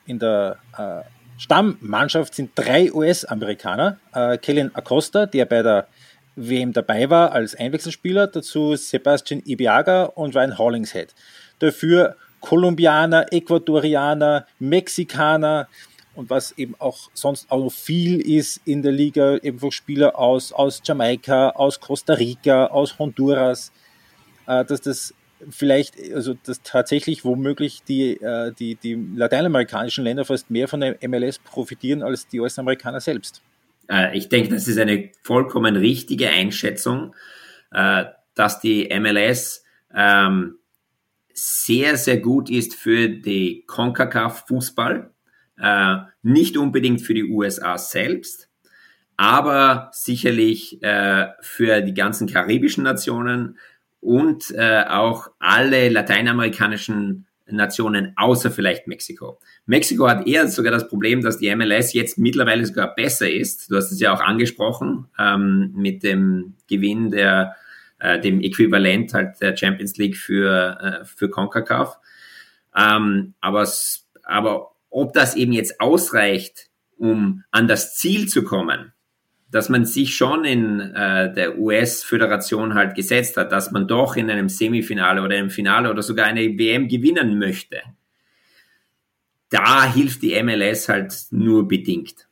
in 0.05 0.19
der 0.19 0.57
äh, 0.77 1.01
Stammmannschaft 1.39 2.35
sind 2.35 2.51
drei 2.55 2.91
US-Amerikaner. 2.91 3.97
Äh, 4.13 4.37
Kellen 4.37 4.73
Acosta, 4.75 5.25
der 5.25 5.45
bei 5.45 5.61
der 5.61 5.87
WM 6.35 6.71
dabei 6.73 7.09
war 7.09 7.31
als 7.31 7.55
Einwechselspieler, 7.55 8.27
dazu 8.27 8.75
Sebastian 8.75 9.41
Ibiaga 9.45 10.03
und 10.03 10.35
Ryan 10.35 10.57
Hollingshead. 10.57 11.13
Dafür 11.59 12.15
Kolumbianer, 12.41 13.31
Ecuadorianer, 13.31 14.45
Mexikaner 14.59 15.67
und 16.15 16.29
was 16.29 16.51
eben 16.57 16.75
auch 16.79 17.09
sonst 17.13 17.49
auch 17.49 17.63
noch 17.63 17.71
viel 17.71 18.19
ist 18.19 18.61
in 18.65 18.81
der 18.81 18.91
Liga, 18.91 19.37
eben 19.37 19.71
Spieler 19.71 20.19
aus, 20.19 20.51
aus 20.51 20.81
Jamaika, 20.83 21.51
aus 21.51 21.79
Costa 21.79 22.13
Rica, 22.13 22.67
aus 22.67 22.99
Honduras, 22.99 23.71
äh, 24.47 24.65
dass 24.65 24.81
das 24.81 25.13
vielleicht, 25.49 25.95
also 26.13 26.35
dass 26.43 26.61
tatsächlich 26.61 27.23
womöglich 27.23 27.83
die, 27.87 28.15
äh, 28.21 28.51
die, 28.51 28.75
die 28.75 28.95
lateinamerikanischen 29.15 30.03
Länder 30.03 30.25
fast 30.25 30.49
mehr 30.49 30.67
von 30.67 30.81
der 30.81 30.97
MLS 31.07 31.39
profitieren 31.39 32.03
als 32.03 32.27
die 32.27 32.41
US-Amerikaner 32.41 32.99
selbst. 32.99 33.41
Äh, 33.89 34.17
ich 34.17 34.27
denke, 34.27 34.49
das 34.49 34.67
ist 34.67 34.77
eine 34.77 35.11
vollkommen 35.23 35.77
richtige 35.77 36.29
Einschätzung, 36.29 37.15
dass 38.33 38.59
die 38.61 38.89
MLS 38.99 39.63
ähm, 39.93 40.58
sehr, 41.39 41.97
sehr 41.97 42.17
gut 42.17 42.49
ist 42.49 42.75
für 42.75 43.09
die 43.09 43.63
CONCACAF 43.67 44.45
Fußball, 44.47 45.11
äh, 45.57 45.95
nicht 46.21 46.57
unbedingt 46.57 47.01
für 47.01 47.13
die 47.13 47.25
USA 47.25 47.77
selbst, 47.77 48.49
aber 49.17 49.89
sicherlich 49.91 50.81
äh, 50.81 51.27
für 51.41 51.81
die 51.81 51.93
ganzen 51.93 52.27
karibischen 52.27 52.83
Nationen 52.83 53.57
und 53.99 54.51
äh, 54.51 54.85
auch 54.87 55.31
alle 55.39 55.89
lateinamerikanischen 55.89 57.25
Nationen 57.51 58.13
außer 58.15 58.51
vielleicht 58.51 58.87
Mexiko. 58.87 59.39
Mexiko 59.65 60.07
hat 60.07 60.27
eher 60.27 60.47
sogar 60.47 60.71
das 60.71 60.87
Problem, 60.87 61.21
dass 61.21 61.37
die 61.37 61.53
MLS 61.55 61.93
jetzt 61.93 62.17
mittlerweile 62.17 62.65
sogar 62.65 62.93
besser 62.95 63.29
ist. 63.29 63.71
Du 63.71 63.75
hast 63.75 63.91
es 63.91 63.99
ja 63.99 64.13
auch 64.13 64.21
angesprochen 64.21 65.07
ähm, 65.17 65.73
mit 65.75 66.03
dem 66.03 66.55
Gewinn 66.67 67.11
der 67.11 67.55
äh, 67.99 68.19
dem 68.19 68.41
Äquivalent 68.41 69.13
halt 69.13 69.41
der 69.41 69.55
Champions 69.55 69.97
League 69.97 70.17
für, 70.17 70.77
äh, 70.81 71.05
für 71.05 71.29
CONCACAF. 71.29 71.97
Ähm, 72.75 73.33
aber, 73.41 73.67
aber 74.23 74.71
ob 74.89 75.13
das 75.13 75.35
eben 75.35 75.53
jetzt 75.53 75.79
ausreicht, 75.79 76.69
um 76.97 77.43
an 77.51 77.67
das 77.67 77.95
Ziel 77.95 78.27
zu 78.27 78.43
kommen, 78.43 78.93
dass 79.51 79.69
man 79.69 79.85
sich 79.85 80.15
schon 80.15 80.45
in 80.45 80.79
äh, 80.79 81.33
der 81.33 81.57
US-Föderation 81.57 82.75
halt 82.75 82.95
gesetzt 82.95 83.37
hat, 83.37 83.51
dass 83.51 83.71
man 83.71 83.87
doch 83.87 84.15
in 84.15 84.29
einem 84.29 84.49
Semifinale 84.49 85.23
oder 85.23 85.35
einem 85.35 85.49
Finale 85.49 85.89
oder 85.89 86.03
sogar 86.03 86.27
eine 86.27 86.57
WM 86.57 86.87
gewinnen 86.87 87.39
möchte. 87.39 87.81
Da 89.49 89.91
hilft 89.91 90.21
die 90.21 90.41
MLS 90.43 90.87
halt 90.87 91.13
nur 91.31 91.67
bedingt. 91.67 92.27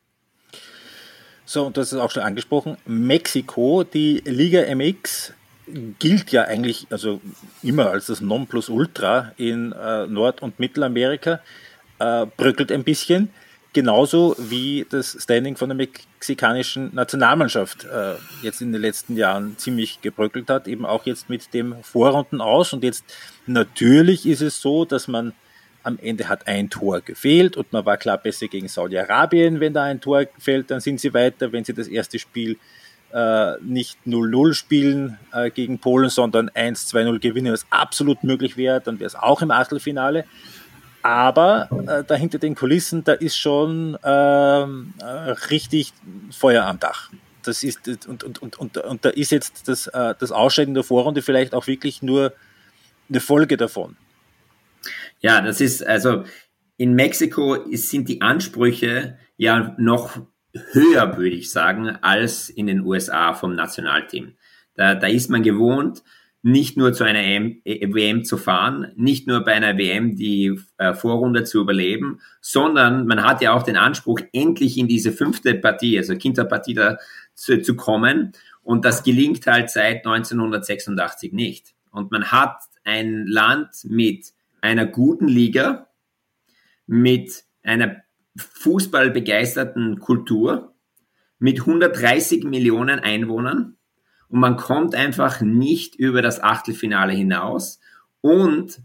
So, 1.46 1.66
und 1.66 1.78
das 1.78 1.94
ist 1.94 2.00
auch 2.00 2.12
schon 2.12 2.24
angesprochen. 2.24 2.78
Mexiko, 2.86 3.84
die 3.84 4.22
Liga 4.26 4.64
MX, 4.76 5.34
gilt 6.00 6.32
ja 6.32 6.44
eigentlich 6.44 6.88
also 6.90 7.22
immer 7.62 7.90
als 7.90 8.08
das 8.08 8.22
Nonplusultra 8.22 9.34
in 9.38 9.72
äh, 9.74 10.08
Nord- 10.08 10.42
und 10.42 10.60
Mittelamerika, 10.60 11.42
äh, 12.00 12.26
bröckelt 12.38 12.72
ein 12.72 12.84
bisschen, 12.84 13.30
genauso 13.74 14.36
wie 14.38 14.86
das 14.90 15.18
Standing 15.20 15.58
von 15.58 15.70
der 15.70 15.76
mexikanischen 15.76 16.94
Nationalmannschaft 16.96 17.86
äh, 17.86 18.16
jetzt 18.42 18.62
in 18.62 18.72
den 18.72 18.82
letzten 18.82 19.18
Jahren 19.18 19.58
ziemlich 19.58 20.02
gebröckelt 20.02 20.50
hat, 20.50 20.68
eben 20.68 20.86
auch 20.86 21.06
jetzt 21.06 21.30
mit 21.30 21.54
dem 21.54 21.76
Vorrunden 21.84 22.42
aus. 22.42 22.74
Und 22.74 22.84
jetzt 22.84 23.04
natürlich 23.46 24.26
ist 24.26 24.42
es 24.42 24.62
so, 24.62 24.86
dass 24.86 25.08
man 25.08 25.34
am 25.84 26.00
Ende 26.02 26.28
hat 26.28 26.48
ein 26.48 26.70
Tor 26.70 27.02
gefehlt 27.02 27.56
und 27.56 27.72
man 27.72 27.86
war 27.86 27.98
klar 27.98 28.18
besser 28.18 28.48
gegen 28.48 28.68
Saudi-Arabien. 28.68 29.60
Wenn 29.60 29.74
da 29.74 29.84
ein 29.84 30.02
Tor 30.02 30.26
fällt, 30.38 30.70
dann 30.70 30.82
sind 30.82 31.00
sie 31.00 31.14
weiter. 31.14 31.52
Wenn 31.52 31.64
sie 31.64 31.74
das 31.74 31.88
erste 31.88 32.20
Spiel 32.20 32.54
äh, 32.54 32.56
nicht 33.62 33.98
0-0 34.06 34.54
spielen 34.54 35.18
äh, 35.34 35.50
gegen 35.50 35.80
Polen, 35.80 36.10
sondern 36.10 36.50
1-2-0 36.50 37.20
gewinnen, 37.20 37.52
was 37.52 37.66
absolut 37.70 38.24
möglich 38.24 38.58
wäre, 38.58 38.82
dann 38.82 39.00
wäre 39.00 39.08
es 39.08 39.16
auch 39.16 39.42
im 39.42 39.52
Achtelfinale. 39.52 40.26
Aber 41.02 41.70
äh, 41.88 42.04
da 42.04 42.16
hinter 42.16 42.38
den 42.38 42.56
Kulissen, 42.56 43.04
da 43.04 43.14
ist 43.14 43.38
schon 43.38 43.98
ähm, 44.04 44.94
äh, 45.00 45.06
richtig 45.06 45.94
Feuer 46.32 46.66
am 46.66 46.80
Dach. 46.80 47.10
das 47.44 47.64
ist, 47.64 47.88
und, 48.08 48.24
und, 48.24 48.42
und, 48.42 48.60
und, 48.60 48.78
und 48.78 49.06
da 49.06 49.10
ist 49.10 49.32
jetzt 49.32 49.68
das, 49.68 49.88
äh, 49.88 50.16
das 50.20 50.32
Ausscheiden 50.32 50.74
der 50.74 50.84
Vorrunde 50.84 51.22
vielleicht 51.22 51.54
auch 51.54 51.68
wirklich 51.68 52.02
nur 52.02 52.34
eine 53.10 53.20
Folge 53.22 53.58
davon. 53.58 53.96
Ja, 55.22 55.42
das 55.42 55.62
ist, 55.62 55.86
also 55.86 56.24
in 56.78 56.94
Mexiko 56.94 57.56
ist, 57.56 57.90
sind 57.90 58.10
die 58.10 58.22
Ansprüche 58.22 59.18
ja 59.38 59.76
noch 59.78 60.20
höher, 60.72 61.18
würde 61.18 61.36
ich 61.36 61.52
sagen, 61.52 61.90
als 62.02 62.50
in 62.50 62.68
den 62.68 62.82
USA 62.82 63.34
vom 63.34 63.56
Nationalteam. 63.56 64.34
Da, 64.76 64.96
da 64.96 65.08
ist 65.08 65.30
man 65.30 65.44
gewohnt, 65.44 66.04
nicht 66.44 66.78
nur 66.78 66.94
zu 66.94 67.04
einer 67.04 67.22
WM 67.22 68.24
zu 68.24 68.38
fahren, 68.38 68.92
nicht 68.96 69.28
nur 69.28 69.44
bei 69.44 69.54
einer 69.54 69.78
WM 69.78 70.16
die 70.16 70.58
äh, 70.78 70.94
Vorrunde 70.94 71.44
zu 71.44 71.60
überleben, 71.60 72.22
sondern 72.42 73.06
man 73.08 73.24
hat 73.24 73.42
ja 73.42 73.54
auch 73.54 73.64
den 73.64 73.76
Anspruch, 73.76 74.22
endlich 74.32 74.78
in 74.78 74.88
diese 74.88 75.12
fünfte 75.12 75.56
Partie, 75.56 75.98
also 75.98 76.16
Quinta 76.16 76.44
Partida, 76.44 77.00
zu, 77.34 77.62
zu 77.62 77.76
kommen. 77.76 78.32
Und 78.62 78.86
das 78.86 79.04
gelingt 79.04 79.46
halt 79.48 79.70
seit 79.70 80.06
1986 80.06 81.34
nicht. 81.34 81.74
Und 81.92 82.12
man 82.12 82.32
hat 82.32 82.58
ein 82.84 83.26
Land 83.28 83.70
mit 83.84 84.34
einer 84.62 84.86
guten 84.86 85.28
Liga, 85.28 85.88
mit 86.86 87.44
einer 87.64 88.04
fußballbegeisterten 88.38 90.00
Kultur, 90.00 90.74
mit 91.40 91.60
130 91.60 92.44
Millionen 92.46 93.00
Einwohnern 93.00 93.78
und 94.30 94.40
man 94.40 94.58
kommt 94.58 94.96
einfach 94.96 95.42
nicht 95.42 95.96
über 95.96 96.22
das 96.22 96.42
Achtelfinale 96.42 97.14
hinaus. 97.14 97.80
Und 98.22 98.82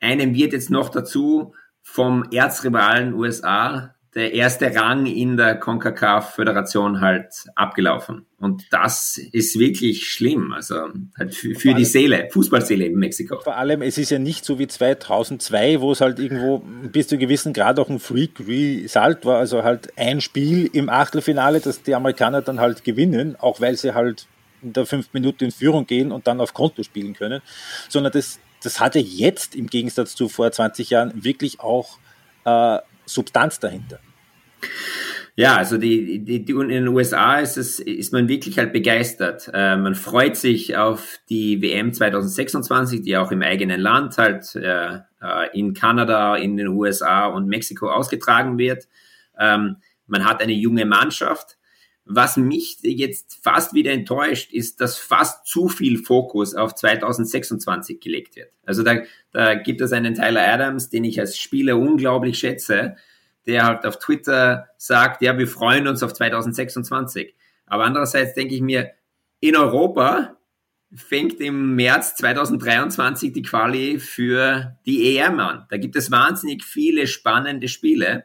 einem 0.00 0.34
wird 0.34 0.52
jetzt 0.52 0.70
noch 0.70 0.90
dazu 0.90 1.54
vom 1.82 2.24
Erzrivalen 2.30 3.14
USA 3.14 3.94
der 4.14 4.34
erste 4.34 4.74
Rang 4.74 5.06
in 5.06 5.36
der 5.36 5.54
CONCACAF-Föderation 5.60 7.00
halt 7.00 7.28
abgelaufen. 7.54 8.26
Und 8.38 8.64
das 8.70 9.18
ist 9.32 9.58
wirklich 9.58 10.08
schlimm, 10.08 10.52
also 10.52 10.88
halt 11.16 11.34
für, 11.34 11.54
für 11.54 11.74
die 11.74 11.84
Seele, 11.84 12.28
Fußballseele 12.32 12.86
in 12.86 12.96
Mexiko. 12.96 13.38
Vor 13.40 13.56
allem, 13.56 13.82
es 13.82 13.98
ist 13.98 14.10
ja 14.10 14.18
nicht 14.18 14.44
so 14.44 14.58
wie 14.58 14.66
2002, 14.66 15.80
wo 15.80 15.92
es 15.92 16.00
halt 16.00 16.18
irgendwo 16.18 16.58
bis 16.90 17.06
zu 17.06 17.14
einem 17.14 17.20
gewissen 17.20 17.52
Grad 17.52 17.78
auch 17.78 17.88
ein 17.88 18.00
Freak-Result 18.00 19.24
war, 19.26 19.38
also 19.38 19.62
halt 19.62 19.92
ein 19.96 20.20
Spiel 20.20 20.68
im 20.72 20.88
Achtelfinale, 20.88 21.60
das 21.60 21.82
die 21.82 21.94
Amerikaner 21.94 22.42
dann 22.42 22.58
halt 22.58 22.82
gewinnen, 22.82 23.36
auch 23.38 23.60
weil 23.60 23.76
sie 23.76 23.94
halt 23.94 24.26
in 24.62 24.72
der 24.72 24.86
fünf 24.86 25.12
Minuten 25.12 25.44
in 25.44 25.50
Führung 25.52 25.86
gehen 25.86 26.10
und 26.10 26.26
dann 26.26 26.40
auf 26.40 26.52
Konto 26.52 26.82
spielen 26.82 27.14
können, 27.14 27.42
sondern 27.88 28.12
das, 28.12 28.40
das 28.62 28.80
hatte 28.80 28.98
jetzt 28.98 29.54
im 29.54 29.68
Gegensatz 29.68 30.16
zu 30.16 30.28
vor 30.28 30.50
20 30.50 30.90
Jahren 30.90 31.24
wirklich 31.24 31.60
auch 31.60 31.98
äh, 32.44 32.78
Substanz 33.12 33.58
dahinter. 33.58 34.00
Ja, 35.36 35.56
also 35.56 35.78
die, 35.78 36.18
die, 36.18 36.44
die, 36.44 36.52
in 36.52 36.68
den 36.68 36.88
USA 36.88 37.38
ist, 37.38 37.56
es, 37.56 37.78
ist 37.78 38.12
man 38.12 38.28
wirklich 38.28 38.58
halt 38.58 38.72
begeistert. 38.72 39.50
Äh, 39.54 39.76
man 39.76 39.94
freut 39.94 40.36
sich 40.36 40.76
auf 40.76 41.18
die 41.28 41.62
WM 41.62 41.94
2026, 41.94 43.02
die 43.02 43.16
auch 43.16 43.32
im 43.32 43.42
eigenen 43.42 43.80
Land 43.80 44.18
halt 44.18 44.54
äh, 44.56 44.96
äh, 45.22 45.58
in 45.58 45.72
Kanada, 45.72 46.36
in 46.36 46.56
den 46.56 46.68
USA 46.68 47.26
und 47.26 47.46
Mexiko 47.46 47.90
ausgetragen 47.90 48.58
wird. 48.58 48.86
Ähm, 49.38 49.76
man 50.06 50.26
hat 50.26 50.42
eine 50.42 50.52
junge 50.52 50.84
Mannschaft. 50.84 51.56
Was 52.04 52.36
mich 52.36 52.78
jetzt 52.82 53.38
fast 53.42 53.72
wieder 53.72 53.92
enttäuscht, 53.92 54.52
ist, 54.52 54.80
dass 54.80 54.98
fast 54.98 55.46
zu 55.46 55.68
viel 55.68 55.98
Fokus 55.98 56.54
auf 56.54 56.74
2026 56.74 58.00
gelegt 58.00 58.36
wird. 58.36 58.50
Also 58.64 58.82
da, 58.82 59.02
da 59.32 59.54
gibt 59.54 59.80
es 59.80 59.92
einen 59.92 60.14
Tyler 60.14 60.46
Adams, 60.46 60.88
den 60.88 61.04
ich 61.04 61.20
als 61.20 61.38
Spieler 61.38 61.76
unglaublich 61.76 62.38
schätze, 62.38 62.96
der 63.46 63.64
halt 63.64 63.86
auf 63.86 63.98
Twitter 63.98 64.68
sagt, 64.76 65.22
ja, 65.22 65.38
wir 65.38 65.46
freuen 65.46 65.86
uns 65.86 66.02
auf 66.02 66.12
2026. 66.12 67.34
Aber 67.66 67.84
andererseits 67.84 68.34
denke 68.34 68.54
ich 68.54 68.60
mir, 68.60 68.90
in 69.40 69.56
Europa 69.56 70.36
fängt 70.94 71.40
im 71.40 71.76
März 71.76 72.16
2023 72.16 73.32
die 73.32 73.42
Quali 73.42 73.98
für 74.00 74.76
die 74.86 75.16
EM 75.16 75.38
an. 75.38 75.66
Da 75.70 75.76
gibt 75.76 75.96
es 75.96 76.10
wahnsinnig 76.10 76.64
viele 76.64 77.06
spannende 77.06 77.68
Spiele. 77.68 78.24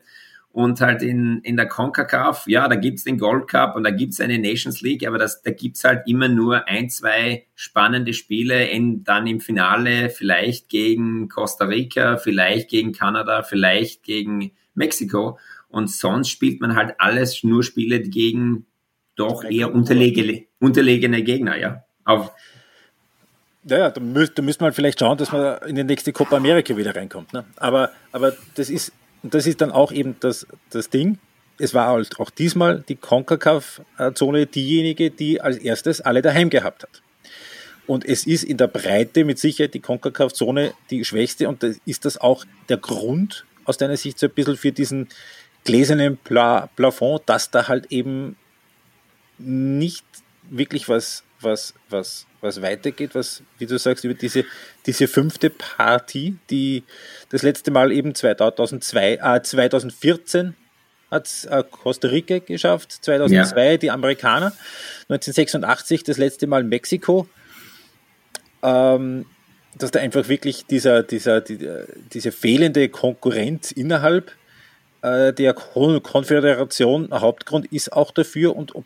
Und 0.55 0.79
halt 0.79 1.01
in, 1.01 1.41
in 1.41 1.57
der 1.57 1.67
CONCACAF, 1.67 2.47
ja, 2.47 2.65
da 2.69 2.75
gibt's 2.75 3.03
den 3.03 3.17
Gold 3.17 3.49
Cup 3.49 3.75
und 3.75 3.83
da 3.83 3.91
gibt's 3.91 4.21
eine 4.21 4.39
Nations 4.39 4.79
League, 4.79 5.05
aber 5.05 5.17
das, 5.17 5.41
da 5.41 5.51
gibt's 5.51 5.83
halt 5.83 6.07
immer 6.07 6.29
nur 6.29 6.69
ein, 6.69 6.89
zwei 6.89 7.45
spannende 7.55 8.13
Spiele, 8.13 8.65
in, 8.69 9.03
dann 9.03 9.27
im 9.27 9.41
Finale 9.41 10.09
vielleicht 10.09 10.69
gegen 10.69 11.27
Costa 11.27 11.65
Rica, 11.65 12.15
vielleicht 12.15 12.69
gegen 12.69 12.93
Kanada, 12.93 13.43
vielleicht 13.43 14.03
gegen 14.03 14.51
Mexiko. 14.75 15.37
Und 15.67 15.91
sonst 15.91 16.29
spielt 16.29 16.61
man 16.61 16.77
halt 16.77 16.95
alles 16.99 17.43
nur 17.43 17.61
Spiele 17.61 17.99
gegen 17.99 18.65
doch 19.17 19.43
eher 19.43 19.75
unterlegene, 19.75 20.45
unterlegene 20.61 21.21
Gegner, 21.23 21.57
ja. 21.57 21.83
Auf, 22.05 22.31
ja, 23.65 23.89
da, 23.89 23.99
müsste 23.99 24.41
müsst 24.41 24.61
man 24.61 24.67
halt 24.67 24.75
vielleicht 24.75 25.01
schauen, 25.01 25.17
dass 25.17 25.33
man 25.33 25.57
in 25.67 25.75
die 25.75 25.83
nächste 25.83 26.13
Copa 26.13 26.37
America 26.37 26.77
wieder 26.77 26.95
reinkommt. 26.95 27.33
Ne? 27.33 27.43
Aber, 27.57 27.91
aber 28.13 28.31
das 28.55 28.69
ist 28.69 28.93
und 29.25 29.33
das 29.33 29.47
ist 29.47 29.59
dann 29.59 29.71
auch 29.71 29.91
eben 29.91 30.17
das, 30.19 30.45
das 30.69 30.91
Ding. 30.91 31.17
Es 31.57 31.73
war 31.73 31.87
halt 31.87 32.19
auch 32.19 32.29
diesmal 32.29 32.83
die 32.87 32.95
CONCACAF-Zone 32.95 34.45
diejenige, 34.45 35.09
die 35.09 35.41
als 35.41 35.57
erstes 35.57 35.99
alle 35.99 36.21
daheim 36.21 36.51
gehabt 36.51 36.83
hat. 36.83 37.01
Und 37.87 38.05
es 38.05 38.27
ist 38.27 38.43
in 38.43 38.57
der 38.57 38.67
Breite 38.67 39.25
mit 39.25 39.39
Sicherheit 39.39 39.73
die 39.73 39.79
CONCACAF-Zone 39.79 40.75
die 40.91 41.03
schwächste 41.03 41.49
und 41.49 41.63
das 41.63 41.77
ist 41.85 42.05
das 42.05 42.19
auch 42.19 42.45
der 42.69 42.77
Grund 42.77 43.45
aus 43.63 43.77
deiner 43.77 43.97
Sicht 43.97 44.19
so 44.19 44.27
ein 44.27 44.31
bisschen 44.31 44.57
für 44.57 44.71
diesen 44.71 45.07
gläsernen 45.63 46.17
Pla 46.17 46.69
Plafond, 46.75 47.23
dass 47.25 47.49
da 47.49 47.67
halt 47.67 47.91
eben 47.91 48.35
nicht 49.39 50.05
wirklich 50.51 50.87
was, 50.87 51.23
was, 51.41 51.73
was 51.89 52.27
was 52.45 52.61
weitergeht, 52.61 53.15
was, 53.15 53.43
wie 53.57 53.65
du 53.65 53.77
sagst, 53.77 54.05
über 54.05 54.13
diese, 54.13 54.45
diese 54.85 55.07
fünfte 55.07 55.49
Party, 55.49 56.37
die 56.49 56.83
das 57.29 57.43
letzte 57.43 57.71
Mal 57.71 57.91
eben 57.91 58.15
2002, 58.15 59.19
äh, 59.21 59.41
2014 59.41 60.55
hat 61.11 61.29
äh, 61.49 61.63
Costa 61.69 62.07
Rica 62.07 62.39
geschafft, 62.39 62.91
2002 62.91 63.71
ja. 63.71 63.77
die 63.77 63.91
Amerikaner, 63.91 64.53
1986 65.09 66.03
das 66.03 66.17
letzte 66.17 66.47
Mal 66.47 66.63
Mexiko. 66.63 67.27
Ähm, 68.63 69.25
dass 69.77 69.91
da 69.91 69.99
einfach 69.99 70.29
wirklich 70.29 70.65
dieser, 70.65 71.03
dieser, 71.03 71.41
die, 71.41 71.69
diese 72.13 72.31
fehlende 72.31 72.89
Konkurrenz 72.89 73.71
innerhalb 73.71 74.31
äh, 75.01 75.33
der 75.33 75.53
Konföderation 75.53 77.09
Hauptgrund 77.11 77.71
ist 77.71 77.93
auch 77.93 78.11
dafür 78.11 78.55
und 78.55 78.75
ob, 78.75 78.85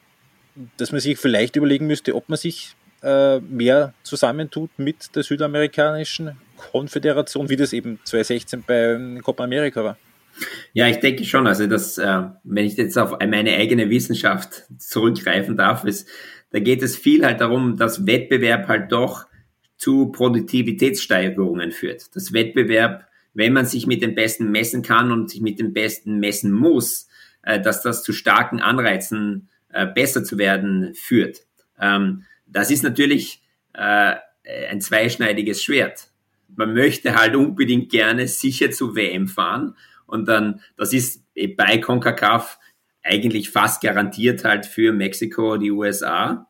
dass 0.77 0.91
man 0.91 0.99
sich 0.99 1.17
vielleicht 1.17 1.55
überlegen 1.55 1.87
müsste, 1.87 2.15
ob 2.15 2.27
man 2.27 2.37
sich 2.37 2.75
äh, 3.01 3.39
mehr 3.39 3.93
zusammentut 4.03 4.71
mit 4.77 5.15
der 5.15 5.23
südamerikanischen 5.23 6.37
Konföderation, 6.57 7.49
wie 7.49 7.55
das 7.55 7.73
eben 7.73 7.99
2016 8.03 8.63
bei 8.67 9.19
Copa 9.21 9.43
America 9.43 9.83
war. 9.83 9.97
Ja, 10.73 10.87
ich 10.87 10.97
denke 10.97 11.23
schon. 11.25 11.47
Also, 11.47 11.67
dass, 11.67 11.97
äh, 11.97 12.23
wenn 12.43 12.65
ich 12.65 12.77
jetzt 12.77 12.97
auf 12.97 13.17
meine 13.19 13.55
eigene 13.55 13.89
Wissenschaft 13.89 14.65
zurückgreifen 14.77 15.57
darf, 15.57 15.83
ist, 15.83 16.07
da 16.51 16.59
geht 16.59 16.81
es 16.81 16.97
viel 16.97 17.25
halt 17.25 17.41
darum, 17.41 17.77
dass 17.77 18.05
Wettbewerb 18.05 18.67
halt 18.67 18.91
doch 18.91 19.25
zu 19.77 20.11
Produktivitätssteigerungen 20.11 21.71
führt. 21.71 22.15
Das 22.15 22.33
Wettbewerb, 22.33 23.07
wenn 23.33 23.53
man 23.53 23.65
sich 23.65 23.87
mit 23.87 24.01
den 24.01 24.15
Besten 24.15 24.51
messen 24.51 24.81
kann 24.81 25.11
und 25.11 25.29
sich 25.29 25.41
mit 25.41 25.59
den 25.59 25.73
Besten 25.73 26.19
messen 26.19 26.51
muss, 26.51 27.07
äh, 27.43 27.61
dass 27.61 27.81
das 27.81 28.03
zu 28.03 28.13
starken 28.13 28.59
Anreizen, 28.61 29.49
besser 29.93 30.23
zu 30.23 30.39
werden 30.39 30.95
führt. 30.95 31.45
Ähm, 31.79 32.23
das 32.51 32.71
ist 32.71 32.83
natürlich 32.83 33.41
äh, 33.73 34.15
ein 34.69 34.81
zweischneidiges 34.81 35.63
Schwert. 35.63 36.07
Man 36.55 36.73
möchte 36.73 37.15
halt 37.15 37.35
unbedingt 37.35 37.91
gerne 37.91 38.27
sicher 38.27 38.71
zu 38.71 38.95
WM 38.95 39.27
fahren 39.27 39.75
und 40.07 40.27
dann, 40.27 40.61
das 40.75 40.93
ist 40.93 41.23
bei 41.55 41.77
CONCACAF 41.77 42.59
eigentlich 43.03 43.49
fast 43.49 43.81
garantiert 43.81 44.43
halt 44.43 44.65
für 44.65 44.91
Mexiko, 44.91 45.57
die 45.57 45.71
USA. 45.71 46.47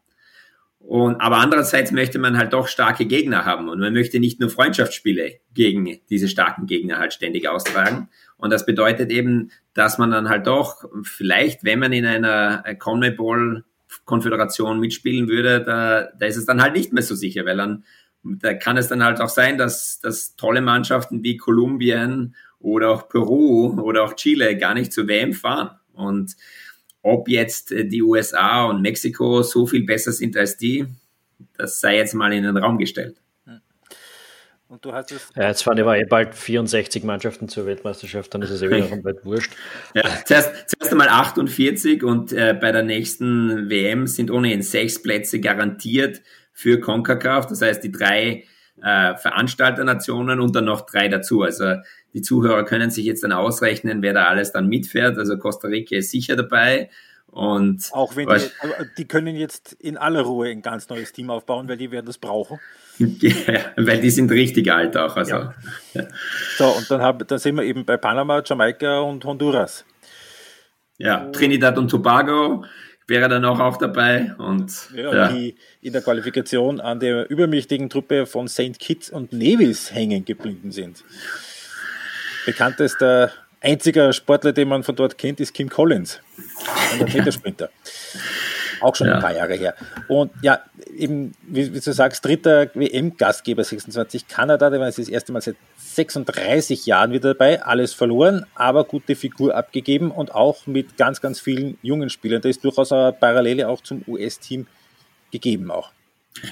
Und, 0.79 1.19
aber 1.19 1.37
andererseits 1.37 1.91
möchte 1.91 2.19
man 2.19 2.37
halt 2.37 2.53
doch 2.53 2.67
starke 2.67 3.05
Gegner 3.05 3.45
haben 3.45 3.67
und 3.67 3.79
man 3.79 3.93
möchte 3.93 4.19
nicht 4.19 4.39
nur 4.39 4.49
Freundschaftsspiele 4.49 5.39
gegen 5.53 5.99
diese 6.09 6.29
starken 6.29 6.67
Gegner 6.67 6.97
halt 6.97 7.13
ständig 7.13 7.49
austragen. 7.49 8.09
Und 8.37 8.51
das 8.51 8.65
bedeutet 8.65 9.11
eben, 9.11 9.51
dass 9.73 9.97
man 9.97 10.11
dann 10.11 10.29
halt 10.29 10.47
doch 10.47 10.85
vielleicht, 11.03 11.65
wenn 11.65 11.79
man 11.79 11.91
in 11.91 12.05
einer 12.05 12.63
CONMEBOL 12.79 13.65
Konföderation 14.05 14.79
mitspielen 14.79 15.27
würde, 15.27 15.63
da, 15.63 16.09
da 16.17 16.25
ist 16.25 16.37
es 16.37 16.45
dann 16.45 16.61
halt 16.61 16.73
nicht 16.73 16.93
mehr 16.93 17.03
so 17.03 17.15
sicher, 17.15 17.45
weil 17.45 17.57
dann 17.57 17.83
da 18.23 18.53
kann 18.53 18.77
es 18.77 18.87
dann 18.87 19.03
halt 19.03 19.21
auch 19.21 19.29
sein, 19.29 19.57
dass, 19.57 19.99
dass 20.01 20.35
tolle 20.35 20.61
Mannschaften 20.61 21.23
wie 21.23 21.37
Kolumbien 21.37 22.35
oder 22.59 22.89
auch 22.89 23.07
Peru 23.07 23.79
oder 23.81 24.03
auch 24.03 24.15
Chile 24.15 24.57
gar 24.57 24.73
nicht 24.73 24.91
zur 24.91 25.07
WM 25.07 25.33
fahren. 25.33 25.71
Und 25.93 26.35
ob 27.01 27.29
jetzt 27.29 27.71
die 27.71 28.01
USA 28.01 28.65
und 28.65 28.81
Mexiko 28.81 29.41
so 29.41 29.65
viel 29.65 29.85
besser 29.85 30.11
sind 30.11 30.35
als 30.35 30.57
die, 30.57 30.85
das 31.57 31.79
sei 31.79 31.97
jetzt 31.97 32.13
mal 32.13 32.33
in 32.33 32.43
den 32.43 32.57
Raum 32.57 32.77
gestellt. 32.77 33.17
Und 34.69 34.85
du 34.85 34.93
hast 34.93 35.11
es. 35.11 35.29
Ja, 35.35 35.47
jetzt 35.47 35.63
fahren 35.63 35.79
aber 35.79 35.97
eh 35.97 36.05
bald 36.05 36.35
64 36.35 37.03
Mannschaften 37.03 37.49
zur 37.49 37.65
Weltmeisterschaft, 37.65 38.31
dann 38.35 38.43
ist 38.43 38.51
es 38.51 38.61
eh 38.61 38.69
wieder 38.69 38.87
komplett 38.87 39.25
wurscht. 39.25 39.51
Ja, 39.95 40.03
zuerst, 40.23 40.69
zuerst 40.69 40.91
einmal 40.91 41.09
48 41.09 42.03
und 42.03 42.31
äh, 42.31 42.53
bei 42.53 42.71
der 42.71 42.83
nächsten 42.83 43.67
WM 43.71 44.05
sind 44.05 44.29
ohnehin 44.29 44.61
sechs 44.61 45.01
Plätze 45.01 45.39
garantiert 45.39 46.21
für 46.53 46.79
CONCACAF. 46.79 47.47
Das 47.47 47.63
heißt, 47.63 47.83
die 47.83 47.91
drei 47.91 48.43
äh, 48.83 49.15
Veranstalternationen 49.15 50.39
und 50.39 50.55
dann 50.55 50.65
noch 50.65 50.81
drei 50.81 51.07
dazu. 51.07 51.41
Also 51.41 51.77
die 52.13 52.21
Zuhörer 52.21 52.63
können 52.63 52.91
sich 52.91 53.05
jetzt 53.05 53.23
dann 53.23 53.31
ausrechnen, 53.31 54.03
wer 54.03 54.13
da 54.13 54.25
alles 54.25 54.51
dann 54.51 54.67
mitfährt. 54.67 55.17
Also 55.17 55.39
Costa 55.39 55.67
Rica 55.67 55.95
ist 55.95 56.11
sicher 56.11 56.35
dabei. 56.35 56.91
Und 57.31 57.89
auch 57.91 58.15
wenn 58.15 58.27
die, 58.27 58.49
die 58.97 59.05
können 59.05 59.35
jetzt 59.35 59.73
in 59.73 59.97
aller 59.97 60.21
Ruhe 60.21 60.49
ein 60.49 60.61
ganz 60.61 60.89
neues 60.89 61.13
Team 61.13 61.29
aufbauen, 61.29 61.69
weil 61.69 61.77
die 61.77 61.91
werden 61.91 62.05
das 62.05 62.17
brauchen. 62.17 62.59
Ja, 62.99 63.61
weil 63.77 64.01
die 64.01 64.09
sind 64.09 64.29
richtig 64.29 64.69
alt 64.69 64.97
auch. 64.97 65.15
Also. 65.15 65.53
Ja. 65.93 66.07
So, 66.57 66.65
und 66.65 66.91
dann, 66.91 67.01
hab, 67.01 67.25
dann 67.25 67.39
sind 67.39 67.55
wir 67.55 67.63
eben 67.63 67.85
bei 67.85 67.95
Panama, 67.95 68.41
Jamaika 68.45 68.99
und 68.99 69.23
Honduras. 69.23 69.85
Ja, 70.97 71.29
Trinidad 71.31 71.77
und 71.77 71.87
Tobago 71.87 72.65
wäre 73.07 73.29
dann 73.29 73.45
auch, 73.45 73.59
auch 73.59 73.77
dabei. 73.77 74.35
Und, 74.37 74.89
ja, 74.93 75.13
ja. 75.13 75.27
die 75.29 75.55
in 75.81 75.93
der 75.93 76.01
Qualifikation 76.01 76.81
an 76.81 76.99
der 76.99 77.29
übermächtigen 77.29 77.89
Truppe 77.89 78.25
von 78.25 78.49
St. 78.49 78.77
Kitts 78.79 79.09
und 79.09 79.31
Nevis 79.31 79.93
hängen 79.93 80.25
geblieben 80.25 80.71
sind. 80.71 81.03
Bekanntester 82.45 83.31
einziger 83.61 84.13
Sportler, 84.13 84.53
den 84.53 84.67
man 84.67 84.83
von 84.83 84.95
dort 84.95 85.17
kennt, 85.17 85.39
ist 85.39 85.53
Kim 85.53 85.69
Collins, 85.69 86.21
der 86.99 87.07
Metersprinter. 87.07 87.69
Auch 88.81 88.95
schon 88.95 89.07
ja. 89.07 89.15
ein 89.15 89.21
paar 89.21 89.35
Jahre 89.35 89.55
her. 89.55 89.75
Und 90.07 90.31
ja, 90.41 90.61
eben, 90.95 91.33
wie, 91.41 91.73
wie 91.73 91.79
du 91.79 91.91
sagst, 91.91 92.23
dritter 92.23 92.67
WM-Gastgeber 92.73 93.63
26, 93.63 94.27
Kanada, 94.27 94.69
der 94.69 94.79
war 94.79 94.87
jetzt 94.87 94.99
das 94.99 95.09
erste 95.09 95.33
Mal 95.33 95.41
seit 95.41 95.57
36 95.77 96.85
Jahren 96.85 97.11
wieder 97.11 97.33
dabei, 97.33 97.61
alles 97.61 97.93
verloren, 97.93 98.45
aber 98.55 98.85
gute 98.85 99.15
Figur 99.15 99.55
abgegeben 99.55 100.11
und 100.11 100.33
auch 100.33 100.65
mit 100.65 100.95
ganz, 100.95 101.19
ganz 101.19 101.41
vielen 101.41 101.77
jungen 101.81 102.09
Spielern. 102.09 102.41
Da 102.41 102.47
ist 102.47 102.63
durchaus 102.63 102.91
eine 102.93 103.11
Parallele 103.11 103.67
auch 103.67 103.81
zum 103.81 104.03
US-Team 104.07 104.67
gegeben 105.31 105.71
auch. 105.71 105.91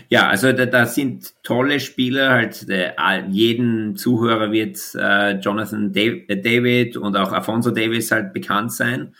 Ja, 0.09 0.27
also 0.27 0.51
da, 0.51 0.65
da 0.65 0.85
sind 0.85 1.33
tolle 1.43 1.79
Spieler, 1.79 2.31
halt 2.31 2.67
der, 2.67 2.95
jeden 3.29 3.95
Zuhörer 3.95 4.51
wird 4.51 4.79
äh, 4.95 5.37
Jonathan 5.37 5.93
David 5.93 6.97
und 6.97 7.15
auch 7.15 7.31
Alfonso 7.31 7.71
Davis 7.71 8.11
halt 8.11 8.33
bekannt 8.33 8.73
sein. 8.73 9.15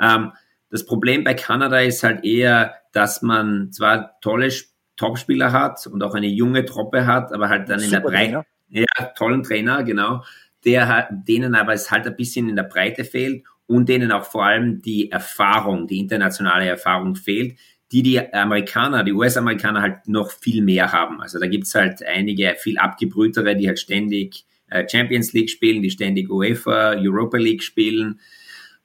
Ähm, 0.00 0.32
das 0.70 0.84
Problem 0.84 1.24
bei 1.24 1.34
Kanada 1.34 1.80
ist 1.80 2.02
halt 2.02 2.24
eher, 2.24 2.74
dass 2.92 3.22
man 3.22 3.72
zwar 3.72 4.18
tolle 4.20 4.50
Topspieler 4.96 5.52
hat 5.52 5.86
und 5.86 6.02
auch 6.02 6.14
eine 6.14 6.26
junge 6.26 6.64
Truppe 6.64 7.06
hat, 7.06 7.32
aber 7.32 7.48
halt 7.48 7.68
dann 7.68 7.80
Super 7.80 7.96
in 7.96 8.02
der 8.02 8.08
Breite, 8.08 8.46
ja, 8.68 9.04
tollen 9.16 9.42
Trainer, 9.42 9.84
genau, 9.84 10.24
der 10.64 11.08
denen 11.10 11.54
aber 11.54 11.74
es 11.74 11.90
halt 11.90 12.06
ein 12.06 12.16
bisschen 12.16 12.48
in 12.48 12.56
der 12.56 12.64
Breite 12.64 13.04
fehlt 13.04 13.44
und 13.66 13.88
denen 13.88 14.12
auch 14.12 14.24
vor 14.24 14.44
allem 14.44 14.80
die 14.80 15.10
Erfahrung, 15.10 15.86
die 15.86 15.98
internationale 15.98 16.66
Erfahrung 16.66 17.14
fehlt, 17.14 17.58
die 17.92 18.02
die 18.02 18.32
Amerikaner, 18.32 19.04
die 19.04 19.12
US-Amerikaner 19.12 19.80
halt 19.80 20.08
noch 20.08 20.30
viel 20.30 20.62
mehr 20.62 20.92
haben. 20.92 21.20
Also 21.20 21.38
da 21.38 21.46
gibt's 21.46 21.74
halt 21.74 22.02
einige 22.02 22.56
viel 22.58 22.78
abgebrühtere, 22.78 23.56
die 23.56 23.68
halt 23.68 23.78
ständig 23.78 24.44
äh, 24.68 24.86
Champions 24.88 25.32
League 25.32 25.50
spielen, 25.50 25.82
die 25.82 25.90
ständig 25.90 26.30
UEFA, 26.30 26.94
Europa 26.96 27.36
League 27.36 27.62
spielen, 27.62 28.20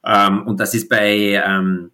ähm, 0.06 0.48
und 0.48 0.60
das 0.60 0.74
ist 0.74 0.90
bei 0.90 1.42
ähm, 1.46 1.92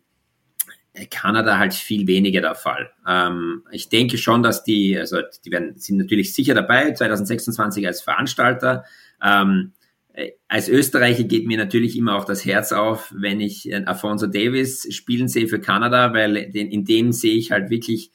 Kanada 1.11 1.57
halt 1.57 1.73
viel 1.73 2.07
weniger 2.07 2.41
der 2.41 2.55
Fall. 2.55 2.91
Ähm, 3.07 3.63
ich 3.71 3.89
denke 3.89 4.17
schon, 4.17 4.43
dass 4.43 4.63
die, 4.63 4.97
also 4.97 5.19
die 5.45 5.51
werden, 5.51 5.77
sind 5.77 5.97
natürlich 5.97 6.33
sicher 6.33 6.53
dabei, 6.53 6.91
2026 6.91 7.85
als 7.85 8.01
Veranstalter. 8.01 8.85
Als 10.47 10.67
Österreicher 10.67 11.23
geht 11.23 11.45
mir 11.45 11.57
natürlich 11.57 11.97
immer 11.97 12.15
auch 12.15 12.25
das 12.25 12.45
Herz 12.45 12.71
auf, 12.71 13.13
wenn 13.15 13.39
ich 13.39 13.71
Alfonso 13.87 14.27
Davis 14.27 14.87
spielen 14.93 15.27
sehe 15.27 15.47
für 15.47 15.59
Kanada, 15.59 16.13
weil 16.13 16.35
in 16.37 16.85
dem 16.85 17.11
sehe 17.11 17.35
ich 17.35 17.51
halt 17.51 17.69
wirklich, 17.69 18.11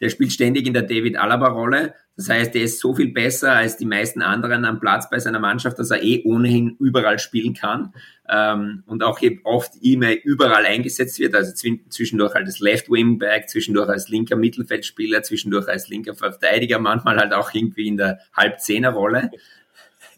der 0.00 0.10
spielt 0.10 0.32
ständig 0.32 0.66
in 0.66 0.74
der 0.74 0.82
David 0.82 1.16
Alaba-Rolle 1.16 1.94
das 2.16 2.30
heißt, 2.30 2.56
er 2.56 2.62
ist 2.62 2.80
so 2.80 2.94
viel 2.94 3.12
besser 3.12 3.52
als 3.52 3.76
die 3.76 3.84
meisten 3.84 4.22
anderen 4.22 4.64
am 4.64 4.80
Platz 4.80 5.10
bei 5.10 5.18
seiner 5.18 5.38
Mannschaft, 5.38 5.78
dass 5.78 5.90
er 5.90 6.02
eh 6.02 6.22
ohnehin 6.24 6.74
überall 6.80 7.18
spielen 7.18 7.52
kann 7.52 7.92
ähm, 8.26 8.82
und 8.86 9.02
auch 9.02 9.20
oft 9.44 9.72
immer 9.82 10.12
überall 10.24 10.64
eingesetzt 10.64 11.18
wird. 11.18 11.34
Also 11.34 11.52
zwischendurch 11.52 12.32
halt 12.32 12.46
als 12.46 12.60
Left 12.60 12.90
Wing 12.90 13.18
Back, 13.18 13.50
zwischendurch 13.50 13.90
als 13.90 14.08
linker 14.08 14.36
Mittelfeldspieler, 14.36 15.22
zwischendurch 15.22 15.68
als 15.68 15.88
linker 15.88 16.14
Verteidiger, 16.14 16.78
manchmal 16.78 17.18
halt 17.18 17.34
auch 17.34 17.52
irgendwie 17.52 17.86
in 17.86 17.98
der 17.98 18.20
Halbzehnerrolle. 18.32 19.30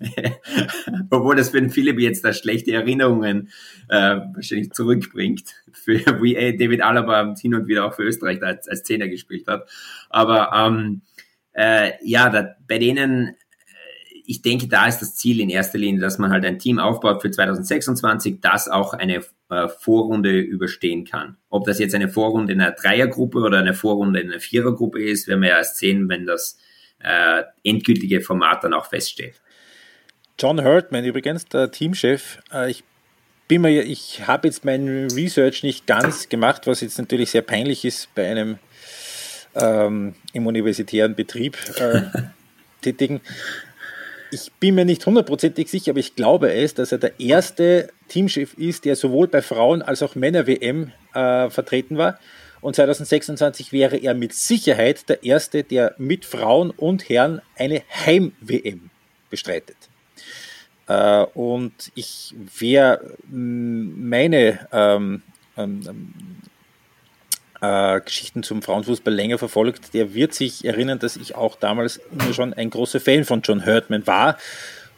Obwohl 1.11 1.37
das 1.37 1.51
für 1.51 1.61
den 1.61 1.71
Philipp 1.71 1.99
jetzt 1.99 2.25
da 2.25 2.33
schlechte 2.33 2.73
Erinnerungen 2.73 3.49
äh, 3.89 4.17
wahrscheinlich 4.35 4.73
zurückbringt, 4.73 5.55
für 5.73 5.99
wie 6.23 6.35
David 6.57 6.83
Alaba 6.83 7.35
hin 7.41 7.55
und 7.55 7.67
wieder 7.67 7.85
auch 7.85 7.95
für 7.95 8.05
Österreich 8.05 8.43
als, 8.43 8.69
als 8.69 8.85
Zehner 8.85 9.09
gespielt 9.09 9.47
hat. 9.47 9.69
Aber 10.11 10.51
ähm, 10.55 11.03
äh, 11.53 11.93
ja, 12.03 12.31
da, 12.31 12.55
bei 12.67 12.79
denen, 12.79 13.29
äh, 13.29 13.33
ich 14.25 14.43
denke, 14.43 14.69
da 14.69 14.87
ist 14.87 15.01
das 15.01 15.17
Ziel 15.17 15.41
in 15.41 15.51
erster 15.51 15.79
Linie, 15.79 16.01
dass 16.01 16.19
man 16.19 16.31
halt 16.31 16.45
ein 16.45 16.59
Team 16.59 16.79
aufbaut 16.79 17.21
für 17.21 17.31
2026, 17.31 18.41
das 18.41 18.69
auch 18.69 18.95
eine 18.95 19.25
äh, 19.51 19.69
Vorrunde 19.69 20.39
überstehen 20.39 21.05
kann. 21.05 21.37
Ob 21.49 21.65
das 21.65 21.79
jetzt 21.79 21.95
eine 21.95 22.09
Vorrunde 22.09 22.53
in 22.53 22.61
einer 22.61 22.73
Dreiergruppe 22.73 23.39
oder 23.39 23.59
eine 23.59 23.75
Vorrunde 23.75 24.21
in 24.21 24.31
einer 24.31 24.41
Vierergruppe 24.41 25.03
ist, 25.03 25.27
werden 25.27 25.43
wir 25.43 25.51
erst 25.51 25.79
sehen, 25.79 26.09
wenn 26.09 26.27
das 26.27 26.59
äh, 27.01 27.43
endgültige 27.65 28.21
Format 28.21 28.65
dann 28.65 28.75
auch 28.75 28.87
feststeht. 28.87 29.41
John 30.41 30.63
Hurtman, 30.63 31.05
übrigens 31.05 31.47
der 31.47 31.73
Teamchef, 31.73 32.39
äh, 32.53 32.71
ich 32.71 32.85
bin 33.49 33.63
mir, 33.63 33.83
ich 33.83 34.29
habe 34.29 34.47
jetzt 34.47 34.65
mein 34.65 35.09
Research 35.13 35.65
nicht 35.65 35.89
ganz 35.89 36.29
gemacht, 36.29 36.69
was 36.69 36.81
jetzt 36.81 36.97
natürlich 36.97 37.31
sehr 37.31 37.43
peinlich 37.43 37.85
ist 37.85 38.15
bei 38.15 38.31
einem 38.31 38.59
ähm, 39.57 40.15
im 40.33 40.47
universitären 40.47 41.17
Betrieb 41.17 41.59
äh, 41.79 42.03
tätigen. 42.83 43.21
Ich 44.31 44.53
bin 44.61 44.77
mir 44.77 44.85
nicht 44.85 45.05
hundertprozentig 45.05 45.69
sicher, 45.69 45.91
aber 45.91 46.01
ich 46.01 46.15
glaube 46.15 46.53
es, 46.53 46.73
dass 46.75 46.93
er 46.93 46.99
der 46.99 47.19
erste 47.19 47.89
Teamchef 48.07 48.55
ist, 48.55 48.85
der 48.85 48.95
sowohl 48.95 49.27
bei 49.27 49.43
Frauen 49.43 49.83
als 49.83 50.05
auch 50.05 50.15
Männer-WM 50.15 50.93
äh, 51.15 51.51
vertreten 51.51 51.99
war. 51.99 52.21
Und 52.61 52.77
2026 52.77 53.73
wäre 53.73 53.97
er 53.97 54.15
mit 54.15 54.35
Sicherheit 54.35 55.09
der 55.09 55.25
erste, 55.25 55.65
der 55.65 55.97
mit 55.99 56.25
Frauen 56.25 56.71
und 56.71 57.09
Herren 57.09 57.41
eine 57.57 57.83
Heim-WM 57.89 58.91
bestreitet. 59.31 59.77
Äh, 60.89 61.25
und 61.35 61.93
ich, 61.95 62.35
wer 62.55 63.01
meine 63.29 64.67
ähm, 64.73 65.23
ähm, 65.57 66.07
äh, 67.61 68.01
Geschichten 68.01 68.43
zum 68.43 68.63
Frauenfußball 68.63 69.13
länger 69.13 69.39
verfolgt, 69.39 69.95
der 69.95 70.15
wird 70.15 70.35
sich 70.35 70.65
erinnern, 70.65 70.99
dass 70.99 71.17
ich 71.17 71.35
auch 71.35 71.57
damals 71.57 72.01
immer 72.13 72.33
schon 72.33 72.55
ein 72.55 72.71
großer 72.71 73.01
Fan 73.01 73.25
von 73.25 73.43
John 73.43 73.67
Hurtman 73.67 74.07
war 74.07 74.39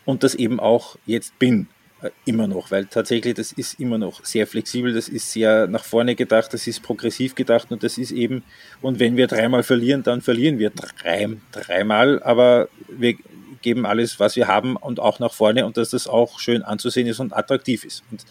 und 0.05 0.23
das 0.23 0.35
eben 0.35 0.61
auch 0.61 0.97
jetzt 1.07 1.39
bin. 1.39 1.69
Äh, 2.03 2.11
immer 2.25 2.47
noch, 2.47 2.71
weil 2.71 2.87
tatsächlich 2.87 3.35
das 3.35 3.53
ist 3.53 3.81
immer 3.81 3.99
noch 3.99 4.25
sehr 4.25 4.47
flexibel, 4.47 4.95
das 4.95 5.09
ist 5.09 5.33
sehr 5.33 5.67
nach 5.67 5.85
vorne 5.85 6.15
gedacht, 6.15 6.55
das 6.55 6.67
ist 6.67 6.83
progressiv 6.83 7.35
gedacht 7.35 7.71
und 7.71 7.83
das 7.83 7.99
ist 7.99 8.13
eben, 8.13 8.43
und 8.81 9.01
wenn 9.01 9.17
wir 9.17 9.27
dreimal 9.27 9.63
verlieren, 9.63 10.03
dann 10.03 10.23
verlieren 10.23 10.59
wir 10.59 10.71
drei, 10.71 11.29
dreimal, 11.53 12.23
aber 12.23 12.69
wir 12.89 13.17
geben 13.63 13.87
alles, 13.87 14.21
was 14.21 14.37
wir 14.37 14.49
haben 14.49 14.77
und 14.77 15.01
auch 15.01 15.19
nach 15.19 15.33
vorne 15.33 15.67
und 15.67 15.77
dass 15.77 15.91
das 15.91 16.07
auch 16.07 16.39
schön 16.39 16.63
anzusehen 16.63 17.07
ist 17.07 17.21
und 17.21 17.37
attraktiv 17.37 17.85
ist. 17.85 18.03
Und 18.11 18.25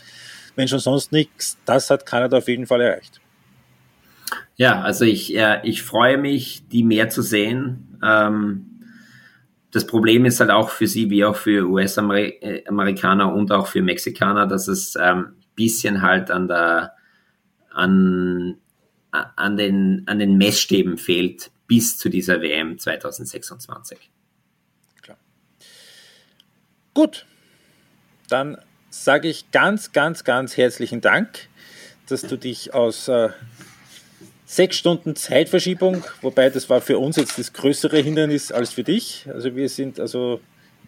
wenn 0.55 0.67
schon 0.67 0.79
sonst 0.79 1.11
nichts, 1.11 1.57
das 1.65 1.89
hat 1.89 2.05
Kanada 2.05 2.37
auf 2.37 2.47
jeden 2.47 2.67
Fall 2.67 2.81
erreicht. 2.81 3.19
Ja, 4.55 4.81
also 4.81 5.05
ich, 5.05 5.35
äh, 5.35 5.61
ich 5.63 5.83
freue 5.83 6.17
mich, 6.17 6.67
die 6.67 6.83
mehr 6.83 7.09
zu 7.09 7.21
sehen. 7.21 7.97
Ähm, 8.03 8.65
das 9.71 9.85
Problem 9.85 10.25
ist 10.25 10.39
halt 10.39 10.49
auch 10.49 10.69
für 10.69 10.87
sie, 10.87 11.09
wie 11.09 11.23
auch 11.23 11.35
für 11.35 11.67
US-Amerikaner 11.67 13.33
und 13.33 13.51
auch 13.51 13.67
für 13.67 13.81
Mexikaner, 13.81 14.47
dass 14.47 14.67
es 14.67 14.97
ähm, 14.99 15.33
bisschen 15.55 16.01
halt 16.01 16.31
an 16.31 16.47
der, 16.47 16.93
an, 17.71 18.57
an 19.11 19.57
den, 19.57 20.03
an 20.07 20.19
den 20.19 20.37
Messstäben 20.37 20.97
fehlt 20.97 21.51
bis 21.67 21.97
zu 21.97 22.09
dieser 22.09 22.41
WM 22.41 22.77
2026. 22.77 23.97
Gut, 26.93 27.25
dann 28.29 28.57
sage 28.89 29.27
ich 29.27 29.51
ganz, 29.51 29.91
ganz, 29.91 30.23
ganz 30.23 30.57
herzlichen 30.57 31.01
Dank, 31.01 31.47
dass 32.07 32.21
du 32.21 32.37
dich 32.37 32.73
aus 32.73 33.07
äh, 33.07 33.29
Sechs 34.51 34.77
Stunden 34.77 35.15
Zeitverschiebung, 35.15 36.03
wobei 36.23 36.49
das 36.49 36.71
war 36.71 36.81
für 36.81 36.97
uns 36.97 37.17
jetzt 37.17 37.37
das 37.37 37.53
größere 37.53 37.99
Hindernis 37.99 38.51
als 38.51 38.71
für 38.71 38.83
dich. 38.83 39.27
Also 39.31 39.55
wir 39.55 39.69
sind, 39.69 39.99
also 39.99 40.41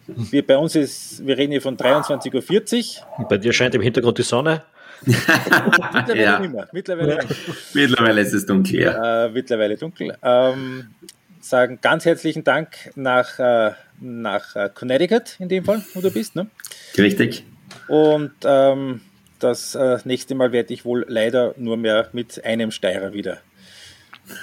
wir 0.08 0.44
bei 0.44 0.58
uns 0.58 0.74
ist, 0.74 1.24
wir 1.24 1.38
reden 1.38 1.52
hier 1.52 1.62
von 1.62 1.76
23.40 1.76 2.98
Uhr. 3.20 3.28
Bei 3.28 3.38
dir 3.38 3.52
scheint 3.52 3.76
im 3.76 3.80
Hintergrund 3.80 4.18
die 4.18 4.24
Sonne. 4.24 4.64
mittlerweile 5.06 6.20
ja. 6.20 6.40
nicht 6.40 6.52
mehr. 6.52 6.68
Mittlerweile, 6.72 7.20
mittlerweile 7.72 8.20
ist 8.22 8.32
es 8.32 8.46
dunkel, 8.46 8.80
ja. 8.80 9.26
Äh, 9.26 9.30
mittlerweile 9.30 9.76
dunkel. 9.76 10.16
Ähm, 10.20 10.88
sagen 11.44 11.78
ganz 11.80 12.04
herzlichen 12.04 12.44
Dank 12.44 12.90
nach, 12.94 13.38
äh, 13.38 13.72
nach 14.00 14.56
äh, 14.56 14.70
Connecticut 14.72 15.36
in 15.38 15.48
dem 15.48 15.64
Fall, 15.64 15.84
wo 15.94 16.00
du 16.00 16.10
bist. 16.10 16.36
Ne? 16.36 16.48
Richtig. 16.96 17.44
Und 17.88 18.32
ähm, 18.44 19.00
das 19.38 19.74
äh, 19.74 19.98
nächste 20.04 20.34
Mal 20.34 20.52
werde 20.52 20.72
ich 20.72 20.84
wohl 20.84 21.04
leider 21.08 21.54
nur 21.56 21.76
mehr 21.76 22.08
mit 22.12 22.44
einem 22.44 22.70
Steirer 22.70 23.12
wieder 23.12 23.38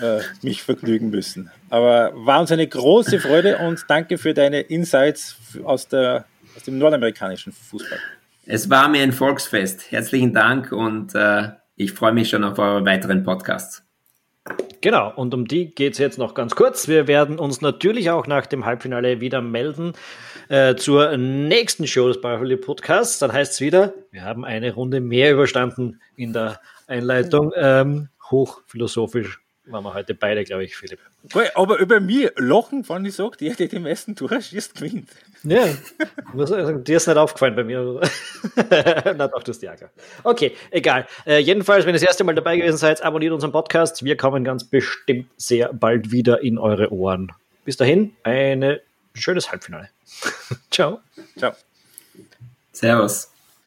äh, 0.01 0.19
mich 0.41 0.63
vergnügen 0.63 1.09
müssen. 1.09 1.49
Aber 1.69 2.11
war 2.15 2.41
uns 2.41 2.51
eine 2.51 2.67
große 2.67 3.19
Freude 3.19 3.57
und 3.59 3.85
danke 3.87 4.17
für 4.17 4.33
deine 4.33 4.61
Insights 4.61 5.37
aus, 5.63 5.87
der, 5.87 6.25
aus 6.55 6.63
dem 6.63 6.77
nordamerikanischen 6.77 7.53
Fußball. 7.53 7.99
Es 8.45 8.69
war 8.69 8.89
mir 8.89 9.03
ein 9.03 9.11
Volksfest. 9.13 9.91
Herzlichen 9.91 10.33
Dank 10.33 10.71
und 10.71 11.15
äh, 11.15 11.49
ich 11.75 11.93
freue 11.93 12.11
mich 12.11 12.29
schon 12.29 12.43
auf 12.43 12.57
eure 12.59 12.83
weiteren 12.85 13.23
Podcasts. 13.23 13.83
Genau, 14.81 15.11
und 15.13 15.33
um 15.33 15.45
die 15.45 15.69
geht 15.69 15.93
es 15.93 15.99
jetzt 15.99 16.17
noch 16.17 16.33
ganz 16.33 16.55
kurz. 16.55 16.87
Wir 16.87 17.07
werden 17.07 17.37
uns 17.37 17.59
natürlich 17.59 18.11
auch 18.11 18.27
nach 18.27 18.45
dem 18.45 18.65
Halbfinale 18.65 19.19
wieder 19.19 19.41
melden 19.41 19.93
äh, 20.47 20.75
zur 20.75 21.17
nächsten 21.17 21.85
Show 21.85 22.07
des 22.07 22.21
Powerfully 22.21 22.55
Podcasts. 22.55 23.19
Dann 23.19 23.33
heißt 23.33 23.53
es 23.53 23.61
wieder, 23.61 23.93
wir 24.11 24.23
haben 24.23 24.45
eine 24.45 24.73
Runde 24.73 25.01
mehr 25.01 25.33
überstanden 25.33 25.99
in 26.15 26.31
der 26.31 26.61
Einleitung. 26.87 27.51
Ähm, 27.57 28.07
hochphilosophisch 28.31 29.39
waren 29.65 29.83
wir 29.83 29.93
heute 29.93 30.13
beide, 30.13 30.43
glaube 30.45 30.63
ich, 30.63 30.77
Philipp. 30.77 30.99
Aber 31.55 31.77
über 31.77 31.99
mich 31.99 32.31
lachen, 32.37 32.87
wenn 32.87 33.05
ich 33.05 33.15
sage, 33.15 33.37
der, 33.37 33.55
der 33.55 33.67
die 33.67 33.79
meisten 33.79 34.15
Tore 34.15 34.41
schießt, 34.41 34.75
gewinnt. 34.75 35.09
Ja, 35.43 35.67
dir 36.33 36.97
ist 36.97 37.07
nicht 37.07 37.17
aufgefallen 37.17 37.55
bei 37.55 37.63
mir. 37.63 38.01
Na 39.15 39.27
doch, 39.27 39.41
das 39.43 39.57
ist 39.57 39.63
ja 39.63 39.75
klar. 39.75 39.89
Okay, 40.23 40.55
egal. 40.69 41.07
Äh, 41.25 41.39
jedenfalls, 41.39 41.85
wenn 41.85 41.91
ihr 41.91 41.99
das 41.99 42.03
erste 42.03 42.23
Mal 42.23 42.35
dabei 42.35 42.57
gewesen 42.57 42.77
seid, 42.77 43.01
abonniert 43.03 43.31
unseren 43.31 43.51
Podcast. 43.51 44.03
Wir 44.03 44.17
kommen 44.17 44.43
ganz 44.43 44.65
bestimmt 44.65 45.27
sehr 45.37 45.71
bald 45.73 46.11
wieder 46.11 46.41
in 46.41 46.57
eure 46.57 46.91
Ohren. 46.91 47.31
Bis 47.63 47.77
dahin, 47.77 48.15
ein 48.23 48.79
schönes 49.13 49.51
Halbfinale. 49.51 49.89
Ciao. 50.71 50.99
Ciao. 51.37 51.53
Servus. 52.73 53.29